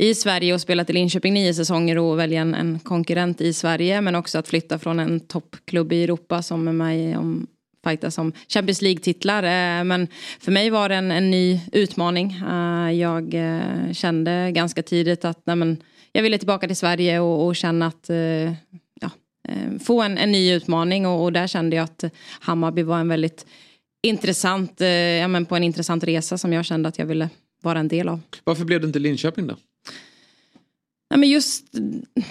i 0.00 0.14
Sverige 0.14 0.54
och 0.54 0.60
spelat 0.60 0.90
i 0.90 0.92
Linköping 0.92 1.34
nio 1.34 1.54
säsonger 1.54 1.98
och 1.98 2.18
välja 2.18 2.40
en, 2.40 2.54
en 2.54 2.78
konkurrent 2.78 3.40
i 3.40 3.52
Sverige 3.52 4.00
men 4.00 4.14
också 4.14 4.38
att 4.38 4.48
flytta 4.48 4.78
från 4.78 5.00
en 5.00 5.20
toppklubb 5.20 5.92
i 5.92 6.04
Europa 6.04 6.42
som 6.42 6.68
är 6.68 6.72
med 6.72 7.10
i 7.10 7.16
om 7.16 7.46
fightas 7.84 8.18
om 8.18 8.32
Champions 8.48 8.82
League-titlar. 8.82 9.42
Eh, 9.42 9.84
men 9.84 10.08
för 10.40 10.52
mig 10.52 10.70
var 10.70 10.88
det 10.88 10.94
en, 10.94 11.10
en 11.10 11.30
ny 11.30 11.60
utmaning. 11.72 12.36
Eh, 12.48 12.92
jag 12.92 13.34
eh, 13.34 13.92
kände 13.92 14.50
ganska 14.52 14.82
tidigt 14.82 15.24
att 15.24 15.40
nej 15.44 15.56
men, 15.56 15.82
jag 16.12 16.22
ville 16.22 16.38
tillbaka 16.38 16.66
till 16.66 16.76
Sverige 16.76 17.20
och, 17.20 17.46
och 17.46 17.56
känna 17.56 17.86
att 17.86 18.10
ja, 19.00 19.10
få 19.84 20.02
en, 20.02 20.18
en 20.18 20.32
ny 20.32 20.52
utmaning 20.52 21.06
och, 21.06 21.22
och 21.22 21.32
där 21.32 21.46
kände 21.46 21.76
jag 21.76 21.84
att 21.84 22.04
Hammarby 22.40 22.82
var 22.82 22.98
en 22.98 23.08
väldigt 23.08 23.46
intressant, 24.02 24.80
ja, 25.20 25.28
men 25.28 25.46
på 25.46 25.56
en 25.56 25.64
intressant 25.64 26.04
resa 26.04 26.38
som 26.38 26.52
jag 26.52 26.64
kände 26.64 26.88
att 26.88 26.98
jag 26.98 27.06
ville 27.06 27.28
vara 27.62 27.78
en 27.78 27.88
del 27.88 28.08
av. 28.08 28.20
Varför 28.44 28.64
blev 28.64 28.80
det 28.80 28.86
inte 28.86 28.98
Linköping 28.98 29.46
då? 29.46 29.56
Nej, 31.10 31.20
men 31.20 31.28
just 31.28 31.64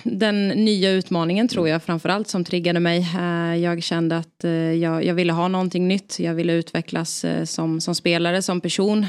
den 0.04 0.48
nya 0.48 0.92
utmaningen 0.92 1.48
tror 1.48 1.70
jag 1.70 1.84
framförallt 1.84 2.28
som 2.28 2.44
triggade 2.44 2.80
mig. 2.80 3.08
Eh, 3.18 3.56
jag 3.56 3.84
kände 3.84 4.18
att 4.18 4.44
eh, 4.44 4.52
jag, 4.52 5.06
jag 5.06 5.14
ville 5.14 5.34
ha 5.34 5.48
någonting 5.48 5.88
nytt. 5.88 6.20
Jag 6.20 6.34
ville 6.34 6.54
utvecklas 6.54 7.26
eh, 7.26 7.44
som, 7.44 7.82
som 7.82 7.96
spelare, 7.96 8.42
som 8.42 8.62
person. 8.62 9.06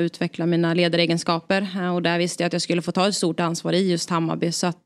Utveckla 0.00 0.46
mina 0.46 0.74
ledaregenskaper. 0.74 1.92
Och 1.94 2.02
där 2.02 2.18
visste 2.18 2.42
jag 2.42 2.46
att 2.46 2.52
jag 2.52 2.62
skulle 2.62 2.82
få 2.82 2.92
ta 2.92 3.08
ett 3.08 3.14
stort 3.14 3.40
ansvar 3.40 3.72
i 3.72 3.90
just 3.90 4.10
Hammarby. 4.10 4.52
Så 4.52 4.66
att, 4.66 4.84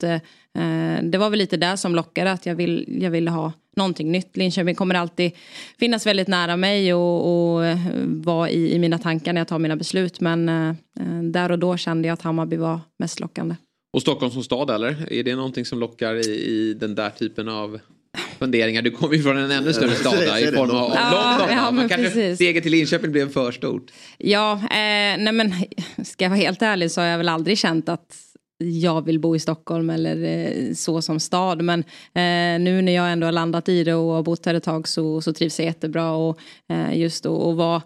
det 1.02 1.18
var 1.18 1.30
väl 1.30 1.38
lite 1.38 1.56
där 1.56 1.76
som 1.76 1.94
lockade. 1.94 2.32
Att 2.32 2.46
jag, 2.46 2.54
vill, 2.54 2.98
jag 3.02 3.10
ville 3.10 3.30
ha 3.30 3.52
någonting 3.76 4.12
nytt. 4.12 4.36
Linköping 4.36 4.74
kommer 4.74 4.94
alltid 4.94 5.32
finnas 5.78 6.06
väldigt 6.06 6.28
nära 6.28 6.56
mig 6.56 6.94
och, 6.94 7.56
och 7.56 7.64
vara 8.06 8.50
i, 8.50 8.74
i 8.74 8.78
mina 8.78 8.98
tankar 8.98 9.32
när 9.32 9.40
jag 9.40 9.48
tar 9.48 9.58
mina 9.58 9.76
beslut. 9.76 10.20
Men 10.20 10.46
där 11.22 11.52
och 11.52 11.58
då 11.58 11.76
kände 11.76 12.08
jag 12.08 12.14
att 12.14 12.22
Hammarby 12.22 12.56
var 12.56 12.80
mest 12.98 13.20
lockande. 13.20 13.54
Och 13.92 14.02
Stockholm 14.02 14.32
som 14.32 14.42
stad 14.44 14.70
eller? 14.70 15.12
Är 15.12 15.22
det 15.22 15.34
någonting 15.36 15.64
som 15.64 15.78
lockar 15.78 16.14
i, 16.14 16.30
i 16.30 16.74
den 16.80 16.94
där 16.94 17.10
typen 17.10 17.48
av 17.48 17.80
funderingar? 18.38 18.82
Du 18.82 18.90
kommer 18.90 19.14
ju 19.14 19.22
från 19.22 19.36
en 19.38 19.50
ännu 19.50 19.72
större 19.72 19.94
stad 19.94 20.14
i 20.40 20.46
form 20.46 20.70
av 20.70 20.92
Ja, 20.94 21.36
London. 21.38 21.56
ja, 21.56 21.64
men 21.64 21.74
Man 21.76 21.88
kanske 21.88 22.06
precis. 22.06 22.36
steget 22.36 22.62
till 22.62 22.72
Linköping 22.72 23.12
blev 23.12 23.32
för 23.32 23.52
stort. 23.52 23.90
Ja, 24.18 24.52
eh, 24.52 24.68
nej 25.18 25.32
men 25.32 25.52
ska 26.04 26.24
jag 26.24 26.30
vara 26.30 26.40
helt 26.40 26.62
ärlig 26.62 26.90
så 26.90 27.00
har 27.00 27.08
jag 27.08 27.18
väl 27.18 27.28
aldrig 27.28 27.58
känt 27.58 27.88
att 27.88 28.16
jag 28.62 29.04
vill 29.04 29.20
bo 29.20 29.36
i 29.36 29.38
Stockholm 29.38 29.90
eller 29.90 30.24
eh, 30.24 30.74
så 30.74 31.02
som 31.02 31.20
stad. 31.20 31.62
Men 31.62 31.80
eh, 32.14 32.60
nu 32.64 32.82
när 32.82 32.92
jag 32.92 33.12
ändå 33.12 33.26
har 33.26 33.32
landat 33.32 33.68
i 33.68 33.84
det 33.84 33.94
och 33.94 34.12
har 34.12 34.22
bott 34.22 34.46
här 34.46 34.54
ett 34.54 34.64
tag 34.64 34.88
så, 34.88 35.20
så 35.20 35.32
trivs 35.32 35.58
jag 35.58 35.66
jättebra. 35.66 36.12
Och 36.12 36.38
eh, 36.68 36.98
just 36.98 37.26
att 37.26 37.56
vara 37.56 37.82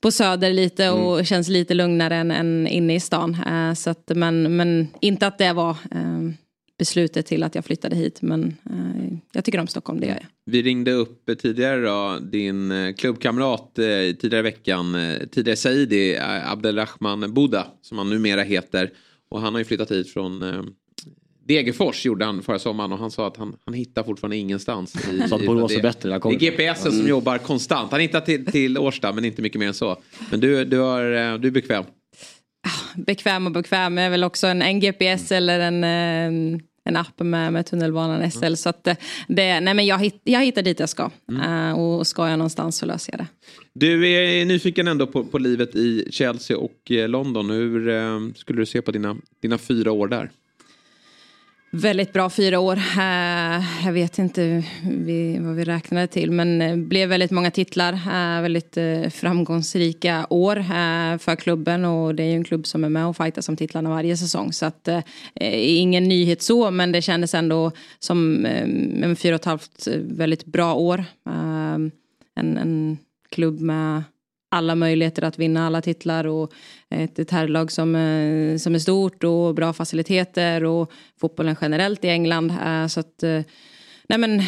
på 0.00 0.10
Söder 0.10 0.52
lite 0.52 0.90
och 0.90 1.26
känns 1.26 1.48
lite 1.48 1.74
lugnare 1.74 2.16
än, 2.16 2.30
än 2.30 2.66
inne 2.66 2.94
i 2.94 3.00
stan. 3.00 3.36
Eh, 3.46 3.74
så 3.74 3.90
att, 3.90 4.10
men, 4.14 4.56
men 4.56 4.88
inte 5.00 5.26
att 5.26 5.38
det 5.38 5.52
var 5.52 5.70
eh, 5.70 6.30
beslutet 6.78 7.26
till 7.26 7.42
att 7.42 7.54
jag 7.54 7.64
flyttade 7.64 7.96
hit. 7.96 8.22
Men 8.22 8.56
eh, 8.70 9.18
jag 9.32 9.44
tycker 9.44 9.60
om 9.60 9.66
Stockholm, 9.66 10.00
det 10.00 10.06
gör 10.06 10.14
jag. 10.14 10.26
Vi 10.44 10.62
ringde 10.62 10.92
upp 10.92 11.30
tidigare 11.38 11.80
då, 11.80 12.18
din 12.18 12.94
klubbkamrat 12.98 13.74
tidigare 13.74 14.38
i 14.38 14.42
veckan, 14.42 14.96
tidigare 15.30 15.56
Saidi, 15.56 16.18
Abdelrahman 16.44 17.34
Buda, 17.34 17.66
som 17.82 17.98
han 17.98 18.10
numera 18.10 18.42
heter. 18.42 18.90
Och 19.28 19.40
han 19.40 19.54
har 19.54 19.58
ju 19.58 19.64
flyttat 19.64 19.90
hit 19.90 20.12
från 20.12 20.42
eh, 20.42 20.62
Degerfors 21.48 22.06
gjorde 22.06 22.24
han 22.24 22.42
förra 22.42 22.58
sommaren 22.58 22.92
och 22.92 22.98
han 22.98 23.10
sa 23.10 23.26
att 23.26 23.36
han, 23.36 23.56
han 23.64 23.74
hittar 23.74 24.02
fortfarande 24.02 24.36
ingenstans. 24.36 25.08
I, 25.12 25.22
Så 25.28 25.34
att 25.34 25.42
i- 25.42 25.46
Borås 25.46 25.72
är 25.72 25.76
det- 25.76 25.82
bättre, 25.82 26.10
där 26.10 26.20
Det 26.38 26.46
är 26.46 26.50
GPSen 26.50 26.92
som 26.92 27.08
jobbar 27.08 27.38
konstant. 27.38 27.90
Han 27.90 28.00
hittar 28.00 28.20
till, 28.20 28.46
till 28.46 28.78
Årsta 28.78 29.12
men 29.12 29.24
inte 29.24 29.42
mycket 29.42 29.58
mer 29.58 29.66
än 29.66 29.74
så. 29.74 30.02
Men 30.30 30.40
du, 30.40 30.64
du, 30.64 30.78
har, 30.78 31.02
eh, 31.04 31.38
du 31.38 31.48
är 31.48 31.52
bekväm. 31.52 31.84
bekväm 32.96 33.46
och 33.46 33.52
bekväm. 33.52 33.96
Jag 33.96 34.06
är 34.06 34.10
väl 34.10 34.24
också 34.24 34.46
en, 34.46 34.62
en 34.62 34.80
GPS 34.80 35.32
eller 35.32 35.60
en, 35.60 35.84
eh, 36.54 36.60
en 36.88 36.96
app 36.96 37.20
med, 37.20 37.52
med 37.52 37.66
tunnelbanan 37.66 38.30
SL. 38.30 38.54
Så 38.54 38.68
att 38.68 38.86
eh, 38.86 38.96
det, 39.28 39.60
nej 39.60 39.74
men 39.74 39.86
jag, 39.86 39.98
hitt, 39.98 40.20
jag 40.24 40.44
hittar 40.44 40.62
dit 40.62 40.80
jag 40.80 40.88
ska. 40.88 41.10
Eh, 41.44 41.72
och 41.72 42.06
ska 42.06 42.28
jag 42.28 42.38
någonstans 42.38 42.76
så 42.76 42.86
löser 42.86 43.12
jag 43.12 43.20
det. 43.20 43.26
Du 43.72 44.12
är 44.12 44.44
nyfiken 44.44 44.88
ändå 44.88 45.06
på, 45.06 45.24
på 45.24 45.38
livet 45.38 45.74
i 45.74 46.08
Chelsea 46.10 46.58
och 46.58 46.90
eh, 46.90 47.08
London. 47.08 47.50
Hur 47.50 47.88
eh, 47.88 48.18
skulle 48.34 48.62
du 48.62 48.66
se 48.66 48.82
på 48.82 48.90
dina, 48.90 49.16
dina 49.42 49.58
fyra 49.58 49.92
år 49.92 50.08
där? 50.08 50.30
Väldigt 51.70 52.12
bra 52.12 52.30
fyra 52.30 52.60
år. 52.60 52.76
Eh, 52.76 53.84
jag 53.84 53.92
vet 53.92 54.18
inte 54.18 54.64
vad 55.40 55.54
vi 55.54 55.64
räknade 55.64 56.06
till 56.06 56.30
men 56.30 56.58
det 56.58 56.76
blev 56.76 57.08
väldigt 57.08 57.30
många 57.30 57.50
titlar. 57.50 57.92
Eh, 57.92 58.42
väldigt 58.42 58.76
eh, 58.76 59.08
framgångsrika 59.10 60.26
år 60.30 60.56
för 61.18 61.36
klubben 61.36 61.84
och 61.84 62.14
det 62.14 62.22
är 62.22 62.26
ju 62.26 62.34
en 62.34 62.44
klubb 62.44 62.66
som 62.66 62.84
är 62.84 62.88
med 62.88 63.06
och 63.06 63.16
fightar 63.16 63.42
om 63.48 63.56
titlarna 63.56 63.90
varje 63.90 64.16
säsong. 64.16 64.52
Så 64.52 64.66
att 64.66 64.88
ingen 65.40 66.04
nyhet 66.04 66.42
så 66.42 66.70
men 66.70 66.92
det 66.92 67.02
kändes 67.02 67.34
ändå 67.34 67.72
som 67.98 68.46
en 68.46 69.16
fyra 69.16 69.34
och 69.34 69.40
ett 69.40 69.44
halvt 69.44 69.88
väldigt 69.96 70.44
bra 70.44 70.74
år. 70.74 71.04
En, 72.34 72.56
en 72.56 72.98
klubb 73.30 73.60
med 73.60 74.02
alla 74.50 74.74
möjligheter 74.74 75.22
att 75.22 75.38
vinna 75.38 75.66
alla 75.66 75.82
titlar 75.82 76.26
och 76.26 76.52
ett, 76.90 77.18
ett 77.18 77.30
herrlag 77.30 77.72
som, 77.72 77.94
eh, 77.94 78.56
som 78.56 78.74
är 78.74 78.78
stort 78.78 79.24
och 79.24 79.54
bra 79.54 79.72
faciliteter 79.72 80.64
och 80.64 80.92
fotbollen 81.20 81.56
generellt 81.60 82.04
i 82.04 82.08
England. 82.08 82.50
Eh, 82.50 82.86
så 82.86 83.00
att, 83.00 83.22
eh, 83.22 83.42
nej 84.08 84.18
men, 84.18 84.42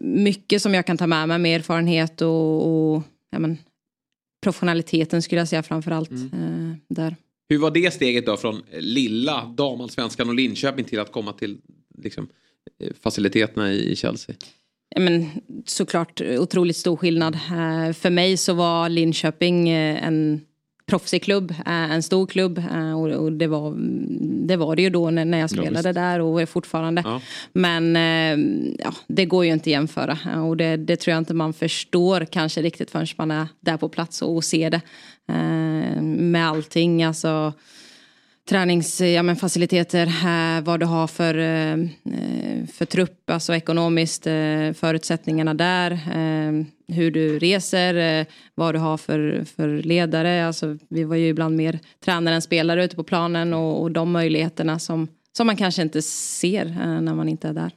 mycket 0.00 0.62
som 0.62 0.74
jag 0.74 0.86
kan 0.86 0.96
ta 0.96 1.06
med 1.06 1.28
mig 1.28 1.38
med 1.38 1.56
erfarenhet 1.56 2.22
och, 2.22 2.66
och 2.66 3.02
ja 3.30 3.38
men, 3.38 3.58
professionaliteten 4.42 5.22
skulle 5.22 5.40
jag 5.40 5.48
säga 5.48 5.62
framför 5.62 5.90
allt 5.90 6.10
eh, 6.10 6.72
där. 6.88 7.16
Hur 7.48 7.58
var 7.58 7.70
det 7.70 7.94
steget 7.94 8.26
då 8.26 8.36
från 8.36 8.62
lilla 8.78 9.44
damallsvenskan 9.44 10.28
och 10.28 10.34
Linköping 10.34 10.84
till 10.84 11.00
att 11.00 11.12
komma 11.12 11.32
till 11.32 11.58
liksom, 11.98 12.28
faciliteterna 13.00 13.72
i 13.72 13.96
Chelsea? 13.96 14.36
Ja, 14.94 15.00
men, 15.00 15.26
såklart 15.66 16.20
otroligt 16.20 16.76
stor 16.76 16.96
skillnad. 16.96 17.38
För 17.96 18.10
mig 18.10 18.36
så 18.36 18.54
var 18.54 18.88
Linköping 18.88 19.68
en 19.68 20.40
proffsig 20.88 21.22
klubb, 21.22 21.50
eh, 21.50 21.92
en 21.92 22.02
stor 22.02 22.26
klubb. 22.26 22.58
eh, 22.58 23.00
och, 23.00 23.32
det, 23.32 23.46
var, 23.46 23.74
det 24.46 24.56
var 24.56 24.76
det 24.76 24.82
ju 24.82 24.90
då 24.90 25.10
när, 25.10 25.38
jag 25.38 25.50
spelade 25.50 25.92
där 25.92 26.20
och 26.20 26.42
är 26.42 26.46
fortfarande. 26.46 27.02
Ja. 27.04 27.20
Men 27.52 27.96
eh, 27.96 28.62
ja, 28.78 28.94
det 29.06 29.24
går 29.24 29.44
ju 29.44 29.52
inte 29.52 29.62
att 29.62 29.66
jämföra. 29.66 30.42
Och 30.42 30.56
det, 30.56 30.76
det 30.76 30.96
tror 30.96 31.12
jag 31.12 31.20
inte 31.20 31.34
man 31.34 31.52
förstår 31.52 32.24
kanske 32.24 32.62
riktigt 32.62 32.90
förrän 32.90 33.06
man 33.16 33.30
är 33.30 33.48
där 33.60 33.76
på 33.76 33.88
plats 33.88 34.22
och, 34.22 34.36
och 34.36 34.44
ser 34.44 34.70
det. 34.70 34.80
Med 36.02 36.48
allting, 36.48 37.04
alltså 37.04 37.52
Träningsfaciliteter 38.48 40.06
ja, 40.24 40.60
vad 40.64 40.80
du 40.80 40.86
har 40.86 41.06
för, 41.06 41.34
eh, 41.34 41.76
för 42.72 42.84
trupp, 42.84 43.30
alltså 43.30 43.54
ekonomiskt, 43.54 44.26
eh, 44.26 44.72
förutsättningarna 44.72 45.54
där, 45.54 45.90
eh, 45.92 46.64
hur 46.96 47.10
du 47.10 47.38
reser, 47.38 48.26
vad 48.54 48.74
du 48.74 48.78
har 48.78 48.96
för, 48.96 49.44
för 49.56 49.82
ledare. 49.82 50.46
Alltså, 50.46 50.78
vi 50.88 51.04
var 51.04 51.16
ju 51.16 51.28
ibland 51.28 51.56
mer 51.56 51.78
tränare 52.04 52.34
än 52.34 52.42
spelare 52.42 52.84
ute 52.84 52.96
på 52.96 53.04
planen 53.04 53.54
och, 53.54 53.82
och 53.82 53.90
de 53.92 54.10
möjligheterna 54.12 54.78
som, 54.78 55.08
som 55.36 55.46
man 55.46 55.56
kanske 55.56 55.82
inte 55.82 56.02
ser 56.02 56.64
när 57.00 57.14
man 57.14 57.28
inte 57.28 57.48
är 57.48 57.52
där. 57.52 57.72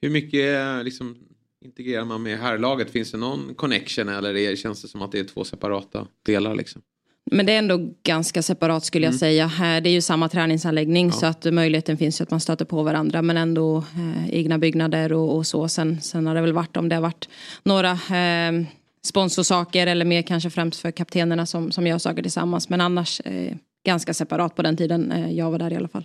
Hur 0.00 0.10
mycket 0.10 0.84
liksom, 0.84 1.16
integrerar 1.64 2.04
man 2.04 2.22
med 2.22 2.38
herrlaget? 2.38 2.90
Finns 2.90 3.12
det 3.12 3.18
någon 3.18 3.54
connection 3.54 4.08
eller 4.08 4.36
är, 4.36 4.56
känns 4.56 4.82
det 4.82 4.88
som 4.88 5.02
att 5.02 5.12
det 5.12 5.18
är 5.18 5.24
två 5.24 5.44
separata 5.44 6.06
delar? 6.26 6.54
Liksom? 6.54 6.82
Men 7.30 7.46
det 7.46 7.52
är 7.52 7.58
ändå 7.58 7.90
ganska 8.02 8.42
separat 8.42 8.84
skulle 8.84 9.06
jag 9.06 9.10
Mm. 9.10 9.18
säga. 9.18 9.50
Det 9.80 9.88
är 9.88 9.92
ju 9.92 10.00
samma 10.00 10.28
träningsanläggning 10.28 11.12
så 11.12 11.26
att 11.26 11.44
möjligheten 11.44 11.96
finns 11.96 12.20
ju 12.20 12.22
att 12.22 12.30
man 12.30 12.40
stöter 12.40 12.64
på 12.64 12.82
varandra 12.82 13.22
men 13.22 13.36
ändå 13.36 13.76
eh, 13.78 14.28
egna 14.34 14.58
byggnader 14.58 15.12
och, 15.12 15.36
och 15.36 15.46
så. 15.46 15.68
Sen, 15.68 16.00
sen 16.00 16.26
har 16.26 16.34
det 16.34 16.40
väl 16.40 16.52
varit 16.52 16.76
om 16.76 16.88
det 16.88 16.94
har 16.94 17.02
varit 17.02 17.28
några 17.62 17.90
eh, 17.90 18.66
sponsorsaker 19.04 19.86
eller 19.86 20.04
mer 20.04 20.22
kanske 20.22 20.50
främst 20.50 20.80
för 20.80 20.90
kaptenerna 20.90 21.46
som, 21.46 21.72
som 21.72 21.86
gör 21.86 21.98
saker 21.98 22.22
tillsammans. 22.22 22.68
Men 22.68 22.80
annars 22.80 23.20
eh, 23.20 23.52
ganska 23.86 24.14
separat 24.14 24.56
på 24.56 24.62
den 24.62 24.76
tiden 24.76 25.12
eh, 25.12 25.30
jag 25.32 25.50
var 25.50 25.58
där 25.58 25.72
i 25.72 25.76
alla 25.76 25.88
fall. 25.88 26.04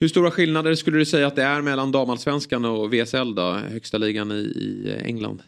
Hur 0.00 0.08
stora 0.08 0.30
skillnader 0.30 0.74
skulle 0.74 0.98
du 0.98 1.06
säga 1.06 1.26
att 1.26 1.36
det 1.36 1.42
är 1.42 1.62
mellan 1.62 1.92
damallsvenskan 1.92 2.64
och 2.64 2.94
VSL 2.94 3.34
då, 3.34 3.52
högsta 3.52 3.98
ligan 3.98 4.32
i, 4.32 4.34
i 4.34 4.96
England? 5.04 5.42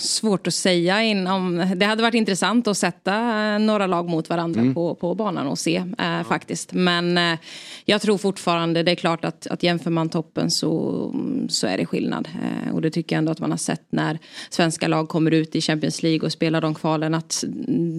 Svårt 0.00 0.46
att 0.46 0.54
säga 0.54 1.02
inom, 1.02 1.72
det 1.76 1.86
hade 1.86 2.02
varit 2.02 2.14
intressant 2.14 2.68
att 2.68 2.76
sätta 2.78 3.14
eh, 3.54 3.58
några 3.58 3.86
lag 3.86 4.08
mot 4.08 4.28
varandra 4.28 4.60
Mm. 4.60 4.74
på, 4.74 4.94
på 4.94 5.14
banan 5.14 5.46
och 5.46 5.58
se 5.58 5.84
eh, 5.98 6.22
faktiskt. 6.22 6.72
Men 6.72 7.18
eh, 7.18 7.38
jag 7.84 8.02
tror 8.02 8.18
fortfarande, 8.18 8.82
det 8.82 8.90
är 8.90 8.94
klart 8.94 9.24
att, 9.24 9.46
att 9.46 9.62
jämför 9.62 9.90
man 9.90 10.08
toppen 10.08 10.50
så, 10.50 11.14
så 11.48 11.66
är 11.66 11.78
det 11.78 11.86
skillnad. 11.86 12.28
Eh, 12.42 12.74
och 12.74 12.82
det 12.82 12.90
tycker 12.90 13.16
jag 13.16 13.18
ändå 13.18 13.32
att 13.32 13.40
man 13.40 13.50
har 13.50 13.58
sett 13.58 13.86
när 13.90 14.18
svenska 14.50 14.88
lag 14.88 15.08
kommer 15.08 15.30
ut 15.30 15.56
i 15.56 15.60
Champions 15.60 16.02
League 16.02 16.26
och 16.26 16.32
spelar 16.32 16.60
de 16.60 16.74
kvalen 16.74 17.14
att 17.14 17.44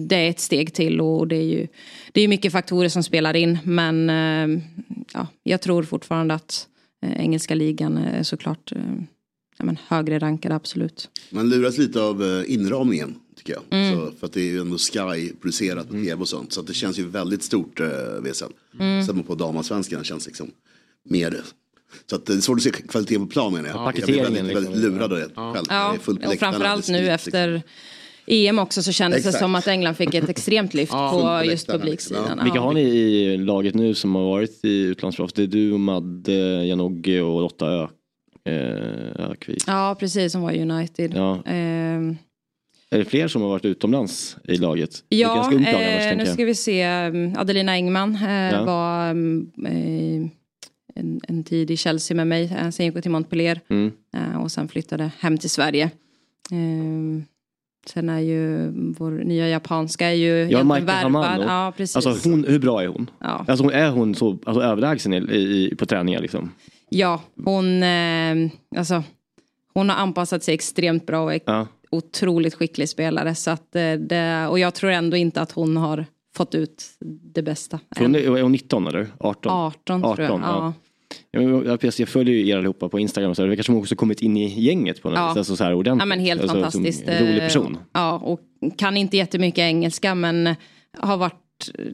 det 0.08 0.16
är 0.16 0.30
ett 0.30 0.40
steg 0.40 0.74
till 0.74 1.00
och 1.00 1.28
det 1.28 1.36
är 1.36 1.44
ju 1.44 1.66
det 2.12 2.20
är 2.20 2.28
mycket 2.28 2.52
faktorer 2.52 2.88
som 2.88 3.02
spelar 3.02 3.36
in. 3.36 3.58
Men 3.64 4.10
eh, 4.10 4.62
ja, 5.14 5.26
jag 5.42 5.60
tror 5.60 5.82
fortfarande 5.82 6.34
att 6.34 6.66
eh, 7.02 7.20
engelska 7.20 7.54
ligan 7.54 7.96
är 7.98 8.22
såklart 8.22 8.72
ja, 9.58 9.64
men 9.64 9.78
högre 9.88 10.18
rankad 10.18 10.52
absolut. 10.52 11.08
Man 11.30 11.48
luras 11.48 11.78
lite 11.78 12.00
av 12.02 12.22
eh, 12.22 12.52
inramningen 12.54 13.14
tycker 13.36 13.52
jag. 13.52 13.62
Mm. 13.80 13.94
Så, 13.94 14.12
för 14.20 14.26
att 14.26 14.32
det 14.32 14.40
är 14.40 14.50
ju 14.50 14.60
ändå 14.60 14.78
Sky 14.78 15.32
producerat 15.40 15.86
på 15.88 15.94
tv 15.94 16.14
och 16.14 16.28
sånt. 16.28 16.52
Så 16.52 16.60
att 16.60 16.66
det 16.66 16.74
känns 16.74 16.98
ju 16.98 17.08
väldigt 17.08 17.42
stort 17.42 17.80
eh, 17.80 17.86
VSL. 18.22 18.44
Mm. 18.80 19.06
Sen 19.06 19.22
på 19.22 19.34
damallsvenskan 19.34 20.04
känns 20.04 20.26
liksom 20.26 20.50
mer. 21.08 21.40
Så 22.10 22.16
att 22.16 22.26
det 22.26 22.32
är 22.34 22.40
svårt 22.40 22.56
att 22.58 22.62
se 22.62 22.70
kvaliteten 22.70 23.26
på 23.26 23.32
plan 23.32 23.52
menar 23.52 23.68
jag. 23.68 23.76
Ja, 23.78 23.92
jag 23.96 24.06
blir 24.06 24.22
väldigt, 24.22 24.42
väldigt 24.44 24.72
liksom. 24.76 24.82
lurad 24.92 25.12
av 25.12 25.18
det 25.18 25.28
Ja. 25.36 25.52
själv. 25.54 25.66
Ja, 25.68 25.96
Det 26.20 26.26
och 26.26 26.34
framförallt 26.38 26.86
det 26.86 26.92
nu 26.92 27.10
efter 27.10 27.62
EM 28.26 28.58
också 28.58 28.82
så 28.82 28.92
kändes 28.92 29.22
det 29.22 29.28
Exakt. 29.28 29.42
som 29.42 29.54
att 29.54 29.66
England 29.68 29.94
fick 29.94 30.14
ett 30.14 30.28
extremt 30.28 30.74
lyft 30.74 30.92
Ja, 30.92 31.10
på 31.40 31.44
just 31.50 31.68
läktarna, 31.68 31.78
publiksidan. 31.84 32.22
liksom. 32.22 32.44
Vilka 32.44 32.58
Ja. 32.58 32.62
har 32.62 32.72
ni 32.72 32.80
i 32.82 33.36
laget 33.36 33.74
nu 33.74 33.94
som 33.94 34.14
har 34.14 34.22
varit 34.24 34.64
i 34.64 34.78
utlandsproffs? 34.80 35.32
Det 35.32 35.42
är 35.42 35.46
du, 35.46 35.78
Madde, 35.78 36.64
Janogge 36.66 37.20
och 37.20 37.40
Lotta 37.40 37.66
Ö, 37.66 37.88
eh, 38.48 39.30
Ökvist. 39.30 39.66
Ja, 39.66 39.96
precis, 40.00 40.32
som 40.32 40.42
var 40.42 40.52
United. 40.52 41.12
Ja. 41.14 41.42
Ehm, 41.46 42.16
Är 42.90 42.98
det 42.98 43.04
fler 43.04 43.28
som 43.28 43.42
har 43.42 43.48
varit 43.48 43.64
utomlands 43.64 44.36
i 44.44 44.56
laget? 44.56 45.04
Ja, 45.08 45.34
lag 45.50 45.54
eh, 46.10 46.16
nu 46.16 46.26
ska 46.26 46.44
vi 46.44 46.54
se. 46.54 46.82
Adelina 47.36 47.72
Engman 47.72 48.14
eh, 48.16 48.50
Ja. 48.50 48.64
var 48.64 49.10
mm, 49.10 49.50
eh, 49.66 50.30
en, 50.94 51.20
en 51.28 51.44
tid 51.44 51.70
i 51.70 51.76
Chelsea 51.76 52.14
med 52.16 52.26
mig. 52.26 52.44
Eh, 52.58 52.70
sen 52.70 52.86
gick 52.86 52.94
hon 52.94 53.02
till 53.02 53.10
Montpellier 53.10 53.60
Mm. 53.68 53.92
eh, 54.16 54.42
och 54.42 54.52
sen 54.52 54.68
flyttade 54.68 55.10
hem 55.20 55.38
till 55.38 55.50
Sverige. 55.50 55.84
Eh, 56.50 57.22
sen 57.86 58.08
är 58.08 58.20
ju 58.20 58.70
vår 58.92 59.10
nya 59.10 59.48
japanska 59.48 60.06
är 60.06 60.14
ju 60.14 60.48
Ja, 60.50 60.64
Maika 60.64 60.92
Hamano. 60.92 61.42
Ja, 61.42 61.72
precis. 61.76 61.96
Alltså 62.06 62.30
hon, 62.30 62.44
hur 62.44 62.58
bra 62.58 62.82
är 62.82 62.86
hon? 62.86 63.10
Ja. 63.20 63.44
Alltså 63.48 63.64
är 63.70 63.90
hon 63.90 64.14
så 64.14 64.38
alltså, 64.46 64.62
överlägsen 64.62 65.12
i, 65.12 65.16
i, 65.16 65.74
på 65.78 65.86
träningar 65.86 66.20
liksom? 66.20 66.50
Ja, 66.94 67.20
hon, 67.44 67.82
eh, 67.82 68.50
alltså, 68.76 69.02
hon 69.74 69.88
har 69.88 69.96
anpassat 69.96 70.42
sig 70.42 70.54
extremt 70.54 71.06
bra 71.06 71.24
och 71.24 71.34
är 71.34 71.40
Ja. 71.46 71.66
otroligt 71.90 72.54
skicklig 72.54 72.88
spelare. 72.88 73.34
Så 73.34 73.50
att, 73.50 73.76
eh, 73.76 73.92
det, 73.92 74.46
och 74.50 74.58
jag 74.58 74.74
tror 74.74 74.90
ändå 74.90 75.16
inte 75.16 75.40
att 75.40 75.52
hon 75.52 75.76
har 75.76 76.04
fått 76.36 76.54
ut 76.54 76.84
det 77.34 77.42
bästa. 77.42 77.80
Hon 77.98 78.14
är, 78.14 78.36
är 78.36 78.42
hon 78.42 78.52
19 78.52 78.86
eller? 78.86 79.06
18? 79.18 79.52
18 79.52 80.02
tror 80.02 80.20
jag. 80.20 80.40
Ja. 80.40 80.72
Ja, 81.30 81.40
men 81.40 81.64
jag, 81.98 82.08
följer 82.08 82.34
ju 82.34 82.48
er 82.48 82.56
allihopa 82.56 82.88
på 82.88 82.98
Instagram 82.98 83.34
så. 83.34 83.42
Det 83.42 83.48
verkar 83.48 83.62
som 83.62 83.74
hon 83.74 83.82
också 83.82 83.96
kommit 83.96 84.22
in 84.22 84.36
i 84.36 84.60
gänget 84.60 85.02
på 85.02 85.08
något 85.08 85.18
Ja. 85.18 85.22
Alltså 85.22 85.56
så 85.56 85.64
här 85.64 85.74
ordentligt. 85.74 86.02
Ja 86.02 86.06
men 86.06 86.20
helt 86.20 86.40
alltså, 86.40 86.56
fantastiskt. 86.56 87.08
Rolig 87.08 87.36
Eh, 87.36 87.38
person. 87.38 87.78
Ja 87.92 88.18
och 88.18 88.40
kan 88.76 88.96
inte 88.96 89.16
jättemycket 89.16 89.58
engelska 89.62 90.14
men 90.14 90.54
har 90.98 91.16
varit 91.16 91.70
eh, 91.78 91.84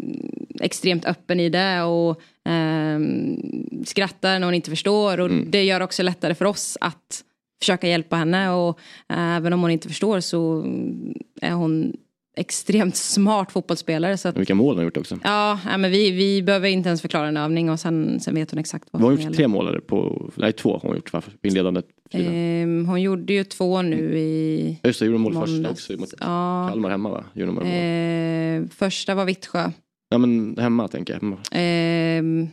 extremt 0.61 1.05
öppen 1.05 1.41
i 1.41 1.49
det 1.49 1.83
och 1.83 2.21
ehm, 2.49 3.85
skrattar 3.87 4.39
när 4.39 4.47
hon 4.47 4.55
inte 4.55 4.71
förstår 4.71 5.21
och 5.21 5.27
Mm. 5.27 5.51
det 5.51 5.65
gör 5.65 5.81
också 5.81 6.03
lättare 6.03 6.35
för 6.35 6.45
oss 6.45 6.79
att 6.81 7.25
försöka 7.61 7.89
hjälpa 7.89 8.17
henne 8.17 8.51
och 8.51 8.79
eh, 9.09 9.37
även 9.37 9.53
om 9.53 9.61
hon 9.63 9.71
inte 9.71 9.89
förstår 9.89 10.21
så 10.21 10.65
är 11.41 11.53
hon 11.53 11.93
extremt 12.37 12.97
smart 12.97 13.53
fotbollsspelare 13.53 14.17
så 14.17 14.29
att 14.29 14.37
Vilka 14.37 14.55
mål 14.55 14.67
hon 14.69 14.77
har 14.77 14.85
gjort 14.85 14.97
också. 14.97 15.19
Ja, 15.25 15.59
ja, 15.67 15.77
men 15.79 15.91
vi, 15.91 16.11
vi 16.11 16.43
behöver 16.43 16.69
inte 16.69 16.89
ens 16.89 17.01
förklara 17.01 17.29
en 17.29 17.37
övning 17.37 17.71
och 17.71 17.81
sen, 17.81 18.21
sen 18.21 18.35
vet 18.35 18.51
hon 18.51 18.59
exakt 18.61 18.89
vad 18.91 19.03
Hon 19.03 19.17
har 19.17 19.23
gjort 19.25 19.37
tre 19.37 19.49
mål 19.49 19.81
på, 19.81 20.31
nej 20.35 20.53
två 20.53 20.73
har 20.73 20.81
hon 20.81 20.97
gjort 20.97 21.13
varför? 21.13 21.33
Inledande. 21.43 21.83
Ehm, 22.11 22.87
hon 22.87 23.03
gjorde 23.03 23.33
ju 23.33 23.45
två 23.45 23.83
nu 23.83 24.19
i 24.19 24.81
Just 24.85 25.01
det, 25.01 25.07
gjorde 25.07 25.19
mål 25.19 25.35
först 25.35 25.67
också 25.71 25.93
mot 25.93 26.15
Ja. 26.21 26.69
Kalmar 26.71 26.91
hemma 26.91 27.11
va? 27.11 27.25
Gjorde 27.33 27.53
mål. 27.53 27.65
Eh, 27.67 28.71
första 28.79 29.15
var 29.15 29.25
Vittsjö. 29.25 29.71
Ja 30.09 30.19
men 30.19 30.57
hemma 30.59 30.89
tänker 30.89 31.13
jag. 31.13 31.21
Hemma. 31.21 31.37
Eh, 31.37 32.49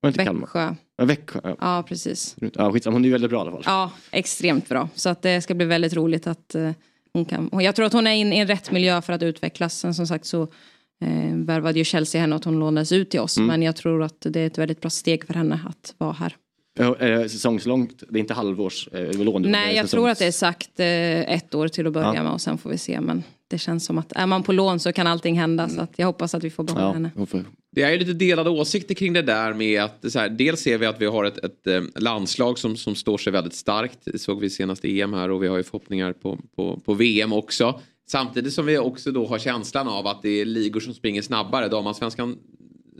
Var 0.00 0.10
det 0.10 0.22
inte 0.22 0.24
Kalmar? 0.24 0.40
Växjö. 0.46 0.74
Ja, 0.96 1.04
Växjö. 1.04 1.40
Ja. 1.44 1.56
Ja, 1.60 1.84
precis. 1.88 2.36
Ja, 2.54 2.72
skitsamma, 2.72 2.94
hon 2.94 3.04
är 3.04 3.06
ju 3.08 3.12
väldigt 3.12 3.30
bra 3.30 3.38
i 3.38 3.40
alla 3.40 3.50
fall. 3.50 3.62
Ja, 3.66 3.92
extremt 4.10 4.68
bra. 4.68 4.88
Så 4.94 5.08
att 5.08 5.22
det 5.22 5.40
ska 5.40 5.54
bli 5.54 5.66
väldigt 5.66 5.94
roligt 5.94 6.26
att 6.26 6.54
eh, 6.54 6.70
hon 7.12 7.24
kan. 7.24 7.50
Jag 7.52 7.76
tror 7.76 7.86
att 7.86 7.92
hon 7.92 8.06
är 8.06 8.12
in 8.14 8.32
i 8.32 8.38
en 8.38 8.46
rätt 8.46 8.70
miljö 8.70 9.02
för 9.02 9.12
att 9.12 9.22
utvecklas. 9.22 9.78
Sen 9.78 9.94
som 9.94 10.06
sagt 10.06 10.26
så 10.26 10.42
eh, 11.04 11.34
värvade 11.34 11.78
ju 11.78 11.84
Chelsea 11.84 12.20
henne 12.20 12.36
att 12.36 12.44
hon 12.44 12.58
lånades 12.58 12.92
ut 12.92 13.10
till 13.10 13.20
oss. 13.20 13.36
Mm. 13.36 13.46
Men 13.46 13.62
jag 13.62 13.76
tror 13.76 14.02
att 14.02 14.20
det 14.20 14.40
är 14.40 14.46
ett 14.46 14.58
väldigt 14.58 14.80
bra 14.80 14.90
steg 14.90 15.26
för 15.26 15.34
henne 15.34 15.60
att 15.66 15.94
vara 15.98 16.12
här. 16.12 16.36
Är 16.78 17.10
det 17.10 17.28
säsongslångt? 17.28 18.02
Det 18.10 18.18
är 18.18 18.20
inte 18.20 18.34
halvårs 18.34 18.88
eh, 18.92 19.12
lån? 19.24 19.42
Nej, 19.42 19.76
jag 19.76 19.84
säsongs- 19.86 19.90
tror 19.90 20.08
att 20.10 20.18
det 20.18 20.26
är 20.26 20.32
sagt 20.32 20.80
eh, 20.80 20.86
ett 21.34 21.54
år 21.54 21.68
till 21.68 21.86
att 21.86 21.92
börja 21.92 22.14
Ja. 22.14 22.22
med 22.22 22.32
och 22.32 22.40
sen 22.40 22.58
får 22.58 22.70
vi 22.70 22.78
se. 22.78 23.00
Men 23.00 23.22
det 23.48 23.58
känns 23.58 23.84
som 23.84 23.98
att 23.98 24.12
är 24.12 24.26
man 24.26 24.42
på 24.42 24.52
lån 24.52 24.80
så 24.80 24.92
kan 24.92 25.06
allting 25.06 25.38
hända. 25.38 25.68
Så 25.68 25.80
att 25.80 25.92
jag 25.96 26.06
hoppas 26.06 26.34
att 26.34 26.44
vi 26.44 26.50
får 26.50 26.64
behålla 26.64 26.92
henne. 26.92 27.10
Det 27.72 27.82
är 27.82 27.90
ju 27.90 27.98
lite 27.98 28.12
delade 28.12 28.50
åsikter 28.50 28.94
kring 28.94 29.12
det 29.12 29.22
där 29.22 29.54
med 29.54 29.82
att 29.82 30.12
så 30.12 30.18
här, 30.18 30.28
dels 30.28 30.60
ser 30.60 30.78
vi 30.78 30.86
att 30.86 31.00
vi 31.00 31.06
har 31.06 31.24
ett, 31.24 31.38
ett 31.38 31.66
eh, 31.66 31.82
landslag 31.96 32.58
som, 32.58 32.76
som 32.76 32.94
står 32.94 33.18
sig 33.18 33.32
väldigt 33.32 33.54
starkt. 33.54 33.98
Det 34.04 34.18
såg 34.18 34.40
vi 34.40 34.50
senast 34.50 34.84
i 34.84 35.00
EM 35.00 35.12
här 35.12 35.30
och 35.30 35.42
vi 35.42 35.48
har 35.48 35.56
ju 35.56 35.62
förhoppningar 35.62 36.12
på, 36.12 36.38
på, 36.56 36.80
på 36.84 36.94
VM 36.94 37.32
också. 37.32 37.80
Samtidigt 38.06 38.52
som 38.52 38.66
vi 38.66 38.78
också 38.78 39.12
då 39.12 39.26
har 39.26 39.38
känslan 39.38 39.88
av 39.88 40.06
att 40.06 40.22
det 40.22 40.40
är 40.40 40.44
ligor 40.44 40.80
som 40.80 40.94
springer 40.94 41.22
snabbare. 41.22 41.68
Damallsvenskan 41.68 42.38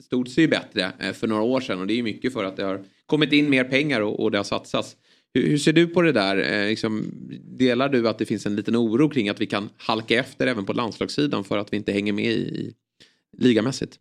stod 0.02 0.28
sig 0.28 0.44
ju 0.44 0.48
bättre 0.48 0.92
eh, 0.98 1.12
för 1.12 1.26
några 1.26 1.42
år 1.42 1.60
sedan 1.60 1.80
och 1.80 1.86
det 1.86 1.92
är 1.92 1.96
ju 1.96 2.02
mycket 2.02 2.32
för 2.32 2.44
att 2.44 2.56
det 2.56 2.64
har 2.64 2.84
kommit 3.06 3.32
in 3.32 3.50
mer 3.50 3.64
pengar 3.64 4.00
och, 4.00 4.20
och 4.20 4.30
det 4.30 4.38
har 4.38 4.44
satsats. 4.44 4.96
Hur, 5.34 5.48
hur 5.48 5.58
ser 5.58 5.72
du 5.72 5.86
på 5.86 6.02
det 6.02 6.12
där? 6.12 6.52
Eh, 6.52 6.68
liksom, 6.68 7.10
delar 7.58 7.88
du 7.88 8.08
att 8.08 8.18
det 8.18 8.26
finns 8.26 8.46
en 8.46 8.56
liten 8.56 8.76
oro 8.76 9.08
kring 9.08 9.28
att 9.28 9.40
vi 9.40 9.46
kan 9.46 9.68
halka 9.76 10.18
efter 10.18 10.46
även 10.46 10.64
på 10.64 10.72
landslagssidan 10.72 11.44
för 11.44 11.58
att 11.58 11.72
vi 11.72 11.76
inte 11.76 11.92
hänger 11.92 12.12
med 12.12 12.24
i, 12.24 12.28
i 12.28 12.74
ligamässigt? 13.38 13.98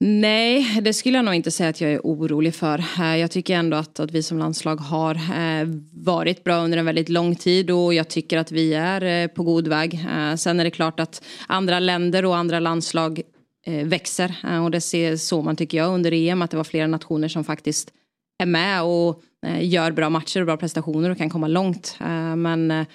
Nej, 0.00 0.80
det 0.82 0.92
skulle 0.92 1.18
jag 1.18 1.24
nog 1.24 1.34
inte 1.34 1.50
säga 1.50 1.68
att 1.68 1.80
jag 1.80 1.92
är 1.92 2.00
orolig 2.04 2.54
för. 2.54 2.78
Eh, 2.78 3.16
jag 3.16 3.30
tycker 3.30 3.54
ändå 3.54 3.76
att, 3.76 4.00
att 4.00 4.10
vi 4.10 4.22
som 4.22 4.38
landslag 4.38 4.76
har 4.76 5.14
eh, 5.14 5.68
varit 5.92 6.44
bra 6.44 6.64
under 6.64 6.78
en 6.78 6.84
väldigt 6.84 7.08
lång 7.08 7.34
tid 7.34 7.70
och 7.70 7.94
jag 7.94 8.08
tycker 8.08 8.38
att 8.38 8.52
vi 8.52 8.74
är 8.74 9.02
eh, 9.24 9.28
på 9.28 9.42
god 9.42 9.68
väg. 9.68 10.00
Sen 10.38 10.60
är 10.60 10.64
det 10.64 10.70
klart 10.70 11.00
att 11.00 11.24
andra 11.46 11.80
länder 11.80 12.24
och 12.24 12.36
andra 12.36 12.60
landslag 12.60 13.22
växer 13.84 14.34
och 14.64 14.70
det 14.70 14.80
ser 14.80 15.16
så 15.16 15.42
man 15.42 15.56
tycker 15.56 15.78
jag 15.78 15.94
under 15.94 16.12
EM 16.12 16.42
att 16.42 16.50
det 16.50 16.56
var 16.56 16.64
flera 16.64 16.86
nationer 16.86 17.28
som 17.28 17.44
faktiskt 17.44 17.92
är 18.38 18.46
med 18.46 18.82
och 18.82 19.22
gör 19.60 19.90
bra 19.92 20.10
matcher 20.10 20.40
och 20.40 20.46
bra 20.46 20.56
prestationer 20.56 21.10
och 21.10 21.18
kan 21.18 21.30
komma 21.30 21.48
långt. 21.48 21.96
Eh, 22.00 22.36
Men 22.36 22.70
eh, 22.70 22.86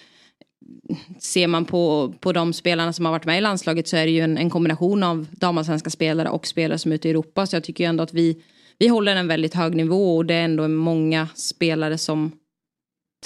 ser 1.20 1.48
man 1.48 1.66
på, 1.66 2.14
på 2.20 2.32
de 2.34 2.54
spelarna 2.54 2.94
som 2.94 3.06
har 3.06 3.12
varit 3.12 3.26
med 3.26 3.38
i 3.38 3.42
landslaget 3.42 3.88
så 3.88 3.98
är 3.98 4.06
det 4.06 4.12
ju 4.12 4.20
en, 4.20 4.38
en 4.38 4.50
kombination 4.50 5.04
av 5.04 5.28
damallsvenska 5.32 5.90
spelare 5.90 6.30
och 6.30 6.48
spelare 6.48 6.78
som 6.78 6.92
är 6.92 6.96
ute 6.96 7.08
i 7.08 7.12
Europa. 7.12 7.46
Så 7.46 7.56
jag 7.56 7.64
tycker 7.64 7.84
ju 7.84 7.88
ändå 7.90 8.04
att 8.04 8.14
vi, 8.14 8.42
vi 8.80 8.88
håller 8.88 9.16
en 9.16 9.28
väldigt 9.28 9.54
hög 9.54 9.76
nivå 9.76 10.18
och 10.18 10.26
det 10.26 10.34
är 10.34 10.44
ändå 10.46 10.68
många 10.68 11.28
spelare 11.36 11.98
som 11.98 12.32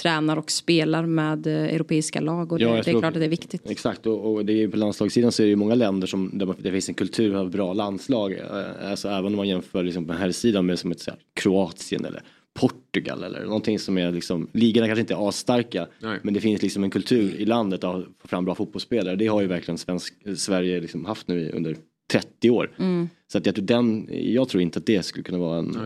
tränar 0.02 0.36
och 0.36 0.50
spelar 0.50 1.06
med 1.06 1.46
eh, 1.46 1.52
europeiska 1.74 2.20
lag 2.20 2.52
och 2.52 2.58
det, 2.58 2.64
Ja, 2.64 2.72
det 2.72 2.78
är 2.78 2.82
tror- 2.82 3.00
klart 3.00 3.14
att 3.14 3.20
det 3.20 3.24
är 3.24 3.28
viktigt. 3.28 3.70
Exakt 3.70 4.06
och, 4.06 4.32
och 4.32 4.44
det 4.44 4.62
är 4.62 4.68
på 4.68 4.76
landslagssidan 4.76 5.32
så 5.32 5.42
är 5.42 5.46
det 5.46 5.50
ju 5.50 5.56
många 5.56 5.74
länder 5.74 6.06
som 6.06 6.30
där 6.38 6.54
det 6.58 6.72
finns 6.72 6.88
en 6.88 6.94
kultur 6.94 7.34
av 7.34 7.50
bra 7.50 7.72
landslag. 7.72 8.32
Eh, 8.32 8.90
Alltså 8.90 9.08
även 9.08 9.26
om 9.26 9.36
man 9.36 9.48
jämför 9.48 9.82
liksom 9.82 10.06
på 10.06 10.12
här 10.12 10.30
sidan 10.30 10.66
med 10.66 10.78
som 10.78 10.90
ett 10.92 11.06
här, 11.06 11.16
Kroatien 11.34 12.04
eller 12.04 12.22
Portugal 12.60 13.24
eller 13.24 13.44
någonting 13.44 13.78
som 13.78 13.98
är 13.98 14.12
liksom, 14.12 14.48
ligorna 14.52 14.86
kanske 14.86 15.00
inte 15.00 15.14
är 15.14 15.28
asstarka 15.28 15.86
men 16.22 16.34
det 16.34 16.40
finns 16.40 16.62
liksom 16.62 16.84
en 16.84 16.90
kultur 16.90 17.34
i 17.34 17.44
landet 17.44 17.84
att 17.84 18.04
få 18.18 18.28
fram 18.28 18.44
bra 18.44 18.54
fotbollsspelare. 18.54 19.16
Det 19.16 19.26
har 19.26 19.40
ju 19.40 19.46
verkligen 19.46 19.78
svensk, 19.78 20.14
Sverige 20.36 20.80
liksom 20.80 21.04
haft 21.04 21.28
nu 21.28 21.40
i- 21.40 21.50
under 21.52 21.76
30 22.12 22.50
år. 22.50 22.70
Mm. 22.78 23.08
Så 23.32 23.38
att 23.38 23.46
jag 23.46 23.54
tror, 23.54 23.64
den, 23.64 24.08
jag 24.10 24.48
tror 24.48 24.62
inte 24.62 24.78
att 24.78 24.86
det 24.86 25.02
skulle 25.02 25.22
kunna 25.24 25.38
vara 25.38 25.58
en, 25.58 25.76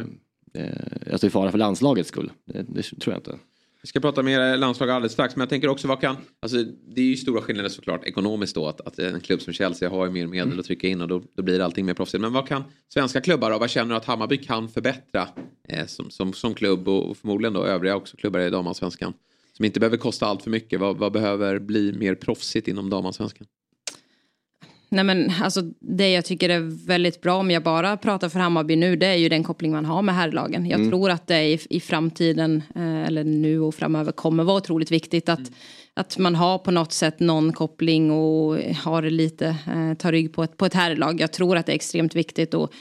eh, 0.55 1.13
alltså 1.13 1.27
i 1.27 1.31
fara 1.31 1.51
för 1.51 1.59
landslagets 1.59 2.09
skull. 2.09 2.31
Det, 2.45 2.63
det 2.63 2.83
tror 2.83 3.15
jag 3.15 3.19
inte. 3.19 3.39
Vi 3.83 3.89
ska 3.89 4.01
prata 4.01 4.23
mer 4.23 4.57
landslag 4.57 4.91
alldeles 4.91 5.13
strax, 5.13 5.37
men 5.37 5.41
jag 5.41 5.49
tänker 5.49 5.69
också 5.69 5.89
vad 5.89 6.01
kan... 6.01 6.17
Alltså, 6.41 6.57
det 6.65 7.01
är 7.01 7.05
ju 7.05 7.17
stora 7.17 7.43
skillnader 7.43 7.69
såklart 7.69 8.05
ekonomiskt 8.05 8.55
då, 8.55 8.67
att, 8.67 8.81
att 8.81 8.99
en 8.99 9.21
klubb 9.21 9.43
som 9.43 9.53
Chelsea 9.53 9.91
har 9.91 10.07
ju 10.07 10.13
mer 10.13 10.27
medel 10.27 10.61
att 10.61 10.67
trycka 10.67 10.89
in 10.89 11.01
och 11.01 11.09
då, 11.09 11.23
då 11.37 11.43
blir 11.43 11.61
allting 11.61 11.87
mer 11.87 11.95
proffsigt. 11.95 12.21
Men 12.21 12.33
vad 12.33 12.49
kan 12.49 12.65
svenska 12.89 13.21
klubbar 13.21 13.51
och 13.51 13.61
vad 13.61 13.71
känner 13.71 13.91
du 13.91 13.97
att 13.97 14.05
Hammarby 14.05 14.39
kan 14.39 14.69
förbättra 14.69 15.29
eh, 15.69 15.87
som, 15.87 16.11
som, 16.11 16.33
som 16.33 16.55
klubb 16.55 16.89
och, 16.89 17.11
och 17.11 17.17
förmodligen 17.17 17.53
då 17.53 17.65
övriga 17.65 17.97
också 17.97 18.17
klubbar 18.17 18.41
i 18.41 18.51
damallsvenskan? 18.51 19.13
Som 19.57 19.65
inte 19.65 19.81
behöver 19.81 19.97
kosta 19.97 20.27
allt 20.27 20.43
för 20.43 20.51
mycket. 20.51 20.81
Vad, 20.81 20.97
vad 20.97 21.13
behöver 21.13 21.59
bli 21.59 21.93
mer 21.93 22.15
proffsigt 22.15 22.69
inom 22.69 22.91
damallsvenskan? 22.91 23.47
Nej 24.93 25.05
men 25.05 25.33
alltså 25.43 25.63
det 25.81 26.11
jag 26.11 26.25
tycker 26.25 26.49
är 26.49 26.87
väldigt 26.87 27.21
bra 27.21 27.35
om 27.35 27.51
jag 27.51 27.63
bara 27.63 27.97
pratar 27.97 28.29
för 28.29 28.39
Hammarby 28.41 28.77
nu 28.77 28.97
det 28.97 29.07
är 29.07 29.15
ju 29.15 29.29
den 29.29 29.45
koppling 29.45 29.73
man 29.73 29.85
har 29.85 30.03
med 30.03 30.15
herrlagen. 30.15 30.67
Jag 30.67 30.79
Mm. 30.81 30.91
tror 30.91 31.11
att 31.11 31.27
det 31.27 31.43
i, 31.45 31.59
i 31.71 31.81
framtiden 31.81 32.63
eh, 32.75 33.03
eller 33.03 33.25
nu 33.25 33.61
och 33.61 33.75
framöver 33.75 34.13
kommer 34.13 34.45
vara 34.45 34.57
otroligt 34.57 34.91
viktigt 34.91 35.29
att, 35.29 35.53
att 35.95 36.19
man 36.19 36.35
har 36.35 36.59
på 36.59 36.71
något 36.71 36.93
sätt 36.93 37.21
någon 37.21 37.53
koppling 37.53 38.11
och 38.11 38.59
har 38.85 39.03
lite, 39.03 39.47
eh, 39.47 39.95
tar 39.99 40.13
rygg 40.13 40.33
på 40.33 40.43
ett, 40.43 40.57
på 40.57 40.67
ett 40.67 40.75
herrlag. 40.75 41.21
Jag 41.21 41.33
tror 41.33 41.57
att 41.57 41.67
det 41.67 41.73
är 41.73 41.77
extremt 41.77 42.15
viktigt 42.15 42.55
och 42.55 42.73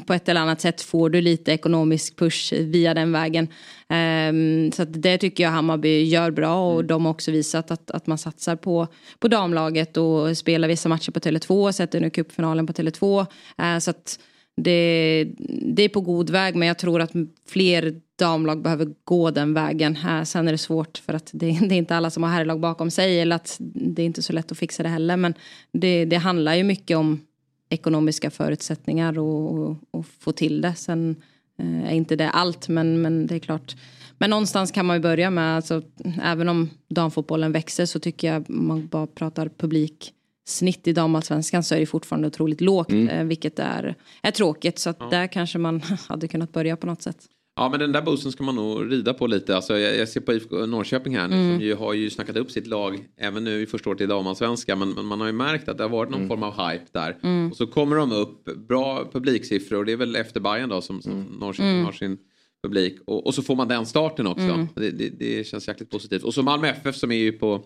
på 0.00 0.14
ett 0.14 0.28
eller 0.28 0.40
annat 0.40 0.60
sätt 0.60 0.82
får 0.82 1.10
du 1.10 1.20
lite 1.20 1.52
ekonomisk 1.52 2.16
push 2.16 2.52
via 2.52 2.94
den 2.94 3.12
vägen. 3.12 3.48
Ehm, 3.88 4.72
så 4.72 4.84
det 4.84 5.18
tycker 5.18 5.44
jag 5.44 5.50
Hammarby 5.50 6.02
gör 6.02 6.30
bra 6.30 6.74
och 6.74 6.84
de 6.84 7.04
har 7.04 7.12
också 7.12 7.30
visat 7.30 7.70
att, 7.70 7.90
att 7.90 8.06
man 8.06 8.18
satsar 8.18 8.56
på, 8.56 8.88
på 9.18 9.28
damlaget 9.28 9.96
och 9.96 10.36
spelar 10.36 10.68
vissa 10.68 10.88
matcher 10.88 11.10
på 11.10 11.20
Tele2, 11.20 11.72
sätter 11.72 12.00
nu 12.00 12.10
cupfinalen 12.10 12.66
på 12.66 12.72
Tele2. 12.72 13.26
Uh, 13.62 13.78
så 13.78 13.90
att 13.90 14.18
det, 14.56 15.28
det 15.74 15.82
är 15.82 15.88
på 15.88 16.00
god 16.00 16.30
väg 16.30 16.56
men 16.56 16.68
jag 16.68 16.78
tror 16.78 17.00
att 17.00 17.12
fler 17.48 18.00
damlag 18.18 18.62
behöver 18.62 18.88
gå 19.04 19.30
den 19.30 19.54
vägen. 19.54 19.96
Uh, 19.96 20.22
sen 20.22 20.48
är 20.48 20.52
det 20.52 20.58
svårt 20.58 20.98
för 20.98 21.14
att 21.14 21.30
det, 21.32 21.46
det 21.68 21.74
är 21.74 21.78
inte 21.78 21.96
alla 21.96 22.10
som 22.10 22.22
har 22.22 22.30
herrlag 22.30 22.60
bakom 22.60 22.90
sig 22.90 23.20
eller 23.20 23.36
att 23.36 23.56
det 23.60 24.02
är 24.02 24.06
inte 24.06 24.22
så 24.22 24.32
lätt 24.32 24.52
att 24.52 24.58
fixa 24.58 24.82
det 24.82 24.88
heller 24.88 25.16
men 25.16 25.34
det, 25.72 26.04
det 26.04 26.16
handlar 26.16 26.54
ju 26.54 26.64
mycket 26.64 26.96
om 26.96 27.20
ekonomiska 27.68 28.30
förutsättningar 28.30 29.18
och, 29.18 29.58
och, 29.58 29.76
och 29.90 30.06
få 30.06 30.32
till 30.32 30.60
det. 30.60 30.74
Sen 30.74 31.16
eh, 31.58 31.84
är 31.88 31.94
inte 31.94 32.16
det 32.16 32.30
allt, 32.30 32.68
men, 32.68 33.02
men 33.02 33.26
det 33.26 33.34
är 33.34 33.38
klart. 33.38 33.76
Men 34.18 34.30
någonstans 34.30 34.70
kan 34.70 34.86
man 34.86 34.96
ju 34.96 35.02
börja 35.02 35.30
med, 35.30 35.56
alltså, 35.56 35.82
även 36.22 36.48
om 36.48 36.70
damfotbollen 36.88 37.52
växer 37.52 37.86
så 37.86 37.98
tycker 38.00 38.32
jag, 38.32 38.50
man 38.50 38.86
bara 38.86 39.06
pratar 39.06 39.48
publiksnitt 39.48 40.86
i 40.88 40.92
damallsvenskan 40.92 41.62
så 41.62 41.74
är 41.74 41.80
det 41.80 41.86
fortfarande 41.86 42.28
otroligt 42.28 42.60
lågt, 42.60 42.90
Mm. 42.92 43.08
eh, 43.08 43.24
vilket 43.24 43.58
är, 43.58 43.94
är 44.22 44.30
tråkigt. 44.30 44.78
Så 44.78 44.90
att 44.90 45.10
där 45.10 45.26
kanske 45.26 45.58
man 45.58 45.82
hade 46.08 46.28
kunnat 46.28 46.52
börja 46.52 46.76
på 46.76 46.86
något 46.86 47.02
sätt. 47.02 47.18
Ja 47.58 47.68
men 47.68 47.80
den 47.80 47.92
där 47.92 48.02
boosten 48.02 48.32
ska 48.32 48.42
man 48.44 48.54
nog 48.56 48.92
rida 48.92 49.14
på 49.14 49.26
lite. 49.26 49.56
Alltså, 49.56 49.78
jag, 49.78 49.96
jag 49.96 50.08
ser 50.08 50.20
på 50.20 50.32
IFK 50.32 50.66
Norrköping 50.66 51.16
här 51.16 51.28
nu 51.28 51.36
Mm. 51.36 51.56
som 51.58 51.66
ju 51.66 51.74
har 51.74 51.92
ju 51.92 52.10
snackat 52.10 52.36
upp 52.36 52.50
sitt 52.50 52.66
lag 52.66 52.98
även 53.16 53.44
nu 53.44 53.62
i 53.62 53.66
första 53.66 53.90
året 53.90 54.00
i 54.00 54.06
damallsvenskan. 54.06 54.78
Men, 54.78 54.90
men 54.90 55.06
man 55.06 55.20
har 55.20 55.26
ju 55.26 55.32
märkt 55.32 55.68
att 55.68 55.76
det 55.78 55.84
har 55.84 55.90
varit 55.90 56.10
någon 56.10 56.28
form 56.28 56.42
av 56.42 56.52
hype 56.70 56.84
där. 56.92 57.16
Mm. 57.22 57.50
Och 57.50 57.56
så 57.56 57.66
kommer 57.66 57.96
de 57.96 58.12
upp, 58.12 58.44
bra 58.68 59.08
publiksiffror 59.12 59.78
och 59.78 59.84
det 59.86 59.92
är 59.92 59.96
väl 59.96 60.16
efter 60.16 60.40
Bayern 60.40 60.68
då 60.68 60.80
som, 60.80 61.02
som 61.02 61.22
Norrköping 61.40 61.70
Mm. 61.72 61.84
har 61.84 61.92
sin 61.92 62.18
publik. 62.62 62.98
Och, 63.06 63.26
och 63.26 63.34
så 63.34 63.42
får 63.42 63.56
man 63.56 63.68
den 63.68 63.86
starten 63.86 64.26
också. 64.26 64.42
Mm. 64.44 64.66
Det, 64.74 64.90
det, 64.90 65.08
det 65.08 65.46
känns 65.46 65.68
jäkligt 65.68 65.90
positivt. 65.90 66.22
Och 66.22 66.34
så 66.34 66.42
Malmö 66.42 66.68
FF 66.68 66.96
som 66.96 67.12
är 67.12 67.16
ju 67.16 67.32
på... 67.32 67.64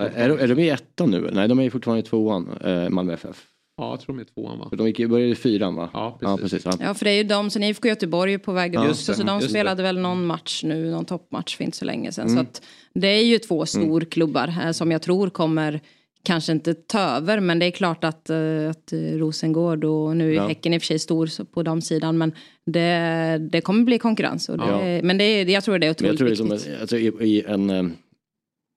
Är, 0.00 0.28
de- 0.28 0.38
är 0.38 0.48
de 0.48 0.58
i 0.62 0.68
ettan 0.68 1.10
nu? 1.10 1.30
Nej, 1.32 1.48
de 1.48 1.58
är 1.58 1.62
ju 1.62 1.70
fortfarande 1.70 2.00
i 2.00 2.02
tvåan, 2.08 2.48
eh, 2.64 2.88
Malmö 2.90 3.12
FF. 3.12 3.44
Ja, 3.78 3.90
jag 3.90 4.00
tror 4.00 4.14
de 4.16 4.20
är 4.20 4.24
tvåan 4.24 4.58
va? 4.58 4.66
För 4.70 4.76
de 4.76 4.86
gick, 4.86 5.08
började 5.08 5.32
i 5.32 5.34
fyran 5.34 5.74
va? 5.74 5.90
Ja, 5.92 6.18
Ja, 6.20 6.36
precis. 6.36 6.64
Ja. 6.64 6.72
Ja, 6.80 6.94
för 6.94 7.04
det 7.04 7.10
är 7.10 7.14
ju 7.16 7.22
de, 7.24 7.50
sen 7.50 7.62
IFK 7.62 7.88
Göteborg 7.88 8.34
är 8.34 8.38
på 8.38 8.52
väg 8.52 8.74
upp 8.74 8.82
Ja, 8.84 8.90
också, 8.90 9.14
så 9.14 9.22
de 9.22 9.34
just 9.36 9.46
det. 9.46 9.50
spelade 9.50 9.82
väl 9.82 9.98
någon 9.98 10.26
match 10.26 10.62
nu, 10.64 10.90
någon 10.90 11.04
toppmatch 11.04 11.56
för 11.56 11.64
inte 11.64 11.76
så 11.76 11.84
länge 11.84 12.12
sedan. 12.12 12.26
Mm. 12.26 12.36
Så 12.36 12.42
att 12.42 12.62
det 12.94 13.06
är 13.08 13.24
ju 13.24 13.38
två 13.38 13.66
storklubbar 13.66 14.48
eh, 14.64 14.70
som 14.72 14.90
jag 14.90 15.02
tror 15.02 15.30
kommer 15.30 15.80
kanske 16.22 16.52
inte 16.52 16.74
ta 16.74 16.98
över, 17.00 17.40
men 17.40 17.58
det 17.58 17.66
är 17.66 17.70
klart 17.70 18.04
att, 18.04 18.30
eh, 18.30 18.70
att 18.70 18.92
eh, 18.92 18.98
Rosengård 18.98 19.84
och 19.84 20.16
nu 20.16 20.30
är 20.30 20.34
Ja. 20.34 20.48
Häcken 20.48 20.74
i 20.74 20.78
och 20.78 20.82
för 20.82 20.86
sig 20.86 20.98
stor 20.98 21.26
så 21.26 21.44
på 21.44 21.62
de 21.62 21.80
sidan, 21.82 22.18
men 22.18 22.32
det, 22.66 23.48
det 23.52 23.60
kommer 23.60 23.84
bli 23.84 23.98
konkurrens. 23.98 24.48
Och 24.48 24.58
det, 24.58 24.64
Ja. 24.96 25.02
Men 25.02 25.18
det, 25.18 25.24
är- 25.24 25.46
jag 25.46 25.64
tror 25.64 25.78
det 25.78 25.86
är 25.86 25.94
Men 25.98 26.06
jag 26.06 26.14
otroligt 26.14 26.18
tror 26.18 26.28
liksom, 26.28 26.50
viktigt. 26.50 26.80
alltså, 26.80 26.96
i, 26.98 27.06
i 27.36 27.42
en, 27.46 27.96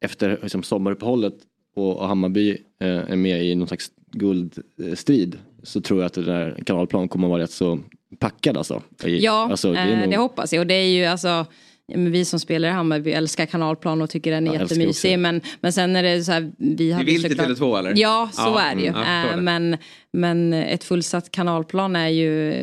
efter 0.06 0.39
liksom, 0.41 0.64
sommaruppehållet 0.64 1.34
och, 1.76 1.97
och 1.97 2.08
Hammarby 2.08 2.49
eh, 2.82 2.88
är 3.12 3.16
med 3.16 3.45
i 3.45 3.56
någon 3.56 3.68
slags 3.68 3.91
guldstrid 4.12 5.38
så 5.64 5.82
tror 5.82 5.99
jag 5.99 6.05
att 6.05 6.14
den 6.14 6.26
där 6.26 6.57
kanalplan 6.66 7.07
kommer 7.07 7.28
att 7.28 7.32
vara 7.32 7.41
rätt 7.43 7.51
så 7.51 7.80
packad 8.20 8.57
alltså. 8.57 8.82
Ja, 9.05 9.47
alltså, 9.51 9.72
det, 9.74 9.80
eh, 9.80 9.99
nog- 9.99 10.09
det 10.09 10.18
hoppas 10.18 10.53
jag. 10.53 10.59
Och 10.62 10.68
det 10.68 10.74
är 10.74 10.88
ju 10.89 11.05
alltså, 11.05 11.28
ja, 11.28 11.45
vi 11.97 12.26
som 12.26 12.39
spelar 12.39 12.70
i 12.70 12.72
Hammarby 12.72 13.12
älskar 13.12 13.45
kanalplan 13.45 14.01
och 14.01 14.09
tycker 14.09 14.32
den 14.32 14.47
är 14.47 14.53
Ja, 14.53 14.59
jättemysig. 14.62 15.20
Men, 15.20 15.41
men 15.62 15.74
sen 15.74 15.95
är 15.95 16.03
det 16.03 16.24
så 16.24 16.32
här, 16.32 16.51
vi 16.57 16.91
hade 16.91 17.05
vill 17.05 17.22
till 17.24 17.32
såklart- 17.38 17.47
Tele2, 17.57 17.80
eller? 17.80 17.93
Ja, 17.95 18.30
så 18.34 18.41
Ja, 18.41 18.62
är 18.62 18.76
det 18.76 18.82
ju. 18.82 18.88
mm, 18.88 18.99
förstår 19.03 19.32
Eh, 19.32 19.36
det. 19.36 19.41
men, 19.41 19.78
men 20.14 20.53
ett 20.53 20.84
fullsatt 20.84 21.32
kanalplan 21.32 21.95
är 21.95 22.07
ju 22.09 22.53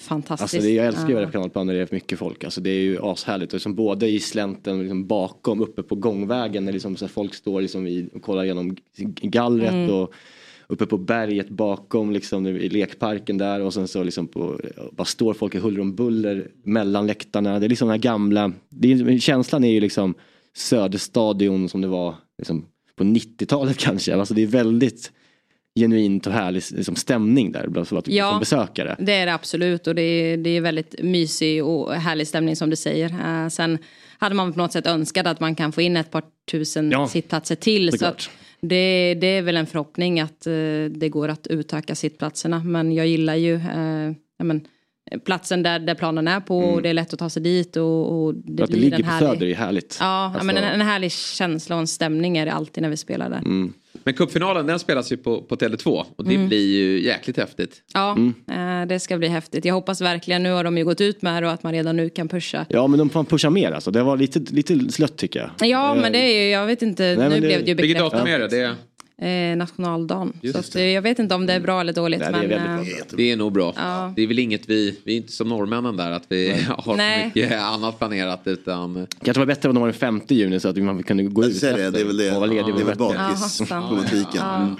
fantastiskt. 0.00 0.54
Alltså 0.54 0.68
det, 0.68 0.74
jag 0.74 0.86
älskar 0.86 1.08
ju 1.08 1.20
Ja. 1.20 1.30
kanalplan 1.30 1.66
när 1.66 1.74
det 1.74 1.80
är 1.80 1.86
för 1.86 1.96
mycket 1.96 2.18
folk. 2.18 2.44
Alltså 2.44 2.60
det 2.60 2.70
är 2.70 2.80
ju 2.80 2.98
ashärligt. 3.02 3.52
Och 3.52 3.56
liksom 3.56 3.74
både 3.74 4.08
i 4.08 4.20
slänten 4.20 4.78
liksom 4.80 5.06
bakom, 5.06 5.60
uppe 5.60 5.82
på 5.82 5.94
gångvägen 5.94 6.64
när 6.64 6.72
liksom 6.72 6.96
så 6.96 7.04
här 7.04 7.12
folk 7.12 7.34
står 7.34 7.60
liksom 7.60 7.86
i, 7.86 8.08
och 8.14 8.22
kollar 8.22 8.44
igenom 8.44 8.76
gallret 9.22 9.72
Mm. 9.72 9.90
och 9.90 10.12
uppe 10.66 10.86
på 10.86 10.98
berget 10.98 11.48
bakom 11.48 12.12
liksom 12.12 12.46
i 12.46 12.68
lekparken 12.68 13.38
där 13.38 13.60
och 13.60 13.74
sen 13.74 13.88
så 13.88 14.02
liksom 14.02 14.28
på, 14.28 14.60
bara 14.92 15.04
står 15.04 15.34
folk 15.34 15.54
i 15.54 15.58
huller 15.58 15.80
om 15.80 15.94
buller 15.94 16.48
mellan 16.62 17.06
läktarna. 17.06 17.58
Det 17.58 17.66
är 17.66 17.68
liksom 17.68 17.88
den 17.88 17.92
här 17.92 18.02
gamla, 18.02 18.52
det 18.68 18.92
är, 18.92 19.18
känslan 19.18 19.64
är 19.64 19.70
ju 19.70 19.80
liksom 19.80 20.14
Söderstadion 20.56 21.68
som 21.68 21.80
det 21.80 21.88
var 21.88 22.14
liksom 22.38 22.64
på 22.96 23.04
90-talet 23.04 23.78
kanske. 23.78 24.14
Alltså 24.16 24.34
det 24.34 24.42
är 24.42 24.46
väldigt 24.46 25.12
genuint 25.80 26.26
och 26.26 26.32
härlig 26.32 26.62
liksom, 26.70 26.96
stämning 26.96 27.52
där 27.52 27.68
bland 27.68 27.88
som, 27.88 28.02
Ja. 28.06 28.30
som 28.30 28.40
besökare. 28.40 28.96
Det 28.98 29.12
är 29.12 29.26
det 29.26 29.34
absolut 29.34 29.86
och 29.86 29.94
det 29.94 30.02
är, 30.02 30.36
det 30.36 30.50
är 30.50 30.60
väldigt 30.60 31.02
mysig 31.02 31.64
och 31.64 31.94
härlig 31.94 32.28
stämning 32.28 32.56
som 32.56 32.70
du 32.70 32.76
säger. 32.76 33.10
Eh, 33.44 33.48
sen 33.48 33.78
hade 34.18 34.34
man 34.34 34.52
på 34.52 34.58
något 34.58 34.72
sätt 34.72 34.86
önskat 34.86 35.26
att 35.26 35.40
man 35.40 35.54
kan 35.54 35.72
få 35.72 35.82
in 35.82 35.96
ett 35.96 36.10
par 36.10 36.22
tusen 36.50 36.90
Ja, 36.90 37.08
sittplatser 37.08 37.54
till. 37.54 37.98
Så 37.98 38.06
att 38.06 38.30
det, 38.68 39.14
det 39.20 39.26
är 39.26 39.42
väl 39.42 39.56
en 39.56 39.66
förhoppning 39.66 40.20
att 40.20 40.46
eh, 40.46 40.52
det 40.90 41.08
går 41.10 41.28
att 41.28 41.46
utöka 41.46 41.94
sittplatserna. 41.94 42.62
Men 42.64 42.92
jag 42.92 43.06
gillar 43.06 43.34
ju 43.34 43.54
eh, 43.54 44.12
ja, 44.38 44.44
men, 44.44 44.66
platsen 45.24 45.62
där, 45.62 45.78
där 45.78 45.94
planen 45.94 46.28
är 46.28 46.40
på 46.40 46.58
och 46.58 46.82
det 46.82 46.88
är 46.88 46.94
lätt 46.94 47.12
att 47.12 47.18
ta 47.18 47.30
sig 47.30 47.42
dit. 47.42 47.76
Och, 47.76 48.24
och 48.24 48.34
det 48.34 48.40
Mm. 48.52 48.64
Att 48.64 48.70
det 48.70 48.76
ligger 48.76 48.98
på 48.98 49.04
härlig... 49.04 49.28
Söder 49.28 49.46
är 49.46 49.54
härligt. 49.54 49.96
Ja, 50.00 50.06
ja, 50.06 50.26
Alltså- 50.26 50.46
men 50.46 50.56
en, 50.56 50.64
en 50.64 50.80
härlig 50.80 51.12
känsla 51.12 51.76
och 51.76 51.80
en 51.80 51.86
stämning 51.86 52.38
är 52.38 52.46
det 52.46 52.52
alltid 52.52 52.82
när 52.82 52.90
vi 52.90 52.96
spelar 52.96 53.30
där. 53.30 53.38
Mm. 53.38 53.72
Men 54.04 54.14
cupfinalen 54.14 54.66
den 54.66 54.78
spelas 54.78 55.12
ju 55.12 55.16
på, 55.16 55.42
på 55.42 55.56
Tele2 55.56 56.04
och 56.16 56.24
det 56.24 56.34
Mm. 56.34 56.48
blir 56.48 56.66
ju 56.76 57.00
jäkligt 57.04 57.36
häftigt. 57.36 57.82
Ja, 57.94 58.16
eh, 58.50 58.86
det 58.88 59.00
ska 59.00 59.18
bli 59.18 59.28
häftigt. 59.28 59.64
Jag 59.64 59.74
hoppas 59.74 60.00
verkligen, 60.00 60.42
nu 60.42 60.50
har 60.52 60.64
de 60.64 60.78
ju 60.78 60.84
gått 60.84 61.00
ut 61.00 61.22
med 61.22 61.42
det 61.42 61.46
och 61.46 61.52
att 61.52 61.62
man 61.62 61.72
redan 61.72 61.96
nu 61.96 62.10
kan 62.10 62.28
pusha. 62.28 62.66
Ja 62.68 62.86
men 62.86 62.98
de 62.98 63.10
får 63.10 63.24
pusha 63.24 63.50
mer 63.50 63.72
alltså. 63.72 63.90
Det 63.90 64.02
var 64.02 64.16
lite, 64.16 64.38
lite 64.38 64.92
slött 64.92 65.16
tycker 65.16 65.40
jag. 65.40 65.68
Ja, 65.68 65.94
Eh, 65.96 66.00
men 66.02 66.12
det 66.12 66.18
är 66.18 66.44
ju, 66.44 66.50
jag 66.50 66.66
vet 66.66 66.82
inte, 66.82 67.02
Nej, 67.18 67.28
nu 67.28 67.34
det- 67.34 67.40
blev 67.40 67.40
det 67.40 67.54
ju 67.54 67.58
Vilket 67.58 67.76
bekräftat. 67.76 68.12
datum 68.12 68.26
är 68.34 68.38
det? 68.38 68.48
det 68.48 68.58
är... 68.60 68.74
Eh, 69.22 69.56
nationaldagen. 69.56 70.32
Just 70.40 70.54
så 70.54 70.60
att, 70.60 70.76
eh, 70.76 70.82
jag 70.86 71.02
vet 71.02 71.18
inte 71.18 71.34
om 71.34 71.46
det 71.46 71.52
är 71.52 71.60
bra 71.60 71.80
eller 71.80 71.92
dåligt. 71.92 72.20
Nej, 72.20 72.32
det 72.48 72.54
är 72.54 72.60
men, 72.60 72.76
väldigt 72.76 72.98
eh, 73.12 73.16
Det 73.16 73.32
är 73.32 73.36
nog 73.36 73.52
bra. 73.52 73.72
Ja. 73.76 74.12
Det 74.16 74.22
är 74.22 74.26
väl 74.26 74.38
inget 74.38 74.68
vi, 74.68 74.98
vi 75.04 75.12
är 75.12 75.16
inte 75.16 75.32
som 75.32 75.48
norrmännen 75.48 75.96
där 75.96 76.10
att 76.10 76.24
vi 76.28 76.52
har 76.78 76.96
Nej. 76.96 77.24
mycket 77.34 77.52
annat 77.62 77.98
planerat 77.98 78.40
utan... 78.44 79.06
Kanske 79.24 79.38
var 79.40 79.46
bättre 79.46 79.68
om 79.68 79.74
de 79.74 79.80
var 79.80 79.88
den 79.88 79.94
5 79.98 80.20
juni 80.28 80.60
så 80.60 80.68
att 80.68 80.76
man 80.76 81.02
kunde 81.02 81.22
gå 81.22 81.44
ut 81.44 81.56
säger 81.56 81.76
det, 81.78 81.90
det 81.90 82.00
är 82.00 82.04
väl 82.04 82.16
det. 82.16 82.30
Och 82.30 82.36
vara 82.36 82.46
ledig 82.46 82.60
Ja, 82.60 82.72
och 82.72 82.76
det 82.78 82.82
är 82.82 82.86
väl 82.86 82.96
bakisproblematiken. 82.98 84.26
Ja, 84.34 84.56
Mm. 84.56 84.76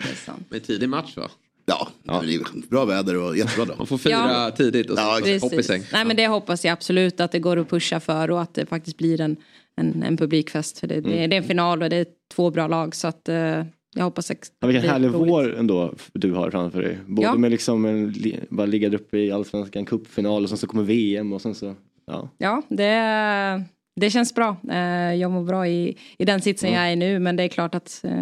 det 0.51 0.56
är 0.56 0.61
tidig 0.61 0.89
match 0.89 1.16
va? 1.16 1.28
Ja, 1.66 1.89
det 2.05 2.35
är 2.35 2.69
bra 2.70 2.85
väder 2.85 3.16
och 3.16 3.36
jättebra 3.36 3.65
dag. 3.65 3.74
Man 3.78 3.86
får 3.86 3.98
fira 3.98 4.12
Ja. 4.12 4.51
tidigt 4.56 4.90
och 4.90 4.98
Ja, 4.98 5.20
hopp 5.43 5.52
i 5.52 5.62
säng. 5.62 5.82
Nej 5.93 6.05
men 6.05 6.16
det 6.16 6.27
hoppas 6.27 6.65
jag 6.65 6.73
absolut 6.73 7.20
att 7.20 7.32
det 7.32 7.39
går 7.39 7.56
att 7.56 7.70
pusha 7.70 8.01
för 8.01 8.31
och 8.31 8.43
att 8.43 8.55
det 8.55 8.66
faktiskt 8.66 8.97
blir 8.98 9.20
en, 9.20 9.36
en, 9.77 10.02
en 10.02 10.16
publikfest. 10.16 10.78
För 10.78 10.86
det, 10.86 11.01
det, 11.01 11.12
Mm. 11.16 11.31
det 11.31 11.36
är 11.36 11.40
en 11.40 11.44
final 11.48 11.82
och 11.82 11.90
det 11.90 11.97
är 11.97 12.06
två 12.35 12.51
bra 12.51 12.66
lag 12.69 12.94
så 12.94 13.06
att 13.09 13.28
eh, 13.28 13.62
jag 13.94 14.04
hoppas 14.04 14.30
att 14.30 14.52
Ja, 14.60 14.66
vilken 14.68 14.90
härlig 14.90 15.08
roligt. 15.08 15.30
vår 15.32 15.56
ändå 15.58 15.94
du 16.12 16.32
har 16.32 16.50
framför 16.50 16.82
dig. 16.82 16.98
Både 17.06 17.26
Ja. 17.26 17.34
med 17.36 17.50
liksom 17.50 17.84
en, 17.84 18.14
bara 18.50 18.66
ligga 18.66 18.88
där 18.88 18.96
uppe 18.98 19.18
i 19.18 19.32
allsvenskan 19.32 19.84
cupfinal 19.86 20.42
och 20.42 20.48
sen 20.48 20.58
så 20.58 20.66
kommer 20.66 20.82
VM 20.82 21.32
och 21.32 21.42
sen 21.42 21.54
så. 21.54 21.74
Ja. 22.06 22.28
Ja, 22.38 22.62
det, 22.68 23.64
det 24.00 24.10
känns 24.10 24.34
bra. 24.34 24.56
Eh, 24.70 25.14
Jag 25.14 25.30
mår 25.30 25.44
bra 25.44 25.66
i, 25.68 25.96
i 26.18 26.24
den 26.24 26.40
sitsen 26.40 26.72
Ja. 26.72 26.76
jag 26.82 26.92
är 26.92 26.96
nu. 26.96 27.18
Men 27.18 27.36
det 27.36 27.42
är 27.42 27.48
klart 27.48 27.74
att 27.74 28.00
eh, 28.04 28.12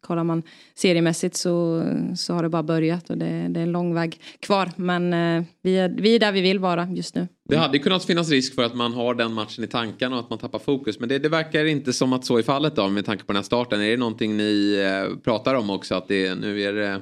kollar 0.00 0.24
man 0.24 0.42
seriemässigt 0.74 1.36
så, 1.36 1.84
så 2.16 2.34
har 2.34 2.42
det 2.42 2.48
bara 2.48 2.62
börjat 2.62 3.10
och 3.10 3.18
det, 3.18 3.48
det 3.48 3.60
är 3.60 3.64
en 3.64 3.72
lång 3.72 3.94
väg 3.94 4.20
kvar. 4.40 4.70
Men 4.76 5.12
eh, 5.12 5.44
vi 5.62 5.78
är, 5.78 5.88
vi 5.88 6.14
är 6.14 6.18
där 6.18 6.32
vi 6.32 6.40
vill 6.40 6.58
vara 6.58 6.88
just 6.90 7.14
nu. 7.14 7.28
Det 7.48 7.56
hade 7.56 7.76
ju 7.76 7.82
kunnat 7.82 8.04
finnas 8.04 8.30
risk 8.30 8.54
för 8.54 8.62
att 8.62 8.74
man 8.74 8.92
har 8.92 9.14
den 9.14 9.32
matchen 9.32 9.64
i 9.64 9.66
tankarna 9.66 10.16
och 10.16 10.22
att 10.22 10.30
man 10.30 10.38
tappar 10.38 10.58
fokus. 10.58 11.00
Men 11.00 11.08
det, 11.08 11.18
det 11.18 11.28
verkar 11.28 11.64
inte 11.64 11.92
som 11.92 12.12
att 12.12 12.24
så 12.24 12.38
är 12.38 12.42
fallet 12.42 12.76
då 12.76 12.88
med 12.88 13.06
tanke 13.06 13.24
på 13.24 13.32
den 13.32 13.36
här 13.36 13.42
starten. 13.42 13.80
Är 13.80 13.90
det 13.90 13.96
någonting 13.96 14.36
ni 14.36 14.74
eh, 14.74 15.16
pratar 15.18 15.54
om 15.54 15.70
också? 15.70 15.94
Att 15.94 16.08
det, 16.08 16.34
nu 16.34 16.62
är 16.62 16.72
det 16.72 16.88
eh, 16.88 16.98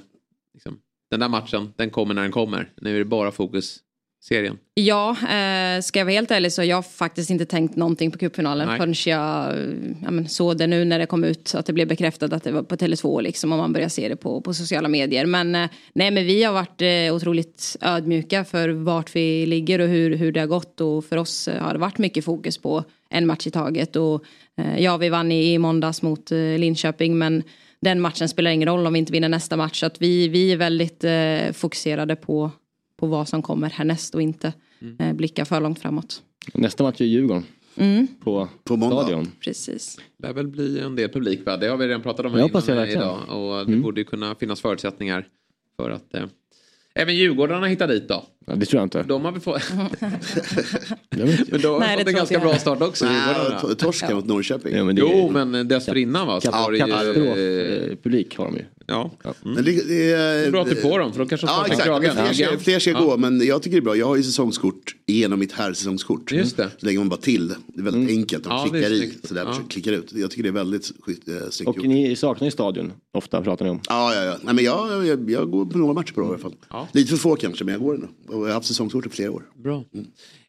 liksom, 0.55 0.79
den 1.11 1.21
där 1.21 1.29
matchen, 1.29 1.73
den 1.77 1.91
kommer 1.91 2.15
när 2.15 2.23
den 2.23 2.33
kommer. 2.33 2.73
Nu 2.81 2.95
är 2.95 2.99
det 2.99 3.05
bara 3.05 3.31
fokus 3.31 3.79
serien. 4.21 4.59
Ja, 4.75 5.11
eh, 5.11 5.81
ska 5.83 5.99
jag 5.99 6.07
vara 6.07 6.15
helt 6.15 6.31
ärlig 6.31 6.53
så 6.53 6.61
har 6.61 6.67
jag 6.67 6.87
faktiskt 6.87 7.31
inte 7.31 7.47
tänkt 7.47 7.77
någonting 7.77 8.11
på 8.11 8.19
cupfinalen 8.19 8.69
Nej. 8.69 8.79
förrän 8.79 8.95
jag 9.07 9.59
eh, 9.59 9.75
ja, 10.03 10.11
men, 10.11 10.29
såg 10.29 10.59
det 10.59 10.67
nu 10.67 10.85
när 10.85 10.99
det 10.99 11.07
kom 11.07 11.25
ut. 11.25 11.55
Att 11.55 11.67
det 11.67 11.73
blev 11.73 11.89
bekräftat 11.89 12.33
att 12.33 12.45
det 12.45 12.53
var 12.53 12.63
på 12.63 12.77
Tele2 12.77 13.23
liksom 13.23 13.53
och 13.53 13.59
man 13.59 13.73
börjar 13.73 13.89
se 13.89 14.09
det 14.09 14.17
på, 14.17 14.41
på 14.41 14.55
sociala 14.55 14.89
medier. 14.89 15.27
Men 15.27 15.55
eh, 15.55 15.69
nej, 15.93 16.11
men 16.11 16.27
vi 16.27 16.43
har 16.43 16.53
varit 16.53 16.83
eh, 16.83 17.15
otroligt 17.15 17.77
ödmjuka 17.81 18.45
för 18.45 18.69
vart 18.69 19.17
vi 19.17 19.47
ligger 19.47 19.79
och 19.79 19.89
hur, 19.89 20.17
hur 20.17 20.33
det 20.33 20.41
har 20.41 20.47
gått. 20.47 20.81
Och 20.81 21.05
för 21.05 21.17
oss 21.17 21.49
eh, 21.49 21.63
har 21.63 21.73
det 21.73 21.79
varit 21.79 21.99
mycket 21.99 22.25
fokus 22.25 22.59
på 22.59 22.85
en 23.11 23.27
match 23.27 23.47
i 23.47 23.51
taget. 23.51 23.97
Och 23.97 24.25
eh, 24.59 24.83
ja, 24.83 24.97
vi 24.97 25.09
vann 25.09 25.33
i, 25.33 25.53
i 25.53 25.59
måndags 25.59 26.03
mot 26.03 26.33
eh, 26.33 26.39
Linköping 26.39 27.19
men 27.19 27.43
den 27.81 28.01
matchen 28.01 28.29
spelar 28.29 28.51
ingen 28.51 28.69
roll 28.69 28.87
om 28.87 28.93
vi 28.93 28.99
inte 28.99 29.13
vinner 29.13 29.29
nästa 29.29 29.57
match. 29.57 29.81
Så 29.81 29.87
att 29.87 30.03
vi, 30.03 30.29
vi 30.29 30.53
är 30.53 30.57
väldigt 30.57 31.05
eh, 31.05 31.53
fokuserade 31.53 32.17
på, 32.17 32.51
på 32.99 33.07
vad 33.07 33.29
som 33.29 33.43
kommer 33.43 33.71
härnäst 33.71 34.15
och 34.15 34.23
inte 34.23 34.53
eh, 34.99 35.13
blicka 35.13 35.45
för 35.45 35.61
långt 35.61 35.79
framåt. 35.79 36.23
Nästa 36.55 36.85
match 36.85 37.01
är 37.01 37.05
Djurgården. 37.05 37.45
Mm. 37.77 38.07
På, 38.21 38.49
på 38.65 38.77
stadion. 38.77 39.31
Precis. 39.41 39.99
Det 40.17 40.27
lär 40.27 40.35
väl 40.35 40.47
bli 40.49 40.81
en 40.81 40.97
del 40.97 41.09
publik 41.11 41.47
va? 41.47 41.57
Det 41.57 41.69
har 41.69 41.77
vi 41.77 41.87
redan 41.89 42.03
pratat 42.03 42.27
om 42.27 42.33
Jag 42.39 42.51
innan, 42.69 42.89
idag. 42.89 43.19
Och 43.29 43.57
det 43.67 43.73
Mm. 43.73 43.83
borde 43.83 44.01
ju 44.01 44.05
kunna 44.05 44.35
finnas 44.35 44.61
förutsättningar 44.61 45.29
för 45.77 45.91
att 45.91 46.15
eh, 46.15 46.25
även 46.95 47.17
Djurgårdarna 47.17 47.67
hittar 47.67 47.89
dit 47.89 48.09
då. 48.09 48.25
Ja, 48.47 48.55
det 48.55 48.67
tror 48.67 48.79
jag 48.81 48.87
inte. 48.87 49.03
De 49.03 49.25
har 49.25 49.33
väl 49.33 49.41
fått... 49.41 49.63
Inte. 51.17 51.45
Men 51.51 51.61
då 51.61 51.73
har 51.73 51.81
Nej, 51.81 51.97
de 51.97 51.97
det 51.97 51.99
fått 52.05 52.09
en 52.09 52.15
ganska 52.15 52.39
bra 52.39 52.55
start 52.59 52.83
också. 52.83 53.05
Nej, 53.05 53.35
torsken 53.79 54.15
mot 54.17 54.27
Norrköping. 54.27 54.77
Ja, 54.77 54.85
men 54.85 54.97
det 54.97 55.01
Jo, 55.03 55.31
men 55.33 55.69
dessförinnan 55.69 56.27
va? 56.27 56.41
Så 56.41 56.51
var 56.51 56.73
det 56.73 56.79
katastrof 56.79 57.17
ju... 57.17 57.91
eh, 57.91 57.97
publik 58.03 58.37
har 58.39 58.45
de 58.45 58.55
ju. 58.57 58.65
Ja. 58.87 59.11
Men 59.43 59.55
det, 59.55 59.89
det, 59.89 60.13
är- 60.13 60.51
Bra 60.51 60.63
att 60.63 60.69
du 60.71 60.75
på 60.75 60.99
dem 60.99 61.13
för 61.13 61.19
de 61.19 61.29
kanske 61.29 61.47
Ja, 61.47 61.65
exakt. 61.67 61.85
kragen. 61.85 62.13
Fler 62.15 62.33
ska, 62.33 62.59
fler 62.59 62.79
ska 62.79 62.91
Ja. 62.91 63.01
gå, 63.01 63.17
men 63.17 63.47
jag 63.47 63.63
tycker 63.63 63.77
det 63.77 63.81
är 63.81 63.85
bra. 63.85 63.97
Jag 63.97 64.07
har 64.07 64.17
ju 64.17 64.23
säsongskort 64.23 64.95
genom 65.07 65.39
mitt 65.39 65.53
här 65.53 65.73
säsongskort. 65.73 66.33
Just 66.33 66.57
det. 66.57 66.71
Så 66.81 66.87
lägger 66.87 66.99
man 66.99 67.09
bara 67.09 67.21
till. 67.21 67.49
Det 67.49 67.81
är 67.81 67.83
väldigt 67.83 68.17
enkelt. 68.19 68.45
De 68.45 68.51
Ja, 68.53 68.63
det 68.65 68.71
klickar 68.71 68.91
i, 68.93 69.13
sådär, 69.25 69.43
Ja. 69.47 69.55
klickar 69.69 69.93
ut. 69.93 70.13
Jag 70.13 70.31
tycker 70.31 70.43
det 70.43 70.49
är 70.49 70.53
väldigt 70.53 70.91
eh, 71.09 71.35
snyggt 71.51 71.69
Och 71.69 71.77
gjort. 71.77 71.87
ni 71.87 72.17
saknar 72.17 72.47
ju 72.47 72.51
stadion. 72.51 72.93
Ofta 73.15 73.43
pratar 73.43 73.65
ni 73.65 73.71
om. 73.71 73.81
Ja, 73.89 74.15
ja, 74.15 74.25
ja. 74.25 74.37
Nej, 74.43 74.55
men 74.55 74.65
jag, 74.65 75.07
jag, 75.07 75.31
jag 75.31 75.51
går 75.51 75.67
på 75.67 75.79
några 75.79 75.93
matcher 75.93 76.13
på 76.13 76.21
det 76.21 76.27
i 76.27 76.29
alla 76.31 76.39
fall. 76.39 76.55
Ja. 76.71 76.89
Lite 76.93 77.11
för 77.11 77.17
få 77.17 77.37
kanske, 77.37 77.65
men 77.65 77.73
jag 77.75 77.83
går 77.83 77.95
ändå. 77.95 78.09
Och 78.39 78.45
jag 78.45 78.51
har 78.51 78.55
haft 78.55 78.67
säsongskort 78.67 79.07
i 79.07 79.09
flera 79.09 79.31
år. 79.31 79.43
Bra. 79.55 79.85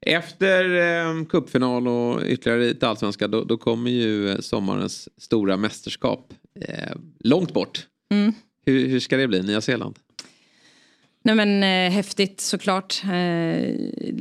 Efter 0.01 0.75
eh, 0.75 1.25
cupfinal 1.25 1.87
och 1.87 2.21
ytterligare 2.25 2.63
lite 2.63 2.87
allsvenska 2.87 3.27
då, 3.27 3.43
då 3.43 3.57
kommer 3.57 3.91
ju 3.91 4.41
sommarens 4.41 5.09
stora 5.17 5.57
mästerskap. 5.57 6.33
Eh, 6.61 6.95
långt 7.19 7.53
bort. 7.53 7.87
Mm. 8.11 8.33
Hur, 8.65 8.87
hur 8.87 8.99
ska 8.99 9.17
det 9.17 9.27
bli? 9.27 9.43
Nya 9.43 9.61
Zeeland? 9.61 9.99
Nej 11.23 11.35
men 11.35 11.63
eh, 11.63 11.91
häftigt 11.95 12.41
såklart. 12.41 13.01
Eh, 13.03 13.73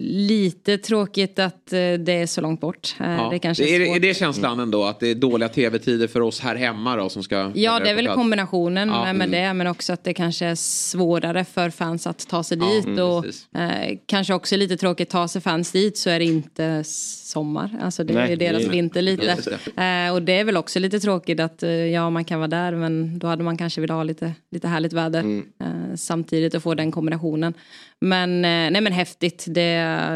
lite 0.03 0.79
tråkigt 0.79 1.39
att 1.39 1.73
eh, 1.73 1.79
det 1.79 2.13
är 2.13 2.27
så 2.27 2.41
långt 2.41 2.61
bort. 2.61 2.95
Eh, 3.01 3.07
Ja. 3.13 3.29
Det 3.33 3.39
kanske 3.39 3.65
är, 3.65 3.81
är 3.81 3.81
är, 3.81 3.87
svårt. 3.87 3.97
är 3.97 4.01
det 4.01 4.15
känslan 4.17 4.61
ändå 4.61 4.85
att 4.85 5.01
det 5.01 5.11
är 5.11 5.15
dåliga 5.15 5.49
tv-tider 5.49 6.07
för 6.07 6.21
oss 6.21 6.41
här 6.41 6.57
hemma 6.57 6.97
då 6.97 7.09
som 7.09 7.23
ska... 7.23 7.53
Ja, 7.55 7.81
det 7.81 7.91
är 7.91 7.95
väl 7.95 8.05
plats? 8.05 8.17
kombinationen 8.17 8.89
Ja. 8.89 9.05
med, 9.05 9.17
med 9.17 9.31
det. 9.31 9.55
Men 9.55 9.67
också 9.67 9.93
att 9.93 10.05
det 10.05 10.15
kanske 10.15 10.47
är 10.47 10.55
svårare 10.55 11.45
för 11.45 11.71
fans 11.71 12.07
att 12.07 12.29
ta 12.29 12.43
sig 12.45 12.59
Ja, 12.59 12.67
dit. 12.75 12.87
mm, 12.87 13.05
och 13.05 13.25
eh, 13.61 13.97
kanske 14.07 14.35
också 14.35 14.57
lite 14.57 14.77
tråkigt, 14.77 15.09
ta 15.11 15.29
sig 15.29 15.43
fans 15.43 15.73
dit 15.73 15.99
så 15.99 16.11
är 16.11 16.19
det 16.19 16.25
inte 16.25 16.85
sommar. 16.85 17.79
Alltså 17.83 18.05
det 18.05 18.13
är 18.13 18.19
Nej, 18.19 18.31
ju 18.31 18.37
deras 18.37 18.63
det 18.63 18.69
är- 18.69 18.71
vinter 18.71 19.03
lite. 19.03 19.25
Just 19.37 19.49
Eh, 19.77 20.13
och 20.15 20.23
det 20.23 20.33
är 20.33 20.45
väl 20.45 20.57
också 20.57 20.79
lite 20.79 21.01
tråkigt 21.01 21.41
att 21.41 21.63
eh, 21.63 21.71
ja, 21.71 22.11
man 22.11 22.25
kan 22.25 22.39
vara 22.39 22.49
där 22.49 22.73
men 22.73 23.19
då 23.19 23.27
hade 23.27 23.43
man 23.45 23.57
kanske 23.57 23.81
velat 23.81 23.95
ha 23.97 24.03
lite, 24.03 24.33
lite 24.51 24.69
härligt 24.69 24.93
väder 24.93 25.21
Mm. 25.21 25.45
eh, 25.61 25.97
samtidigt 25.97 26.55
och 26.55 26.63
få 26.63 26.75
den 26.75 26.88
kombinationen. 26.93 27.55
Men, 28.01 28.31
eh, 28.45 28.71
nej 28.71 28.81
men 28.81 28.93
häftigt. 28.93 29.45
Det, 29.49 29.71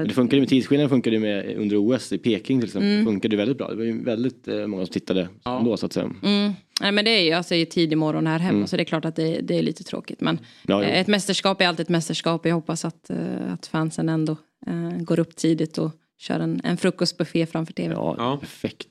Det 0.08 0.14
funkar 0.14 0.36
ju 0.36 0.40
med 0.40 0.48
tidsskillnaden 0.48 0.90
funkar 0.90 1.10
det 1.10 1.18
med 1.18 1.56
under 1.56 1.76
OS 1.76 2.12
i 2.12 2.18
Peking 2.18 2.60
till 2.60 2.68
exempel. 2.68 2.90
Mm. 2.90 3.04
Funkar 3.04 3.28
det 3.28 3.36
väldigt 3.36 3.58
bra. 3.58 3.68
Det 3.68 3.76
var 3.76 3.84
ju 3.84 4.04
väldigt 4.04 4.48
eh, 4.48 4.66
många 4.66 4.86
som 4.86 4.92
tittade 4.92 5.28
Ja. 5.44 5.58
ändå 5.58 5.76
så 5.76 5.86
att 5.86 5.92
säga. 5.92 6.10
Mm. 6.22 6.52
Nej, 6.80 6.92
men 6.92 7.04
det 7.04 7.10
är 7.10 7.22
ju 7.22 7.32
alltså, 7.32 7.54
i 7.54 7.66
tidig 7.66 7.98
morgon 7.98 8.26
här 8.26 8.38
hemma 8.38 8.56
Mm. 8.56 8.66
så 8.66 8.76
det 8.76 8.82
är 8.82 8.84
klart 8.84 9.04
att 9.04 9.16
det, 9.16 9.40
det 9.40 9.58
är 9.58 9.62
lite 9.62 9.84
tråkigt. 9.84 10.20
Men 10.20 10.38
Ja, 10.66 10.84
ett 10.84 11.06
mästerskap 11.06 11.60
är 11.60 11.68
alltid 11.68 11.84
ett 11.84 11.88
mästerskap. 11.88 12.46
Jag 12.46 12.54
hoppas 12.54 12.84
att, 12.84 13.10
eh, 13.10 13.52
att 13.52 13.66
fansen 13.66 14.08
ändå 14.08 14.36
eh, 14.66 14.98
går 14.98 15.18
upp 15.18 15.36
tidigt 15.36 15.78
och 15.78 15.90
kör 16.18 16.40
en, 16.40 16.60
en 16.64 16.76
frukostbuffé 16.76 17.46
framför 17.46 17.72
tv. 17.72 17.94
Ja, 17.94 18.14
Ja. 18.18 18.36
perfekt. 18.40 18.86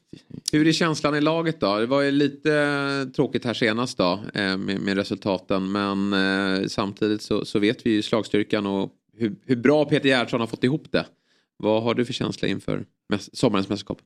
Hur 0.51 0.67
är 0.67 0.71
känslan 0.71 1.15
i 1.15 1.21
laget 1.21 1.59
då? 1.59 1.77
Det 1.77 1.85
var 1.85 2.01
ju 2.01 2.11
lite 2.11 2.53
eh, 2.55 3.11
tråkigt 3.11 3.45
här 3.45 3.53
senast 3.53 3.97
då 3.97 4.19
eh, 4.33 4.57
med, 4.57 4.81
med 4.81 4.97
resultaten. 4.97 5.71
Men 5.71 6.13
eh, 6.13 6.67
samtidigt 6.67 7.21
så, 7.21 7.45
så 7.45 7.59
vet 7.59 7.85
vi 7.85 7.89
ju 7.89 8.01
slagstyrkan 8.01 8.65
och 8.65 8.91
hur, 9.17 9.35
hur 9.45 9.55
bra 9.55 9.85
Peter 9.85 10.09
Gerhardsson 10.09 10.39
har 10.39 10.47
fått 10.47 10.63
ihop 10.63 10.91
det. 10.91 11.05
Vad 11.57 11.83
har 11.83 11.93
du 11.93 12.05
för 12.05 12.13
känsla 12.13 12.47
inför 12.47 12.85
sommarens 13.33 13.69
mästerskap? 13.69 14.01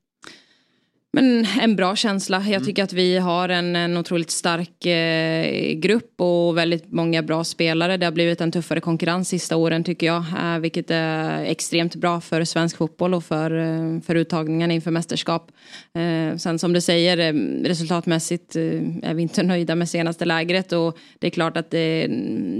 Men 1.15 1.45
en 1.61 1.75
bra 1.75 1.95
känsla. 1.95 2.37
Jag 2.37 2.47
Mm. 2.47 2.65
tycker 2.65 2.83
att 2.83 2.93
vi 2.93 3.17
har 3.17 3.49
en, 3.49 3.75
en 3.75 3.97
otroligt 3.97 4.31
stark 4.31 4.85
eh, 4.85 5.73
grupp 5.73 6.21
och 6.21 6.57
väldigt 6.57 6.91
många 6.91 7.23
bra 7.23 7.43
spelare. 7.43 7.97
Det 7.97 8.05
har 8.05 8.11
blivit 8.11 8.41
en 8.41 8.51
tuffare 8.51 8.79
konkurrens 8.81 9.29
sista 9.29 9.55
åren 9.55 9.83
tycker 9.83 10.07
jag. 10.07 10.23
Eh, 10.43 10.59
vilket 10.59 10.91
är 10.91 11.43
extremt 11.43 11.95
bra 11.95 12.21
för 12.21 12.43
svensk 12.43 12.77
fotboll 12.77 13.13
och 13.13 13.23
för, 13.23 13.51
eh, 13.57 14.01
för 14.01 14.15
uttagningen 14.15 14.71
inför 14.71 14.91
mästerskap. 14.91 15.51
Eh, 15.93 16.37
sen 16.37 16.59
som 16.59 16.73
du 16.73 16.81
säger, 16.81 17.17
eh, 17.17 17.33
resultatmässigt 17.67 18.55
eh, 18.55 18.63
är 19.09 19.13
vi 19.13 19.21
inte 19.21 19.43
nöjda 19.53 19.75
med 19.75 19.89
senaste 19.89 20.25
lägret. 20.25 20.71
Och 20.71 20.97
det 21.19 21.27
är 21.27 21.31
klart 21.31 21.57
att 21.57 21.71
det, 21.71 22.07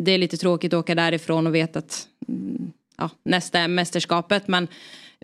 det 0.02 0.12
är 0.12 0.18
lite 0.18 0.38
tråkigt 0.38 0.74
att 0.74 0.80
åka 0.80 0.96
därifrån 0.96 1.48
och 1.48 1.56
veta 1.56 1.80
att 1.80 2.08
mm, 2.28 2.72
ja, 2.98 3.10
nästa 3.26 3.60
är 3.60 3.68
mästerskapet. 3.68 4.48
Men 4.48 4.68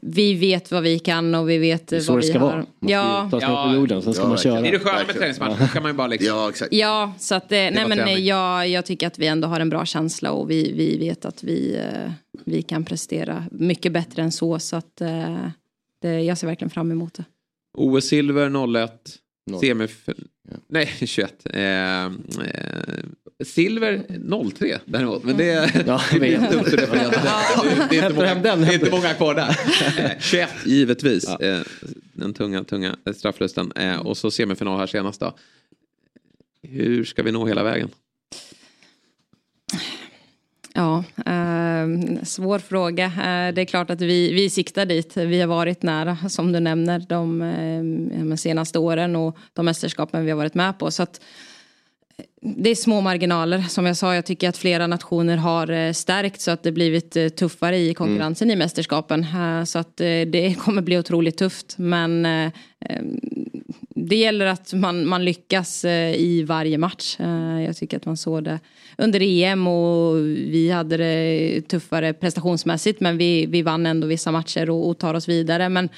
vi 0.02 0.34
vet 0.34 0.72
vad 0.72 0.84
vi 0.84 1.00
kan 1.00 1.36
och 1.36 1.50
vi 1.50 1.58
vet 1.58 1.88
Det 1.88 2.08
vad 2.08 2.18
det 2.18 2.22
vi 2.22 2.28
ska 2.28 2.40
har. 2.40 2.46
vara. 2.48 2.56
Man 2.56 2.66
ska 2.66 2.92
Ja, 2.92 3.28
ta 3.32 3.40
sig 3.40 3.50
Ja, 3.50 3.68
på 3.70 3.76
jorden, 3.76 4.02
sen 4.02 4.14
ska 4.14 4.24
ja, 4.24 4.28
man 4.30 4.38
köra. 4.38 4.62
Det 4.62 4.68
är 4.68 4.72
det 4.72 4.80
sköna 4.80 5.06
med 5.08 5.16
träningsmatch. 5.16 5.60
Då 5.60 5.68
kan 5.68 5.84
man 5.84 5.92
ju 5.92 5.98
bara 5.98 6.08
liksom... 6.08 6.28
Ja, 6.28 6.50
exakt. 6.50 6.74
Ja, 6.74 7.14
så 7.20 7.36
att, 7.36 7.52
eh, 7.52 7.58
nej, 7.58 7.74
var 7.76 7.88
men 7.88 8.00
eh, 8.00 8.06
träning. 8.06 8.26
jag, 8.26 8.68
jag 8.68 8.86
tycker 8.86 9.08
att 9.08 9.20
vi 9.20 9.28
ändå 9.28 9.48
har 9.48 9.60
en 9.60 9.70
bra 9.70 9.86
känsla 9.86 10.32
och 10.32 10.52
vi, 10.52 10.72
vi 10.74 10.98
vet 10.98 11.26
att 11.26 11.44
vi, 11.44 11.76
eh, 11.76 12.12
vi 12.46 12.62
kan 12.62 12.86
prestera 12.86 13.46
mycket 13.52 13.92
bättre 13.92 14.22
än 14.22 14.32
så. 14.32 14.60
Så 14.60 14.76
att 14.76 14.96
det, 16.02 16.22
jag 16.22 16.38
ser 16.38 16.48
verkligen 16.48 16.70
fram 16.70 16.92
emot 16.92 17.14
det. 17.14 17.24
OS-silver 17.78 18.50
01. 18.84 18.92
Noll. 19.52 19.60
Semif... 19.62 20.10
Nej, 20.70 20.86
21. 21.06 21.34
Eh, 21.54 21.62
eh, 22.06 22.10
silver 23.46 24.04
03 24.52 24.80
däremot. 24.86 25.24
Men 25.24 25.38
det, 25.38 25.72
Ja, 25.88 26.02
det 26.20 26.36
att 26.36 26.74
referera 26.74 27.10
till 27.10 27.20
det. 27.22 27.88
Det 27.90 27.98
är 27.98 28.10
inte 28.10 28.16
många, 28.16 28.36
det 28.36 28.50
är 28.50 28.74
inte 28.74 28.92
många 28.92 29.14
kvar 29.14 29.36
där. 29.36 29.60
Eh, 29.98 30.12
21 30.20 30.50
givetvis. 30.66 31.30
Eh, 31.30 31.62
den 32.14 32.34
tunga, 32.34 32.64
tunga 32.64 32.96
strafflusten. 33.16 33.72
Eh, 33.76 34.00
och 34.00 34.18
så 34.18 34.32
semifinal 34.32 34.80
här 34.80 34.88
senast 34.88 35.20
då. 35.20 35.34
Hur 36.64 37.04
ska 37.04 37.24
vi 37.24 37.32
nå 37.32 37.48
hela 37.48 37.64
vägen? 37.64 37.90
Ja, 40.74 41.04
eh, 41.26 41.88
svår 42.24 42.60
fråga. 42.60 43.06
Eh, 43.06 43.54
det 43.54 43.62
är 43.62 43.66
klart 43.66 43.90
att 43.90 44.02
vi, 44.02 44.34
vi 44.34 44.50
siktar 44.50 44.86
dit. 44.86 45.18
Vi 45.18 45.42
har 45.42 45.48
varit 45.48 45.84
nära, 45.84 46.18
som 46.30 46.52
du 46.52 46.60
nämner, 46.60 47.00
de, 47.10 47.42
eh, 47.42 47.84
de 48.26 48.38
senaste 48.38 48.80
åren 48.80 49.16
och 49.16 49.38
de 49.54 49.66
mästerskapen 49.66 50.26
vi 50.26 50.32
har 50.32 50.38
varit 50.38 50.54
med 50.54 50.80
på. 50.80 50.92
Så 50.92 51.04
att, 51.04 51.16
eh, 51.16 51.24
det 52.42 52.70
är 52.70 52.76
små 52.76 53.02
marginaler. 53.02 53.62
Som 53.62 53.86
jag 53.86 53.98
sa, 53.98 54.16
jag 54.16 54.26
tycker 54.26 54.50
att 54.50 54.58
flera 54.58 54.88
nationer 54.88 55.38
har 55.38 55.70
eh, 55.70 55.92
stärkt 55.92 56.42
så 56.42 56.52
att 56.52 56.64
det 56.64 56.72
blivit 56.72 57.16
eh, 57.16 57.28
tuffare 57.28 57.78
i 57.78 57.94
konkurrensen 57.94 58.48
mm. 58.48 58.58
i 58.58 58.64
mästerskapen. 58.64 59.26
Eh, 59.36 59.64
så 59.64 59.80
att 59.80 59.98
det 59.98 60.56
kommer 60.60 60.82
bli 60.82 60.98
otroligt 60.98 61.38
tufft. 61.38 61.76
Men 61.78 62.26
ehm, 62.26 63.20
det 63.96 64.16
gäller 64.16 64.46
att 64.46 64.74
man, 64.74 65.08
man 65.08 65.26
lyckas 65.26 65.86
i 66.16 66.44
varje 66.48 66.78
match. 66.78 67.16
Jag 67.66 67.78
tycker 67.78 67.98
att 67.98 68.06
man 68.06 68.18
såg 68.18 68.44
det 68.44 68.60
under 68.98 69.22
EM 69.22 69.68
och 69.68 70.18
vi 70.28 70.72
hade 70.72 70.98
det 70.98 71.62
tuffare 71.62 72.14
prestationsmässigt 72.14 73.00
men 73.00 73.18
vi, 73.18 73.46
vi 73.46 73.62
vann 73.62 73.86
ändå 73.86 74.08
vissa 74.08 74.32
matcher 74.32 74.70
och, 74.70 74.90
och 74.90 74.98
tar 74.98 75.14
oss 75.14 75.30
vidare. 75.30 75.70
Men 75.70 75.90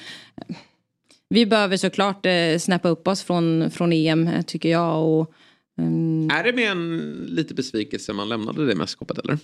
vi 1.28 1.46
behöver 1.46 1.76
såklart 1.76 2.26
snäppa 2.58 2.88
upp 2.88 3.08
oss 3.08 3.22
från, 3.22 3.70
från 3.70 3.92
EM 3.92 4.30
tycker 4.46 4.68
jag. 4.68 5.04
Och, 5.04 5.34
Mm. 5.78 6.30
Är 6.30 6.44
det 6.44 6.52
med 6.52 6.70
en 6.70 7.12
lite 7.28 7.54
besvikelse 7.54 8.12
man 8.12 8.28
lämnade 8.28 8.66
det 8.66 8.74
mästerskapet 8.74 9.18
eller? 9.18 9.38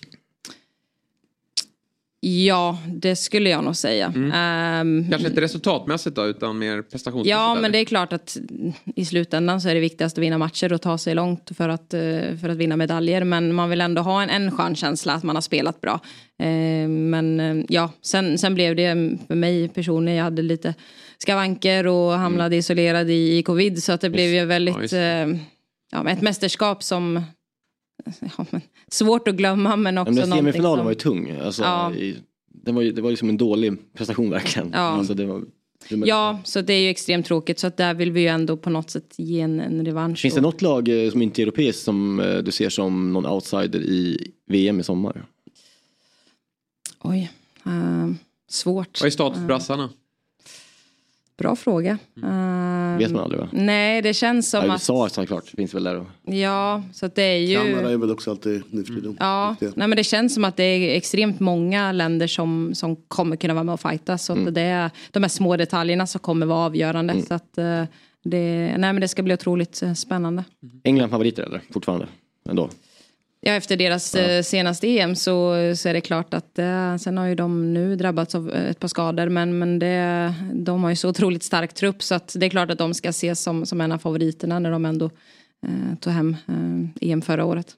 Ja, 2.23 2.79
det 2.87 3.17
skulle 3.17 3.51
jag 3.51 3.65
nog 3.65 3.77
säga. 3.77 4.13
Mm. 4.17 4.25
Um, 4.25 5.11
Kanske 5.11 5.29
inte 5.29 5.41
resultatmässigt 5.41 6.17
då, 6.17 6.27
utan 6.27 6.59
mer 6.59 6.83
prestationsmässigt? 6.83 7.31
Ja, 7.31 7.55
men 7.55 7.73
det 7.73 7.79
är 7.79 7.85
klart 7.85 8.13
att 8.13 8.37
i 8.97 9.05
slutändan 9.05 9.61
så 9.61 9.69
är 9.69 9.75
det 9.75 9.81
viktigast 9.81 10.19
att 10.19 10.23
vinna 10.23 10.39
matcher 10.39 10.73
och 10.73 10.83
ta 10.83 10.99
sig 10.99 11.15
långt 11.15 11.51
för 11.57 11.69
att, 11.69 11.95
eh, 11.95 12.01
för 12.41 12.49
att 12.49 12.57
vinna 12.57 12.77
medaljer. 12.77 13.25
Men 13.25 13.55
man 13.55 13.71
vill 13.71 13.81
ändå 13.81 14.03
ha 14.03 14.23
en, 14.23 14.31
en 14.31 14.51
chanskänsla 14.51 15.13
att 15.13 15.23
man 15.23 15.37
har 15.37 15.41
spelat 15.41 15.81
bra. 15.81 16.01
Uh, 16.43 16.89
men 16.89 17.41
uh, 17.41 17.65
ja, 17.69 17.93
sen, 18.03 18.39
sen 18.39 18.55
blev 18.55 18.77
det 18.77 19.19
för 19.29 19.35
mig 19.35 19.69
personligen, 19.69 20.17
jag 20.17 20.25
hade 20.25 20.43
lite 20.43 20.75
skavanker 21.19 21.87
och 21.87 22.13
hamnade 22.13 22.47
mm. 22.47 22.59
isolerad 22.59 23.11
i, 23.11 23.39
i 23.39 23.43
covid. 23.43 23.83
Så 23.83 23.93
att 23.93 24.01
det 24.01 24.11
blev 24.11 24.35
ju 24.35 24.45
väldigt... 24.45 24.93
Ja, 24.93 25.27
ja, 25.91 26.11
ett 26.11 26.23
mästerskap 26.23 26.83
som 26.83 27.23
ja, 28.21 28.47
men, 28.51 28.61
svårt 28.89 29.29
att 29.29 29.35
glömma 29.35 29.77
men 29.77 29.99
också 29.99 30.13
men 30.13 30.31
Semifinalen 30.31 30.79
som... 30.79 30.85
var 30.85 30.93
ju 30.93 30.99
tung. 30.99 31.31
Alltså, 31.31 31.63
ja. 31.63 31.95
i, 31.95 32.17
det, 32.53 32.73
var 32.73 32.83
ju, 32.83 32.93
det 32.93 33.03
var 33.03 33.11
liksom 33.11 33.29
en 33.29 33.37
dålig 33.37 33.93
prestation 33.95 34.31
verkligen. 34.31 34.71
Ja. 34.73 34.79
Alltså, 34.79 35.15
det 35.15 35.27
var, 35.27 35.43
Ja, 35.89 36.41
så 36.45 36.61
det 36.61 36.73
är 36.73 36.81
ju 36.81 36.89
extremt 36.89 37.27
tråkigt. 37.27 37.59
Så 37.59 37.67
att 37.67 37.77
där 37.77 37.95
vill 37.95 38.13
vi 38.13 38.21
ju 38.21 38.27
ändå 38.27 38.57
på 38.57 38.71
något 38.71 38.91
sätt 38.91 39.15
ge 39.19 39.41
en, 39.41 39.61
en 39.61 39.85
revansch. 39.85 40.19
Finns 40.19 40.35
det 40.35 40.41
något 40.41 40.63
lag 40.63 41.05
eh, 41.05 41.11
som 41.11 41.23
inte 41.23 41.43
är 41.43 41.43
europeiskt 41.43 41.83
som 41.83 42.21
eh, 42.21 42.39
du 42.39 42.53
ser 42.53 42.69
som 42.69 43.13
någon 43.13 43.27
outsider 43.27 43.81
i 43.81 44.31
VM 44.47 44.81
i 44.81 44.83
sommar? 44.83 45.27
Oj, 47.03 47.31
uh, 47.67 48.13
svårt. 48.49 49.01
Vad 49.01 49.07
är 49.07 49.11
status 49.11 49.39
för 49.39 49.47
brassarna? 49.47 49.91
Bra 51.41 51.57
fråga. 51.57 51.99
Mm. 52.17 52.31
Uh, 52.93 52.99
Vet 52.99 53.11
man 53.11 53.23
aldrig 53.23 53.41
va? 53.41 53.49
Nej, 53.53 54.03
det 54.03 54.15
känns 54.15 54.51
som 54.51 54.65
ja, 54.65 54.73
att... 54.75 54.81
USA 54.81 55.09
såklart, 55.09 55.49
finns 55.49 55.75
väl 55.75 55.85
där 55.85 55.95
då. 55.95 56.33
Ja, 56.37 56.83
så 56.93 57.07
att 57.07 57.15
det 57.15 57.23
är 57.23 57.39
ju... 57.39 57.57
Kanada 57.57 57.91
är 57.91 57.97
väl 57.97 58.11
också 58.11 58.31
alltid 58.31 58.63
nu 58.71 58.85
för 58.85 58.95
tiden. 58.95 59.17
Ja, 59.21 59.57
nej, 59.61 59.89
men 59.89 59.91
det 59.91 60.05
känns 60.05 60.35
som 60.35 60.45
att 60.45 60.57
det 60.57 60.63
är 60.63 60.97
extremt 60.97 61.41
många 61.41 61.93
länder 61.93 62.27
som, 62.27 62.75
som 62.75 62.97
kommer 62.97 63.37
kunna 63.37 63.55
vara 63.55 63.65
med 63.65 63.73
och 63.73 63.81
fighta. 63.81 64.19
Så 64.19 64.33
mm. 64.33 64.49
att 64.49 64.55
det 64.55 64.61
är 64.61 64.91
de 65.11 65.23
här 65.23 65.29
små 65.29 65.57
detaljerna 65.57 66.07
som 66.07 66.19
kommer 66.19 66.47
vara 66.47 66.67
avgörande. 66.67 67.13
Mm. 67.13 67.25
Så 67.25 67.35
att 67.35 67.59
uh, 67.59 67.85
det, 68.23 68.75
nej, 68.79 68.93
men 68.93 69.01
det 69.01 69.09
ska 69.09 69.23
bli 69.23 69.35
otroligt 69.35 69.83
uh, 69.83 69.95
spännande. 69.95 70.45
England 70.85 71.11
favoriter 71.11 71.43
eller? 71.43 71.63
Fortfarande? 71.73 72.07
Ändå? 72.49 72.71
Ja, 73.43 73.53
efter 73.53 73.77
deras 73.77 74.15
ja. 74.15 74.21
Eh, 74.21 74.43
senaste 74.43 74.99
EM 74.99 75.17
så, 75.17 75.55
så 75.77 75.89
är 75.89 75.93
det 75.93 76.01
klart 76.01 76.35
att 76.35 76.59
eh, 76.59 76.97
sen 76.97 77.19
har 77.19 77.27
ju 77.27 77.35
de 77.35 77.75
nu 77.75 77.97
drabbats 77.97 78.35
av 78.35 78.51
ett 78.51 78.81
par 78.81 78.89
skador 78.89 79.29
men, 79.29 79.59
men 79.59 79.79
det, 79.79 80.35
de 80.55 80.83
har 80.83 80.91
ju 80.91 80.97
så 80.97 81.09
otroligt 81.09 81.43
stark 81.43 81.75
trupp 81.75 82.03
så 82.03 82.15
att 82.15 82.37
det 82.39 82.47
är 82.47 82.51
klart 82.51 82.71
att 82.71 82.79
de 82.79 82.95
ska 82.95 83.09
ses 83.09 83.43
som, 83.43 83.67
som 83.67 83.81
en 83.81 83.93
av 83.93 83.99
favoriterna 83.99 84.59
när 84.59 84.71
de 84.71 84.85
ändå 84.85 85.11
eh, 85.67 85.99
tog 86.01 86.13
hem 86.13 86.37
eh, 86.49 87.11
EM 87.11 87.23
förra 87.23 87.45
året. 87.45 87.77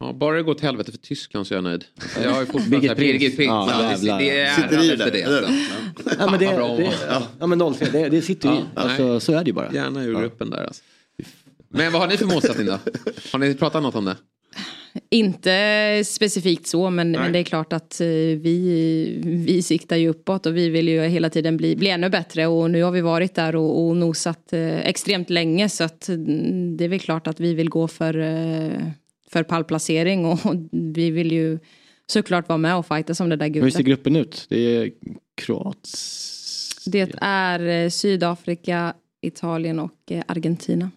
Ja, 0.00 0.12
bara 0.12 0.36
det 0.36 0.42
går 0.42 0.54
till 0.54 0.64
helvete 0.64 0.90
för 0.90 0.98
Tyskland 0.98 1.46
så 1.46 1.54
är 1.54 1.56
jag 1.56 1.64
nöjd. 1.64 1.84
Jag 2.22 2.30
har 2.30 2.40
ju 2.40 2.46
fortfarande 2.46 2.94
Birgit 2.94 3.36
Pink. 3.36 3.50
Ja, 3.50 3.96
det, 4.00 4.18
det 4.18 4.40
är 4.40 4.54
Sitter 4.54 4.82
i 4.92 4.96
det. 4.96 5.10
det. 5.10 5.48
Ja, 6.18 6.30
men 6.30 6.40
det, 6.40 6.46
det, 6.46 6.92
ja, 7.38 7.46
men 7.46 7.74
03, 7.74 7.86
det, 7.92 8.08
det 8.08 8.22
sitter 8.22 8.48
ju 8.48 8.54
ja, 8.54 8.82
alltså, 8.82 9.20
Så 9.20 9.32
är 9.32 9.44
det 9.44 9.46
ju 9.46 9.52
bara. 9.52 9.72
Gärna 9.72 10.04
ur 10.04 10.20
gruppen 10.20 10.50
där 10.50 10.64
alltså. 10.64 10.82
Men 11.68 11.92
vad 11.92 12.00
har 12.00 12.08
ni 12.08 12.16
för 12.16 12.26
målsättning 12.26 12.66
då? 12.66 12.78
Har 13.32 13.38
ni 13.38 13.54
pratat 13.54 13.82
något 13.82 13.94
om 13.94 14.04
det? 14.04 14.16
Inte 15.10 16.02
specifikt 16.06 16.66
så 16.66 16.90
men, 16.90 17.10
men, 17.10 17.32
det 17.32 17.38
är 17.38 17.42
klart 17.42 17.72
att 17.72 18.00
eh, 18.00 18.06
vi, 18.06 19.20
vi 19.46 19.62
siktar 19.62 19.96
ju 19.96 20.08
uppåt 20.08 20.46
och 20.46 20.56
vi 20.56 20.68
vill 20.68 20.88
ju 20.88 21.02
hela 21.02 21.30
tiden 21.30 21.56
bli, 21.56 21.76
bli 21.76 21.88
ännu 21.88 22.08
bättre 22.08 22.46
och 22.46 22.70
nu 22.70 22.82
har 22.82 22.90
vi 22.90 23.00
varit 23.00 23.34
där 23.34 23.56
och, 23.56 23.86
och 23.86 23.96
nosat 23.96 24.52
eh, 24.52 24.78
extremt 24.78 25.30
länge 25.30 25.68
så 25.68 25.84
att 25.84 26.08
mm, 26.08 26.76
det 26.76 26.84
är 26.84 26.88
väl 26.88 27.00
klart 27.00 27.26
att 27.26 27.40
vi 27.40 27.54
vill 27.54 27.70
gå 27.70 27.88
för, 27.88 28.18
eh, 28.18 28.82
för 29.30 29.42
pallplacering 29.42 30.26
och 30.26 30.38
vi 30.72 31.10
vill 31.10 31.32
ju 31.32 31.58
såklart 32.06 32.48
vara 32.48 32.58
med 32.58 32.76
och 32.76 32.86
fighta 32.86 33.14
som 33.14 33.28
det 33.28 33.36
där 33.36 33.48
guldet. 33.48 33.64
Hur 33.64 33.70
ser 33.70 33.82
gruppen 33.82 34.16
ut? 34.16 34.46
Det 34.48 34.76
är 34.76 34.90
Kroatien? 35.34 35.76
Det 36.86 37.14
är 37.20 37.88
Sydafrika, 37.88 38.94
Italien 39.22 39.78
och 39.78 40.12
Argentina. 40.26 40.90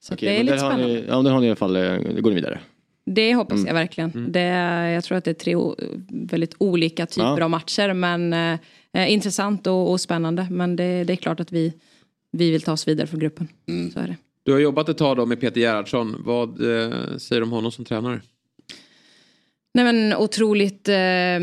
Så 0.00 0.14
Okej, 0.14 0.28
det 0.28 0.40
är 0.40 0.44
lite 0.44 0.58
spännande. 0.58 0.86
Ni, 0.86 1.04
ja, 1.08 1.22
där 1.22 1.30
har 1.30 1.40
ni 1.40 1.46
i 1.46 1.50
alla 1.50 1.56
fall, 1.56 1.74
går 2.20 2.30
ni 2.30 2.34
vidare. 2.34 2.60
Det 3.06 3.34
hoppas 3.34 3.56
mm. 3.56 3.66
jag 3.66 3.74
verkligen. 3.74 4.10
Mm. 4.10 4.32
Det, 4.32 4.40
jag 4.90 5.04
tror 5.04 5.18
att 5.18 5.24
det 5.24 5.30
är 5.30 5.34
tre 5.34 5.56
väldigt 6.08 6.54
olika 6.58 7.06
typer 7.06 7.38
ja. 7.38 7.44
av 7.44 7.50
matcher. 7.50 7.92
Men 7.92 8.32
eh, 8.92 9.12
intressant 9.12 9.66
och, 9.66 9.90
och, 9.90 10.00
spännande. 10.00 10.46
Men 10.50 10.76
det, 10.76 11.04
det, 11.04 11.12
är 11.12 11.16
klart 11.16 11.40
att 11.40 11.52
vi, 11.52 11.72
vi 12.32 12.50
vill 12.50 12.62
ta 12.62 12.72
oss 12.72 12.88
vidare 12.88 13.06
från 13.06 13.20
gruppen. 13.20 13.48
Mm. 13.68 13.90
Så 13.90 14.00
är 14.00 14.06
det. 14.06 14.16
Du 14.42 14.52
har 14.52 14.58
jobbat 14.58 14.88
ett 14.88 14.98
tag 14.98 15.16
då 15.16 15.26
med 15.26 15.40
Peter 15.40 15.60
Gerhardsson. 15.60 16.22
Vad 16.24 16.48
eh, 16.48 17.16
säger 17.18 17.40
du 17.40 17.42
om 17.42 17.52
honom 17.52 17.72
som 17.72 17.84
tränare? 17.84 18.20
Nej, 19.74 19.84
men 19.84 20.16
otroligt 20.16 20.88
eh, 20.88 21.40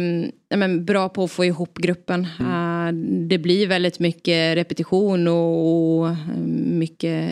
men 0.58 0.86
bra 0.86 1.10
på 1.10 1.24
att 1.24 1.32
få 1.32 1.46
ihop 1.46 1.78
gruppen. 1.78 2.28
Uh, 2.40 2.92
det 3.28 3.38
blir 3.38 3.68
väldigt 3.68 4.00
mycket 4.00 4.56
repetition 4.56 5.28
och, 5.28 6.02
och 6.02 6.16
mycket 6.68 7.32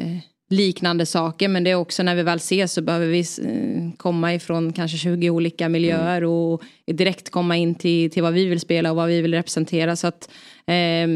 liknande 0.50 1.06
saker. 1.06 1.48
Men 1.48 1.64
det 1.64 1.70
är 1.72 1.76
också 1.76 2.04
när 2.04 2.16
vi 2.16 2.24
väl 2.24 2.38
ses 2.38 2.74
så 2.74 2.82
behöver 2.82 3.08
vi 3.08 3.20
eh, 3.20 3.98
komma 3.98 4.34
ifrån 4.34 4.74
kanske 4.74 4.98
20 4.98 5.30
olika 5.30 5.70
miljöer 5.70 6.18
mm. 6.18 6.30
och 6.30 6.64
direkt 6.86 7.30
komma 7.30 7.58
in 7.58 7.76
till, 7.76 8.12
till 8.12 8.24
vad 8.24 8.34
vi 8.34 8.46
vill 8.46 8.60
spela 8.60 8.90
och 8.90 8.96
vad 8.96 9.08
vi 9.08 9.22
vill 9.22 9.34
representera. 9.34 9.96
Så 9.96 10.08
att 10.08 10.30
eh, 10.66 11.08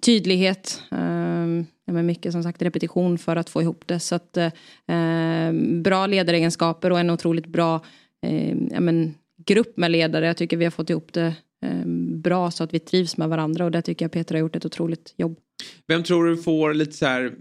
tydlighet, 0.00 0.82
eh, 0.90 1.64
men 1.92 2.06
mycket 2.06 2.32
som 2.32 2.42
sagt 2.42 2.62
repetition 2.62 3.18
för 3.18 3.36
att 3.36 3.50
få 3.50 3.62
ihop 3.62 3.82
det. 3.86 4.00
Så 4.00 4.14
att 4.14 4.36
eh, 4.36 5.52
bra 5.82 6.06
ledaregenskaper 6.06 6.92
och 6.92 7.00
en 7.00 7.10
otroligt 7.10 7.46
bra 7.46 7.84
eh, 8.26 8.80
men, 8.80 9.14
grupp 9.46 9.76
med 9.76 9.90
ledare. 9.90 10.26
Jag 10.26 10.36
tycker 10.36 10.56
vi 10.56 10.64
har 10.64 10.70
fått 10.70 10.90
ihop 10.90 11.12
det 11.12 11.34
eh, 11.66 11.86
bra 12.22 12.50
så 12.50 12.64
att 12.64 12.74
vi 12.74 12.78
trivs 12.78 13.16
med 13.16 13.28
varandra 13.28 13.64
och 13.64 13.70
där 13.70 13.80
tycker 13.80 14.04
jag 14.04 14.12
Peter 14.12 14.34
har 14.34 14.40
gjort 14.40 14.56
ett 14.56 14.64
otroligt 14.64 15.14
jobb. 15.16 15.38
Vem 15.86 16.02
tror 16.02 16.24
du 16.24 16.36
får 16.36 16.74
lite 16.74 16.92
så 16.92 17.06
här 17.06 17.32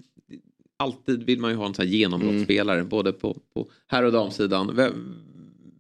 alltid 0.82 1.24
vill 1.24 1.40
man 1.40 1.52
ju 1.52 1.58
ha 1.58 1.66
en 1.66 1.74
sån 1.74 1.86
här 1.86 1.94
genombrottsspelare 1.94 2.78
mm. 2.78 2.90
både 2.90 3.12
på, 3.14 3.38
på 3.54 3.68
här 3.88 4.04
och 4.04 4.12
damsidan. 4.12 4.76
Vem, 4.76 5.16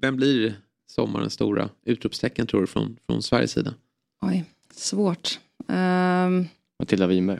vem 0.01 0.15
blir 0.15 0.53
sommarens 0.87 1.33
stora 1.33 1.69
utropstecken 1.85 2.47
tror 2.47 2.61
du 2.61 2.67
från, 2.67 2.97
från 3.05 3.23
Sveriges 3.23 3.51
sida? 3.51 3.73
Oj, 4.21 4.45
svårt. 4.73 5.39
Um... 5.67 6.47
Matilda 6.79 7.07
Winberg. 7.07 7.39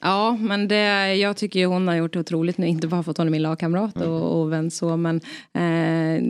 Ja, 0.00 0.36
men 0.40 0.68
det, 0.68 1.14
jag 1.14 1.36
tycker 1.36 1.60
ju 1.60 1.66
hon 1.66 1.88
har 1.88 1.94
gjort 1.94 2.12
det 2.12 2.20
otroligt 2.20 2.58
nu. 2.58 2.66
Inte 2.66 2.86
bara 2.86 3.02
för 3.02 3.10
att 3.10 3.18
hon 3.18 3.26
är 3.26 3.30
min 3.30 3.42
lagkamrat 3.42 3.96
mm. 3.96 4.08
och, 4.08 4.40
och 4.40 4.52
vän 4.52 4.70
så, 4.70 4.96
men 4.96 5.16
eh, 5.52 6.22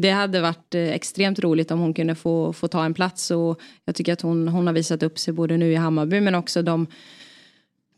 det 0.00 0.10
hade 0.10 0.40
varit 0.40 0.74
eh, 0.74 0.88
extremt 0.88 1.38
roligt 1.38 1.70
om 1.70 1.78
hon 1.78 1.94
kunde 1.94 2.14
få, 2.14 2.52
få 2.52 2.68
ta 2.68 2.84
en 2.84 2.94
plats. 2.94 3.30
Och 3.30 3.60
jag 3.84 3.94
tycker 3.94 4.12
att 4.12 4.20
hon, 4.20 4.48
hon 4.48 4.66
har 4.66 4.74
visat 4.74 5.02
upp 5.02 5.18
sig 5.18 5.34
både 5.34 5.56
nu 5.56 5.72
i 5.72 5.74
Hammarby 5.74 6.20
men 6.20 6.34
också 6.34 6.62
de 6.62 6.86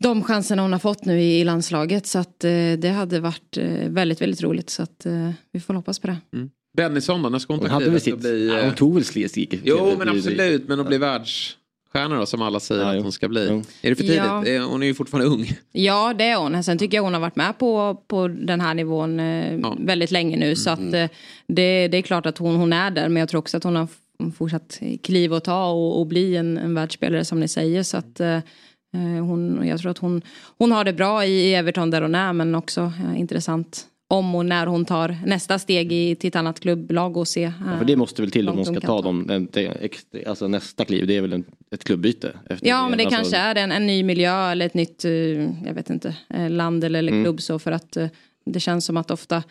de 0.03 0.23
chanserna 0.23 0.61
hon 0.61 0.71
har 0.71 0.79
fått 0.79 1.05
nu 1.05 1.21
i 1.21 1.43
landslaget. 1.43 2.07
Så 2.07 2.19
att 2.19 2.43
eh, 2.43 2.51
det 2.77 2.93
hade 2.95 3.19
varit 3.19 3.57
eh, 3.57 3.89
väldigt, 3.89 4.21
väldigt 4.21 4.41
roligt. 4.43 4.69
Så 4.69 4.83
att 4.83 5.05
eh, 5.05 5.29
vi 5.51 5.59
får 5.59 5.73
hoppas 5.73 5.99
på 5.99 6.07
det. 6.07 6.17
Mm. 6.33 6.49
Bennison 6.77 7.21
då, 7.21 7.29
när 7.29 7.39
ska 7.39 7.53
hon 7.53 7.69
ta 7.69 7.79
klivet? 7.79 8.19
Bli, 8.19 8.47
ja, 8.47 8.65
hon 8.65 8.75
tog 8.75 8.93
väl 8.93 9.05
Sleesvik? 9.05 9.59
Jo, 9.63 9.95
men 9.97 10.09
absolut. 10.09 10.67
Men 10.67 10.79
att 10.79 10.87
bli 10.87 10.97
världsstjärna 10.97 12.15
då, 12.19 12.25
som 12.25 12.41
alla 12.41 12.59
säger 12.59 12.81
ja, 12.81 12.97
att 12.97 13.03
hon 13.03 13.11
ska 13.11 13.27
bli. 13.27 13.47
Jo. 13.49 13.63
Är 13.81 13.89
det 13.89 13.95
för 13.95 14.03
tidigt? 14.03 14.17
Ja. 14.17 14.65
Hon 14.65 14.83
är 14.83 14.87
ju 14.87 14.93
fortfarande 14.93 15.29
ung. 15.29 15.57
Ja, 15.71 16.13
det 16.17 16.23
är 16.23 16.37
hon. 16.37 16.63
Sen 16.63 16.77
tycker 16.77 16.97
jag 16.97 17.03
hon 17.03 17.13
har 17.13 17.21
varit 17.21 17.35
med 17.35 17.57
på, 17.57 18.03
på 18.07 18.27
den 18.27 18.61
här 18.61 18.73
nivån 18.73 19.19
ja. 19.19 19.77
väldigt 19.79 20.11
länge 20.11 20.37
nu. 20.37 20.55
Så 20.55 20.69
att 20.69 20.79
mm. 20.79 21.09
det, 21.47 21.87
det 21.87 21.97
är 21.97 22.01
klart 22.01 22.25
att 22.25 22.37
hon, 22.37 22.55
hon 22.55 22.73
är 22.73 22.91
där. 22.91 23.09
Men 23.09 23.19
jag 23.19 23.29
tror 23.29 23.39
också 23.39 23.57
att 23.57 23.63
hon 23.63 23.75
har 23.75 23.87
fortsatt 24.37 24.79
kliv 25.03 25.33
att 25.33 25.43
ta 25.43 25.71
och, 25.71 25.99
och 25.99 26.07
bli 26.07 26.35
en, 26.35 26.57
en 26.57 26.73
världsspelare 26.73 27.25
som 27.25 27.39
ni 27.39 27.47
säger. 27.47 27.83
Så 27.83 27.97
att 27.97 28.19
Eh, 28.19 28.39
hon, 28.99 29.67
jag 29.67 29.79
tror 29.79 29.91
att 29.91 29.97
hon, 29.97 30.21
hon 30.57 30.71
har 30.71 30.83
det 30.83 30.93
bra 30.93 31.25
i 31.25 31.53
Everton 31.53 31.89
där 31.89 32.01
hon 32.01 32.15
är 32.15 32.33
men 32.33 32.55
också 32.55 32.81
eh, 32.81 33.19
intressant 33.19 33.87
om 34.07 34.35
och 34.35 34.45
när 34.45 34.65
hon 34.67 34.85
tar 34.85 35.17
nästa 35.25 35.59
steg 35.59 35.93
i, 35.93 36.15
till 36.15 36.27
ett 36.27 36.35
annat 36.35 36.59
klubblag 36.59 37.17
och 37.17 37.27
se. 37.27 37.41
Ja, 37.41 37.77
för 37.77 37.85
det 37.85 37.95
måste 37.95 38.21
väl 38.21 38.31
till 38.31 38.49
om 38.49 38.55
hon 38.55 38.65
ska 38.65 38.79
ta 38.79 39.01
dem, 39.01 39.47
alltså 40.27 40.47
nästa 40.47 40.85
kliv, 40.85 41.07
det 41.07 41.17
är 41.17 41.21
väl 41.21 41.33
en, 41.33 41.43
ett 41.71 41.83
klubbyte? 41.83 42.31
Ja, 42.61 42.89
men 42.89 42.97
det 42.97 43.03
Alltså, 43.03 43.17
kanske 43.17 43.37
är 43.37 43.55
en, 43.55 43.71
en 43.71 43.87
ny 43.87 44.03
miljö 44.03 44.51
eller 44.51 44.65
ett 44.65 44.73
nytt, 44.73 45.05
eh, 45.05 45.11
jag 45.65 45.73
vet 45.73 45.89
inte, 45.89 46.15
eh, 46.29 46.49
land 46.49 46.83
eller, 46.83 46.99
eller 46.99 47.11
Mm. 47.11 47.23
klubb 47.23 47.41
så 47.41 47.59
för 47.59 47.71
att 47.71 47.97
eh, 47.97 48.07
det 48.45 48.59
känns 48.59 48.85
som 48.85 48.97
att 48.97 49.11
ofta 49.11 49.43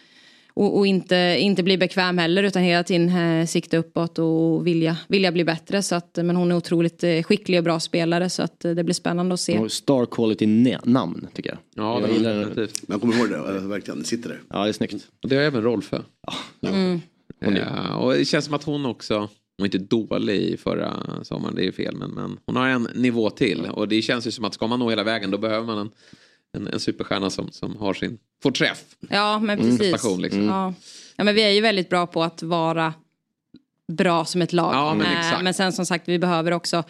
och, 0.54 0.78
och 0.78 0.86
inte, 0.86 1.36
inte 1.38 1.62
bli 1.62 1.78
bekväm 1.78 2.18
heller 2.18 2.42
utan 2.42 2.62
hela 2.62 2.84
tiden 2.84 3.08
eh, 3.08 3.46
sikta 3.46 3.76
uppåt 3.76 4.18
och 4.18 4.66
vilja, 4.66 4.96
vilja 5.08 5.32
bli 5.32 5.44
bättre. 5.44 5.82
Så 5.82 5.94
att, 5.94 6.18
men 6.22 6.36
hon 6.36 6.50
är 6.50 6.56
otroligt 6.56 7.04
eh, 7.04 7.22
skicklig 7.22 7.58
och 7.58 7.64
bra 7.64 7.80
spelare 7.80 8.30
så 8.30 8.42
att 8.42 8.64
eh, 8.64 8.72
det 8.72 8.84
blir 8.84 8.94
spännande 8.94 9.34
att 9.34 9.40
se. 9.40 9.58
Och 9.58 9.72
Star 9.72 10.06
quality 10.06 10.46
namn 10.84 11.28
tycker 11.34 11.50
jag. 11.50 11.58
Ja, 11.74 12.00
jag 12.00 12.08
det 12.08 12.14
gillar 12.14 12.34
definitivt. 12.34 12.82
Jag 12.88 13.00
kommer 13.00 13.16
ihåg 13.16 13.28
det, 13.30 13.36
eh, 13.36 13.66
verkligen. 13.66 13.98
Det 13.98 14.04
sitter 14.04 14.28
där. 14.28 14.40
Ja, 14.50 14.62
det 14.62 14.68
är 14.68 14.72
snyggt. 14.72 15.08
Och 15.22 15.28
det 15.28 15.36
har 15.36 15.42
även 15.42 15.62
Rolfö. 15.62 15.98
Mm. 16.66 17.00
Ja, 17.38 17.96
och 17.96 18.12
det 18.12 18.24
känns 18.24 18.44
som 18.44 18.54
att 18.54 18.64
hon 18.64 18.86
också, 18.86 19.18
hon 19.18 19.28
var 19.58 19.64
inte 19.64 19.78
dålig 19.78 20.36
i 20.36 20.56
förra 20.56 20.92
sommaren, 21.22 21.54
det 21.54 21.62
är 21.62 21.64
ju 21.64 21.72
fel, 21.72 21.96
men, 21.96 22.10
men 22.10 22.38
hon 22.46 22.56
har 22.56 22.68
en 22.68 22.88
nivå 22.94 23.30
till. 23.30 23.66
Och 23.72 23.88
det 23.88 24.02
känns 24.02 24.26
ju 24.26 24.30
som 24.30 24.44
att 24.44 24.54
ska 24.54 24.66
man 24.66 24.78
nå 24.78 24.90
hela 24.90 25.04
vägen 25.04 25.30
då 25.30 25.38
behöver 25.38 25.66
man 25.66 25.78
en, 25.78 25.90
en, 26.52 26.66
en 26.68 26.80
superstjärna 26.80 27.30
som, 27.30 27.52
som 27.52 27.76
har 27.76 27.94
sin, 27.94 28.18
får 28.42 28.50
träff. 28.50 28.84
Ja, 29.10 29.38
men 29.38 29.58
Mm. 29.58 29.70
precis. 29.70 29.92
Prestation, 29.92 30.20
liksom. 30.22 30.44
Ja. 30.44 30.74
ja, 31.16 31.24
men 31.24 31.34
vi 31.34 31.42
är 31.42 31.50
ju 31.50 31.60
väldigt 31.60 31.88
bra 31.88 32.06
på 32.06 32.22
att 32.22 32.42
vara 32.42 32.94
bra 33.92 34.24
som 34.24 34.42
ett 34.42 34.52
lag. 34.52 34.74
Ja, 34.74 34.94
men 34.94 35.06
Eh, 35.36 35.42
men 35.42 35.54
sen 35.54 35.72
som 35.72 35.86
sagt, 35.86 36.08
vi 36.08 36.18
behöver 36.18 36.52
också 36.52 36.84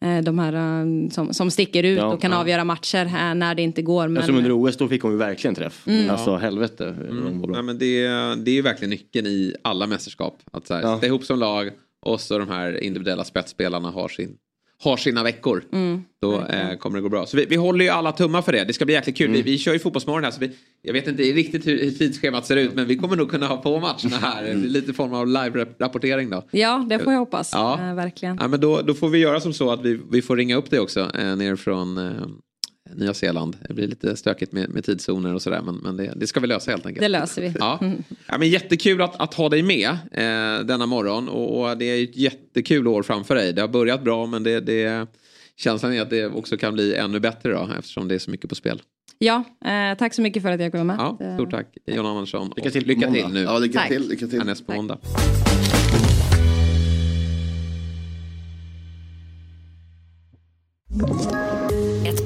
eh, 0.00 0.18
de 0.18 0.38
här 0.38 0.52
eh, 0.52 1.08
som, 1.10 1.34
som 1.34 1.50
sticker 1.50 1.82
ut 1.82 1.98
Ja, 1.98 2.06
och 2.06 2.20
kan 2.20 2.30
ja. 2.32 2.38
avgöra 2.38 2.64
matcher 2.64 3.34
när 3.34 3.54
det 3.54 3.62
inte 3.62 3.82
går. 3.82 4.08
Men, 4.08 4.16
Eftersom 4.16 4.36
under 4.36 4.52
OS 4.68 4.76
då 4.76 4.88
fick 4.88 5.02
hon 5.02 5.12
ju 5.12 5.18
verkligen 5.18 5.54
träff. 5.54 5.86
Mm. 5.86 6.10
Alltså 6.10 6.36
helvete. 6.36 6.94
bra. 7.42 7.56
Ja, 7.56 7.62
men 7.62 7.78
det, 7.78 8.02
det 8.36 8.50
är 8.50 8.54
ju 8.54 8.62
verkligen 8.62 8.90
nyckeln 8.90 9.26
i 9.26 9.54
alla 9.62 9.86
mästerskap. 9.86 10.38
Att 10.52 10.66
så 10.66 10.74
här, 10.74 10.82
Ja. 10.82 10.94
sitta 10.94 11.06
ihop 11.06 11.24
som 11.24 11.38
lag 11.38 11.70
och 12.06 12.20
så 12.20 12.38
de 12.38 12.48
här 12.48 12.82
individuella 12.84 13.24
spetsspelarna 13.24 13.90
har, 13.90 14.08
sin, 14.08 14.36
har 14.82 14.96
sina 14.96 15.22
veckor. 15.22 15.64
Mm, 15.72 16.02
Då 16.20 16.40
eh, 16.40 16.76
kommer 16.78 16.96
det 16.98 17.02
gå 17.02 17.08
bra. 17.08 17.26
Så 17.26 17.36
vi, 17.36 17.44
vi 17.46 17.56
håller 17.56 17.84
ju 17.84 17.90
alla 17.90 18.12
tummar 18.12 18.42
för 18.42 18.52
det. 18.52 18.64
Det 18.64 18.72
ska 18.72 18.84
bli 18.84 18.94
jäkligt 18.94 19.16
kul. 19.16 19.30
Vi, 19.30 19.42
vi 19.42 19.58
kör 19.58 19.72
ju 19.72 19.78
Fotbollsmorgon 19.78 20.24
här 20.24 20.30
så 20.30 20.40
vi, 20.40 20.50
jag 20.82 20.92
vet 20.92 21.06
inte 21.06 21.22
riktigt 21.22 21.66
hur, 21.66 21.84
hur 21.84 21.90
tidsschemat 21.90 22.46
ser 22.46 22.56
ut 22.56 22.74
men 22.74 22.86
vi 22.86 22.96
kommer 22.96 23.16
nog 23.16 23.30
kunna 23.30 23.46
ha 23.46 23.56
på 23.56 23.80
matcherna 23.80 24.16
här. 24.20 24.54
Blir 24.54 24.68
lite 24.70 24.92
form 24.92 25.14
av 25.14 25.26
live-rapportering 25.26 26.30
då. 26.30 26.42
Ja, 26.50 26.86
det 26.88 26.98
får 26.98 27.12
jag 27.12 27.20
hoppas. 27.20 27.50
Ja. 27.52 27.80
Eh, 27.88 27.94
verkligen. 27.94 28.38
Ja, 28.40 28.48
men 28.48 28.60
då, 28.60 28.82
då 28.82 28.94
får 28.94 29.08
vi 29.08 29.18
göra 29.18 29.40
som 29.40 29.52
så 29.52 29.70
att 29.70 29.82
vi, 29.82 30.00
vi 30.12 30.22
får 30.22 30.36
ringa 30.36 30.56
upp 30.56 30.70
dig 30.70 30.80
också 30.80 31.00
eh, 31.00 31.36
nerifrån 31.36 31.98
eh, 31.98 32.12
Nya 32.94 33.14
Zeeland. 33.14 33.56
Det 33.68 33.74
blir 33.74 33.88
lite 33.88 34.16
stökigt 34.16 34.52
med, 34.52 34.68
med 34.68 34.84
tidszoner 34.84 35.34
och 35.34 35.42
sådär 35.42 35.62
men, 35.62 35.74
men 35.76 35.96
det, 35.96 36.12
det 36.16 36.26
ska 36.26 36.40
vi 36.40 36.46
lösa 36.46 36.70
helt 36.70 36.86
enkelt. 36.86 37.02
Det 37.02 37.08
löser 37.08 37.42
vi. 37.42 37.54
Ja. 37.58 37.80
Ja, 38.26 38.38
men 38.38 38.48
jättekul 38.48 39.02
att, 39.02 39.20
att 39.20 39.34
ha 39.34 39.48
dig 39.48 39.62
med 39.62 39.88
eh, 40.12 40.66
denna 40.66 40.86
morgon 40.86 41.28
och, 41.28 41.60
och 41.60 41.78
det 41.78 41.84
är 41.84 42.04
ett 42.04 42.16
jättekul 42.16 42.86
år 42.86 43.02
framför 43.02 43.34
dig. 43.34 43.52
Det 43.52 43.60
har 43.60 43.68
börjat 43.68 44.04
bra 44.04 44.26
men 44.26 44.42
det, 44.42 44.60
det, 44.60 45.06
känslan 45.56 45.92
är 45.92 46.02
att 46.02 46.10
det 46.10 46.26
också 46.26 46.56
kan 46.56 46.74
bli 46.74 46.94
ännu 46.94 47.20
bättre 47.20 47.52
då 47.52 47.70
eftersom 47.78 48.08
det 48.08 48.14
är 48.14 48.18
så 48.18 48.30
mycket 48.30 48.48
på 48.48 48.54
spel. 48.54 48.82
Ja, 49.18 49.44
eh, 49.64 49.98
tack 49.98 50.14
så 50.14 50.22
mycket 50.22 50.42
för 50.42 50.52
att 50.52 50.60
jag 50.60 50.72
kom 50.72 50.86
med. 50.86 50.96
Ja, 50.98 51.18
stort 51.34 51.50
tack 51.50 51.66
John 51.86 52.06
Andersson. 52.06 52.52
Lycka 52.56 52.70
till 52.70 52.86
lycka 52.86 53.12
till 53.12 53.28
nu. 53.28 53.40
Ja, 53.40 53.58
lycka 53.58 53.78
Tack. 53.78 53.88
till. 53.88 54.08
Lycka 54.08 54.26
till. 54.26 54.38
Härnäst 54.38 54.66
på 54.66 54.72
måndag. 54.72 54.98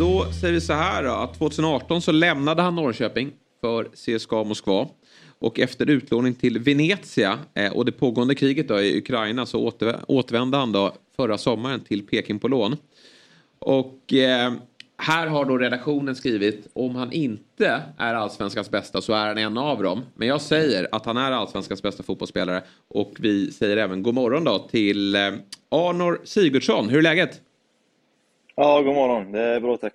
Då 0.00 0.26
säger 0.40 0.54
vi 0.54 0.60
så 0.60 0.72
här 0.72 1.04
då, 1.04 1.10
att 1.10 1.38
2018 1.38 2.02
så 2.02 2.12
lämnade 2.12 2.62
han 2.62 2.74
Norrköping 2.74 3.32
för 3.60 3.84
CSKA 3.84 4.44
Moskva. 4.44 4.88
Och 5.38 5.60
efter 5.60 5.90
utlåning 5.90 6.34
till 6.34 6.58
Venezia 6.58 7.38
eh, 7.54 7.72
och 7.72 7.84
det 7.84 7.92
pågående 7.92 8.34
kriget 8.34 8.68
då 8.68 8.80
i 8.80 8.98
Ukraina 8.98 9.46
så 9.46 9.60
åter, 9.66 9.96
återvände 10.08 10.56
han 10.56 10.72
då 10.72 10.94
förra 11.16 11.38
sommaren 11.38 11.80
till 11.80 12.06
Peking 12.06 12.38
på 12.38 12.48
lån. 12.48 12.76
Och 13.58 14.12
eh, 14.12 14.52
här 14.96 15.26
har 15.26 15.44
då 15.44 15.58
redaktionen 15.58 16.16
skrivit 16.16 16.68
om 16.72 16.96
han 16.96 17.12
inte 17.12 17.82
är 17.98 18.14
allsvenskans 18.14 18.70
bästa 18.70 19.00
så 19.00 19.12
är 19.12 19.26
han 19.26 19.38
en 19.38 19.58
av 19.58 19.82
dem. 19.82 20.02
Men 20.14 20.28
jag 20.28 20.40
säger 20.40 20.88
att 20.92 21.06
han 21.06 21.16
är 21.16 21.32
allsvenskans 21.32 21.82
bästa 21.82 22.02
fotbollsspelare. 22.02 22.62
Och 22.88 23.12
vi 23.18 23.52
säger 23.52 23.76
även 23.76 24.02
god 24.02 24.14
morgon 24.14 24.44
då 24.44 24.58
till 24.58 25.14
eh, 25.14 25.20
Arnor 25.68 26.20
Sigurdsson. 26.24 26.88
Hur 26.88 26.98
är 26.98 27.02
läget? 27.02 27.40
Ja, 28.56 28.80
god 28.82 28.94
morgon. 28.94 29.32
Det 29.32 29.40
är 29.40 29.60
bra 29.60 29.76
tack. 29.76 29.94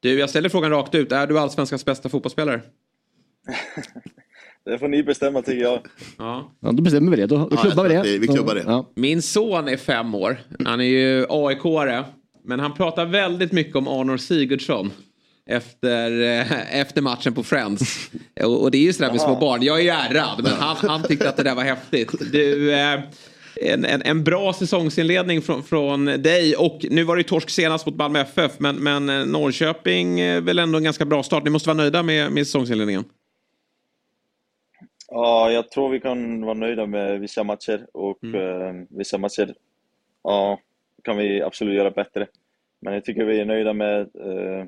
Du, 0.00 0.18
jag 0.18 0.30
ställer 0.30 0.48
frågan 0.48 0.70
rakt 0.70 0.94
ut. 0.94 1.12
Är 1.12 1.26
du 1.26 1.38
allsvenskans 1.38 1.84
bästa 1.84 2.08
fotbollsspelare? 2.08 2.60
Det 4.64 4.78
får 4.78 4.88
ni 4.88 5.02
bestämma 5.02 5.42
tycker 5.42 5.62
jag. 5.62 5.80
Ja. 6.18 6.52
Ja, 6.60 6.72
då 6.72 6.82
bestämmer 6.82 7.10
vi 7.10 7.16
det. 7.16 7.26
Då, 7.26 7.36
då 7.36 7.48
Ja, 7.50 7.56
klubbar 7.56 7.88
vi 7.88 7.94
det. 7.94 8.18
vi 8.18 8.26
klubbar 8.26 8.54
det. 8.54 8.62
Ja. 8.66 8.90
Min 8.96 9.22
son 9.22 9.68
är 9.68 9.76
fem 9.76 10.14
år. 10.14 10.36
Han 10.64 10.80
är 10.80 10.84
ju 10.84 11.26
AIK-are. 11.28 12.04
Men 12.44 12.60
han 12.60 12.74
pratar 12.74 13.06
väldigt 13.06 13.52
mycket 13.52 13.76
om 13.76 13.88
Arnor 13.88 14.16
Sigurdsson. 14.16 14.90
Efter, 15.46 16.22
eh, 16.22 16.80
efter 16.80 17.02
matchen 17.02 17.34
på 17.34 17.42
Friends. 17.42 18.10
Och, 18.40 18.62
och 18.62 18.70
det 18.70 18.78
är 18.78 18.82
ju 18.82 18.92
sådär 18.92 19.10
med 19.10 19.20
små 19.20 19.36
barn. 19.36 19.62
Jag 19.62 19.78
är 19.78 19.82
ju 19.82 19.88
ärrad. 19.88 20.42
Men 20.42 20.52
han, 20.52 20.76
han 20.76 21.02
tyckte 21.02 21.28
att 21.28 21.36
det 21.36 21.42
där 21.42 21.54
var 21.54 21.62
häftigt. 21.62 22.32
Du, 22.32 22.72
eh, 22.74 23.00
en, 23.60 23.84
en, 23.84 24.02
en 24.02 24.24
bra 24.24 24.52
säsongsinledning 24.52 25.42
från, 25.42 25.62
från 25.62 26.04
dig. 26.04 26.56
Och 26.56 26.86
nu 26.90 27.04
var 27.04 27.16
det 27.16 27.20
ju 27.20 27.28
torsk 27.28 27.50
senast 27.50 27.86
mot 27.86 27.96
Malmö 27.96 28.20
FF. 28.20 28.52
Men, 28.58 28.76
men 28.76 29.08
eh, 29.08 29.26
Norrköping 29.26 30.20
är 30.20 30.40
väl 30.40 30.58
ändå 30.58 30.78
en 30.78 30.84
ganska 30.84 31.04
bra 31.04 31.22
start. 31.22 31.44
Ni 31.44 31.50
måste 31.50 31.68
vara 31.68 31.76
nöjda 31.76 32.02
med, 32.02 32.32
med 32.32 32.46
säsongsinledningen. 32.46 33.04
Ja, 35.08 35.50
jag 35.50 35.70
tror 35.70 35.88
vi 35.90 36.00
kan 36.00 36.40
vara 36.44 36.54
nöjda 36.54 36.86
med 36.86 37.20
vissa 37.20 37.44
matcher 37.44 37.86
och 37.92 38.24
Mm. 38.24 38.66
eh, 38.80 38.86
vissa 38.90 39.18
matcher 39.18 39.54
ja, 40.24 40.60
kan 41.04 41.16
vi 41.16 41.42
absolut 41.42 41.74
göra 41.74 41.90
bättre. 41.90 42.26
Men 42.80 42.94
jag 42.94 43.04
tycker 43.04 43.24
vi 43.24 43.40
är 43.40 43.44
nöjda 43.44 43.72
med 43.72 44.00
eh, 44.00 44.64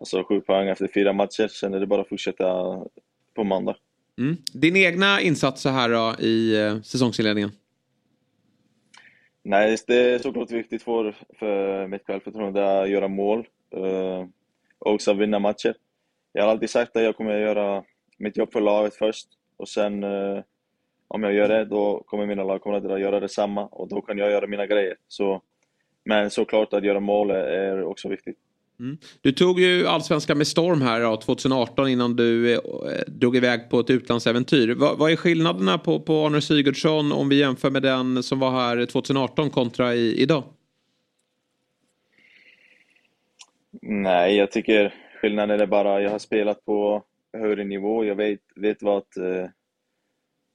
alltså 0.00 0.24
sju 0.28 0.40
poäng 0.40 0.68
efter 0.68 0.88
fyra 0.94 1.12
matcher. 1.12 1.48
Sen 1.48 1.74
är 1.74 1.80
det 1.80 1.86
bara 1.86 2.00
att 2.00 2.08
fortsätta 2.08 2.44
på 3.34 3.44
måndag. 3.44 3.76
Mm. 4.18 4.36
Din 4.52 4.76
egna 4.76 5.20
insats 5.20 5.62
så 5.62 5.68
här 5.68 5.88
då, 5.88 6.24
i 6.24 6.56
eh, 6.60 6.80
säsongsinledningen? 6.82 7.50
Nej, 9.46 9.76
det 9.86 10.14
är 10.14 10.18
såklart 10.18 10.50
viktigt 10.50 10.82
för, 10.82 11.14
för 11.38 11.86
mitt 11.86 12.06
självförtroende 12.06 12.80
att 12.80 12.88
göra 12.88 13.08
mål 13.08 13.48
eh, 13.70 14.26
och 14.78 14.92
också 14.92 15.14
vinna 15.14 15.38
matcher. 15.38 15.74
Jag 16.32 16.42
har 16.42 16.50
alltid 16.50 16.70
sagt 16.70 16.96
att 16.96 17.02
jag 17.02 17.16
kommer 17.16 17.38
göra 17.38 17.84
mitt 18.18 18.36
jobb 18.36 18.52
för 18.52 18.60
laget 18.60 18.94
först 18.94 19.28
och 19.56 19.68
sen 19.68 20.04
eh, 20.04 20.42
om 21.08 21.22
jag 21.22 21.32
gör 21.34 21.48
det, 21.48 21.64
då 21.64 22.02
kommer 22.06 22.26
mina 22.26 22.44
lagkamrater 22.44 22.88
att 22.88 23.00
göra 23.00 23.20
detsamma 23.20 23.66
och 23.66 23.88
då 23.88 24.00
kan 24.00 24.18
jag 24.18 24.30
göra 24.30 24.46
mina 24.46 24.66
grejer. 24.66 24.96
Så, 25.08 25.42
men 26.04 26.30
såklart 26.30 26.72
att 26.72 26.84
göra 26.84 27.00
mål 27.00 27.30
är 27.30 27.82
också 27.84 28.08
viktigt. 28.08 28.38
Mm. 28.80 28.98
Du 29.20 29.32
tog 29.32 29.60
ju 29.60 29.86
allsvenskan 29.86 30.38
med 30.38 30.46
storm 30.46 30.82
här 30.82 31.00
ja, 31.00 31.16
2018 31.16 31.88
innan 31.88 32.16
du 32.16 32.54
eh, 32.54 32.60
drog 33.06 33.36
iväg 33.36 33.70
på 33.70 33.80
ett 33.80 33.90
utlandsäventyr. 33.90 34.74
Va, 34.74 34.94
vad 34.98 35.12
är 35.12 35.16
skillnaderna 35.16 35.78
på, 35.78 36.00
på 36.00 36.26
Arne 36.26 36.40
Sigurdsson 36.40 37.12
om 37.12 37.28
vi 37.28 37.38
jämför 37.38 37.70
med 37.70 37.82
den 37.82 38.22
som 38.22 38.38
var 38.38 38.50
här 38.50 38.86
2018 38.86 39.50
kontra 39.50 39.94
i, 39.94 40.22
idag? 40.22 40.44
Nej, 43.82 44.36
jag 44.36 44.50
tycker 44.52 44.94
skillnaden 45.20 45.60
är 45.60 45.66
bara 45.66 46.00
jag 46.02 46.10
har 46.10 46.18
spelat 46.18 46.64
på 46.64 47.04
högre 47.32 47.64
nivå. 47.64 48.04
Jag 48.04 48.14
vet, 48.14 48.40
vet 48.56 48.82
vad 48.82 49.02
eh, 49.16 49.48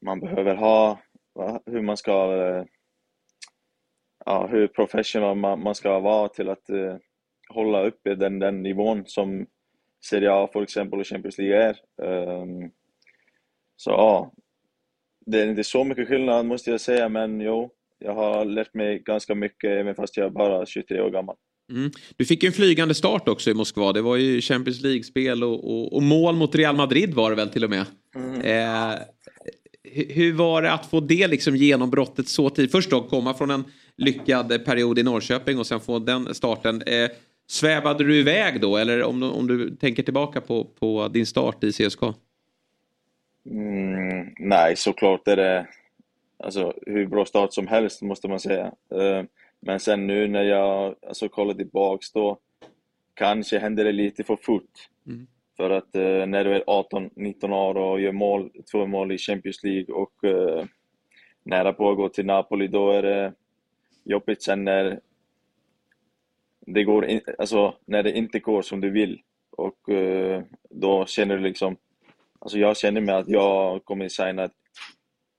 man 0.05 0.19
behöver 0.19 0.55
ha, 0.55 0.99
va- 1.35 1.61
hur 1.65 1.81
man 1.81 1.97
ska, 1.97 2.11
eh, 2.37 2.63
ja, 4.25 4.47
hur 4.47 4.67
professional 4.67 5.37
man, 5.37 5.63
man 5.63 5.75
ska 5.75 5.99
vara 5.99 6.29
till 6.29 6.49
att 6.49 6.69
eh, 6.69 6.95
hålla 7.49 7.85
uppe 7.85 8.15
den, 8.15 8.39
den 8.39 8.63
nivån 8.63 9.03
som 9.05 9.45
Serie 10.05 10.31
A 10.31 10.49
för 10.53 10.61
exempel 10.61 10.99
och 10.99 11.07
Champions 11.07 11.37
League 11.37 11.63
är. 11.63 11.75
Ehm, 12.03 12.71
så 13.75 13.89
ja, 13.89 14.31
det 15.25 15.41
är 15.41 15.47
inte 15.47 15.63
så 15.63 15.83
mycket 15.83 16.07
skillnad 16.07 16.45
måste 16.45 16.71
jag 16.71 16.81
säga, 16.81 17.09
men 17.09 17.41
jo, 17.41 17.71
jag 17.99 18.13
har 18.13 18.45
lärt 18.45 18.73
mig 18.73 18.99
ganska 18.99 19.35
mycket 19.35 19.69
även 19.69 19.95
fast 19.95 20.17
jag 20.17 20.25
är 20.25 20.29
bara 20.29 20.65
23 20.65 21.01
år 21.01 21.09
gammal. 21.09 21.35
Mm. 21.71 21.91
Du 22.17 22.25
fick 22.25 22.43
ju 22.43 22.47
en 22.47 22.53
flygande 22.53 22.93
start 22.93 23.27
också 23.27 23.49
i 23.49 23.53
Moskva. 23.53 23.93
Det 23.93 24.01
var 24.01 24.15
ju 24.15 24.41
Champions 24.41 24.81
League-spel 24.81 25.43
och, 25.43 25.71
och, 25.71 25.93
och, 25.93 26.03
mål 26.03 26.35
mot 26.35 26.55
Real 26.55 26.75
Madrid 26.75 27.13
var 27.13 27.29
det 27.29 27.35
väl 27.35 27.49
till 27.49 27.63
och 27.63 27.69
med. 27.69 27.85
Mm. 28.15 28.41
Eh, 28.41 28.99
hur 30.09 30.33
var 30.33 30.61
det 30.61 30.71
att 30.71 30.85
få 30.85 30.99
det 30.99 31.27
liksom 31.27 31.55
genombrottet 31.55 32.27
så 32.27 32.49
tidigt? 32.49 32.71
Först 32.71 32.89
då 32.89 33.01
komma 33.01 33.33
från 33.33 33.51
en 33.51 33.63
lyckad 33.97 34.65
period 34.65 34.99
i 34.99 35.03
Norrköping 35.03 35.59
och 35.59 35.67
sen 35.67 35.79
få 35.79 35.99
den 35.99 36.35
starten. 36.35 36.81
Eh, 36.81 37.09
svävade 37.49 38.03
du 38.03 38.19
iväg 38.19 38.61
då 38.61 38.77
eller 38.77 39.03
om, 39.03 39.23
om 39.23 39.47
du 39.47 39.75
tänker 39.75 40.03
tillbaka 40.03 40.41
på, 40.41 40.63
på 40.63 41.07
din 41.07 41.25
start 41.25 41.63
i 41.63 41.71
CSKA? 41.71 42.13
Mm, 43.45 44.33
nej, 44.39 44.75
såklart 44.75 45.27
är 45.27 45.35
det 45.35 45.67
alltså, 46.37 46.73
hur 46.85 47.07
bra 47.07 47.25
start 47.25 47.53
som 47.53 47.67
helst 47.67 48.01
måste 48.01 48.27
man 48.27 48.39
säga. 48.39 48.65
Uh, 48.93 49.23
men 49.59 49.79
sen 49.79 50.07
nu 50.07 50.27
när 50.27 50.43
jag 50.43 50.95
alltså, 51.07 51.29
kollar 51.29 51.53
tillbaks 51.53 52.11
då 52.11 52.37
kanske 53.13 53.59
hände 53.59 53.83
det 53.83 53.91
lite 53.91 54.23
för 54.23 54.37
fort. 54.41 54.89
Mm. 55.07 55.27
För 55.57 55.69
att 55.69 55.95
uh, 55.95 56.25
när 56.25 56.43
du 56.43 56.55
är 56.55 56.63
18-19 56.63 57.51
år 57.51 57.77
och 57.77 58.01
gör 58.01 58.11
mål, 58.11 58.51
två 58.71 58.85
mål 58.85 59.11
i 59.11 59.17
Champions 59.17 59.63
League 59.63 59.95
och 59.95 60.13
uh, 60.23 60.65
nära 61.43 61.73
på 61.73 61.89
att 61.91 61.97
gå 61.97 62.09
till 62.09 62.25
Napoli, 62.25 62.67
då 62.67 62.91
är 62.91 63.01
det 63.01 63.33
jobbigt 64.03 64.43
sen 64.43 64.63
när 64.63 64.99
det 66.73 66.83
går 66.83 67.05
in, 67.05 67.21
alltså 67.37 67.75
när 67.85 68.03
det 68.03 68.17
inte 68.17 68.39
går 68.39 68.61
som 68.61 68.81
du 68.81 68.89
vill. 68.89 69.21
Och 69.51 69.79
då 70.69 71.05
känner 71.05 71.37
du 71.37 71.43
liksom 71.43 71.77
Alltså 72.39 72.57
jag 72.57 72.77
känner 72.77 73.01
mig 73.01 73.15
att 73.15 73.27
jag 73.27 73.85
kommer 73.85 74.09
signa 74.09 74.49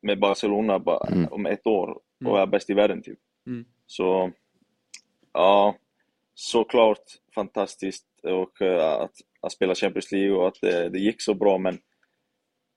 med 0.03 0.19
Barcelona 0.19 0.79
bara 0.79 1.07
mm. 1.07 1.29
om 1.31 1.47
ett 1.47 1.67
år 1.67 1.99
och 2.25 2.41
är 2.41 2.47
bäst 2.47 2.71
i 2.71 2.75
världen 2.75 3.03
typ. 3.03 3.19
Mm. 3.47 3.65
Så 3.87 4.33
ja, 5.33 5.77
såklart 6.35 7.05
fantastiskt 7.35 8.07
och 8.23 8.63
uh, 8.63 8.85
att, 8.85 9.15
att 9.41 9.53
spela 9.53 9.75
Champions 9.75 10.13
League 10.13 10.33
och 10.33 10.49
att 10.49 10.59
det, 10.61 10.89
det, 10.89 10.99
gick 10.99 11.23
så 11.23 11.35
bra 11.35 11.59
men 11.59 11.79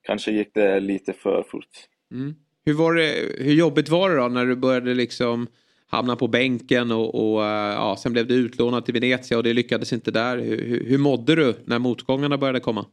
kanske 0.01 0.31
gick 0.31 0.53
det 0.53 0.79
lite 0.79 1.13
för 1.13 1.43
fort. 1.43 1.87
Mm. 2.11 2.35
Hur, 2.65 2.73
var 2.73 2.93
det, 2.93 3.35
hur 3.37 3.53
jobbigt 3.53 3.89
var 3.89 4.09
det 4.09 4.15
då 4.15 4.27
när 4.27 4.45
du 4.45 4.55
började 4.55 4.93
liksom 4.93 5.47
hamna 5.93 6.15
på 6.15 6.27
bänken 6.27 6.91
och, 6.91 7.15
och 7.15 7.45
eh, 7.45 7.73
ja, 7.73 7.95
sen 7.99 8.13
blev 8.13 8.27
du 8.27 8.35
utlånad 8.35 8.85
till 8.85 8.93
Venezia 8.93 9.37
och 9.37 9.43
det 9.43 9.53
lyckades 9.53 9.93
inte 9.93 10.11
där. 10.11 10.37
Hur, 10.37 10.85
hur, 10.85 10.97
mådde 10.97 11.35
du 11.35 11.55
när 11.65 11.79
motgångarna 11.79 12.37
började 12.37 12.59
komma? 12.59 12.85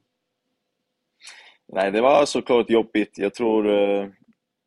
Nej, 1.73 1.91
det 1.91 2.01
var 2.01 2.27
såklart 2.27 2.71
jobbigt. 2.71 3.19
Jag 3.19 3.35
tror 3.35 3.69
eh, 3.69 4.09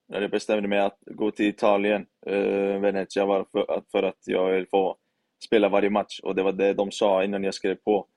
när 0.10 0.22
jag 0.22 0.32
bestämde 0.32 0.68
mig 0.68 0.80
att 0.80 0.98
gå 1.06 1.32
till 1.32 1.46
Italien, 1.46 2.06
eh, 2.26 2.80
Venezia, 2.80 3.26
var 3.26 3.46
för, 3.52 3.82
för 3.92 4.04
att 4.04 4.20
jag 4.26 4.52
vill 4.52 4.68
få 4.68 4.98
spela 5.46 5.70
varje 5.70 5.90
match 5.90 6.20
och 6.24 6.36
det 6.36 6.44
var 6.44 6.52
det 6.52 6.74
de 6.74 6.92
sa 6.92 7.24
innan 7.24 7.44
jag 7.44 7.54
skrev 7.54 7.76
på. 7.76 8.08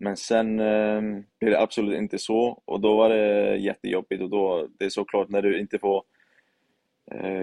Men 0.00 0.16
sen 0.16 0.60
eh, 0.60 1.00
blev 1.40 1.52
det 1.52 1.60
absolut 1.60 1.98
inte 1.98 2.18
så 2.18 2.62
och 2.64 2.80
då 2.80 2.96
var 2.96 3.08
det 3.08 3.56
jättejobbigt 3.56 4.22
och 4.22 4.30
då, 4.30 4.68
det 4.78 4.84
är 4.84 4.90
såklart 4.90 5.28
när 5.28 5.42
du 5.42 5.60
inte 5.60 5.78
får 5.78 6.02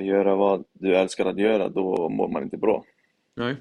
göra 0.04 0.36
vad 0.36 0.64
du 0.74 0.96
älskar 0.96 1.26
att 1.26 1.38
göra, 1.38 1.70
då 1.70 2.10
mår 2.10 2.28
man 2.28 2.44
inte 2.44 2.58
bra. 2.58 2.84
Nej. 3.36 3.56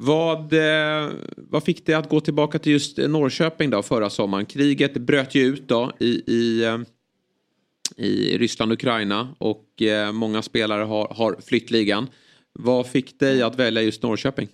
Vad, 0.00 0.52
eh, 0.52 1.10
vad 1.36 1.64
fick 1.64 1.86
dig 1.86 1.94
att 1.94 2.08
gå 2.08 2.20
tillbaka 2.20 2.58
till 2.58 2.72
just 2.72 2.98
Norrköping 2.98 3.70
då 3.70 3.82
förra 3.82 4.10
sommaren? 4.10 4.46
Kriget 4.46 4.94
bröt 4.94 5.34
ju 5.34 5.42
ut 5.42 5.68
då 5.68 5.92
i, 6.00 6.22
i, 6.26 6.64
eh, 6.64 6.78
i 7.96 8.38
Ryssland 8.38 8.72
och 8.72 8.76
Ukraina 8.78 9.34
och 9.38 9.82
eh, 9.82 10.12
många 10.12 10.42
spelare 10.42 10.82
har, 10.82 11.08
har 11.08 11.36
flytt 11.46 11.70
ligan. 11.70 12.06
Vad 12.52 12.86
fick 12.86 13.20
dig 13.20 13.42
att 13.42 13.58
välja 13.58 13.82
just 13.82 14.02
Norrköping? 14.02 14.48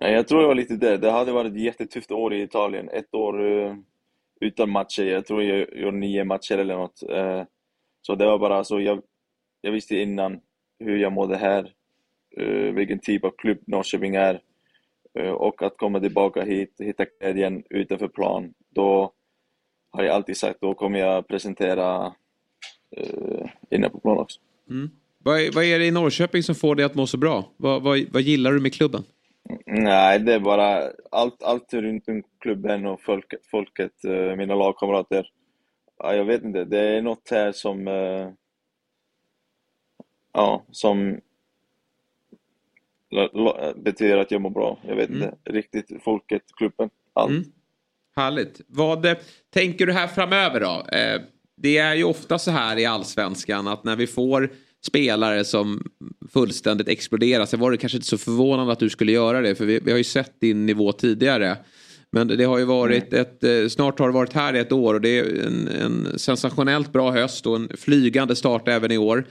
Nej, 0.00 0.12
jag 0.12 0.28
tror 0.28 0.40
det 0.40 0.46
var 0.46 0.54
lite 0.54 0.76
det. 0.76 0.96
Det 0.96 1.10
hade 1.10 1.32
varit 1.32 1.52
ett 1.52 1.60
jättetufft 1.60 2.10
år 2.10 2.34
i 2.34 2.42
Italien. 2.42 2.88
Ett 2.88 3.14
år 3.14 3.40
utan 4.40 4.70
matcher. 4.70 5.02
Jag 5.02 5.26
tror 5.26 5.42
jag 5.42 5.76
gjorde 5.76 5.96
nio 5.96 6.24
matcher 6.24 6.58
eller 6.58 6.76
något. 6.76 7.02
Så 8.02 8.14
det 8.14 8.26
var 8.26 8.38
bara 8.38 8.64
så. 8.64 8.80
Jag, 8.80 9.02
jag 9.60 9.72
visste 9.72 9.96
innan 9.96 10.40
hur 10.78 10.98
jag 10.98 11.12
mådde 11.12 11.36
här 11.36 11.72
uh, 12.40 12.74
vilken 12.74 12.98
typ 12.98 13.24
av 13.24 13.30
klubb 13.38 13.58
Norrköping 13.66 14.14
är. 14.14 14.40
Uh, 15.18 15.30
och 15.30 15.62
att 15.62 15.76
komma 15.76 16.00
tillbaka 16.00 16.42
hit, 16.42 16.74
hitta 16.78 17.04
glädjen 17.20 17.62
utanför 17.70 18.08
plan. 18.08 18.54
Då 18.74 19.12
har 19.90 20.02
jag 20.02 20.14
alltid 20.14 20.36
sagt, 20.36 20.60
då 20.60 20.74
kommer 20.74 20.98
jag 20.98 21.28
presentera 21.28 22.06
uh, 22.98 23.46
inne 23.70 23.88
på 23.88 24.00
plan 24.00 24.18
också. 24.18 24.40
Mm. 24.70 24.90
Vad, 25.18 25.54
vad 25.54 25.64
är 25.64 25.78
det 25.78 25.86
i 25.86 25.90
Norrköping 25.90 26.42
som 26.42 26.54
får 26.54 26.74
dig 26.74 26.84
att 26.84 26.94
må 26.94 27.06
så 27.06 27.16
bra? 27.16 27.44
Vad, 27.56 27.82
vad, 27.82 28.00
vad 28.12 28.22
gillar 28.22 28.52
du 28.52 28.60
med 28.60 28.74
klubben? 28.74 29.04
Nej, 29.66 30.18
det 30.18 30.34
är 30.34 30.40
bara 30.40 30.90
allt, 31.10 31.42
allt 31.42 31.74
runt 31.74 32.08
om 32.08 32.22
klubben 32.40 32.86
och 32.86 33.02
folket, 33.02 33.40
folket 33.50 33.92
mina 34.36 34.54
lagkamrater. 34.54 35.26
Jag 36.02 36.24
vet 36.24 36.44
inte, 36.44 36.64
det 36.64 36.80
är 36.80 37.02
något 37.02 37.30
här 37.30 37.52
som... 37.52 37.86
Ja, 40.32 40.64
som 40.70 41.20
betyder 43.76 44.16
att 44.16 44.30
jag 44.30 44.40
mår 44.40 44.50
bra. 44.50 44.78
Jag 44.88 44.96
vet 44.96 45.10
mm. 45.10 45.22
inte 45.22 45.36
riktigt. 45.44 46.02
Folket, 46.02 46.42
klubben, 46.56 46.90
allt. 47.12 47.30
Mm. 47.30 47.44
Härligt. 48.16 48.60
Vad 48.66 49.06
eh, 49.06 49.16
tänker 49.50 49.86
du 49.86 49.92
här 49.92 50.06
framöver 50.06 50.60
då? 50.60 50.96
Eh, 50.96 51.20
det 51.56 51.78
är 51.78 51.94
ju 51.94 52.04
ofta 52.04 52.38
så 52.38 52.50
här 52.50 52.78
i 52.78 52.86
allsvenskan 52.86 53.68
att 53.68 53.84
när 53.84 53.96
vi 53.96 54.06
får 54.06 54.50
spelare 54.86 55.44
som 55.44 55.82
fullständigt 56.32 56.88
exploderar. 56.88 57.46
så 57.46 57.56
var 57.56 57.70
det 57.70 57.76
kanske 57.76 57.96
inte 57.98 58.08
så 58.08 58.18
förvånande 58.18 58.72
att 58.72 58.78
du 58.78 58.90
skulle 58.90 59.12
göra 59.12 59.40
det 59.40 59.54
för 59.54 59.64
vi, 59.64 59.80
vi 59.80 59.90
har 59.90 59.98
ju 59.98 60.04
sett 60.04 60.40
din 60.40 60.66
nivå 60.66 60.92
tidigare. 60.92 61.56
Men 62.12 62.28
det 62.28 62.44
har 62.44 62.58
ju 62.58 62.64
varit 62.64 63.12
mm. 63.12 63.22
ett, 63.22 63.44
eh, 63.44 63.68
snart 63.68 63.98
har 63.98 64.06
det 64.06 64.14
varit 64.14 64.32
här 64.32 64.56
i 64.56 64.58
ett 64.58 64.72
år 64.72 64.94
och 64.94 65.00
det 65.00 65.18
är 65.18 65.46
en, 65.46 65.68
en 65.68 66.18
sensationellt 66.18 66.92
bra 66.92 67.10
höst 67.10 67.46
och 67.46 67.56
en 67.56 67.68
flygande 67.78 68.36
start 68.36 68.68
även 68.68 68.92
i 68.92 68.98
år. 68.98 69.24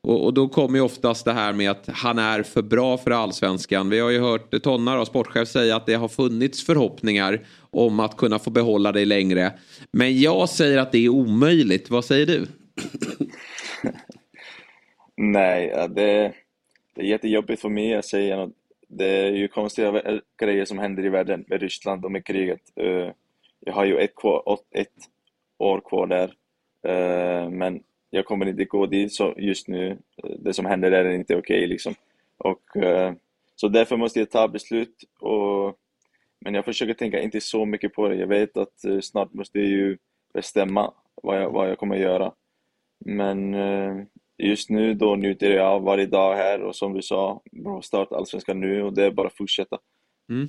Och, 0.00 0.24
och, 0.24 0.34
då 0.34 0.48
kommer 0.48 0.78
ju 0.78 0.84
oftast 0.84 1.24
det 1.24 1.32
här 1.32 1.52
med 1.52 1.70
att 1.70 1.88
han 1.92 2.18
är 2.18 2.42
för 2.42 2.62
bra 2.62 2.98
för 2.98 3.10
allsvenskan. 3.10 3.90
Vi 3.90 4.00
har 4.00 4.10
ju 4.10 4.20
hört 4.20 4.62
Tonna, 4.62 4.96
då, 4.96 5.04
sportchef, 5.04 5.48
säga 5.48 5.76
att 5.76 5.86
det 5.86 5.94
har 5.94 6.08
funnits 6.08 6.66
förhoppningar 6.66 7.46
om 7.70 8.00
att 8.00 8.16
kunna 8.16 8.38
få 8.38 8.50
behålla 8.50 8.92
dig 8.92 9.04
längre. 9.04 9.52
Men 9.92 10.20
jag 10.20 10.48
säger 10.48 10.78
att 10.78 10.92
det 10.92 10.98
är 10.98 11.08
omöjligt. 11.08 11.90
Vad 11.90 12.04
säger 12.04 12.26
du? 12.26 12.46
Nej, 15.16 15.88
det, 15.88 16.32
det 16.94 17.02
är 17.02 17.06
jättejobbigt 17.06 17.62
för 17.62 17.68
mig 17.68 17.94
att 17.94 18.04
säga 18.04 18.36
något. 18.36 18.61
Det 18.94 19.06
är 19.06 19.30
ju 19.30 19.48
konstiga 19.48 20.20
grejer 20.38 20.64
som 20.64 20.78
händer 20.78 21.04
i 21.04 21.08
världen 21.08 21.44
med 21.48 21.60
Ryssland 21.60 22.04
och 22.04 22.12
med 22.12 22.24
kriget. 22.24 22.60
Eh, 22.76 23.10
jag 23.60 23.72
har 23.72 23.84
ju 23.84 23.98
ett, 23.98 24.14
kvar, 24.14 24.58
ett 24.70 25.08
år 25.58 25.80
kvar 25.80 26.06
där. 26.06 26.34
Eh, 26.82 27.50
men 27.50 27.82
jag 28.10 28.24
kommer 28.24 28.48
inte 28.48 28.64
gå 28.64 28.86
dit 28.86 29.12
så 29.12 29.34
just 29.36 29.68
nu. 29.68 29.90
Eh, 29.90 30.30
det 30.38 30.52
som 30.52 30.66
händer 30.66 30.90
där 30.90 31.04
är 31.04 31.10
inte 31.10 31.36
okej 31.36 31.58
okay, 31.58 31.66
liksom. 31.66 31.94
Och, 32.38 32.62
så 33.56 33.68
därför 33.68 33.96
måste 33.96 34.18
jag 34.18 34.30
ta 34.30 34.48
beslut. 34.48 35.04
Och, 35.20 35.78
men 36.40 36.54
jag 36.54 36.64
försöker 36.64 36.94
tänka 36.94 37.20
inte 37.20 37.40
så 37.40 37.64
mycket 37.64 37.94
på 37.94 38.08
det. 38.08 38.16
Jag 38.16 38.26
vet 38.26 38.56
att 38.56 38.84
snart 39.02 39.32
måste 39.32 39.58
jag 39.58 39.68
ju 39.68 39.98
bestämma 40.34 40.92
vad 41.22 41.42
jag, 41.42 41.50
vad 41.50 41.70
jag 41.70 41.78
kommer 41.78 41.96
göra. 41.96 42.32
Men 43.04 43.54
uh, 43.54 44.04
just 44.42 44.70
nu 44.70 44.94
då 44.94 45.16
njuter 45.16 45.50
jag 45.50 45.66
av 45.66 45.82
varje 45.82 46.06
dag 46.06 46.36
här 46.36 46.62
och 46.62 46.76
som 46.76 46.92
du 46.92 47.02
sa, 47.02 47.42
bra 47.52 47.82
start 47.82 48.12
Allsvenskan 48.12 48.60
nu 48.60 48.82
och 48.82 48.92
det 48.92 49.04
är 49.04 49.10
bara 49.10 49.26
att 49.26 49.36
fortsätta. 49.36 49.78
Mm. 50.30 50.48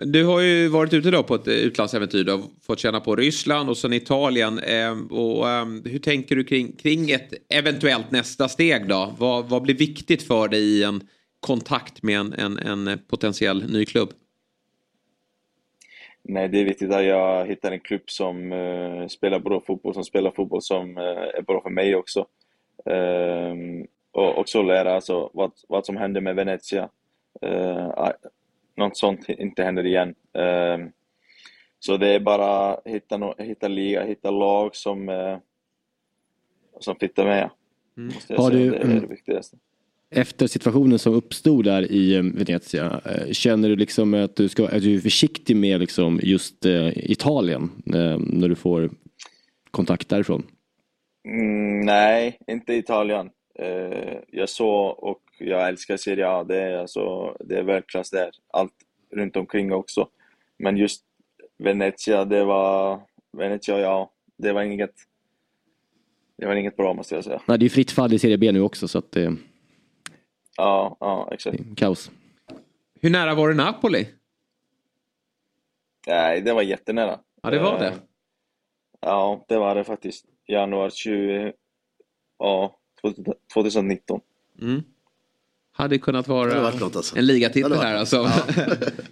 Du 0.00 0.24
har 0.24 0.40
ju 0.40 0.68
varit 0.68 0.92
ute 0.92 1.10
då 1.10 1.22
på 1.22 1.34
ett 1.34 1.48
utlandsäventyr. 1.48 2.24
Du 2.24 2.32
har 2.32 2.42
fått 2.66 2.78
känna 2.78 3.00
på 3.00 3.16
Ryssland 3.16 3.68
och 3.68 3.76
sen 3.76 3.92
Italien. 3.92 4.58
Ehm, 4.58 5.06
och 5.06 5.48
ehm, 5.48 5.82
hur 5.84 5.98
tänker 5.98 6.36
du 6.36 6.44
kring, 6.44 6.72
kring 6.72 7.10
ett 7.10 7.32
eventuellt 7.54 8.10
nästa 8.10 8.48
steg 8.48 8.88
då? 8.88 9.14
Vad, 9.18 9.48
vad 9.48 9.62
blir 9.62 9.74
viktigt 9.74 10.22
för 10.22 10.48
dig 10.48 10.60
i 10.60 10.82
en 10.82 11.00
kontakt 11.40 12.02
med 12.02 12.20
en, 12.20 12.32
en, 12.32 12.58
en 12.58 12.98
potentiell 13.08 13.72
ny 13.72 13.84
klubb? 13.84 14.08
Nej, 16.22 16.48
det 16.48 16.60
är 16.60 16.64
viktigt 16.64 16.92
att 16.92 17.04
jag 17.04 17.46
hittar 17.46 17.72
en 17.72 17.80
klubb 17.80 18.02
som 18.06 18.52
uh, 18.52 19.06
spelar 19.06 19.38
bra 19.38 19.62
fotboll, 19.66 19.94
som 19.94 20.04
spelar 20.04 20.30
fotboll 20.30 20.62
som 20.62 20.96
uh, 20.96 21.04
är 21.38 21.42
bra 21.42 21.62
för 21.62 21.70
mig 21.70 21.96
också. 21.96 22.26
Uh, 22.90 23.84
och 24.12 24.38
också 24.38 24.62
lära 24.62 24.94
alltså, 24.94 25.30
vad, 25.34 25.52
vad 25.68 25.86
som 25.86 25.96
händer 25.96 26.20
med 26.20 26.34
Venezia. 26.34 26.88
Uh, 27.46 28.10
något 28.76 28.96
sånt 28.96 29.28
inte 29.28 29.62
händer 29.62 29.86
igen. 29.86 30.14
Um, 30.32 30.92
så 31.78 31.96
det 31.96 32.08
är 32.08 32.20
bara 32.20 32.72
att 32.72 32.86
hitta, 32.86 33.16
no 33.16 33.34
hitta 33.38 33.68
liga, 33.68 34.04
hitta 34.04 34.30
lag 34.30 34.76
som, 34.76 35.08
uh, 35.08 35.38
som 36.80 36.96
fittar 36.96 37.24
med. 37.24 37.50
Mm. 37.96 38.12
Har 38.36 38.50
du, 38.50 38.70
det 38.70 38.76
är 38.76 39.00
det 39.00 39.06
viktigaste. 39.06 39.56
Efter 40.10 40.46
situationen 40.46 40.98
som 40.98 41.14
uppstod 41.14 41.64
där 41.64 41.92
i 41.92 42.14
eh, 42.14 42.22
Venezia, 42.22 43.00
eh, 43.04 43.32
känner 43.32 43.68
du 43.68 43.76
liksom 43.76 44.14
att 44.14 44.36
du, 44.36 44.48
ska, 44.48 44.64
att 44.68 44.82
du 44.82 44.94
är 44.94 45.00
försiktig 45.00 45.56
med 45.56 45.80
liksom 45.80 46.20
just 46.22 46.66
Italien 46.94 47.70
när 47.84 48.48
du 48.48 48.54
får 48.54 48.90
kontakt 49.70 50.08
därifrån? 50.08 50.46
Mm, 51.28 51.80
nej, 51.80 52.38
inte 52.46 52.74
Italien. 52.74 53.30
Eh, 53.58 54.18
jag 54.28 54.48
såg 54.48 55.02
och 55.04 55.22
jag 55.38 55.68
älskar 55.68 55.96
Serie 55.96 56.28
A. 56.28 56.44
Det 56.44 56.62
är, 56.62 56.78
alltså, 56.78 57.36
det 57.40 57.58
är 57.58 57.62
världsklass 57.62 58.10
där. 58.10 58.30
Allt 58.52 58.72
runt 59.10 59.36
omkring 59.36 59.72
också. 59.72 60.08
Men 60.58 60.76
just 60.76 61.04
Venezia, 61.58 62.24
det 62.24 62.44
var... 62.44 63.00
Venezia, 63.32 63.78
ja. 63.78 64.10
Det 64.36 64.52
var 64.52 64.62
inget... 64.62 64.94
Det 66.36 66.46
var 66.46 66.54
inget 66.54 66.76
bra 66.76 66.94
måste 66.94 67.14
jag 67.14 67.24
säga. 67.24 67.42
Nej, 67.46 67.58
det 67.58 67.66
är 67.66 67.70
fritt 67.70 67.90
fall 67.90 68.12
i 68.12 68.18
Serie 68.18 68.38
B 68.38 68.52
nu 68.52 68.60
också 68.60 68.88
så 68.88 68.98
att 68.98 69.12
det 69.12 69.36
Ja, 70.56 70.96
ja 71.00 71.28
exakt. 71.32 71.58
kaos. 71.76 72.10
Hur 73.00 73.10
nära 73.10 73.34
var 73.34 73.48
det 73.48 73.54
Napoli? 73.54 74.08
Nej, 76.06 76.40
det 76.40 76.52
var 76.52 76.62
jättenära. 76.62 77.18
Ja, 77.42 77.50
det 77.50 77.58
var 77.58 77.72
Eh, 77.74 77.78
det. 77.80 77.92
Ja, 79.00 79.44
det 79.48 79.58
var 79.58 79.74
det 79.74 79.84
faktiskt. 79.84 80.26
Januari 80.48 80.90
20... 80.90 81.52
Ja, 82.38 82.78
2019. 83.54 84.20
Mm. 84.62 84.82
Hade 85.72 85.98
kunnat 85.98 86.28
vara 86.28 86.62
varit 86.62 86.80
något, 86.80 86.96
alltså. 86.96 87.18
en 87.18 87.26
ligatitel 87.26 87.72
här 87.72 87.96
alltså. 87.96 88.16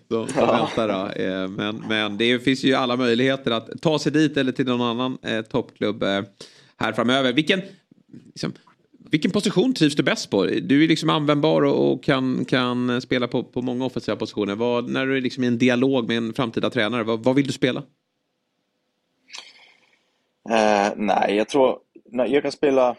Ja. 0.09 0.27
som, 0.27 0.29
som 0.29 0.47
väntar 0.47 0.89
då. 0.89 1.23
Eh, 1.23 1.49
Men, 1.49 1.85
men 1.89 2.17
det 2.17 2.39
finns 2.39 2.65
ju 2.65 2.75
alla 2.75 2.97
möjligheter 2.97 3.51
att 3.51 3.83
ta 3.83 3.99
sig 3.99 4.13
dit 4.13 4.37
eller 4.37 4.53
till 4.53 4.67
någon 4.67 4.81
annan 4.81 5.19
eh, 5.23 5.43
toppklubb 5.43 6.03
eh, 6.03 6.23
här 6.77 6.93
framöver. 6.93 7.33
Vilken, 7.33 7.63
liksom, 8.27 8.53
vilken 9.11 9.31
position 9.31 9.75
trivs 9.75 9.97
du 9.97 10.03
bäst 10.03 10.31
på? 10.31 10.45
Du 10.45 10.85
är 10.85 10.89
liksom 10.89 11.11
användbar 11.11 11.63
och, 11.63 11.93
och 11.93 12.05
kan, 12.05 12.45
kan 12.45 13.01
spela 13.01 13.29
på, 13.29 13.43
på 13.45 13.63
många 13.63 13.85
offensiva 13.85 14.17
positioner. 14.17 14.55
Vad, 14.55 14.91
när 14.91 15.07
du 15.07 15.17
är 15.17 15.21
liksom 15.21 15.45
i 15.45 15.47
en 15.47 15.59
dialog 15.59 16.09
med 16.09 16.17
en 16.17 16.35
framtida 16.35 16.71
tränare, 16.71 17.03
vad, 17.03 17.25
vad 17.25 17.35
vill 17.35 17.47
du 17.47 17.53
spela? 17.53 17.83
Eh, 20.51 20.93
nej, 20.97 21.36
jag 21.36 21.48
tror... 21.48 21.78
Nej, 22.05 22.32
jag 22.32 22.43
kan 22.43 22.52
spela 22.52 22.97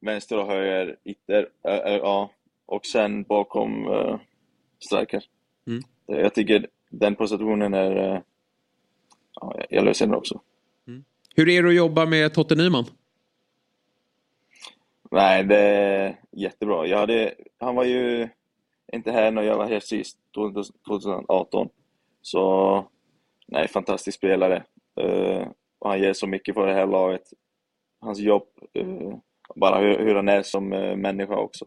vänster 0.00 0.38
och 0.38 0.46
höger 0.46 0.96
ytter. 1.04 1.48
eh, 1.68 1.74
eh, 1.74 1.96
ja, 1.96 2.30
och 2.66 2.86
sen 2.86 3.22
bakom 3.22 3.86
uh, 3.88 4.18
striker. 4.84 5.24
Mm. 5.66 5.82
Eh, 6.08 6.18
Jag 6.18 6.34
tycker 6.34 6.66
den 6.88 7.14
positionen 7.14 7.74
är... 7.74 7.96
eh, 8.14 8.20
ja, 9.40 9.54
jag- 9.70 9.84
löser 9.84 10.06
den 10.06 10.14
också. 10.14 10.40
Hur 11.36 11.48
är 11.48 11.62
det 11.62 11.68
att 11.68 11.74
jobba 11.74 12.06
med 12.06 12.34
Totte 12.34 12.54
Nyman? 12.54 12.84
Nej, 15.10 15.44
det 15.44 15.56
är 15.58 16.16
jättebra. 16.32 16.86
Jag 16.86 16.98
hade, 16.98 17.34
han 17.58 17.74
var 17.74 17.84
ju 17.84 18.28
inte 18.92 19.12
här 19.12 19.30
när 19.30 19.42
jag 19.42 19.56
var 19.56 19.66
här 19.66 19.80
sist, 19.80 20.18
2018. 20.86 21.68
Så, 22.22 22.86
nej, 23.46 23.68
fantastisk 23.68 24.18
spelare. 24.18 24.64
Och 25.78 25.90
han 25.90 26.00
ger 26.00 26.12
så 26.12 26.26
mycket 26.26 26.54
för 26.54 26.66
det 26.66 26.74
här 26.74 26.86
laget. 26.86 27.22
Hans 28.00 28.18
jobb, 28.18 28.46
eh, 28.74 29.18
bara 29.54 29.78
hur, 29.78 29.98
hur 29.98 30.14
han 30.14 30.28
är 30.28 30.42
som 30.42 30.72
eh, 30.72 30.96
människa 30.96 31.36
också. 31.36 31.64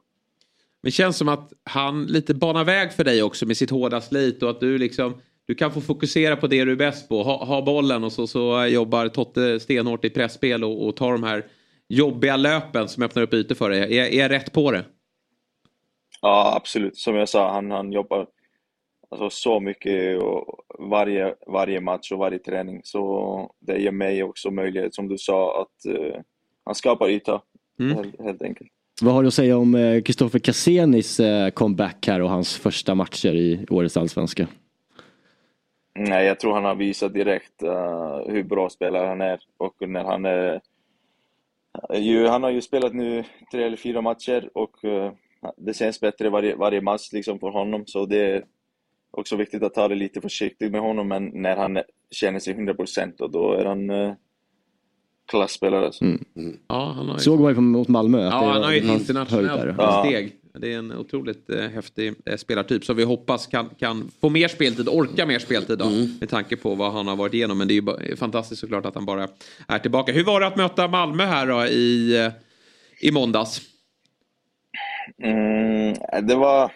Men 0.81 0.91
känns 0.91 1.17
som 1.17 1.29
att 1.29 1.53
han 1.63 2.05
lite 2.05 2.33
banar 2.33 2.63
väg 2.63 2.93
för 2.93 3.03
dig 3.03 3.23
också 3.23 3.45
med 3.45 3.57
sitt 3.57 3.69
hårda 3.69 4.01
slit 4.01 4.43
och 4.43 4.49
att 4.49 4.59
du 4.59 4.77
liksom 4.77 5.21
du 5.49 5.55
kan 5.55 5.71
få 5.71 5.81
fokusera 5.81 6.35
på 6.35 6.47
det 6.47 6.65
du 6.65 6.71
är 6.71 6.75
bäst 6.75 7.09
på. 7.09 7.23
Ha, 7.23 7.45
ha 7.45 7.61
bollen 7.61 8.03
och 8.03 8.11
så, 8.11 8.27
så 8.27 8.65
jobbar 8.65 9.07
Totte 9.07 9.59
stenhårt 9.59 10.05
i 10.05 10.09
pressspel 10.09 10.63
och, 10.63 10.87
och 10.87 10.95
tar 10.95 11.11
de 11.11 11.23
här 11.23 11.45
jobbiga 11.87 12.37
löpen 12.37 12.87
som 12.87 13.03
öppnar 13.03 13.23
upp 13.23 13.33
ytor 13.33 13.55
för 13.55 13.69
dig. 13.69 13.97
Är, 13.97 14.05
är 14.05 14.19
jag 14.19 14.31
rätt 14.31 14.53
på 14.53 14.71
det? 14.71 14.85
Ja, 16.21 16.53
absolut. 16.55 16.97
Som 16.97 17.15
jag 17.15 17.29
sa, 17.29 17.51
han, 17.53 17.71
han 17.71 17.91
jobbar 17.91 18.27
alltså, 19.09 19.29
så 19.29 19.59
mycket 19.59 20.21
och 20.21 20.59
varje, 20.79 21.35
varje 21.47 21.79
match 21.81 22.11
och 22.11 22.19
varje 22.19 22.39
träning. 22.39 22.81
Så 22.83 23.51
det 23.59 23.77
ger 23.77 23.91
mig 23.91 24.23
också 24.23 24.51
möjlighet, 24.51 24.95
som 24.95 25.07
du 25.07 25.17
sa, 25.17 25.61
att 25.61 25.85
eh, 25.85 26.21
han 26.65 26.75
skapar 26.75 27.09
yta, 27.09 27.41
Mm. 27.79 27.95
helt, 27.95 28.21
helt 28.21 28.41
enkelt. 28.41 28.69
Vad 29.01 29.13
har 29.13 29.21
du 29.21 29.27
att 29.27 29.33
säga 29.33 29.57
om 29.57 29.75
eh, 29.75 30.01
Kristoffer 30.01 30.39
Cassenis 30.39 31.19
eh, 31.19 31.49
comeback 31.49 32.07
här 32.07 32.21
och 32.21 32.29
hans 32.29 32.57
första 32.57 32.95
matcher 32.95 33.33
i 33.35 33.65
årets 33.69 33.97
allsvenska? 33.97 34.47
Nej, 35.95 36.25
jag 36.25 36.39
tror 36.39 36.53
han 36.53 36.63
har 36.65 36.75
visat 36.75 37.13
direkt 37.13 37.63
eh, 37.63 38.19
hur 38.27 38.43
bra 38.43 38.69
spelare 38.69 39.07
han 39.07 39.21
är 39.21 39.39
och 39.57 39.89
när 39.89 40.03
han 40.03 40.25
är... 40.25 40.61
ju, 41.93 42.27
han 42.27 42.43
har 42.43 42.49
ju 42.49 42.61
spelat 42.61 42.93
nu 42.93 43.23
tre 43.51 43.63
eller 43.63 43.77
fyra 43.77 44.01
matcher 44.01 44.49
och 44.53 44.85
eh, 44.85 45.11
det 45.57 45.73
känns 45.73 45.99
bättre 45.99 46.29
varje, 46.29 46.55
varje 46.55 46.81
match 46.81 47.09
liksom 47.13 47.39
för 47.39 47.49
honom 47.49 47.83
så 47.85 48.05
det 48.05 48.43
också 49.11 49.35
viktigt 49.35 49.63
att 49.63 49.73
ta 49.73 49.87
det 49.87 49.95
lite 49.95 50.21
försiktigt 50.21 50.71
med 50.71 50.81
honom 50.81 51.07
men 51.07 51.31
när 51.33 51.57
han 51.57 51.79
känner 52.11 52.39
sig 52.39 52.53
100% 52.53 53.21
och 53.21 53.31
då 53.31 53.53
är 53.53 53.65
han 53.65 53.89
uh, 53.89 54.13
klasspelare. 55.29 55.85
Alltså. 55.85 56.05
Ja, 56.67 56.93
han 56.95 57.07
har 57.07 57.15
ju... 57.15 57.19
Såg 57.19 57.39
man 57.39 57.55
ju 57.55 57.61
mot 57.61 57.87
Malmö. 57.87 58.23
Ja, 58.23 58.51
han 58.51 58.63
har 58.63 58.71
ju 58.71 58.77
ett 58.77 58.99
internationellt. 58.99 59.75
Ja. 59.77 60.03
steg. 60.05 60.35
Det 60.53 60.73
är 60.73 60.77
en 60.77 60.91
otroligt 60.91 61.49
eh, 61.49 61.69
häftig 61.69 62.13
eh, 62.25 62.37
spelartyp 62.37 62.85
som 62.85 62.95
vi 62.97 63.03
hoppas 63.03 63.47
kan, 63.47 63.69
kan 63.79 64.11
få 64.21 64.29
mer 64.29 64.47
speltid, 64.47 64.89
orka 64.89 65.25
mer 65.25 65.39
speltid 65.39 65.77
då, 65.77 65.89
med 66.19 66.29
tanke 66.29 66.57
på 66.57 66.75
vad 66.75 66.93
han 66.93 67.07
har 67.07 67.15
varit 67.15 67.33
igenom. 67.33 67.57
Men 67.57 67.67
det 67.67 67.73
är 67.73 67.75
ju 67.75 67.81
bara, 67.81 68.15
fantastiskt 68.17 68.61
såklart 68.61 68.85
att 68.85 68.95
han 68.95 69.05
bara 69.05 69.27
är 69.67 69.79
tillbaka. 69.79 70.11
Hur 70.11 70.23
var 70.23 70.39
det 70.39 70.47
att 70.47 70.55
möta 70.55 70.87
Malmö 70.87 71.25
här 71.25 71.47
då 71.47 71.65
i, 71.65 72.17
eh, 72.25 72.31
i 73.01 73.11
måndags? 73.11 73.61
Mm, 75.23 75.95
det 76.27 76.35
var, 76.35 76.71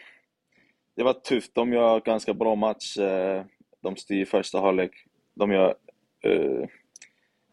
det 0.95 1.03
var 1.03 1.13
tufft. 1.13 1.55
De 1.55 1.73
gör 1.73 1.99
ganska 1.99 2.33
bra 2.33 2.55
match. 2.55 2.97
Eh, 2.97 3.43
de 3.83 3.95
styr 3.95 4.25
första 4.25 4.61
halvlek. 4.61 4.91
De 5.35 5.51
gör 5.51 5.75
uh, 6.27 6.65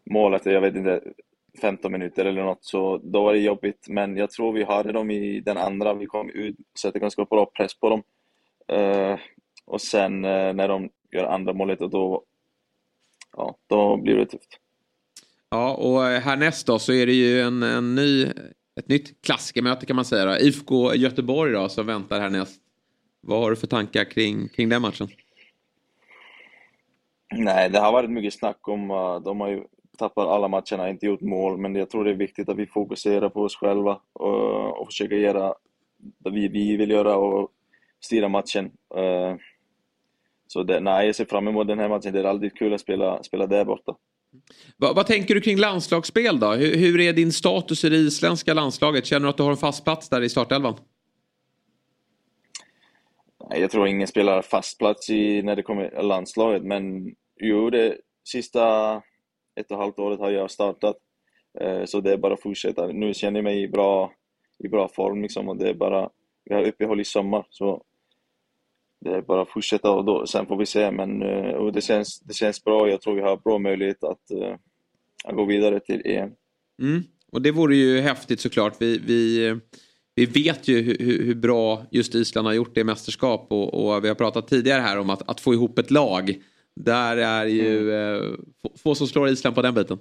målet, 0.09 0.45
jag 0.45 0.61
vet 0.61 0.75
inte, 0.75 1.01
15 1.61 1.91
minuter 1.91 2.25
eller 2.25 2.43
något. 2.43 2.63
Så 2.65 2.97
då 2.97 3.23
var 3.23 3.33
det 3.33 3.39
jobbigt. 3.39 3.85
Men 3.89 4.17
jag 4.17 4.31
tror 4.31 4.53
vi 4.53 4.63
hade 4.63 4.91
dem 4.91 5.11
i 5.11 5.39
den 5.39 5.57
andra. 5.57 5.93
Vi 5.93 6.05
kom 6.05 6.29
ut, 6.29 6.55
sätter 6.81 6.99
ganska 6.99 7.25
bra 7.25 7.45
press 7.45 7.79
på 7.79 7.89
dem. 7.89 8.03
Uh, 8.77 9.17
och 9.65 9.81
sen 9.81 10.25
uh, 10.25 10.53
när 10.53 10.67
de 10.67 10.89
gör 11.11 11.25
andra 11.25 11.53
målet, 11.53 11.79
då, 11.79 12.23
ja, 13.37 13.55
då 13.67 13.97
blir 13.97 14.15
det 14.15 14.25
tufft. 14.25 14.59
Ja, 15.49 15.75
och 15.75 16.01
härnäst 16.01 16.67
då 16.67 16.79
så 16.79 16.93
är 16.93 17.05
det 17.05 17.13
ju 17.13 17.41
en, 17.41 17.63
en 17.63 17.95
ny, 17.95 18.23
ett 18.75 18.87
nytt 18.87 19.21
klassikermöte 19.21 19.85
kan 19.85 19.95
man 19.95 20.05
säga. 20.05 20.25
Då. 20.25 20.37
IFK 20.37 20.95
Göteborg 20.95 21.53
då 21.53 21.69
som 21.69 21.85
väntar 21.85 22.19
härnäst. 22.19 22.61
Vad 23.21 23.39
har 23.39 23.49
du 23.49 23.55
för 23.55 23.67
tankar 23.67 24.03
kring, 24.05 24.49
kring 24.49 24.69
den 24.69 24.81
matchen? 24.81 25.07
Nej, 27.33 27.69
det 27.69 27.79
har 27.79 27.91
varit 27.91 28.09
mycket 28.09 28.33
snack 28.33 28.67
om, 28.67 28.91
uh, 28.91 29.21
de 29.21 29.41
har 29.41 29.49
ju 29.49 29.63
tappat 29.97 30.27
alla 30.27 30.47
matcherna, 30.47 30.89
inte 30.89 31.05
gjort 31.05 31.21
mål, 31.21 31.57
men 31.57 31.75
jag 31.75 31.89
tror 31.89 32.03
det 32.03 32.11
är 32.11 32.15
viktigt 32.15 32.49
att 32.49 32.57
vi 32.57 32.67
fokuserar 32.67 33.29
på 33.29 33.41
oss 33.41 33.55
själva 33.55 33.99
och, 34.13 34.81
och 34.81 34.87
försöker 34.87 35.15
göra 35.15 35.53
det 36.17 36.29
vi, 36.29 36.47
vi 36.47 36.77
vill 36.77 36.91
göra 36.91 37.15
och 37.15 37.49
styra 38.03 38.29
matchen. 38.29 38.65
Uh, 38.97 39.35
så 40.47 40.63
det, 40.63 40.79
nej, 40.79 41.05
jag 41.05 41.15
ser 41.15 41.25
fram 41.25 41.47
emot 41.47 41.67
den 41.67 41.79
här 41.79 41.89
matchen, 41.89 42.13
det 42.13 42.19
är 42.19 42.23
alltid 42.23 42.57
kul 42.57 42.73
att 42.73 42.81
spela, 42.81 43.23
spela 43.23 43.47
där 43.47 43.65
borta. 43.65 43.95
Vad, 44.77 44.95
vad 44.95 45.07
tänker 45.07 45.35
du 45.35 45.41
kring 45.41 45.57
landslagsspel 45.57 46.39
då? 46.39 46.51
Hur, 46.51 46.75
hur 46.75 46.99
är 46.99 47.13
din 47.13 47.31
status 47.31 47.83
i 47.83 47.89
det 47.89 47.97
isländska 47.97 48.53
landslaget? 48.53 49.05
Känner 49.05 49.25
du 49.25 49.29
att 49.29 49.37
du 49.37 49.43
har 49.43 49.51
en 49.51 49.57
fast 49.57 49.83
plats 49.83 50.09
där 50.09 50.21
i 50.21 50.29
startelvan? 50.29 50.75
Jag 53.55 53.71
tror 53.71 53.87
ingen 53.87 54.07
spelar 54.07 54.41
fast 54.41 54.77
plats 54.77 55.09
i, 55.09 55.41
när 55.41 55.55
det 55.55 55.63
kommer 55.63 55.89
till 55.89 56.07
landslaget, 56.07 56.63
men 56.63 57.15
jo, 57.39 57.69
det 57.69 57.97
sista 58.27 58.95
ett 59.55 59.71
och 59.71 59.77
ett 59.77 59.81
halvt 59.81 59.99
året 59.99 60.19
har 60.19 60.31
jag 60.31 60.51
startat. 60.51 60.95
Eh, 61.59 61.85
så 61.85 62.01
det 62.01 62.13
är 62.13 62.17
bara 62.17 62.33
att 62.33 62.41
fortsätta. 62.41 62.87
Nu 62.87 63.13
känner 63.13 63.37
jag 63.37 63.43
mig 63.43 63.63
i 63.63 63.67
bra, 63.67 64.13
i 64.59 64.67
bra 64.67 64.87
form 64.87 65.21
liksom 65.21 65.49
och 65.49 65.57
det 65.57 65.69
är 65.69 65.73
bara, 65.73 66.09
vi 66.45 66.55
har 66.55 66.63
uppehåll 66.63 67.01
i 67.01 67.05
sommar 67.05 67.45
så 67.49 67.83
det 69.05 69.09
är 69.09 69.21
bara 69.21 69.41
att 69.41 69.51
fortsätta 69.51 69.91
och 69.91 70.05
då, 70.05 70.27
sen 70.27 70.45
får 70.45 70.57
vi 70.57 70.65
se. 70.65 70.91
Men 70.91 71.21
eh, 71.21 71.53
och 71.53 71.73
det, 71.73 71.81
känns, 71.81 72.19
det 72.19 72.33
känns 72.33 72.63
bra. 72.63 72.89
Jag 72.89 73.01
tror 73.01 73.15
vi 73.15 73.21
har 73.21 73.37
bra 73.37 73.57
möjlighet 73.57 74.03
att, 74.03 74.31
eh, 74.31 74.55
att 75.23 75.35
gå 75.35 75.45
vidare 75.45 75.79
till 75.79 76.01
EM. 76.05 76.31
Mm. 76.81 77.03
Och 77.31 77.41
det 77.41 77.51
vore 77.51 77.75
ju 77.75 77.99
häftigt 77.99 78.39
såklart. 78.39 78.75
Vi, 78.79 78.97
vi, 78.97 79.49
vi 80.15 80.25
vet 80.25 80.67
ju 80.67 80.81
hur, 80.81 81.23
hur 81.25 81.35
bra 81.35 81.83
just 81.91 82.15
Island 82.15 82.47
har 82.47 82.53
gjort 82.53 82.75
det 82.75 82.81
i 82.81 82.83
mästerskap 82.83 83.47
och, 83.49 83.73
och 83.73 84.03
vi 84.03 84.07
har 84.07 84.15
pratat 84.15 84.47
tidigare 84.47 84.81
här 84.81 84.99
om 84.99 85.09
att, 85.09 85.29
att 85.29 85.39
få 85.39 85.53
ihop 85.53 85.79
ett 85.79 85.91
lag. 85.91 86.35
Där 86.75 87.17
är 87.17 87.45
ju 87.45 87.91
eh, 87.93 88.33
få- 88.61 88.77
få 88.77 88.95
som 88.95 89.07
slår 89.07 89.29
Island 89.29 89.55
på 89.55 89.61
den 89.61 89.73
biten. 89.73 89.99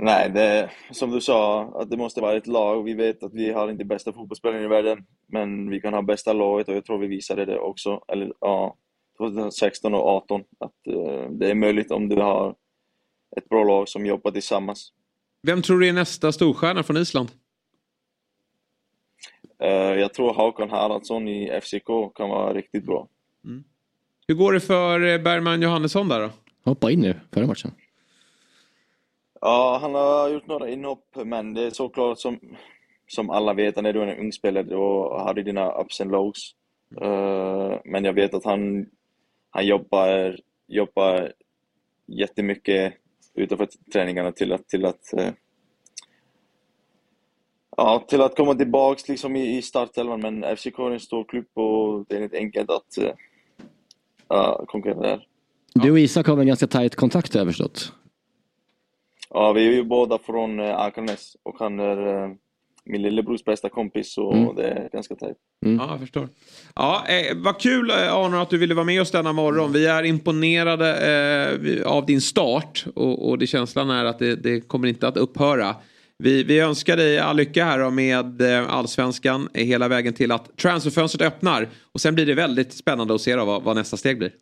Nej, 0.00 0.30
det, 0.30 0.70
som 0.90 1.10
du 1.10 1.20
sa, 1.20 1.62
att 1.80 1.90
det 1.90 1.96
måste 1.96 2.20
vara 2.20 2.36
ett 2.36 2.46
lag. 2.46 2.82
Vi 2.82 2.94
vet 2.94 3.22
att 3.22 3.34
vi 3.34 3.52
har 3.52 3.70
inte 3.70 3.84
bästa 3.84 4.12
fotbollsspelaren 4.12 4.64
i 4.64 4.68
världen, 4.68 5.06
men 5.26 5.70
vi 5.70 5.80
kan 5.80 5.94
ha 5.94 6.02
bästa 6.02 6.32
laget 6.32 6.68
och 6.68 6.74
jag 6.74 6.84
tror 6.84 6.98
vi 6.98 7.06
visade 7.06 7.44
det 7.44 7.58
också. 7.58 8.04
Eller 8.08 8.32
ja, 8.40 8.76
2016 9.18 9.94
och 9.94 10.00
2018 10.28 10.40
att 10.58 10.86
eh, 10.86 11.30
det 11.30 11.50
är 11.50 11.54
möjligt 11.54 11.90
om 11.90 12.08
du 12.08 12.16
har 12.16 12.54
ett 13.36 13.48
bra 13.48 13.64
lag 13.64 13.88
som 13.88 14.06
jobbar 14.06 14.30
tillsammans. 14.30 14.92
Vem 15.46 15.62
tror 15.62 15.80
du 15.80 15.88
är 15.88 15.92
nästa 15.92 16.32
storstjärna 16.32 16.82
från 16.82 16.96
Island? 16.96 17.28
Eh, 19.58 19.70
jag 19.70 20.14
tror 20.14 20.34
Håkan 20.34 20.70
Haraldsson 20.70 21.28
i 21.28 21.60
FCK 21.62 22.14
kan 22.14 22.28
vara 22.28 22.54
riktigt 22.54 22.84
bra. 22.84 23.08
Hur 24.28 24.34
går 24.34 24.52
det 24.52 24.60
för 24.60 25.00
eh, 25.06 25.18
Bergman 25.18 25.62
Johannesson 25.62 26.08
där 26.08 26.20
då? 26.20 26.30
Hoppa 26.64 26.90
in 26.90 27.00
nu, 27.00 27.20
förra 27.32 27.46
matchen. 27.46 27.70
Ja, 29.40 29.78
han 29.82 29.94
har 29.94 30.28
gjort 30.28 30.46
några 30.46 30.70
inhopp, 30.70 31.16
men 31.24 31.54
det 31.54 31.62
är 31.62 31.70
såklart 31.70 32.18
som, 32.18 32.38
som 33.06 33.30
alla 33.30 33.54
vet, 33.54 33.82
när 33.82 33.92
du 33.92 34.02
är 34.02 34.06
en 34.06 34.18
ung 34.18 34.32
spelare, 34.32 34.62
då 34.62 35.18
har 35.18 35.34
du 35.34 35.42
dina 35.42 35.80
ups 35.80 36.00
and 36.00 36.10
lows. 36.10 36.54
Eh, 37.00 37.80
men 37.84 38.04
jag 38.04 38.12
vet 38.12 38.34
att 38.34 38.44
han, 38.44 38.86
han 39.50 39.66
jobbar, 39.66 40.38
jobbar 40.66 41.32
jättemycket 42.06 42.94
utanför 43.34 43.68
träningarna 43.92 44.32
till 44.32 44.52
att, 44.52 44.68
till 44.68 44.84
att 44.84 45.12
eh, 45.12 45.30
Ja, 47.76 48.04
till 48.08 48.20
att 48.20 48.36
komma 48.36 48.54
tillbaks 48.54 49.08
liksom 49.08 49.36
i, 49.36 49.56
i 49.56 49.62
startelvan, 49.62 50.20
men 50.20 50.56
FCK 50.56 50.78
är 50.78 50.90
en 50.90 51.00
stor 51.00 51.24
klubb 51.24 51.46
och 51.54 52.04
det 52.08 52.16
är 52.16 52.20
inte 52.20 52.36
enkelt 52.36 52.70
att 52.70 52.98
uh, 52.98 53.04
uh, 54.38 54.64
konkurrera 54.66 55.00
där. 55.00 55.26
Du 55.74 55.90
och 55.90 55.98
Isak 55.98 56.26
har 56.26 56.34
väl 56.34 56.40
en 56.40 56.46
ganska 56.46 56.66
tajt 56.66 56.96
kontakt 56.96 57.34
har 57.34 57.40
jag 57.40 57.48
förstått? 57.48 57.92
Ja, 59.30 59.52
vi 59.52 59.66
är 59.66 59.72
ju 59.72 59.84
båda 59.84 60.18
från 60.18 60.60
uh, 60.60 60.76
Akranes 60.76 61.36
och 61.42 61.56
han 61.58 61.80
är 61.80 62.08
uh, 62.08 62.34
min 62.90 63.02
lillebrors 63.02 63.44
bästa 63.44 63.68
kompis 63.68 64.18
och 64.18 64.36
Mm. 64.36 64.54
det 64.54 64.62
är 64.64 64.88
ganska 64.92 65.14
tajt. 65.14 65.36
Ja, 65.60 65.88
jag 65.90 66.00
förstår. 66.00 66.28
Ja, 66.74 67.04
eh, 67.08 67.36
vad 67.36 67.60
kul 67.60 67.90
eh, 67.90 68.14
Arnor 68.14 68.42
att 68.42 68.50
du 68.50 68.58
ville 68.58 68.74
vara 68.74 68.84
med 68.84 69.00
oss 69.02 69.10
denna 69.10 69.32
morgon. 69.32 69.72
Vi 69.72 69.86
är 69.86 70.02
imponerade 70.02 70.88
eh, 71.82 71.86
av 71.92 72.06
din 72.06 72.20
start 72.20 72.84
och, 72.94 73.28
och 73.28 73.38
det 73.38 73.46
känslan 73.46 73.90
är 73.90 74.04
att 74.04 74.18
det, 74.18 74.36
det 74.36 74.60
kommer 74.60 74.88
inte 74.88 75.08
att 75.08 75.16
upphöra. 75.16 75.76
Vi, 76.18 76.42
vi 76.44 76.58
önskar 76.60 76.96
dig 76.96 77.18
all 77.18 77.36
lycka 77.36 77.64
här 77.64 77.90
med 77.90 78.40
eh, 78.40 78.72
allsvenskan 78.74 79.48
eh, 79.54 79.64
hela 79.64 79.88
vägen 79.88 80.12
till 80.12 80.32
att 80.32 80.56
transferfönstret 80.56 81.26
öppnar. 81.32 81.68
Och 81.92 82.00
sen 82.00 82.14
blir 82.14 82.26
det 82.26 82.34
väldigt 82.34 82.72
spännande 82.72 83.14
att 83.14 83.20
se 83.20 83.36
då 83.36 83.44
vad, 83.44 83.62
vad 83.62 83.76
nästa 83.76 83.96
steg 83.96 84.18
blir. 84.18 84.32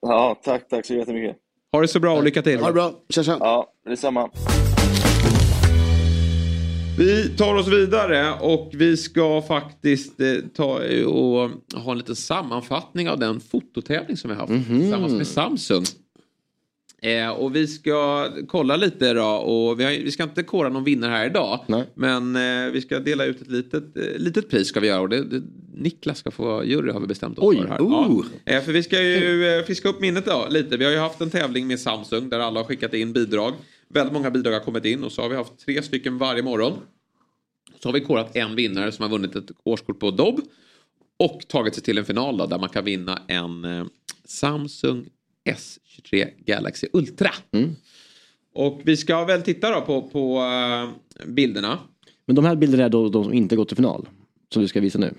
Ja, 0.00 0.40
tack, 0.44 0.68
tack 0.68 0.86
så 0.86 0.94
jättemycket. 0.94 1.36
Ha 1.72 1.80
det 1.80 1.88
så 1.88 2.00
bra 2.00 2.16
och 2.16 2.24
lycka 2.24 2.42
till. 2.42 2.60
Ha 2.60 2.66
det 2.66 2.72
bra, 2.72 2.92
tja 3.08 3.22
tja. 3.22 3.36
Ja, 3.40 3.72
detsamma. 3.84 4.30
Vi 6.98 7.28
tar 7.28 7.54
oss 7.54 7.68
vidare 7.68 8.32
och 8.40 8.70
vi 8.74 8.96
ska 8.96 9.42
faktiskt 9.42 10.20
eh, 10.20 10.34
ta 10.54 10.80
och 11.06 11.50
ha 11.74 11.92
en 11.92 11.98
liten 11.98 12.16
sammanfattning 12.16 13.08
av 13.08 13.18
den 13.18 13.40
fototävling 13.40 14.16
som 14.16 14.30
vi 14.30 14.36
har 14.36 14.46
haft 14.46 14.68
tillsammans 14.68 15.12
med 15.12 15.26
Samsung. 15.26 15.84
Eh, 17.02 17.30
och 17.30 17.56
vi 17.56 17.66
ska 17.66 18.28
kolla 18.48 18.76
lite 18.76 19.12
då 19.12 19.26
och 19.26 19.80
vi, 19.80 19.84
har, 19.84 19.90
vi 19.90 20.10
ska 20.10 20.22
inte 20.22 20.42
kora 20.42 20.68
någon 20.68 20.84
vinnare 20.84 21.10
här 21.10 21.26
idag. 21.26 21.60
Men 21.94 22.36
eh, 22.36 22.72
vi 22.72 22.80
ska 22.80 22.98
dela 22.98 23.24
ut 23.24 23.40
ett 23.40 23.50
litet, 23.50 23.96
eh, 23.96 24.02
litet 24.16 24.48
pris 24.48 24.68
ska 24.68 24.80
vi 24.80 24.86
göra 24.86 25.00
och 25.00 25.08
det, 25.08 25.24
det, 25.24 25.42
Niklas 25.76 26.18
ska 26.18 26.30
få 26.30 26.44
vara 26.44 26.64
jury 26.64 26.92
har 26.92 27.00
vi 27.00 27.06
bestämt 27.06 27.38
oss 27.38 27.44
Oj, 27.44 27.56
för 27.56 27.68
här. 27.68 27.78
oh. 27.80 28.26
Ja. 28.44 28.52
Eh, 28.52 28.62
för 28.62 28.72
vi 28.72 28.82
ska 28.82 29.02
ju 29.02 29.64
fiska 29.66 29.88
upp 29.88 30.00
minnet 30.00 30.26
då, 30.26 30.46
lite. 30.50 30.76
Vi 30.76 30.84
har 30.84 30.92
ju 30.92 30.98
haft 30.98 31.20
en 31.20 31.30
tävling 31.30 31.66
med 31.66 31.80
Samsung 31.80 32.28
där 32.28 32.38
alla 32.38 32.60
har 32.60 32.64
skickat 32.64 32.94
in 32.94 33.12
bidrag. 33.12 33.52
Väldigt 33.94 34.12
många 34.12 34.30
bidrag 34.30 34.52
har 34.52 34.60
kommit 34.60 34.84
in 34.84 35.04
och 35.04 35.12
så 35.12 35.22
har 35.22 35.28
vi 35.28 35.36
haft 35.36 35.58
tre 35.58 35.82
stycken 35.82 36.18
varje 36.18 36.42
morgon. 36.42 36.72
Så 37.82 37.88
har 37.88 37.92
vi 37.92 38.00
korat 38.00 38.36
en 38.36 38.54
vinnare 38.56 38.92
som 38.92 39.02
har 39.02 39.10
vunnit 39.10 39.36
ett 39.36 39.50
årskort 39.64 40.00
på 40.00 40.10
Dobb. 40.10 40.40
Och 41.18 41.48
tagit 41.48 41.74
sig 41.74 41.82
till 41.82 41.98
en 41.98 42.04
final 42.04 42.36
då, 42.36 42.46
där 42.46 42.58
man 42.58 42.68
kan 42.68 42.84
vinna 42.84 43.22
en 43.28 43.64
eh, 43.64 43.84
Samsung 44.24 45.06
S23 45.48 46.28
Galaxy 46.46 46.86
Ultra. 46.92 47.30
Och 48.54 48.80
vi 48.84 48.96
ska 48.96 49.24
väl 49.24 49.42
titta 49.42 49.70
då 49.70 49.80
på, 49.80 50.02
på 50.02 50.40
eh, 50.40 51.26
bilderna. 51.26 51.78
Men 52.26 52.36
de 52.36 52.44
här 52.44 52.56
bilderna 52.56 52.84
är 52.84 52.88
då 52.88 53.08
de 53.08 53.24
som 53.24 53.32
inte 53.32 53.56
gått 53.56 53.68
till 53.68 53.76
final? 53.76 54.08
Som 54.52 54.62
du 54.62 54.68
ska 54.68 54.80
visa 54.80 54.98
nu? 54.98 55.14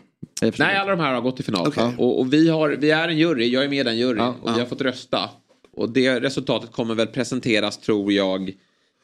Nej, 0.65 0.76
alla 0.77 0.91
de 0.95 0.99
här 0.99 1.14
har 1.14 1.22
gått 1.22 1.35
till 1.35 1.45
final. 1.45 1.72
Och, 1.97 2.19
och 2.19 2.34
vi, 2.34 2.49
har, 2.49 2.69
vi 2.69 2.91
är 2.91 3.07
en 3.07 3.18
jury, 3.18 3.47
jag 3.47 3.64
är 3.64 3.69
med 3.69 3.80
i 3.80 3.84
den 3.84 3.97
juryn 3.97 4.22
och 4.41 4.56
vi 4.56 4.60
har 4.60 4.65
fått 4.65 4.81
rösta. 4.81 5.30
Och 5.76 5.89
det 5.89 6.19
resultatet 6.19 6.72
kommer 6.72 6.95
väl 6.95 7.07
presenteras 7.07 7.77
tror 7.77 8.11
jag 8.14 8.53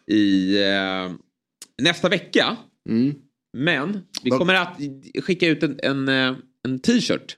i 0.07 0.57
eh, 0.63 1.11
nästa 1.81 2.09
vecka. 2.09 2.57
Mm. 2.89 3.15
Men 3.57 4.01
vi 4.23 4.29
kommer 4.29 4.53
att 4.53 4.77
skicka 5.23 5.47
ut 5.47 5.63
en, 5.63 5.79
en, 5.83 6.07
eh, 6.09 6.35
en 6.63 6.79
t-shirt 6.79 7.37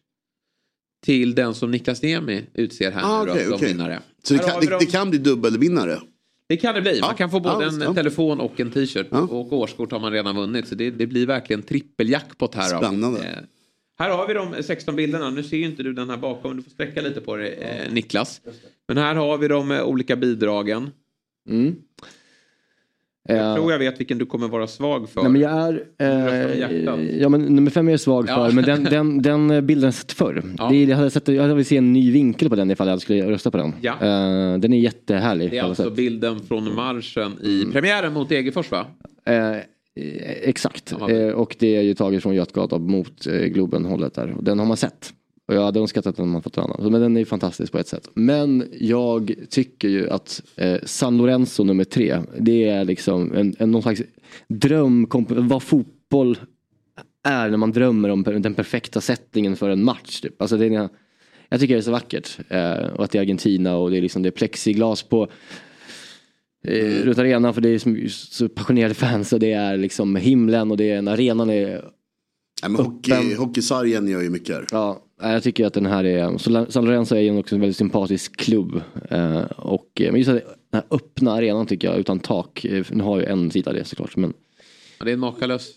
till 1.06 1.36
den 1.36 1.54
som 1.54 1.72
Niklas 1.72 2.02
Niemi 2.02 2.46
utser 2.54 2.92
här 2.92 3.02
Ah, 3.04 3.24
nu 3.24 3.32
då, 3.34 3.40
som 3.46 3.54
okej. 3.54 3.68
vinnare. 3.68 4.00
Så 4.24 4.34
det 4.34 4.40
kan, 4.40 4.62
det, 4.62 4.78
det 4.80 4.86
kan 4.86 5.10
bli 5.10 5.20
dubbelvinnare? 5.20 6.00
Det 6.48 6.58
kan 6.58 6.76
det 6.76 6.82
bli. 6.82 7.00
Man 7.02 7.10
Ja. 7.10 7.16
kan 7.18 7.32
få 7.32 7.40
både 7.40 7.66
Ja, 7.66 7.72
en 7.72 7.82
ja. 7.82 7.94
telefon 7.94 8.40
och 8.40 8.60
en 8.60 8.72
t-shirt. 8.72 9.08
Och 9.12 9.54
årskort 9.54 9.92
har 9.92 10.00
man 10.00 10.12
redan 10.12 10.36
vunnit. 10.36 10.68
Så 10.68 10.76
det, 10.76 10.92
det 10.92 11.08
blir 11.08 11.26
verkligen 11.28 11.62
trippeljackpot 11.64 12.56
här. 12.56 12.78
Spännande. 12.78 13.20
Eh, 13.24 13.38
här 14.00 14.10
har 14.10 14.28
vi 14.28 14.34
de 14.34 14.64
16 14.64 14.96
bilderna. 14.96 15.30
Nu 15.30 15.44
ser 15.44 15.58
ju 15.58 15.66
inte 15.66 15.84
du 15.84 15.94
den 15.94 16.10
här 16.10 16.18
bakom. 16.18 16.58
Du 16.58 16.64
får 16.64 16.72
sträcka 16.72 17.02
lite 17.02 17.22
på 17.22 17.36
det 17.36 17.48
eh, 17.50 17.94
Niklas. 17.94 18.42
Men 18.88 18.98
här 18.98 19.16
har 19.16 19.38
vi 19.38 19.48
de 19.48 19.72
eh, 19.72 19.84
olika 19.84 20.16
bidragen. 20.16 20.90
Mm. 21.50 21.76
Jag 23.30 23.38
Eh, 23.38 23.56
tror 23.56 23.72
jag 23.72 23.80
vet 23.80 24.00
vilken 24.00 24.18
du 24.18 24.26
kommer 24.26 24.48
vara 24.48 24.68
svag 24.68 25.10
för. 25.10 25.22
Nej, 25.22 25.32
men 25.32 25.42
jag 25.42 25.52
är... 25.52 25.84
Eh, 25.98 27.20
ja 27.22 27.30
men 27.30 27.42
nummer 27.42 27.72
fem 27.72 27.88
är 27.88 27.92
jag 27.92 28.00
svag 28.00 28.26
Ja. 28.30 28.48
för 28.50 28.56
men 28.56 28.64
den, 28.64 28.84
den, 28.84 29.22
den 29.22 29.52
eh, 29.52 29.62
bilden 29.62 29.84
har 29.84 29.88
jag 29.88 29.94
sett 29.94 30.12
förr. 30.12 30.44
Ja. 30.58 30.70
Det, 30.70 30.84
jag 30.84 30.98
hade 30.98 31.10
sett, 31.10 31.28
jag 31.28 31.42
hade 31.42 31.54
velat 31.54 31.68
se 31.68 31.78
en 31.78 31.94
ny 31.94 32.12
vinkel 32.12 32.50
på 32.50 32.56
den 32.56 32.72
ifall 32.72 32.88
jag 32.88 33.02
skulle 33.02 33.30
rösta 33.32 33.52
på 33.52 33.58
den. 33.58 33.74
Ja. 33.82 33.92
Eh, 33.94 34.58
den 34.60 34.74
är 34.74 34.80
jättehärlig. 34.80 35.52
Det 35.52 35.58
är 35.58 35.64
alltså 35.64 35.90
bilden 35.90 36.40
från 36.40 36.76
marschen 36.76 37.32
i 37.42 37.66
premiären 37.72 38.14
mot 38.14 38.30
Degerfors 38.30 38.72
va? 38.72 38.86
Eh, 39.96 40.50
exakt. 40.50 40.92
Eh, 40.92 41.28
och 41.28 41.56
det 41.60 41.76
är 41.76 41.82
ju 41.82 41.94
taget 41.94 42.24
från 42.24 42.36
Götgatan 42.36 42.84
mot 42.84 43.28
eh, 43.28 43.34
Globen 43.34 43.86
hållet 43.86 44.14
där. 44.14 44.34
Och 44.38 44.44
den 44.44 44.60
har 44.60 44.66
man 44.66 44.78
sett. 44.78 45.14
Och 45.48 45.56
jag 45.56 45.62
hade 45.62 45.80
önskat 45.80 46.08
att 46.08 46.16
den 46.16 46.30
man 46.30 46.42
fått 46.42 46.58
en 46.58 46.64
annan. 46.64 46.92
Men 46.92 47.02
den 47.02 47.16
är 47.16 47.20
ju 47.20 47.26
fantastisk 47.26 47.72
på 47.72 47.80
ett 47.80 47.88
sätt. 47.88 48.10
Men 48.14 48.68
jag 48.80 49.34
tycker 49.50 49.88
ju 49.88 50.10
att 50.10 50.42
eh, 50.56 50.78
San 50.84 51.18
Lorenzo 51.18 51.64
nummer 51.64 51.84
tre. 51.84 52.20
Det 52.40 52.70
är 52.70 52.86
liksom 52.86 53.34
en, 53.34 53.56
en 53.60 53.72
någon 53.72 53.82
slags 53.82 54.02
dröm. 54.48 55.08
Vad 55.28 55.64
fotboll 55.64 56.38
är 57.24 57.50
när 57.50 57.58
man 57.58 57.72
drömmer 57.72 58.10
om 58.10 58.24
den 58.24 58.54
perfekta 58.54 59.02
settingen 59.02 59.56
för 59.56 59.70
en 59.70 59.84
match. 59.84 60.22
Typ. 60.22 60.42
Alltså 60.42 60.58
det 60.58 60.66
är, 60.66 60.90
jag 61.50 61.60
tycker 61.60 61.74
det 61.74 61.80
är 61.80 61.82
så 61.82 61.92
vackert. 61.92 62.38
Eh, 62.50 62.94
och 62.94 63.04
att 63.04 63.12
det 63.12 63.18
är 63.18 63.22
Argentina 63.22 63.76
och 63.76 63.92
det 63.92 63.98
är 63.98 64.02
liksom 64.02 64.24
det 64.24 64.30
är 64.30 64.32
plexiglas 64.32 65.04
på 65.04 65.28
eh, 66.64 67.04
runt 67.06 67.18
arenan 67.18 67.54
för 67.54 67.62
det 67.62 67.70
är 67.70 67.78
så, 67.80 67.96
så 68.36 68.50
passionerade 68.50 68.94
fans 68.94 69.34
och 69.34 69.40
det 69.40 69.52
är 69.54 69.78
liksom 69.78 70.16
himlen 70.16 70.72
och 70.72 70.78
det 70.78 70.90
är 70.92 70.98
en 70.98 71.08
arenan 71.08 71.50
är 71.50 71.90
Ja, 72.62 72.70
men 72.70 72.86
hockey, 72.86 73.36
hockeysargen 73.36 74.08
gör 74.08 74.22
ju 74.22 74.30
mycket. 74.30 74.56
här. 74.56 74.66
Ja, 74.72 75.04
nej, 75.22 75.34
jag 75.34 75.44
tycker 75.44 75.66
att 75.66 75.74
den 75.74 75.86
här 75.86 76.04
är, 76.04 76.38
San 76.72 76.86
Lorenzo 76.86 77.16
är 77.16 77.20
ju 77.20 77.38
också 77.38 77.56
en 77.56 77.62
väldigt 77.62 77.78
sympatisk 77.78 78.36
klubb. 78.38 78.82
Eh, 79.10 79.42
och, 79.44 80.02
eh, 80.02 80.12
men 80.12 80.16
just 80.22 80.30
att 80.30 80.36
den 80.36 80.82
här 80.82 80.84
öppna 80.90 81.32
arenan 81.34 81.66
tycker 81.66 81.88
jag, 81.88 82.00
utan 82.00 82.20
tak, 82.20 82.66
eh, 82.66 82.86
nu 82.92 83.04
har 83.04 83.20
ju 83.20 83.26
en 83.26 83.52
sida 83.52 83.74
det 83.74 83.86
såklart. 83.86 84.16
Men 84.16 84.34
Ja, 85.00 85.06
det 85.06 85.12
är 85.12 85.14
en 85.14 85.20
makalös 85.20 85.70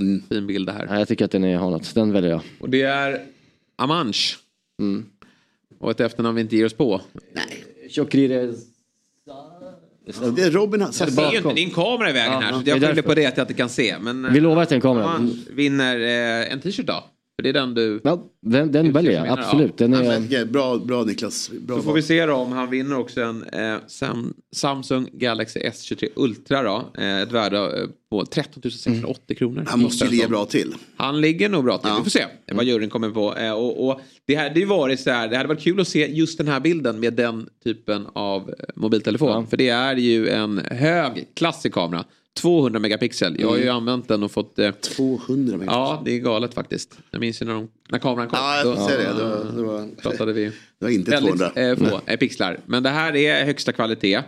Mm. 0.00 0.22
fin 0.28 0.46
bild 0.46 0.66
det 0.68 0.72
här. 0.72 0.86
nej, 0.86 0.98
jag 0.98 1.08
tycker 1.08 1.24
att 1.24 1.30
den 1.30 1.44
är, 1.44 1.56
har 1.56 1.70
något, 1.70 1.94
den 1.94 2.12
väljer 2.12 2.30
jag. 2.30 2.40
Och 2.60 2.70
det 2.70 2.82
är 2.82 3.20
Amanch. 3.76 4.38
Mm. 4.82 5.06
Och 5.78 5.90
ett 5.90 6.00
efternamn 6.00 6.34
vi 6.36 6.40
inte 6.40 6.56
ger 6.56 6.64
oss 6.66 6.72
på. 6.74 7.00
Chokrire... 7.90 8.52
Det 10.06 10.42
är 10.42 10.50
Robin 10.50 10.80
här. 10.80 10.88
Jag 10.98 11.12
ser 11.12 11.30
ju 11.30 11.36
inte 11.36 11.52
din 11.52 11.70
kamera 11.70 12.10
i 12.10 12.12
vägen 12.12 12.32
Ja, 12.32 12.40
här. 12.40 12.52
Så 12.52 12.62
jag 12.64 12.80
skyller 12.80 13.02
på 13.02 13.14
det 13.14 13.26
att 13.26 13.36
jag 13.36 13.44
inte 13.44 13.54
kan 13.54 13.68
se. 13.68 13.96
Men, 14.00 14.32
Vi 14.32 14.40
lovar 14.40 14.62
att 14.62 14.68
det 14.68 14.72
är 14.72 14.76
en 14.76 14.80
kamera. 14.82 15.04
Amanch 15.04 15.32
vinner 15.50 16.00
eh, 16.00 16.52
en 16.52 16.60
t-shirt 16.60 16.86
då. 16.86 17.04
För 17.36 17.42
det 17.42 17.48
är 17.48 17.52
den 17.52 17.74
du... 17.74 18.00
Ja, 18.04 18.30
den, 18.40 18.72
den 18.72 18.92
väljer 18.92 19.12
jag, 19.12 19.22
menar, 19.22 19.42
absolut. 19.42 19.78
Den 19.78 19.92
Ja, 19.92 20.02
är, 20.02 20.20
men, 20.20 20.52
bra, 20.52 20.78
bra 20.78 21.04
Niklas. 21.04 21.50
Bra 21.50 21.76
Så 21.76 21.82
får 21.82 21.92
vi 21.92 22.02
se 22.02 22.26
då 22.26 22.34
om 22.34 22.52
han 22.52 22.70
vinner 22.70 22.98
också 22.98 23.20
en 23.22 23.44
eh, 23.44 23.76
Sam, 23.86 24.34
Samsung 24.56 25.08
Galaxy 25.12 25.60
S23 25.60 26.08
Ultra 26.16 26.62
då. 26.62 26.90
Eh, 26.98 27.20
ett 27.20 27.32
värde 27.32 27.58
eh, 27.58 27.88
på 28.10 28.24
13 28.26 28.70
680 28.70 29.36
kronor. 29.36 29.64
Han 29.68 29.80
måste 29.80 30.04
ju 30.04 30.10
ligga 30.10 30.28
bra 30.28 30.44
till. 30.44 30.74
Han 30.96 31.20
ligger 31.20 31.48
nog 31.48 31.64
bra 31.64 31.78
till. 31.78 31.90
Vi 31.98 32.02
får 32.02 32.10
se 32.10 32.26
vad 32.52 32.64
juryn 32.64 32.90
kommer 32.90 33.10
på. 33.10 33.36
Eh, 33.36 33.52
och, 33.52 33.88
och 33.88 34.00
det 34.26 34.34
hade 34.34 34.60
ju 34.60 34.66
varit 34.66 35.00
så 35.00 35.10
här, 35.10 35.28
det 35.28 35.36
hade 35.36 35.48
varit 35.48 35.62
kul 35.62 35.80
att 35.80 35.88
se 35.88 36.06
just 36.06 36.38
den 36.38 36.48
här 36.48 36.60
bilden 36.60 37.00
med 37.00 37.14
den 37.14 37.48
typen 37.64 38.06
av 38.12 38.48
eh, 38.48 38.54
mobiltelefon. 38.76 39.46
För 39.46 39.56
det 39.56 39.68
är 39.68 39.96
ju 39.96 40.28
en 40.28 40.60
hög 40.70 41.26
klassig 41.34 41.74
kamera. 41.74 42.04
200 42.40 42.78
megapixel. 42.80 43.36
Jag 43.40 43.48
har 43.48 43.56
ju 43.56 43.62
Mm. 43.62 43.76
använt 43.76 44.08
den 44.08 44.22
och 44.22 44.30
fått... 44.32 44.58
Eh, 44.58 44.70
200 44.70 45.36
megapixel. 45.36 45.66
Ja, 45.66 46.02
det 46.04 46.10
är 46.12 46.18
galet 46.18 46.54
faktiskt. 46.54 46.98
Jag 47.10 47.20
minns 47.20 47.42
ju 47.42 47.46
när, 47.46 47.54
de, 47.54 47.68
när 47.88 47.98
kameran 47.98 48.28
kom. 48.28 48.38
Ja, 48.42 48.56
jag 48.56 48.76
Då- 48.76 48.88
ser 48.88 48.98
det. 48.98 49.04
Det 49.18 49.24
var, 49.24 49.44
det 49.56 49.62
var, 49.62 49.88
pratade 50.02 50.32
vi 50.32 50.44
det 50.78 50.84
var 50.84 50.90
inte 50.90 51.10
väldigt 51.10 51.36
200. 51.54 51.62
eh, 51.70 51.76
få 51.76 52.00
eh, 52.06 52.16
pixlar. 52.16 52.60
Men 52.66 52.82
det 52.82 52.90
här 52.90 53.16
är 53.16 53.44
högsta 53.44 53.72
kvalitet. 53.72 54.22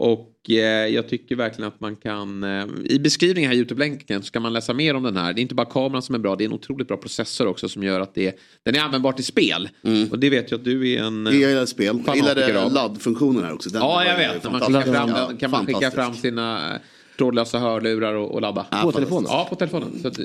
Och 0.00 0.50
eh, 0.50 0.56
jag 0.86 1.08
tycker 1.08 1.36
verkligen 1.36 1.68
att 1.68 1.80
man 1.80 1.96
kan, 1.96 2.42
eh, 2.44 2.66
i 2.84 2.98
beskrivningen 2.98 3.48
här 3.50 3.56
i 3.56 3.58
Youtube-länken 3.60 4.22
så 4.22 4.30
kan 4.32 4.42
man 4.42 4.52
läsa 4.52 4.72
mer 4.74 4.94
om 4.94 5.02
den 5.02 5.16
här. 5.16 5.32
Det 5.32 5.40
är 5.40 5.42
inte 5.42 5.54
bara 5.54 5.66
kameran 5.66 6.02
som 6.02 6.14
är 6.14 6.18
bra, 6.18 6.36
det 6.36 6.44
är 6.44 6.46
en 6.46 6.52
otroligt 6.52 6.88
bra 6.88 6.96
processor 6.96 7.46
också 7.46 7.68
som 7.68 7.82
gör 7.82 8.00
att 8.00 8.14
det, 8.14 8.38
den 8.62 8.74
är 8.74 8.80
användbar 8.80 9.12
till 9.12 9.24
spel. 9.24 9.68
Och 10.10 10.18
det 10.18 10.30
vet 10.30 10.50
jag 10.50 10.58
att 10.58 10.64
du 10.64 10.92
är 10.92 11.02
en... 11.02 11.26
eh, 11.26 11.36
Jag 11.40 11.50
gillar 11.50 11.66
spel. 11.66 12.02
Jag 12.06 12.16
gillade 12.16 12.62
av. 12.62 12.72
laddfunktionen 12.72 13.44
här 13.44 13.52
också. 13.54 13.70
Den 13.70 13.82
Ja, 13.82 14.04
jag 14.04 14.16
vet. 14.18 14.44
Man 14.52 14.60
skickar 14.60 14.82
fram, 14.92 15.08
Ja, 15.10 15.30
kan 15.40 15.50
man 15.50 15.66
skicka 15.66 15.90
fram 15.90 16.14
sina 16.14 16.74
eh, 16.74 16.80
trådlösa 17.18 17.58
hörlurar 17.58 18.14
och, 18.14 18.30
och 18.34 18.40
ladda. 18.40 18.66
På 18.82 18.92
telefonen? 18.92 19.26
Ja, 19.30 19.46
på 19.50 19.56
telefonen. 19.56 19.98
Så 20.02 20.08
att, 20.08 20.18
eh, 20.18 20.24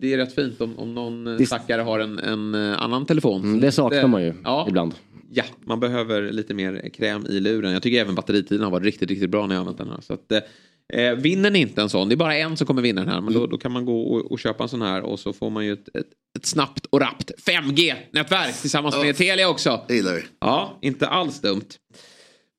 det 0.00 0.12
är 0.12 0.16
rätt 0.16 0.34
fint 0.34 0.60
om, 0.60 0.78
om 0.78 0.94
någon 0.94 1.26
eh, 1.26 1.34
Det- 1.36 1.46
stackare 1.46 1.82
har 1.82 1.98
en, 1.98 2.18
en 2.18 2.54
eh, 2.54 2.82
annan 2.82 3.06
telefon. 3.06 3.42
Mm, 3.42 3.60
det 3.60 3.72
saknar 3.72 4.06
man 4.06 4.22
ju 4.22 4.34
ja, 4.44 4.64
ibland. 4.68 4.94
ja, 5.32 5.44
man 5.64 5.80
behöver 5.80 6.32
lite 6.32 6.54
mer 6.54 6.88
kräm 6.94 7.26
i 7.26 7.40
luren. 7.40 7.72
Jag 7.72 7.82
tycker 7.82 8.00
även 8.00 8.14
batteritiden 8.14 8.64
har 8.64 8.70
varit 8.70 8.84
riktigt, 8.84 9.08
riktigt 9.10 9.30
bra 9.30 9.46
när 9.46 9.54
jag 9.54 9.60
använt 9.60 9.78
den 9.78 9.88
här. 9.88 10.00
Så 10.00 10.14
att, 10.14 10.32
eh, 10.92 11.12
vinner 11.16 11.50
ni 11.50 11.58
inte 11.58 11.82
en 11.82 11.88
sån, 11.88 12.08
det 12.08 12.14
är 12.14 12.16
bara 12.16 12.36
en 12.36 12.56
som 12.56 12.66
kommer 12.66 12.82
vinna 12.82 13.00
den 13.00 13.10
här, 13.10 13.20
men 13.20 13.34
då, 13.34 13.46
då 13.46 13.58
kan 13.58 13.72
man 13.72 13.84
gå 13.84 14.02
och, 14.02 14.32
och 14.32 14.38
köpa 14.38 14.62
en 14.62 14.68
sån 14.68 14.82
här 14.82 15.02
och 15.02 15.20
så 15.20 15.32
får 15.32 15.50
man 15.50 15.66
ju 15.66 15.72
ett, 15.72 15.88
ett, 15.96 16.06
ett 16.38 16.46
snabbt 16.46 16.86
och 16.90 17.00
rappt 17.00 17.30
5G-nätverk 17.46 18.60
tillsammans 18.60 18.96
med 19.02 19.16
Telia 19.16 19.48
också. 19.48 19.80
Det 19.88 19.94
gillar 19.94 20.14
vi. 20.14 20.22
Ja, 20.40 20.78
inte 20.82 21.06
alls 21.06 21.40
dumt. 21.40 21.64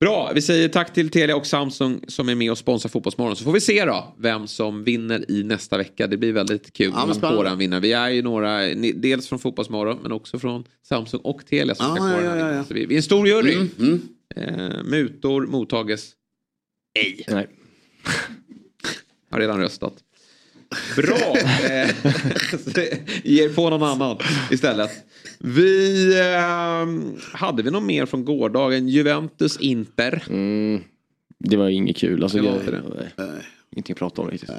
Bra, 0.02 0.32
vi 0.36 0.42
säger 0.42 0.70
tack 0.70 0.94
till 0.94 1.10
Telia 1.10 1.36
och 1.36 1.46
Samsung 1.46 2.02
som 2.08 2.30
är 2.30 2.36
med 2.36 2.52
och 2.52 2.58
sponsrar 2.58 2.90
Fotbollsmorgon. 2.90 3.36
Så 3.36 3.44
får 3.44 3.52
vi 3.52 3.62
se 3.62 3.86
då 3.86 4.14
vem 4.18 4.48
som 4.48 4.84
vinner 4.84 5.32
i 5.32 5.44
nästa 5.44 5.78
vecka. 5.78 6.08
Det 6.08 6.18
blir 6.18 6.34
väldigt 6.34 6.74
kul 6.74 6.94
Ja, 6.96 7.52
om 7.52 7.58
vinner. 7.58 7.80
Vi 7.80 7.94
är 7.94 8.10
ju 8.10 8.22
några, 8.22 8.60
dels 8.96 9.28
från 9.28 9.40
Fotbollsmorgon 9.40 10.00
men 10.02 10.12
också 10.12 10.40
från 10.40 10.64
Samsung 10.88 11.22
och 11.24 11.46
Telia 11.46 11.76
som 11.76 11.96
ska 11.96 12.08
Ja, 12.08 12.14
spåra 12.14 12.26
ja, 12.26 12.38
ja, 12.38 12.56
ja. 12.56 12.64
Så 12.64 12.74
vi, 12.74 12.86
vi 12.86 12.96
är 12.96 12.98
en 12.98 13.04
stor 13.04 13.28
jury. 13.28 13.54
Mm, 13.54 13.70
mm. 13.80 14.02
Eh, 14.36 14.84
mutor 14.84 15.48
mottages 15.48 16.12
ej. 17.00 17.26
Nej. 17.28 17.48
Har 19.32 19.40
redan 19.40 19.60
röstat. 19.60 19.94
Bra! 20.96 21.36
Eh, 21.70 21.90
Ge 23.24 23.44
er 23.44 23.54
på 23.54 23.70
någon 23.70 23.84
annan 23.84 24.18
istället. 24.52 24.92
Vi... 25.40 26.20
Eh, 26.20 26.88
hade 27.34 27.64
vi 27.64 27.72
något 27.72 27.84
mer 27.84 28.06
från 28.06 28.26
gårdagen? 28.26 28.88
Juventus 28.88 29.58
Inter. 29.58 30.24
Mm, 30.30 30.84
det 31.40 31.58
var 31.58 31.70
inget 31.70 31.98
kul. 31.98 32.24
Alltså, 32.24 32.38
Det 32.38 32.44
var 32.50 32.56
inte 32.60 32.72
det. 32.72 32.82
nej. 33.18 33.28
Ingenting 33.76 33.94
att 33.94 34.00
prata 34.00 34.22
om 34.22 34.30
riktigt. 34.30 34.50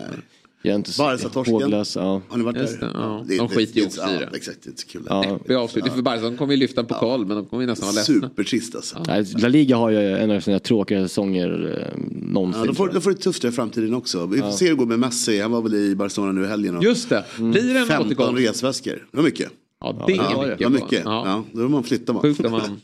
Jag 0.64 0.72
är 0.72 0.76
inte 0.76 0.90
Barca-torsken. 0.98 1.54
håglös. 1.54 1.96
Ja. 1.96 2.22
Har 2.28 2.38
ni 2.38 2.44
varit 2.44 2.56
Just 2.56 2.80
där? 2.80 2.86
det, 2.86 2.92
ja. 2.94 3.24
Det 3.28 3.34
är 3.34 3.38
De 3.38 3.48
skiter 3.48 3.80
ju 3.80 3.86
i 3.86 3.88
ja, 3.96 4.06
det. 4.06 4.36
Exakt, 4.36 4.58
det 4.62 4.68
är 4.68 4.70
inte 4.70 4.82
så 4.82 4.88
kul. 4.88 5.02
Ja. 5.08 5.38
Vi 5.46 5.54
avslutar. 5.54 5.90
För 5.90 6.02
Barca 6.02 6.22
de 6.22 6.36
kommer 6.36 6.52
ju 6.52 6.58
lyfta 6.60 6.80
en 6.80 6.86
pokal 6.86 7.26
men 7.26 7.36
de 7.36 7.46
kommer 7.46 7.60
ju 7.62 7.66
nästan 7.66 7.86
vara 7.86 7.94
ledsna. 7.94 8.14
Supertrist 8.14 8.74
alltså. 8.74 9.02
Nej, 9.06 9.24
La 9.38 9.48
Liga 9.48 9.76
har 9.76 9.90
ju 9.90 9.98
en 10.16 10.30
av 10.30 10.40
sina 10.40 10.58
tråkiga 10.58 11.02
säsonger 11.08 11.78
eh, 11.96 11.98
någonsin. 12.32 12.60
Ja, 12.60 12.66
då, 12.92 13.00
får, 13.00 13.10
det 13.10 13.16
tufft 13.16 13.44
i 13.44 13.50
framtiden 13.50 13.94
också. 13.94 14.26
Vi 14.26 14.38
får 14.38 14.48
Ja. 14.48 14.52
se 14.56 14.64
hur 14.64 14.72
det 14.72 14.78
går 14.78 14.86
med 14.86 14.98
Messi. 14.98 15.40
Han 15.40 15.50
var 15.50 15.62
väl 15.62 15.74
i 15.74 15.96
Barcelona 15.96 16.32
nu 16.32 16.44
i 16.44 16.46
helgen. 16.46 16.76
och- 16.76 16.84
Just 16.84 17.08
det. 17.08 17.24
Blir 17.38 17.74
det 17.74 17.80
en 17.80 17.86
15 17.86 18.06
återgång? 18.06 18.36
resväskor. 18.38 19.06
Det 19.10 19.16
var 19.16 19.24
mycket. 19.24 19.50
Ja, 19.80 20.04
det 20.06 20.12
är 20.12 20.16
ja, 20.16 20.42
mycket. 20.42 20.58
Det 20.58 20.64
var 20.64 20.70
mycket. 20.70 21.02
Ja. 21.04 21.44
Ja. 21.52 21.60
då 21.60 21.68
man 21.68 21.82
flyttar 21.84 22.12
man. 22.12 22.22
Sjukt 22.22 22.44
om 22.44 22.52
man 22.52 22.60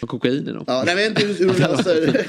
har 0.00 0.08
kokain 0.08 0.48
i 0.48 0.52
dem. 0.52 0.64
Ja, 0.66 0.82
nej, 0.86 0.88
jag 0.88 0.96
vet 0.96 1.22
inte 1.22 1.44
hur 1.44 1.48
de 1.48 1.58
löser 1.62 2.26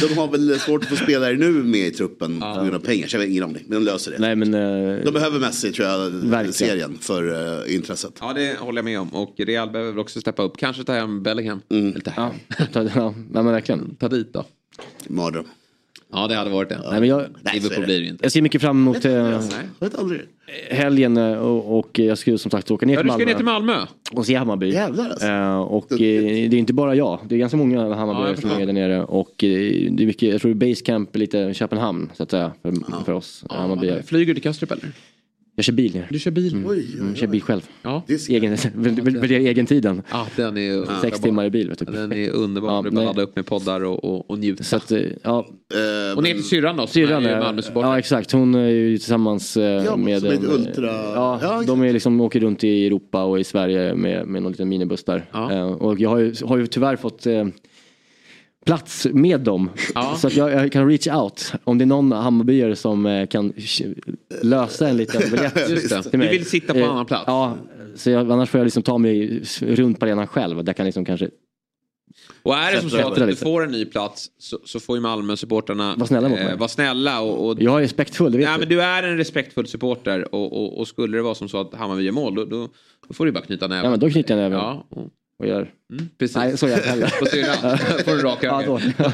De 0.08 0.18
har 0.18 0.28
väl 0.28 0.60
svårt 0.60 0.82
att 0.82 0.88
få 0.88 0.96
spelare 0.96 1.32
nu 1.36 1.50
med 1.50 1.86
i 1.86 1.90
truppen 1.90 2.40
på 2.40 2.60
grund 2.62 2.74
av 2.74 2.78
pengar. 2.80 3.06
Så 3.06 3.16
jag 3.16 3.20
har 3.20 3.26
ingen 3.26 3.44
aning. 3.44 3.64
Men 3.66 3.78
de 3.84 3.90
löser 3.90 4.10
det. 4.10 4.18
Nej, 4.18 4.36
men, 4.36 4.54
eh, 4.54 5.04
De 5.04 5.10
behöver 5.10 5.38
Messi 5.40 5.72
tror 5.72 5.88
jag, 5.88 6.10
Verkligen. 6.10 6.52
serien 6.52 6.98
för 7.00 7.24
uh, 7.68 7.74
intresset. 7.74 8.12
Ja, 8.20 8.32
det 8.32 8.58
håller 8.58 8.78
jag 8.78 8.84
med 8.84 9.00
om. 9.00 9.14
Och 9.14 9.34
Real 9.38 9.70
behöver 9.70 9.90
väl 9.90 10.00
också 10.00 10.20
steppa 10.20 10.42
upp. 10.42 10.56
Kanske 10.56 10.84
ta 10.84 10.92
hem 10.92 11.22
Bellingham. 11.22 11.60
Mm. 11.68 11.88
Eller 11.90 12.00
ta 12.00 12.10
hem. 12.10 12.32
ta, 12.72 12.82
ja, 12.82 13.10
nej, 13.16 13.42
men 13.42 13.46
verkligen. 13.46 13.96
Ta 13.96 14.08
dit 14.08 14.32
då. 14.32 14.44
Mardröm. 15.08 15.44
Ja, 16.12 16.26
det 16.28 16.34
hade 16.34 16.50
varit 16.50 16.68
det. 16.68 16.80
Nej, 16.90 17.00
men 17.00 17.08
jag, 17.08 17.24
Liverpool 17.54 17.84
blir 17.84 18.00
det 18.00 18.06
inte. 18.06 18.24
jag 18.24 18.32
ser 18.32 18.42
mycket 18.42 18.60
fram 18.60 18.76
emot 18.76 19.04
eh, 19.04 19.40
aldrig. 19.98 20.20
helgen 20.70 21.16
eh, 21.16 21.32
och, 21.38 21.78
och 21.78 21.98
jag 21.98 22.18
ska 22.18 22.30
ju 22.30 22.38
som 22.38 22.50
sagt 22.50 22.70
åka 22.70 22.86
ner 22.86 22.94
Ja, 22.94 23.00
till 23.00 23.06
du 23.06 23.10
ska 23.12 23.18
Malmö. 23.18 23.32
ner 23.32 23.36
till 23.36 23.44
Malmö. 23.44 23.86
och 24.12 24.26
se 24.26 24.34
Hammarby. 24.34 24.70
Jävlar 24.72 25.10
alltså. 25.10 25.26
Eh, 25.26 25.60
och 25.60 25.92
eh, 25.92 25.98
det 25.98 26.04
är 26.46 26.54
inte 26.54 26.72
bara 26.72 26.94
jag, 26.94 27.18
det 27.28 27.34
är 27.34 27.38
ganska 27.38 27.56
många 27.56 27.86
Ja, 27.86 27.94
Hammarbyare 27.94 28.28
jag 28.30 28.38
som 28.38 28.50
är 28.50 28.66
där 28.66 28.72
nere. 28.72 29.04
Och 29.04 29.44
eh, 29.44 29.48
det 29.90 30.02
är 30.02 30.06
mycket, 30.06 30.32
jag 30.32 30.40
tror 30.40 30.54
Basecamp 30.54 31.14
är 31.14 31.18
lite 31.18 31.54
Köpenhamn 31.54 32.10
så 32.16 32.22
att 32.22 32.30
säga 32.30 32.52
för, 32.62 32.74
för 33.04 33.12
oss 33.12 33.44
Hammarbyare. 33.50 34.02
Flyger 34.02 34.26
du 34.26 34.34
till 34.34 34.42
Kastrup 34.42 34.70
eller? 34.72 34.88
Jag 35.60 35.64
kör 35.64 35.72
bil 35.72 35.94
ner. 35.94 36.06
Du 36.10 36.18
kör 36.18 36.30
bil? 36.30 36.64
Oj, 36.66 36.86
oj, 36.94 37.00
Mm, 37.00 37.14
kör 37.14 37.26
bil 37.26 37.42
själv. 37.42 37.60
Ja. 37.82 38.02
Egen, 38.28 38.56
värdera 38.74 39.38
egen 39.38 39.66
tiden. 39.66 40.02
Ja, 40.10 40.26
den 40.36 40.56
är 40.56 40.80
Sex 40.80 40.88
underbar. 41.04 41.18
timmar 41.18 41.44
i 41.44 41.50
bil. 41.50 41.72
Du. 41.78 41.84
Den 41.84 42.12
är 42.12 42.30
underbar. 42.30 42.68
Ja, 42.72 42.82
du 42.82 42.90
bara 42.90 43.04
ladda 43.04 43.22
upp 43.22 43.36
med 43.36 43.46
poddar 43.46 43.84
och, 43.84 44.04
och, 44.04 44.30
och 44.30 44.38
njuta. 44.38 44.64
Så 44.64 44.76
att, 44.76 44.92
eh, 44.92 45.00
ja, 45.22 45.46
och 46.16 46.22
ner 46.22 46.34
till 46.34 46.44
syrran 46.44 46.76
då, 46.76 46.86
Syrran 46.86 47.26
är 47.26 47.40
Malmö-supporter. 47.40 47.88
ja 47.88 47.98
exakt, 47.98 48.32
hon 48.32 48.54
är 48.54 48.68
ju 48.68 48.98
tillsammans 48.98 49.56
eh, 49.56 49.64
Ja, 49.84 49.96
med 49.96 50.20
som 50.20 50.30
en, 50.30 50.44
eh, 50.44 50.50
ultra- 50.50 51.12
Ja, 51.14 51.38
Ja, 51.42 51.62
de 51.66 51.82
är 51.82 51.92
liksom, 51.92 52.20
åker 52.20 52.40
runt 52.40 52.64
i 52.64 52.86
Europa 52.86 53.24
och 53.24 53.40
i 53.40 53.44
Sverige 53.44 53.94
med, 53.94 54.26
med 54.26 54.42
någon 54.42 54.52
liten 54.52 54.68
minibuss 54.68 55.04
där. 55.04 55.24
Ja. 55.32 55.64
Och 55.64 56.00
jag 56.00 56.10
har 56.10 56.18
ju, 56.18 56.34
har 56.44 56.56
ju 56.58 56.66
tyvärr 56.66 56.96
fått 56.96 57.26
plats 58.66 59.06
med 59.12 59.40
dem. 59.40 59.70
Ja. 59.94 60.16
Så 60.18 60.26
att 60.26 60.36
jag, 60.36 60.50
jag 60.52 60.72
kan 60.72 60.88
reach 60.88 61.06
out 61.06 61.52
om 61.64 61.78
det 61.78 61.84
är 61.84 61.86
någon 61.86 62.12
Hammarbyare 62.12 62.76
som 62.76 63.06
eh, 63.06 63.26
kan 63.26 63.52
lösa 64.42 64.88
en 64.88 64.96
liten 64.96 65.22
biljett 65.30 65.54
till 65.68 65.88
Du 66.12 66.18
mig. 66.18 66.28
vill 66.30 66.46
sitta 66.46 66.72
på 66.72 66.78
Eh, 66.78 66.90
annan 66.90 67.06
plats? 67.06 67.24
Ja, 67.26 67.56
så 67.94 68.10
jag, 68.10 68.32
annars 68.32 68.50
får 68.50 68.58
jag 68.60 68.64
liksom 68.64 68.82
ta 68.82 68.98
mig 68.98 69.42
runt 69.60 70.00
på 70.00 70.06
arenan 70.06 70.26
själv. 70.26 70.64
Där 70.64 70.72
kan 70.72 70.86
liksom 70.86 71.04
kanske 71.04 71.30
Och 72.42 72.54
är 72.54 72.72
det 72.74 72.80
som 72.80 72.90
så 72.90 73.08
att 73.08 73.14
du 73.28 73.36
får 73.36 73.64
en 73.64 73.70
ny 73.72 73.84
plats 73.84 74.26
så, 74.38 74.58
så 74.64 74.80
får 74.80 74.96
ju 74.96 75.00
Malmö-supportrarna 75.02 75.94
Vara 75.96 76.06
snälla 76.06 76.28
mig. 76.28 76.56
vara 76.56 76.68
snälla. 76.68 77.20
Och, 77.20 77.46
och, 77.48 77.62
Jag 77.62 77.76
är 77.78 77.80
respektfull, 77.82 78.32
det 78.32 78.38
vet 78.38 78.46
ja, 78.46 78.52
du. 78.54 78.58
men 78.60 78.68
du 78.68 78.82
är 78.82 79.02
en 79.02 79.16
respektfull 79.16 79.66
supporter 79.66 80.34
och, 80.34 80.52
och, 80.52 80.78
och 80.78 80.88
skulle 80.88 81.16
det 81.16 81.22
vara 81.22 81.34
som 81.34 81.48
så 81.48 81.60
att 81.60 81.74
Hammarby 81.74 82.02
gör 82.02 82.12
mål 82.12 82.34
då, 82.34 82.44
då, 82.44 82.68
då 83.08 83.14
får 83.14 83.26
du 83.26 83.32
bara 83.32 83.44
knyta 83.44 83.66
näven. 83.68 83.84
Ja 83.84 83.90
men 83.90 84.00
då 84.00 84.10
knyter 84.10 84.36
jag 84.36 84.42
näven 84.42 84.58
Ja, 84.58 84.86
och, 84.88 85.08
och 85.40 85.46
gör... 85.46 85.70
mm, 85.92 86.08
precis. 86.18 86.36
Nej, 86.36 86.58
så 86.58 86.68
gör 86.68 86.80
jag. 87.00 87.18
På 87.18 87.26
syrran 87.26 87.78
får 88.04 88.16
du 88.16 88.22
rak 88.22 88.38
Ja, 88.42 88.56
höger. 88.56 88.94
då. 88.96 89.10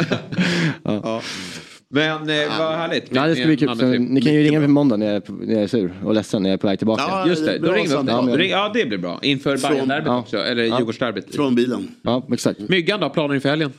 Ja. 1.04 1.22
Men 1.88 2.30
eh, 2.30 2.58
vad 2.58 2.76
härligt. 2.76 3.06
Ja, 3.10 3.26
det 3.26 3.34
ska 3.36 3.46
bli 3.46 3.56
kul. 3.56 3.68
Så, 3.68 3.74
trip. 3.76 4.00
ni 4.00 4.20
kan 4.22 4.34
ju 4.34 4.42
ringa 4.42 4.60
på 4.60 4.68
måndag 4.68 4.96
när 4.96 5.06
jag, 5.06 5.16
är, 5.16 5.22
när 5.46 5.54
jag 5.54 5.62
är 5.62 5.66
sur 5.66 5.92
och 6.04 6.14
ledsen 6.14 6.42
när 6.42 6.50
jag 6.50 6.54
är 6.54 6.58
på 6.58 6.66
väg 6.66 6.78
tillbaka. 6.78 7.02
Ja, 7.08 7.28
Just 7.28 7.46
det, 7.46 7.58
då 7.58 7.72
ringer 7.72 7.88
vi 7.88 7.94
upp 8.32 8.38
dig. 8.38 8.48
Ja, 8.48 8.70
det 8.74 8.86
blir 8.86 8.98
bra. 8.98 9.18
Inför 9.22 9.58
ja. 10.06 10.18
också, 10.18 10.36
eller 10.36 10.64
Ja. 10.64 10.78
Djurgårdsderbyt. 10.78 11.34
Från 11.34 11.54
bilen. 11.54 11.88
Ja, 12.02 12.26
exakt. 12.32 12.60
Myggan 12.60 13.00
då, 13.00 13.10
planer 13.10 13.34
inför 13.34 13.48
helgen? 13.48 13.72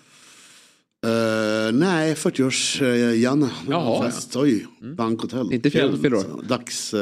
Uh, 1.05 1.71
nej, 1.73 2.13
40-års 2.13 2.81
uh, 2.81 3.15
Janne. 3.19 3.49
Jaha, 3.69 4.03
Fest. 4.05 4.35
Oj, 4.35 4.65
bankhotell. 4.97 5.53
Inte 5.53 5.69
fjäll- 5.69 5.89
Kul. 5.91 5.99
fyller 6.01 6.17
år. 6.17 6.23
Dags 6.47 6.93
uh. 6.93 6.99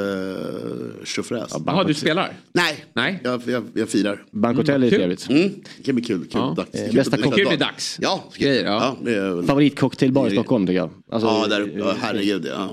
Jaha, 1.65 1.83
du 1.83 1.93
spelar? 1.93 2.33
Nej, 2.53 2.85
Nej. 2.93 3.21
jag, 3.23 3.41
jag, 3.45 3.63
jag 3.73 3.89
firar. 3.89 4.23
Bankhotell 4.31 4.83
är 4.83 4.89
kul. 4.89 4.97
trevligt. 4.99 5.29
Mm. 5.29 5.49
Det 5.77 5.83
kan 5.83 5.95
bli 5.95 6.03
kul. 6.03 6.19
kul. 6.19 6.27
Ja. 6.33 6.53
Dags. 6.57 6.69
Eh, 6.75 6.85
Kul 6.85 6.95
bästa 6.95 7.17
kock- 7.17 7.35
Kul 7.35 7.47
med 7.47 7.59
dags. 7.59 7.97
Ja, 8.01 8.23
Grejer, 8.37 8.65
ja. 8.65 8.71
ja. 8.71 8.97
det 9.05 9.15
är 9.15 9.29
väl- 9.35 9.45
Favoritcocktailbar 9.45 10.27
i 10.27 10.29
Det- 10.29 10.35
Stockholm 10.35 10.67
tycker 10.67 10.77
jag. 10.77 10.89
Alltså, 11.11 11.27
Ja, 11.27 11.47
där, 11.47 11.71
ja, 11.77 11.93
herregud. 12.01 12.45
Ja. 12.55 12.69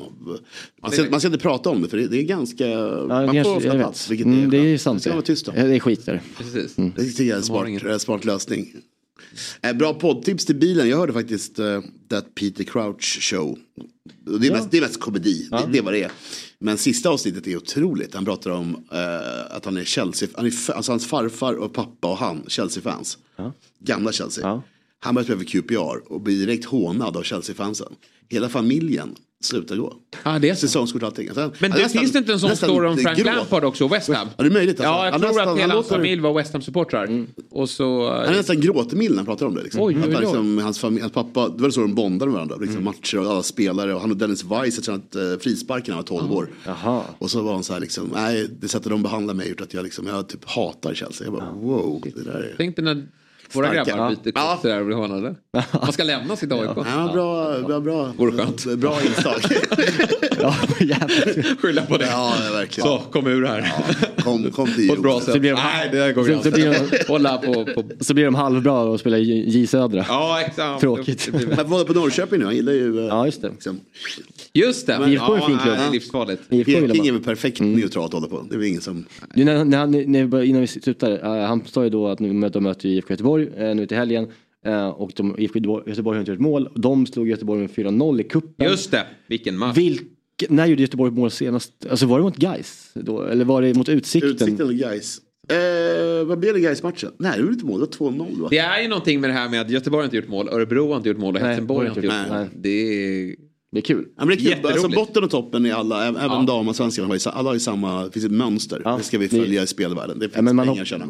Man, 0.82 0.90
ska, 0.90 1.04
man 1.10 1.20
ska 1.20 1.26
inte 1.28 1.38
prata 1.38 1.70
om 1.70 1.82
det 1.82 1.88
för 1.88 1.96
det, 1.96 2.06
det 2.06 2.18
är 2.18 2.22
ganska... 2.22 2.66
Ja, 2.66 3.06
man 3.08 3.24
kanske- 3.26 3.44
får 3.44 3.56
ofta 3.56 3.70
plats. 3.78 4.10
Vilket 4.10 4.26
Mm, 4.26 4.50
det 4.50 4.58
är 4.58 4.78
sant. 4.78 4.96
Det 4.98 5.00
ska 5.00 5.10
det. 5.10 5.16
vara 5.16 5.24
tyst 5.26 5.48
om. 5.48 5.54
Det 5.54 5.60
är 5.76 5.80
skit 5.80 6.06
där. 6.06 6.20
Precis. 6.38 6.74
Det 6.76 7.04
tycker 7.04 7.24
jag 7.24 7.38
är 7.38 7.66
en 7.84 7.90
eh, 7.90 7.98
smart 7.98 8.24
lösning. 8.24 8.66
Eh, 9.62 9.72
bra 9.72 9.94
poddtips 9.94 10.44
till 10.44 10.56
bilen. 10.56 10.88
Jag 10.88 10.96
hörde 10.96 11.12
faktiskt 11.12 11.58
uh, 11.58 11.80
That 12.08 12.34
Peter 12.34 12.64
Crouch 12.64 13.18
Show. 13.20 13.58
Det 14.40 14.46
är, 14.46 14.52
mest, 14.52 14.70
det 14.70 14.76
är 14.76 14.80
mest 14.80 15.00
komedi, 15.00 15.48
det, 15.50 15.68
det 15.72 15.78
är 15.78 15.82
vad 15.82 15.92
det 15.92 16.02
är. 16.02 16.10
Men 16.58 16.78
sista 16.78 17.10
avsnittet 17.10 17.46
är 17.46 17.56
otroligt. 17.56 18.14
Han 18.14 18.24
pratar 18.24 18.50
om 18.50 18.86
eh, 18.92 19.56
att 19.56 19.64
han 19.64 19.76
är 19.76 19.84
Chelsea, 19.84 20.28
han 20.34 20.46
är, 20.46 20.70
alltså 20.72 20.92
hans 20.92 21.06
farfar 21.06 21.54
och 21.54 21.72
pappa 21.72 22.08
och 22.08 22.16
han, 22.18 22.44
Chelsea-fans. 22.48 23.18
Gamla 23.78 24.12
Chelsea. 24.12 24.48
Ja. 24.48 24.62
Han 24.98 25.14
börjar 25.14 25.24
spela 25.24 25.38
för 25.38 25.46
QPR 25.46 26.12
och 26.12 26.20
blir 26.20 26.38
direkt 26.38 26.64
hånad 26.64 27.16
av 27.16 27.22
Chelsea-fansen. 27.22 27.94
Hela 28.28 28.48
familjen 28.48 29.16
slutar 29.44 29.76
gå. 29.76 29.94
Ah, 30.22 30.38
det 30.38 30.48
är 30.48 30.54
så. 30.54 30.60
Säsongskort 30.60 31.02
och 31.02 31.08
allting. 31.08 31.28
Alltså, 31.28 31.52
Men 31.58 31.70
det 31.70 31.76
nästan- 31.76 32.00
finns 32.00 32.12
det 32.12 32.18
inte 32.18 32.32
en 32.32 32.40
sån 32.40 32.56
story 32.56 32.88
om 32.88 32.96
Frank 32.96 33.18
gråt. 33.18 33.26
Lampard 33.36 33.64
också, 33.64 33.88
West 33.88 34.08
Ham? 34.08 34.28
Ja, 34.36 34.42
det 34.42 34.48
är 34.48 34.52
möjligt. 34.52 34.80
Alltså. 34.80 34.92
Ja, 34.92 35.04
jag 35.04 35.20
tror 35.20 35.28
nästan- 35.28 35.48
att 35.48 35.58
hela 35.58 35.74
hans 35.74 35.88
familj 35.88 36.20
var 36.20 36.34
West 36.34 36.52
Ham-supportrar. 36.52 37.26
Och 37.50 37.70
så... 37.70 38.10
Han 38.10 38.24
är 38.24 38.36
nästan 38.36 38.60
gråtmild 38.60 39.10
när 39.10 39.16
han 39.16 39.26
pratar 39.26 39.46
om 39.46 39.54
det. 39.54 39.62
Liksom. 39.62 39.82
Oj, 39.82 39.96
att 40.02 40.20
liksom, 40.20 40.58
hans, 40.58 40.78
familj, 40.78 41.00
hans 41.00 41.12
pappa, 41.12 41.48
det 41.48 41.62
var 41.62 41.70
så 41.70 41.80
de 41.80 41.94
bondade 41.94 42.30
med 42.30 42.34
varandra. 42.34 42.56
Liksom, 42.60 42.84
Matcher 42.84 43.18
och 43.18 43.26
alla 43.30 43.42
spelare. 43.42 43.94
Och 43.94 44.00
han 44.00 44.10
och 44.10 44.16
Dennis 44.16 44.44
Weiss 44.44 44.76
har 44.76 44.82
tränat 44.82 45.16
uh, 45.16 45.38
frispark 45.38 45.86
när 45.86 45.94
han 45.94 46.04
var 46.08 46.20
12 46.20 46.32
år. 46.32 46.48
Jaha. 46.66 47.02
Och 47.18 47.30
så 47.30 47.42
var 47.42 47.52
han 47.52 47.64
så 47.64 47.72
här 47.72 47.80
liksom, 47.80 48.10
nej 48.14 48.48
det 48.60 48.68
sättet 48.68 48.90
de 48.90 49.02
behandlar 49.02 49.34
mig 49.34 49.44
har 49.44 49.50
gjort 49.50 49.60
att 49.60 49.74
jag 49.74 49.84
liksom, 49.84 50.06
jag 50.06 50.28
typ 50.28 50.44
hatar 50.44 50.94
Chelsea. 50.94 51.26
Jag 51.26 51.34
bara 51.34 51.50
wow, 51.52 52.02
det 52.14 52.24
där 52.24 52.38
är... 52.38 52.54
Tänk 52.56 52.76
när 52.76 53.06
våra 53.52 53.74
grabbar 53.74 53.92
Ja. 53.96 54.08
byter 54.24 54.32
Ja. 54.34 54.58
sådär 54.62 54.80
och 54.80 54.86
blir 54.86 54.96
hånade. 54.96 55.34
Man 55.82 55.92
ska 55.92 56.04
lämna 56.04 56.36
sitt 56.36 56.52
AIK. 56.52 56.70
Ja, 56.76 57.10
bra, 57.14 57.58
bra, 57.66 57.80
bra. 57.80 58.12
Vore 58.16 58.32
skönt. 58.38 58.64
Bra 58.64 58.98
inslag. 59.06 59.34
Ja. 60.80 60.96
Skylla 61.62 61.82
på 61.82 61.96
det. 61.96 62.06
ja, 62.06 62.32
verkligen. 62.52 62.88
Så, 62.88 62.98
kom 62.98 63.26
ur 63.26 63.46
här. 63.46 63.72
Kom, 64.24 64.50
kom 64.50 64.66
till 64.74 64.88
På 64.88 64.94
ett 64.94 65.02
bra 65.02 65.20
sätt. 65.20 65.40
blir 65.40 65.50
de- 65.50 65.60
Nej, 65.60 65.88
det 65.92 65.98
där 65.98 66.12
går 66.12 66.24
Så- 66.24 66.42
så 66.42 66.50
blir 66.50 66.66
de- 66.90 67.04
Hålla 67.08 67.38
på... 67.38 67.52
på... 67.64 67.84
Så 68.00 68.14
blir 68.14 68.24
de 68.24 68.34
halvbra 68.34 68.80
och 68.82 69.00
spelar 69.00 69.18
i 69.18 69.50
J 69.50 69.66
Södra. 69.66 70.04
Ja, 70.08 70.40
exakt. 70.46 70.80
Tråkigt. 70.80 71.30
Men 71.56 71.70
var 71.70 71.84
på 71.84 71.92
Norrköping 71.92 72.38
nu, 72.38 72.44
han 72.44 72.54
gillar 72.56 72.72
ju... 72.72 72.98
eh, 72.98 73.04
Ja, 73.04 73.26
just 73.26 73.42
det. 73.42 73.48
Liksom, 73.50 73.80
Just 74.52 74.86
det. 74.86 74.92
IFK 75.08 75.32
är 75.32 75.36
en 75.36 75.46
fin 75.46 75.58
klubb. 75.58 75.74
nej, 75.74 75.78
det 75.78 75.84
är 75.88 75.92
livsfarligt. 75.92 76.48
Peking 76.50 77.06
är 77.06 77.12
väl 77.12 77.22
perfekt 77.22 77.60
neutralt 77.60 78.14
att 78.14 78.20
hålla 78.20 78.26
på. 78.36 78.46
Det 78.48 78.54
är 78.54 78.58
väl 78.58 78.66
ingen 78.68 78.80
som... 78.80 79.04
Du, 79.34 79.44
när, 79.44 79.64
när, 79.64 79.86
när, 79.86 80.06
när, 80.26 80.42
innan 80.42 80.60
vi 80.60 80.66
slutar, 80.66 81.40
eh, 81.40 81.46
han 81.46 81.62
sa 81.66 81.84
ju 81.84 81.90
då 81.90 82.08
att 82.08 82.20
nu 82.20 82.32
möter, 82.32 82.54
de 82.54 82.62
möter 82.64 82.88
IFK 82.88 83.10
Göteborg 83.12 83.46
uh, 83.46 83.74
nu 83.74 83.86
till 83.86 83.96
helgen. 83.96 84.26
eh, 84.66 84.88
och 84.88 85.10
de, 85.16 85.34
IFK 85.38 85.58
Göteborg, 85.86 86.16
har 86.16 86.20
inte 86.20 86.30
gjort 86.32 86.40
mål. 86.40 86.68
De 86.74 87.06
slog 87.06 87.28
Göteborg 87.28 87.60
med 87.60 87.70
4-0 87.70 88.20
i 88.20 88.24
cupen. 88.24 88.66
Just 88.70 88.90
det. 88.90 89.06
Vilken 89.26 89.58
match. 89.58 89.76
Vilke, 89.76 90.04
när 90.50 90.66
gjorde 90.66 90.82
Göteborg 90.82 91.10
mål 91.12 91.30
senast? 91.30 91.72
Alltså 91.90 92.06
var 92.06 92.18
det 92.18 92.24
mot 92.24 92.36
Gais 92.36 92.90
då? 92.94 93.22
Eller 93.22 93.44
var 93.44 93.62
det 93.62 93.74
mot 93.74 93.88
Utsikten? 93.88 94.30
Utsikten 94.30 94.60
eller 94.60 94.74
Gais. 94.78 95.18
Eh, 95.48 96.24
vad 96.26 96.38
blev 96.38 96.54
det 96.54 96.60
Gais-matchen? 96.60 97.10
Nej, 97.18 97.38
det 97.38 97.44
var 97.44 97.52
inte 97.52 97.64
mål. 97.66 97.80
Det 97.80 97.86
var 98.00 98.10
2-0 98.10 98.40
va? 98.40 98.48
Det 98.50 98.58
är 98.58 98.82
ju 98.82 98.88
någonting 98.88 99.20
med 99.20 99.30
det 99.30 99.34
här 99.34 99.48
med 99.48 99.60
att 99.60 99.70
Göteborg 99.70 100.04
inte 100.04 100.16
gjort 100.16 100.28
mål, 100.28 100.48
Örebro 100.48 100.88
har 100.90 100.96
inte 100.96 101.08
gjort 101.08 101.18
mål 101.18 101.34
och 101.34 101.40
Helsingborg 101.40 101.88
har 101.88 101.96
inte 101.96 102.06
gjort 102.06 102.14
nej. 102.28 102.38
mål. 102.38 102.48
Det 102.56 102.68
är... 102.70 103.36
Det 103.74 103.78
är 103.78 103.82
kul. 103.82 104.04
Ja, 104.16 104.24
men 104.24 104.36
det 104.36 104.46
är 104.52 104.54
kul. 104.56 104.66
Alltså, 104.66 104.88
botten 104.88 105.24
och 105.24 105.30
toppen 105.30 105.66
i 105.66 105.70
alla, 105.72 106.06
även 106.08 106.22
Ja. 106.22 106.44
damallsvenskan, 106.46 107.06
har 107.06 107.14
ju 107.14 107.18
sa- 107.18 107.30
alla 107.30 107.48
har 107.48 107.54
ju 107.54 107.60
samma, 107.60 108.04
det 108.04 108.10
finns 108.12 108.24
ett 108.24 108.32
mönster. 108.32 108.96
det 108.98 109.02
ska 109.02 109.18
vi 109.18 109.28
följa 109.28 109.62
i 109.62 109.66
spelvärlden. 109.66 110.18
Det 110.18 110.28
finns 110.28 110.42
men 110.44 110.56
man 110.56 110.66
pengar 110.66 110.84
tjäna. 110.84 111.04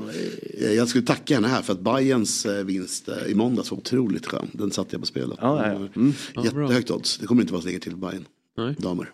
Eh, 0.60 0.72
Jag 0.72 0.88
skulle 0.88 1.04
tacka 1.06 1.34
henne 1.34 1.48
här 1.48 1.62
för 1.62 1.72
att 1.72 1.80
Bayerns 1.80 2.46
eh, 2.46 2.64
vinst 2.64 3.08
eh, 3.08 3.14
i 3.32 3.34
måndags 3.34 3.70
var 3.70 3.78
otroligt 3.78 4.26
skön. 4.26 4.46
Den 4.52 4.70
satte 4.70 4.88
jag 4.94 5.00
på 5.00 5.06
spelet. 5.06 5.38
Ja, 5.40 5.66
ja, 5.66 5.72
ja. 5.72 5.88
Mm. 6.00 6.12
Ja, 6.34 6.44
Jättehögt 6.44 6.90
odds. 6.90 7.18
Det 7.18 7.26
kommer 7.26 7.42
inte 7.42 7.52
vara 7.52 7.62
så 7.62 7.68
länge 7.68 7.80
till 7.80 7.96
Bayern. 7.96 8.24
Nej. 8.56 8.74
Damer. 8.78 9.10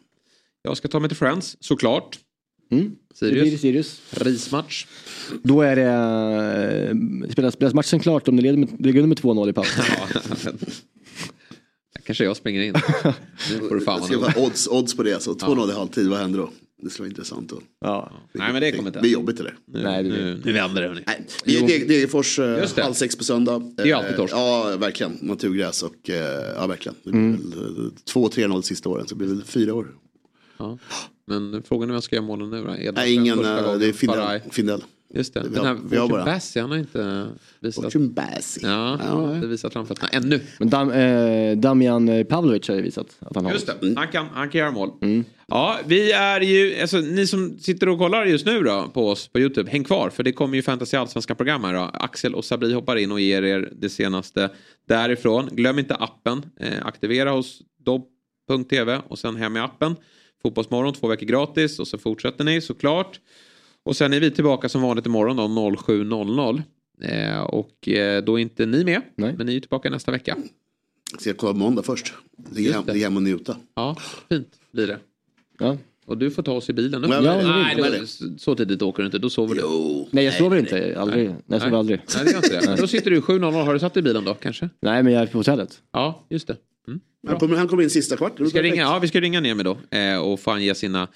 Jag 0.69 0.77
ska 0.77 0.89
ta 0.89 1.01
mig 1.01 1.09
till 1.11 1.17
Friends, 1.19 1.57
såklart. 1.61 2.19
Mm. 2.71 2.93
Det 3.21 3.31
blir 3.31 3.51
det 3.51 3.59
Sirius. 3.59 4.01
Rismatch. 4.11 4.87
Då 5.43 5.63
är 5.63 5.77
det, 5.77 5.85
eh, 7.25 7.31
spelas, 7.33 7.55
spelas 7.55 7.75
matchen 7.75 8.01
klart 8.01 8.29
om 8.29 8.37
det 8.37 8.43
leder 8.43 8.59
med, 8.59 8.69
det 8.79 8.93
leder 8.93 9.07
med 9.07 9.19
2-0 9.19 9.51
i 9.51 9.53
paus. 9.53 9.69
Kanske 12.05 12.25
jag 12.25 12.37
springer 12.37 12.63
in. 12.63 12.75
Nu 13.53 13.69
får 13.69 13.75
du 13.75 13.81
fan 13.81 14.03
Jag 14.11 14.31
ska 14.33 14.43
odds, 14.43 14.69
odds 14.69 14.97
på 14.97 15.03
det. 15.03 15.23
Så 15.23 15.33
2-0 15.35 15.71
i 15.71 15.75
halvtid, 15.75 16.09
vad 16.09 16.19
händer 16.19 16.39
då? 16.39 16.51
Det 16.83 16.91
skulle 16.91 17.05
vara 17.05 17.11
intressant. 17.11 17.49
Då. 17.51 17.61
Ja. 17.81 18.13
Nej 18.33 18.53
men 18.53 18.63
det 18.63 18.73
kommer 18.73 18.89
inte 18.89 18.99
Det 18.99 19.03
blir 19.03 19.13
jobbigt 19.13 19.37
det. 19.37 19.53
Nu, 19.67 19.83
Nej, 19.83 20.03
det 20.03 20.11
blir- 20.11 20.19
nu, 20.25 20.43
nu 20.45 20.53
vänder 20.53 20.83
det 20.83 20.89
hörni. 20.89 21.01
Nej, 21.07 21.27
det 21.45 21.89
Degerfors 21.89 22.39
eh, 22.39 22.45
det. 22.75 22.83
halv 22.83 22.95
sex 22.95 23.17
på 23.17 23.25
söndag. 23.25 23.73
Det 23.77 23.91
är 23.91 23.95
alltid 23.95 24.17
torsk. 24.17 24.35
Eh, 24.35 24.39
Ja, 24.41 24.77
verkligen. 24.77 25.19
Naturgräs 25.21 25.83
och 25.83 25.95
ja, 26.57 26.67
verkligen. 26.67 26.97
Det 27.05 27.11
Mm. 27.11 27.33
väl, 27.51 27.85
eh, 27.87 27.93
Två, 28.13 28.29
tre, 28.29 28.47
noll 28.47 28.63
sista 28.63 28.89
åren 28.89 29.07
så 29.07 29.15
blir 29.15 29.29
det 29.29 29.45
fyra 29.45 29.75
år. 29.75 29.87
Ja. 30.59 30.79
Men 31.27 31.63
frågan 31.69 31.89
är 31.89 31.93
vem 31.93 32.03
ska 32.03 32.17
göra 32.17 32.27
målen 32.27 32.51
nu 32.51 32.65
då? 32.65 32.93
Nej, 32.93 33.15
ingen, 33.15 33.39
eh, 33.39 33.73
det 33.79 33.87
är 33.87 33.93
Findell. 33.93 34.41
Findell. 34.51 34.85
Just 35.15 35.35
det. 35.35 35.43
Vi 35.43 35.55
Den 35.55 35.67
här 35.67 35.77
Fortune 35.77 36.25
Bassi, 36.25 36.61
han 36.61 36.71
har 36.71 36.79
inte 36.79 37.29
visat... 37.61 37.85
Fortune 37.85 38.09
Bassi. 38.09 38.61
Ja, 38.63 38.99
han 39.01 39.25
har 39.25 39.35
inte 39.35 39.47
visat 39.47 39.73
framfötterna 39.73 40.09
ännu. 40.09 40.41
Men 40.59 40.71
Dam, 40.71 40.91
eh, 40.91 41.57
Damian 41.57 42.25
Pavlovic 42.25 42.69
har 42.69 42.75
ju 42.75 42.83
visat 42.83 43.07
att 43.21 43.37
han 43.37 43.45
har. 43.45 43.53
Just 43.53 43.67
det, 43.67 43.95
han 43.97 44.09
kan, 44.09 44.27
han 44.33 44.51
kan 44.51 44.59
göra 44.59 44.71
mål. 44.71 44.91
Ja, 45.47 45.79
vi 45.87 46.13
är 46.13 46.41
ju, 46.41 46.81
alltså 46.81 46.97
ni 46.97 47.27
som 47.27 47.59
sitter 47.59 47.89
och 47.89 47.99
kollar 47.99 48.27
just 48.27 48.47
nu 48.47 48.63
då 48.63 48.91
på 48.95 49.09
oss 49.09 49.29
på 49.29 49.39
YouTube, 49.39 49.71
häng 49.71 49.85
kvar 49.85 50.11
för 50.11 50.23
det 50.23 50.33
kommer 50.33 50.57
ju 50.57 50.63
Fantasy 50.63 50.97
Allsvenska 50.97 51.35
program 51.35 51.65
här 51.65 51.75
då. 51.75 51.91
Axel 51.95 52.35
och 52.35 52.45
Sabri 52.45 52.73
hoppar 52.73 52.97
in 52.97 53.13
och 53.13 53.21
ger 53.21 53.43
er 53.43 53.73
det 53.73 53.89
senaste 53.89 54.51
därifrån. 54.89 55.49
Glöm 55.53 55.79
inte 55.79 55.95
appen, 55.95 56.43
eh, 56.61 56.87
aktivera 56.87 57.31
hos 57.31 57.63
dobb.tv 57.85 59.01
och 59.09 59.19
sen 59.19 59.37
hem 59.37 59.57
i 59.57 59.61
appen. 59.61 59.97
Fotbollsmorgon, 60.43 60.95
två 60.95 61.07
veckor 61.07 61.27
gratis 61.27 61.79
och 61.79 61.89
så 61.89 61.99
fortsätter 61.99 62.45
ni 62.45 62.61
såklart. 62.61 63.21
Och 63.83 63.97
sen 63.97 64.13
är 64.13 64.21
vi 64.21 64.31
tillbaka 64.31 64.69
som 64.69 64.83
vanligt 64.83 65.07
imorgon 65.07 65.37
då 65.37 65.43
07.00. 65.43 66.63
Eh, 67.03 67.41
och 67.41 67.89
eh, 67.89 68.25
då 68.25 68.39
är 68.39 68.43
inte 68.43 68.67
ni 68.67 68.85
med, 68.85 69.01
men 69.17 69.47
ni 69.47 69.57
är 69.57 69.61
tillbaka 69.61 69.91
nästa 69.91 70.13
vecka. 70.13 70.37
Ska 71.19 71.31
jag 71.31 71.37
kolla 71.37 71.53
på 71.53 71.59
måndag 71.59 71.83
först? 71.83 72.15
Ligga 72.53 72.73
hem, 72.73 72.83
det. 72.87 72.93
ligga 72.93 73.07
hem 73.07 73.17
och 73.17 73.23
njuta. 73.23 73.57
Ja, 73.75 73.97
fint 74.29 74.49
blir 74.73 74.87
det. 74.87 74.99
Ja. 75.59 75.77
Och 76.07 76.19
du 76.19 76.31
får 76.31 76.43
ta 76.43 76.53
oss 76.53 76.71
i 76.71 76.73
bilen. 76.73 77.05
Ja, 77.09 77.23
Ja, 77.23 77.43
nej, 77.43 77.77
men- 77.77 77.93
då, 78.01 78.39
så 78.39 78.55
tidigt 78.55 78.83
åker 78.83 79.03
du 79.03 79.07
inte. 79.07 79.19
Då 79.19 79.31
sover 79.31 79.55
du. 79.55 79.63
Nej 80.11 80.25
jag 80.25 80.35
sover 80.35 80.57
inte, 80.59 81.01
aldrig. 81.01 81.29
Nej, 81.29 81.37
jag 81.47 81.63
sover 81.63 81.77
aldrig. 81.79 82.01
Nej, 82.17 82.25
det 82.25 82.31
gör 82.31 82.37
inte 82.39 82.75
det. 82.75 82.77
Då 82.81 82.87
sitter 82.87 83.11
du 83.11 83.21
7.00. 83.21 83.65
Har 83.65 83.75
du 83.75 83.79
satt 83.81 83.95
dig 83.95 84.01
i 84.01 84.05
bilen 84.05 84.25
då 84.25 84.35
kanske? 84.35 84.69
Nej 84.81 85.03
men 85.03 85.13
jag 85.13 85.23
är 85.23 85.27
på 85.27 85.39
hotellet. 85.39 85.83
Ja, 85.93 86.27
just 86.31 86.47
det. 86.49 86.57
Mm. 86.89 87.01
Han 87.29 87.39
kommer, 87.39 87.57
han 87.57 87.69
kommer 87.69 87.83
in 87.83 87.91
sista 87.91 88.17
kvart. 88.17 88.33
Vi 88.41 88.51
ska, 88.51 88.63
ringa, 88.63 88.83
ja, 88.83 88.99
vi 88.99 89.09
ska 89.09 89.21
ringa 89.21 89.41
ner 89.41 89.55
med 89.55 89.65
då 89.65 89.79
eh, 89.91 90.19
och 90.19 90.41
få 90.41 90.51
han 90.51 90.63
ge 90.63 90.75
sina 90.75 91.09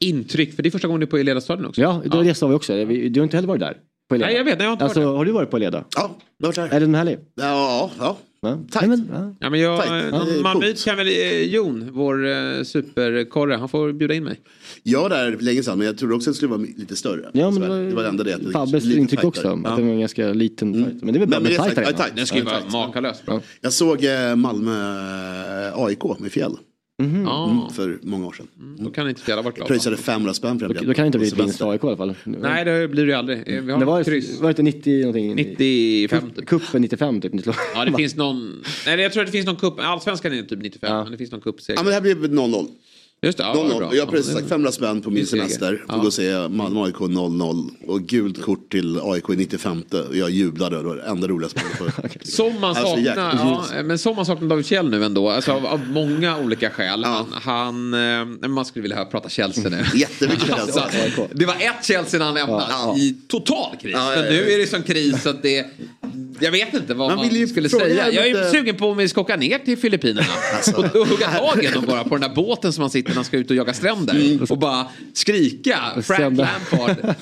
intryck. 0.00 0.56
För 0.56 0.62
det 0.62 0.68
är 0.68 0.70
första 0.70 0.88
gången 0.88 1.00
du 1.00 1.06
är 1.06 1.10
på 1.10 1.16
Ledarstadion 1.16 1.66
också. 1.66 1.80
Ja, 1.80 2.02
det, 2.04 2.22
det 2.22 2.34
sa 2.34 2.46
vi 2.46 2.54
också. 2.54 2.84
Du 2.84 3.20
har 3.20 3.24
inte 3.24 3.36
heller 3.36 3.48
varit 3.48 3.60
där? 3.60 3.76
På 4.08 4.14
Eleda. 4.14 4.26
Nej, 4.28 4.36
jag 4.36 4.44
vet. 4.44 4.58
Nej, 4.58 4.64
jag 4.64 4.68
har 4.68 4.72
inte 4.72 4.84
alltså, 4.84 5.00
varit 5.00 5.16
har 5.16 5.24
du 5.24 5.32
varit 5.32 5.50
på 5.50 5.56
Eleda? 5.56 5.84
Ja, 5.96 6.16
jag 6.38 6.46
har 6.46 6.52
varit 6.52 6.70
där. 6.70 6.76
Är 6.76 6.80
den 6.80 6.94
härlig? 6.94 7.18
Ja, 7.34 7.90
ja. 7.98 8.16
Ja. 8.44 8.58
Tajt. 8.70 8.88
Nej, 8.88 8.88
men, 8.88 9.08
ja. 9.12 9.34
Ja, 9.40 9.50
men 9.50 9.60
jag, 9.60 9.86
Tajt. 9.86 10.14
Ja, 10.44 10.52
coolt. 10.52 10.84
kan 10.84 10.96
väl 10.96 11.06
eh, 11.06 11.42
Jon, 11.42 11.88
vår 11.92 12.26
eh, 12.26 12.62
superkorre, 12.62 13.54
han 13.54 13.68
får 13.68 13.92
bjuda 13.92 14.14
in 14.14 14.24
mig. 14.24 14.40
Jag 14.82 15.02
var 15.02 15.08
där 15.08 15.32
för 15.36 15.44
länge 15.44 15.62
sedan 15.62 15.78
men 15.78 15.86
jag 15.86 15.98
trodde 15.98 16.14
också 16.14 16.30
att 16.30 16.34
det 16.34 16.36
skulle 16.36 16.50
vara 16.50 16.60
lite 16.76 16.96
större. 16.96 17.30
Ja, 17.32 17.50
men 17.50 17.60
det 17.62 17.68
var, 17.68 17.76
det 17.78 17.94
var 17.94 18.02
det 18.02 18.08
enda 18.08 18.24
det. 18.24 18.36
det 18.36 18.48
är 18.48 18.52
Fabbes 18.52 18.84
intryck 18.84 19.24
också. 19.24 19.42
Ja. 19.42 19.52
Att 19.70 19.76
det 19.76 19.82
var 19.82 19.90
en 19.90 20.00
ganska 20.00 20.32
liten 20.32 20.74
fight. 20.74 21.02
Men 21.02 21.14
det 21.14 21.18
är 21.18 21.20
väl 21.20 21.28
bra 21.28 21.40
Men, 21.40 21.42
men 21.42 21.52
det 21.52 21.70
är 21.70 21.74
tajt 21.74 21.88
ja, 21.90 21.96
tajt. 21.96 22.16
Den 22.16 22.26
ska 22.26 22.36
ju 22.36 22.42
Ja, 22.44 22.50
vara 22.50 22.60
tajt. 22.60 22.72
makalöst 22.72 23.26
bra. 23.26 23.40
Jag 23.60 23.72
såg 23.72 24.04
eh, 24.04 24.36
Malmö 24.36 24.72
eh, 25.68 25.78
AIK 25.78 26.02
med 26.18 26.32
fjäll. 26.32 26.52
Ja, 27.24 27.50
Mm, 27.50 27.70
för 27.74 27.98
många 28.02 28.26
år 28.26 28.32
sedan. 28.32 28.46
då 28.78 28.90
kan 28.90 29.08
inte 29.08 29.20
Fjälla 29.22 29.42
varit 29.42 29.54
glad. 29.54 29.64
va? 29.64 29.68
Pröjsade 29.68 29.96
500 29.96 30.34
spänn 30.34 30.58
för 30.58 30.68
den 30.68 30.68
Då, 30.68 30.68
biljetten. 30.68 30.88
då 30.88 30.94
kan 30.94 31.02
det 31.02 31.06
inte 31.06 31.18
bli 31.36 31.44
vinst. 31.44 31.62
AIK 31.62 31.84
i 31.84 31.86
alla 31.86 31.96
fall. 31.96 32.14
Nej, 32.24 32.64
det 32.64 32.88
blir 32.88 33.04
det 33.06 33.10
ju 33.12 33.18
aldrig. 33.18 33.62
Vi 33.64 33.72
har 33.72 33.78
det 33.78 33.84
var, 33.84 34.04
kryss. 34.04 34.40
var 34.40 34.46
det 34.46 34.50
inte 34.50 34.62
90 34.78 35.00
någonting? 35.00 35.34
95 35.34 36.30
typ. 36.30 36.46
Kuppen 36.46 36.82
95 36.82 37.20
typ. 37.20 37.32
Ja, 37.74 37.84
det 37.84 37.92
finns 37.96 38.16
någon... 38.16 38.62
Nej, 38.86 39.00
jag 39.00 39.12
tror 39.12 39.22
att 39.22 39.26
det 39.28 39.32
finns 39.32 39.46
någon 39.46 39.56
cup. 39.56 39.74
Allsvenskan 39.78 40.32
är 40.32 40.42
typ 40.42 40.62
95, 40.62 41.02
men 41.02 41.12
det 41.12 41.18
finns 41.18 41.30
någon 41.32 41.40
cupseger. 41.40 41.78
Ja 41.78 41.82
men 41.82 41.88
det 41.88 41.94
här 41.94 42.00
blev 42.16 42.32
0-0. 42.32 42.66
Just 43.24 43.38
det, 43.38 43.44
ja, 43.44 43.54
0-0. 43.54 43.78
bra. 43.78 43.94
Jag 43.94 44.04
har 44.06 44.12
precis 44.12 44.28
Ja, 44.32 44.34
sagt 44.38 44.48
500 44.48 44.72
spänn 44.72 45.00
på 45.02 45.10
min 45.10 45.26
semester. 45.26 45.84
Får 45.88 45.96
Ja. 45.96 46.06
och 46.06 46.12
se 46.12 46.48
Malmö 46.48 46.84
AIK 46.84 46.94
0-0. 47.00 47.70
Och 47.86 48.00
gult 48.02 48.42
kort 48.42 48.70
till 48.72 49.00
AIK 49.02 49.30
i 49.30 49.36
95. 49.36 49.82
Och 50.08 50.16
jag 50.16 50.30
jublade. 50.30 50.76
Det 50.76 50.82
var 50.82 50.96
det 50.96 51.02
enda 51.02 51.28
roliga 51.28 51.48
spelet. 51.48 51.70
För. 51.76 51.92
Som 52.30 52.60
man 52.60 52.70
Alltså, 52.76 52.84
saknar, 52.86 53.64
ja, 53.76 53.82
men 53.82 53.98
som 53.98 54.16
man 54.16 54.26
saknar 54.26 54.48
David 54.48 54.66
Kjell 54.66 54.90
nu 54.90 55.04
ändå, 55.04 55.30
alltså 55.30 55.52
av, 55.52 55.66
av 55.66 55.80
många 55.88 56.38
olika 56.38 56.70
skäl. 56.70 57.04
Han, 57.04 57.26
han 57.32 57.94
eh, 58.42 58.48
man 58.48 58.64
skulle 58.64 58.82
vilja 58.82 59.04
prata 59.04 59.28
Chelsea 59.28 59.70
nu. 59.70 59.84
Jättemycket 59.94 60.46
Chelsea. 60.46 60.82
Alltså, 60.82 61.28
det 61.34 61.46
var 61.46 61.54
ett 61.54 61.84
Chelsea 61.84 62.18
när 62.18 62.26
han 62.26 62.34
lämnade 62.34 62.66
Ja. 62.70 62.96
i 62.98 63.16
total 63.28 63.76
kris. 63.82 63.92
Ja, 63.94 64.10
ja, 64.14 64.16
Men 64.22 64.24
ja. 64.24 64.30
nu 64.42 64.50
är 64.50 64.58
det 64.58 64.66
sån 64.66 64.82
kris 64.82 65.26
att 65.26 65.42
det... 65.42 65.66
Jag 66.42 66.50
vet 66.52 66.74
inte 66.74 66.94
vad 66.94 67.08
Man 67.10 67.16
man, 67.18 67.28
vill 67.28 67.48
skulle 67.48 67.68
säga. 67.68 68.10
Jag 68.12 68.26
är 68.28 68.34
lite- 68.34 68.50
sugen 68.50 68.76
på 68.76 68.86
om 68.86 68.96
vi 68.96 69.08
ska 69.08 69.20
åka 69.20 69.36
ner 69.36 69.58
till 69.58 69.78
Filippinerna 69.78 70.26
Alltså. 70.56 70.76
och, 70.76 70.96
och 70.96 71.06
hugga 71.08 71.26
tag 71.30 71.64
i 71.64 71.66
dem 71.66 71.84
bara 71.86 72.04
på 72.04 72.16
den 72.16 72.20
där 72.28 72.34
båten 72.36 72.72
som 72.72 72.82
man 72.82 72.90
sitter 72.90 73.08
när 73.10 73.14
man 73.14 73.24
ska 73.24 73.36
ut 73.38 73.50
och 73.50 73.56
jaga 73.56 73.74
stränder. 73.74 74.14
Mm. 74.14 74.46
Och 74.50 74.58
bara 74.58 74.86
skrika 75.14 75.78
Frank 75.94 76.04
Sända. 76.04 76.48
Lampard 76.70 76.90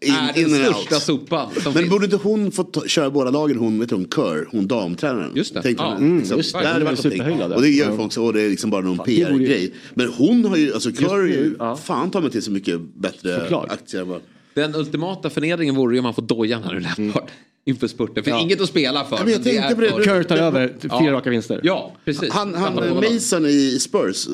är 0.00 0.34
den 0.34 0.36
In, 0.36 0.46
in 0.52 0.64
and 0.66 0.74
största 0.74 0.94
out. 0.94 1.02
sopan 1.02 1.48
Men 1.64 1.72
finns. 1.72 1.90
borde 1.90 2.04
inte 2.04 2.16
hon 2.16 2.52
få 2.52 2.62
ta- 2.64 2.86
köra 2.86 3.10
båda 3.10 3.30
lagen, 3.30 3.58
hon, 3.58 3.78
vet 3.80 3.88
du, 3.88 3.94
hon 3.94 4.08
Kör, 4.14 4.48
hon 4.50 4.66
damtränaren? 4.66 5.32
Just 5.34 5.54
det. 5.54 5.62
Tänkte 5.62 5.84
Ja. 5.84 5.88
hon, 5.88 5.98
Mm, 6.04 6.18
liksom, 6.18 6.36
just 6.36 6.52
det. 6.52 6.58
där 6.58 6.66
hade 6.66 6.74
Hon 6.78 6.82
är 6.82 6.90
varit 6.90 7.04
någonting. 7.04 7.20
superhyllad, 7.22 7.52
Och 7.52 7.62
det 7.62 7.68
gör 7.68 7.90
ja. 7.90 7.96
folk 7.96 8.12
så, 8.12 8.24
och 8.24 8.32
det 8.32 8.42
är 8.42 8.48
liksom 8.50 8.70
bara 8.70 8.80
någon 8.82 8.98
PR-grej. 8.98 9.72
Men 9.94 10.08
hon 10.08 10.44
har 10.44 10.56
ju, 10.56 10.74
alltså 10.74 10.92
Kör 10.92 11.18
är 11.18 11.26
ju, 11.26 11.56
ja. 11.58 11.76
fan 11.76 12.10
tar 12.10 12.20
man 12.20 12.30
till 12.30 12.42
så 12.42 12.50
mycket 12.50 12.80
bättre 12.94 13.40
Såklart. 13.40 13.72
aktier 13.72 14.00
än 14.00 14.08
vad... 14.08 14.20
Den 14.54 14.74
ultimata 14.74 15.30
förnedringen 15.30 15.74
vore 15.74 15.94
ju 15.94 15.98
om 15.98 16.02
man 16.04 16.14
får 16.14 16.22
dojan 16.22 16.62
här 16.64 16.72
nu 16.74 16.80
Lampard. 16.80 17.28
Inför 17.66 17.86
spurten. 17.88 18.24
För 18.24 18.30
Ja. 18.30 18.40
inget 18.40 18.60
att 18.60 18.68
spela 18.68 19.04
för. 19.04 19.16
Ja, 19.16 19.22
men 19.24 19.32
jag 19.32 19.40
det 19.40 19.44
tänkte 19.44 19.68
är 19.68 19.74
på 19.74 19.80
det. 19.80 19.88
för- 19.90 20.02
Kurt 20.04 20.28
tar 20.28 20.36
över 20.36 20.76
fyra 20.80 20.90
Ja. 21.04 21.12
raka 21.12 21.30
vinster. 21.30 21.60
Ja, 21.62 21.96
precis. 22.04 22.30
Han, 22.30 22.54
han. 22.54 22.74
Mason 22.94 23.46
i 23.46 23.78
Spurs, 23.80 24.28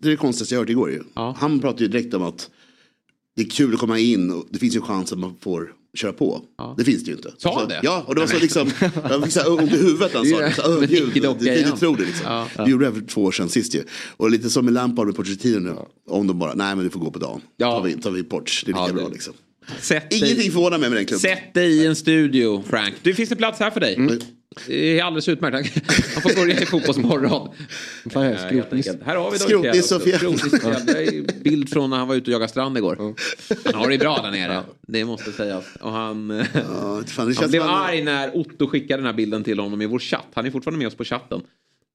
det 0.00 0.08
är 0.08 0.10
det 0.10 0.16
konstigaste 0.16 0.54
jag 0.54 0.60
hört 0.60 0.70
igår 0.70 0.90
ju. 0.90 1.02
Ja. 1.14 1.36
Han 1.38 1.60
pratade 1.60 1.82
ju 1.84 1.88
direkt 1.88 2.14
om 2.14 2.22
att 2.22 2.50
det 3.36 3.42
är 3.42 3.50
kul 3.50 3.74
att 3.74 3.80
komma 3.80 3.98
in 3.98 4.30
och 4.30 4.46
det 4.50 4.58
finns 4.58 4.76
ju 4.76 4.80
chans 4.80 5.12
att 5.12 5.18
man 5.18 5.34
får 5.40 5.72
köra 5.94 6.12
på. 6.12 6.42
Det 6.76 6.84
finns 6.84 7.04
det 7.04 7.10
ju 7.10 7.16
inte. 7.16 7.32
Sa 7.38 7.58
han 7.60 7.68
det? 7.68 7.80
Ja, 7.82 8.04
och 8.06 8.14
det 8.14 8.20
var 8.20 8.28
så 8.28 8.38
liksom, 8.38 8.70
jag 9.10 9.22
fick 9.24 9.32
så 9.32 9.40
här 9.40 9.52
ont 9.52 9.72
i 9.72 9.76
huvudet 9.76 10.14
han 10.14 10.26
sa 10.26 10.38
det. 10.38 10.54
Men 10.68 10.78
"Åh, 10.78 10.80
gud, 10.80 11.12
det, 11.14 11.20
det, 11.20 11.56
igen." 11.58 11.76
det 11.80 11.86
det 11.96 12.02
liksom. 12.04 12.26
Ja. 12.26 12.46
Vi 12.64 12.70
gjorde 12.70 12.84
det 12.84 12.90
här 12.90 13.00
för 13.00 13.06
två 13.06 13.22
år 13.24 13.32
sedan 13.32 13.48
sist 13.48 13.74
ju. 13.74 13.82
Och 14.16 14.30
lite 14.30 14.50
som 14.50 14.64
med 14.64 14.74
Lampard 14.74 15.06
med 15.06 15.16
Pochettino 15.16 15.58
nu. 15.60 15.74
Om 16.10 16.26
de 16.26 16.38
bara, 16.38 16.54
nej 16.54 16.76
men 16.76 16.84
du 16.84 16.90
får 16.90 17.00
gå 17.00 17.10
på 17.10 17.18
dagen. 17.18 17.40
Ja. 17.56 17.70
Tar 17.78 17.82
vi, 17.84 17.94
tar 17.94 18.10
vi 18.10 18.22
Poch, 18.22 18.62
det 18.66 18.70
är 18.70 18.72
lika 18.72 18.78
Ja, 18.80 18.86
det- 18.86 18.92
bra 18.92 19.08
liksom. 19.08 19.34
Sätt 19.80 20.10
dig, 20.10 20.18
Ingenting 20.18 20.52
förvånar 20.52 20.78
mig 20.78 20.88
med 20.90 20.98
den 20.98 21.06
klubben. 21.06 21.20
sätt 21.20 21.54
dig 21.54 21.72
i 21.72 21.86
en 21.86 21.96
studio, 21.96 22.64
Frank. 22.70 22.94
Du 23.02 23.14
finns 23.14 23.28
det 23.28 23.36
plats 23.36 23.60
här 23.60 23.70
för 23.70 23.80
dig. 23.80 23.94
Mm. 23.94 24.18
Det 24.66 24.98
är 24.98 25.04
alldeles 25.04 25.28
utmärkt. 25.28 25.82
Han 26.14 26.22
får 26.22 26.34
börja 26.40 26.60
i 26.60 26.66
Fotbollsmorgon. 26.66 27.48
Fan, 28.10 28.22
jag 28.24 28.32
är 28.32 28.36
helt 28.36 28.48
skrotnis. 28.48 28.88
Här 29.04 29.16
har 29.16 29.30
vi 29.30 29.38
Skrotnis 29.38 29.88
fjäll. 30.04 30.38
Skrotnis 30.38 31.42
bild 31.42 31.70
från 31.70 31.90
när 31.90 31.96
han 31.96 32.08
var 32.08 32.14
ute 32.14 32.30
och 32.30 32.32
jagade 32.32 32.48
strand 32.48 32.78
igår. 32.78 33.14
Han 33.64 33.74
har 33.74 33.90
det 33.90 33.98
bra 33.98 34.20
där 34.22 34.30
nere. 34.30 34.62
Det 34.88 35.04
måste 35.04 35.32
sägas. 35.32 35.64
Och 35.80 35.92
han, 35.92 36.44
Ja, 36.54 37.02
fan, 37.06 37.28
det 37.28 37.38
han 37.40 37.50
blev 37.50 37.62
arg 37.62 38.02
när 38.02 38.36
Otto 38.36 38.66
skickade 38.66 38.98
den 39.02 39.06
här 39.06 39.12
bilden 39.12 39.44
till 39.44 39.58
honom 39.58 39.82
i 39.82 39.86
vår 39.86 39.98
chatt. 39.98 40.26
Han 40.34 40.46
är 40.46 40.50
fortfarande 40.50 40.78
med 40.78 40.86
oss 40.86 40.94
på 40.94 41.04
chatten. 41.04 41.40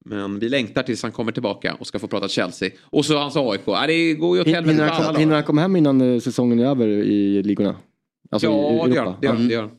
Men 0.09 0.39
vi 0.39 0.49
längtar 0.49 0.83
tills 0.83 1.03
han 1.03 1.11
kommer 1.11 1.31
tillbaka 1.31 1.73
och 1.79 1.87
ska 1.87 1.99
få 1.99 2.07
prata 2.07 2.27
Chelsea. 2.27 2.69
Och 2.83 3.05
så 3.05 3.17
hans 3.17 3.35
AIK. 3.37 3.61
Ja, 3.65 3.87
det 3.87 4.13
går 4.13 4.35
ju 4.37 4.41
åt 4.41 4.47
helvete 4.47 4.73
Hinner 4.73 4.89
han, 4.89 5.15
hinner 5.15 5.35
han 5.35 5.43
komma 5.43 5.61
hem 5.61 5.75
innan 5.75 6.13
eh, 6.13 6.19
säsongen 6.19 6.59
är 6.59 6.65
över 6.65 6.87
i 6.87 7.43
ligorna? 7.43 7.75
Alltså 8.31 8.47
i 8.47 8.51
Ja, 8.51 8.85
det 8.87 8.95
gör. 8.95 9.15
Det 9.21 9.27
gör, 9.27 9.33
han, 9.33 9.47
det 9.47 9.53
gör. 9.53 9.69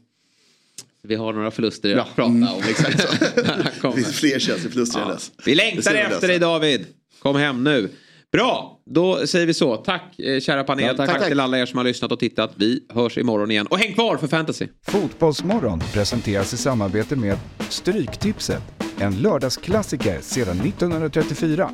Vi 1.03 1.15
har 1.15 1.33
några 1.33 1.51
förluster 1.51 1.97
att 1.97 2.17
prata 2.17 2.31
om. 2.31 2.49
Exakt 2.69 3.01
så. 3.01 3.09
När 3.43 3.55
han 3.83 3.91
Det 3.91 3.97
finns 3.97 4.17
fler 4.21 4.39
Chelsea-förluster 4.39 5.01
än 5.01 5.07
Ja. 5.09 5.15
dess. 5.15 5.33
Vi 5.45 5.55
längtar 5.55 5.95
efter 5.95 6.29
dig 6.29 6.39
David. 6.39 6.87
Kom 7.19 7.37
hem 7.37 7.65
nu. 7.65 7.89
Bra, 8.33 8.78
då 8.91 9.27
säger 9.27 9.47
vi 9.47 9.55
så. 9.55 9.77
Tack 9.77 10.19
eh, 10.19 10.41
kära 10.41 10.65
panel. 10.65 10.85
Ja, 10.85 10.95
tack, 10.95 11.07
tack, 11.07 11.19
tack, 11.19 11.29
till 11.29 11.41
alla 11.41 11.59
er 11.59 11.67
som 11.67 11.77
har 11.77 11.85
lyssnat 11.85 12.13
och 12.13 12.19
tittat. 12.19 12.53
Vi 12.55 12.87
hörs 12.89 13.19
imorgon 13.19 13.51
igen. 13.51 13.67
Och 13.67 13.79
häng 13.79 13.95
kvar 13.95 14.17
för 14.17 14.27
fantasy! 14.27 14.67
Fotbollsmorgon 14.87 15.81
presenteras 15.93 16.55
i 16.55 16.57
samarbete 16.57 17.17
med 17.17 17.39
Stryktipset. 17.69 18.63
En 18.99 19.17
lördagsklassiker 19.17 20.21
sedan 20.21 20.61
1934. 20.61 21.71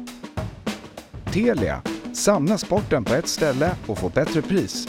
Telia. 1.32 1.82
Samla 2.12 2.58
sporten 2.58 3.04
på 3.04 3.14
ett 3.14 3.28
ställe 3.28 3.70
och 3.86 3.98
få 3.98 4.08
bättre 4.08 4.42
pris. 4.42 4.88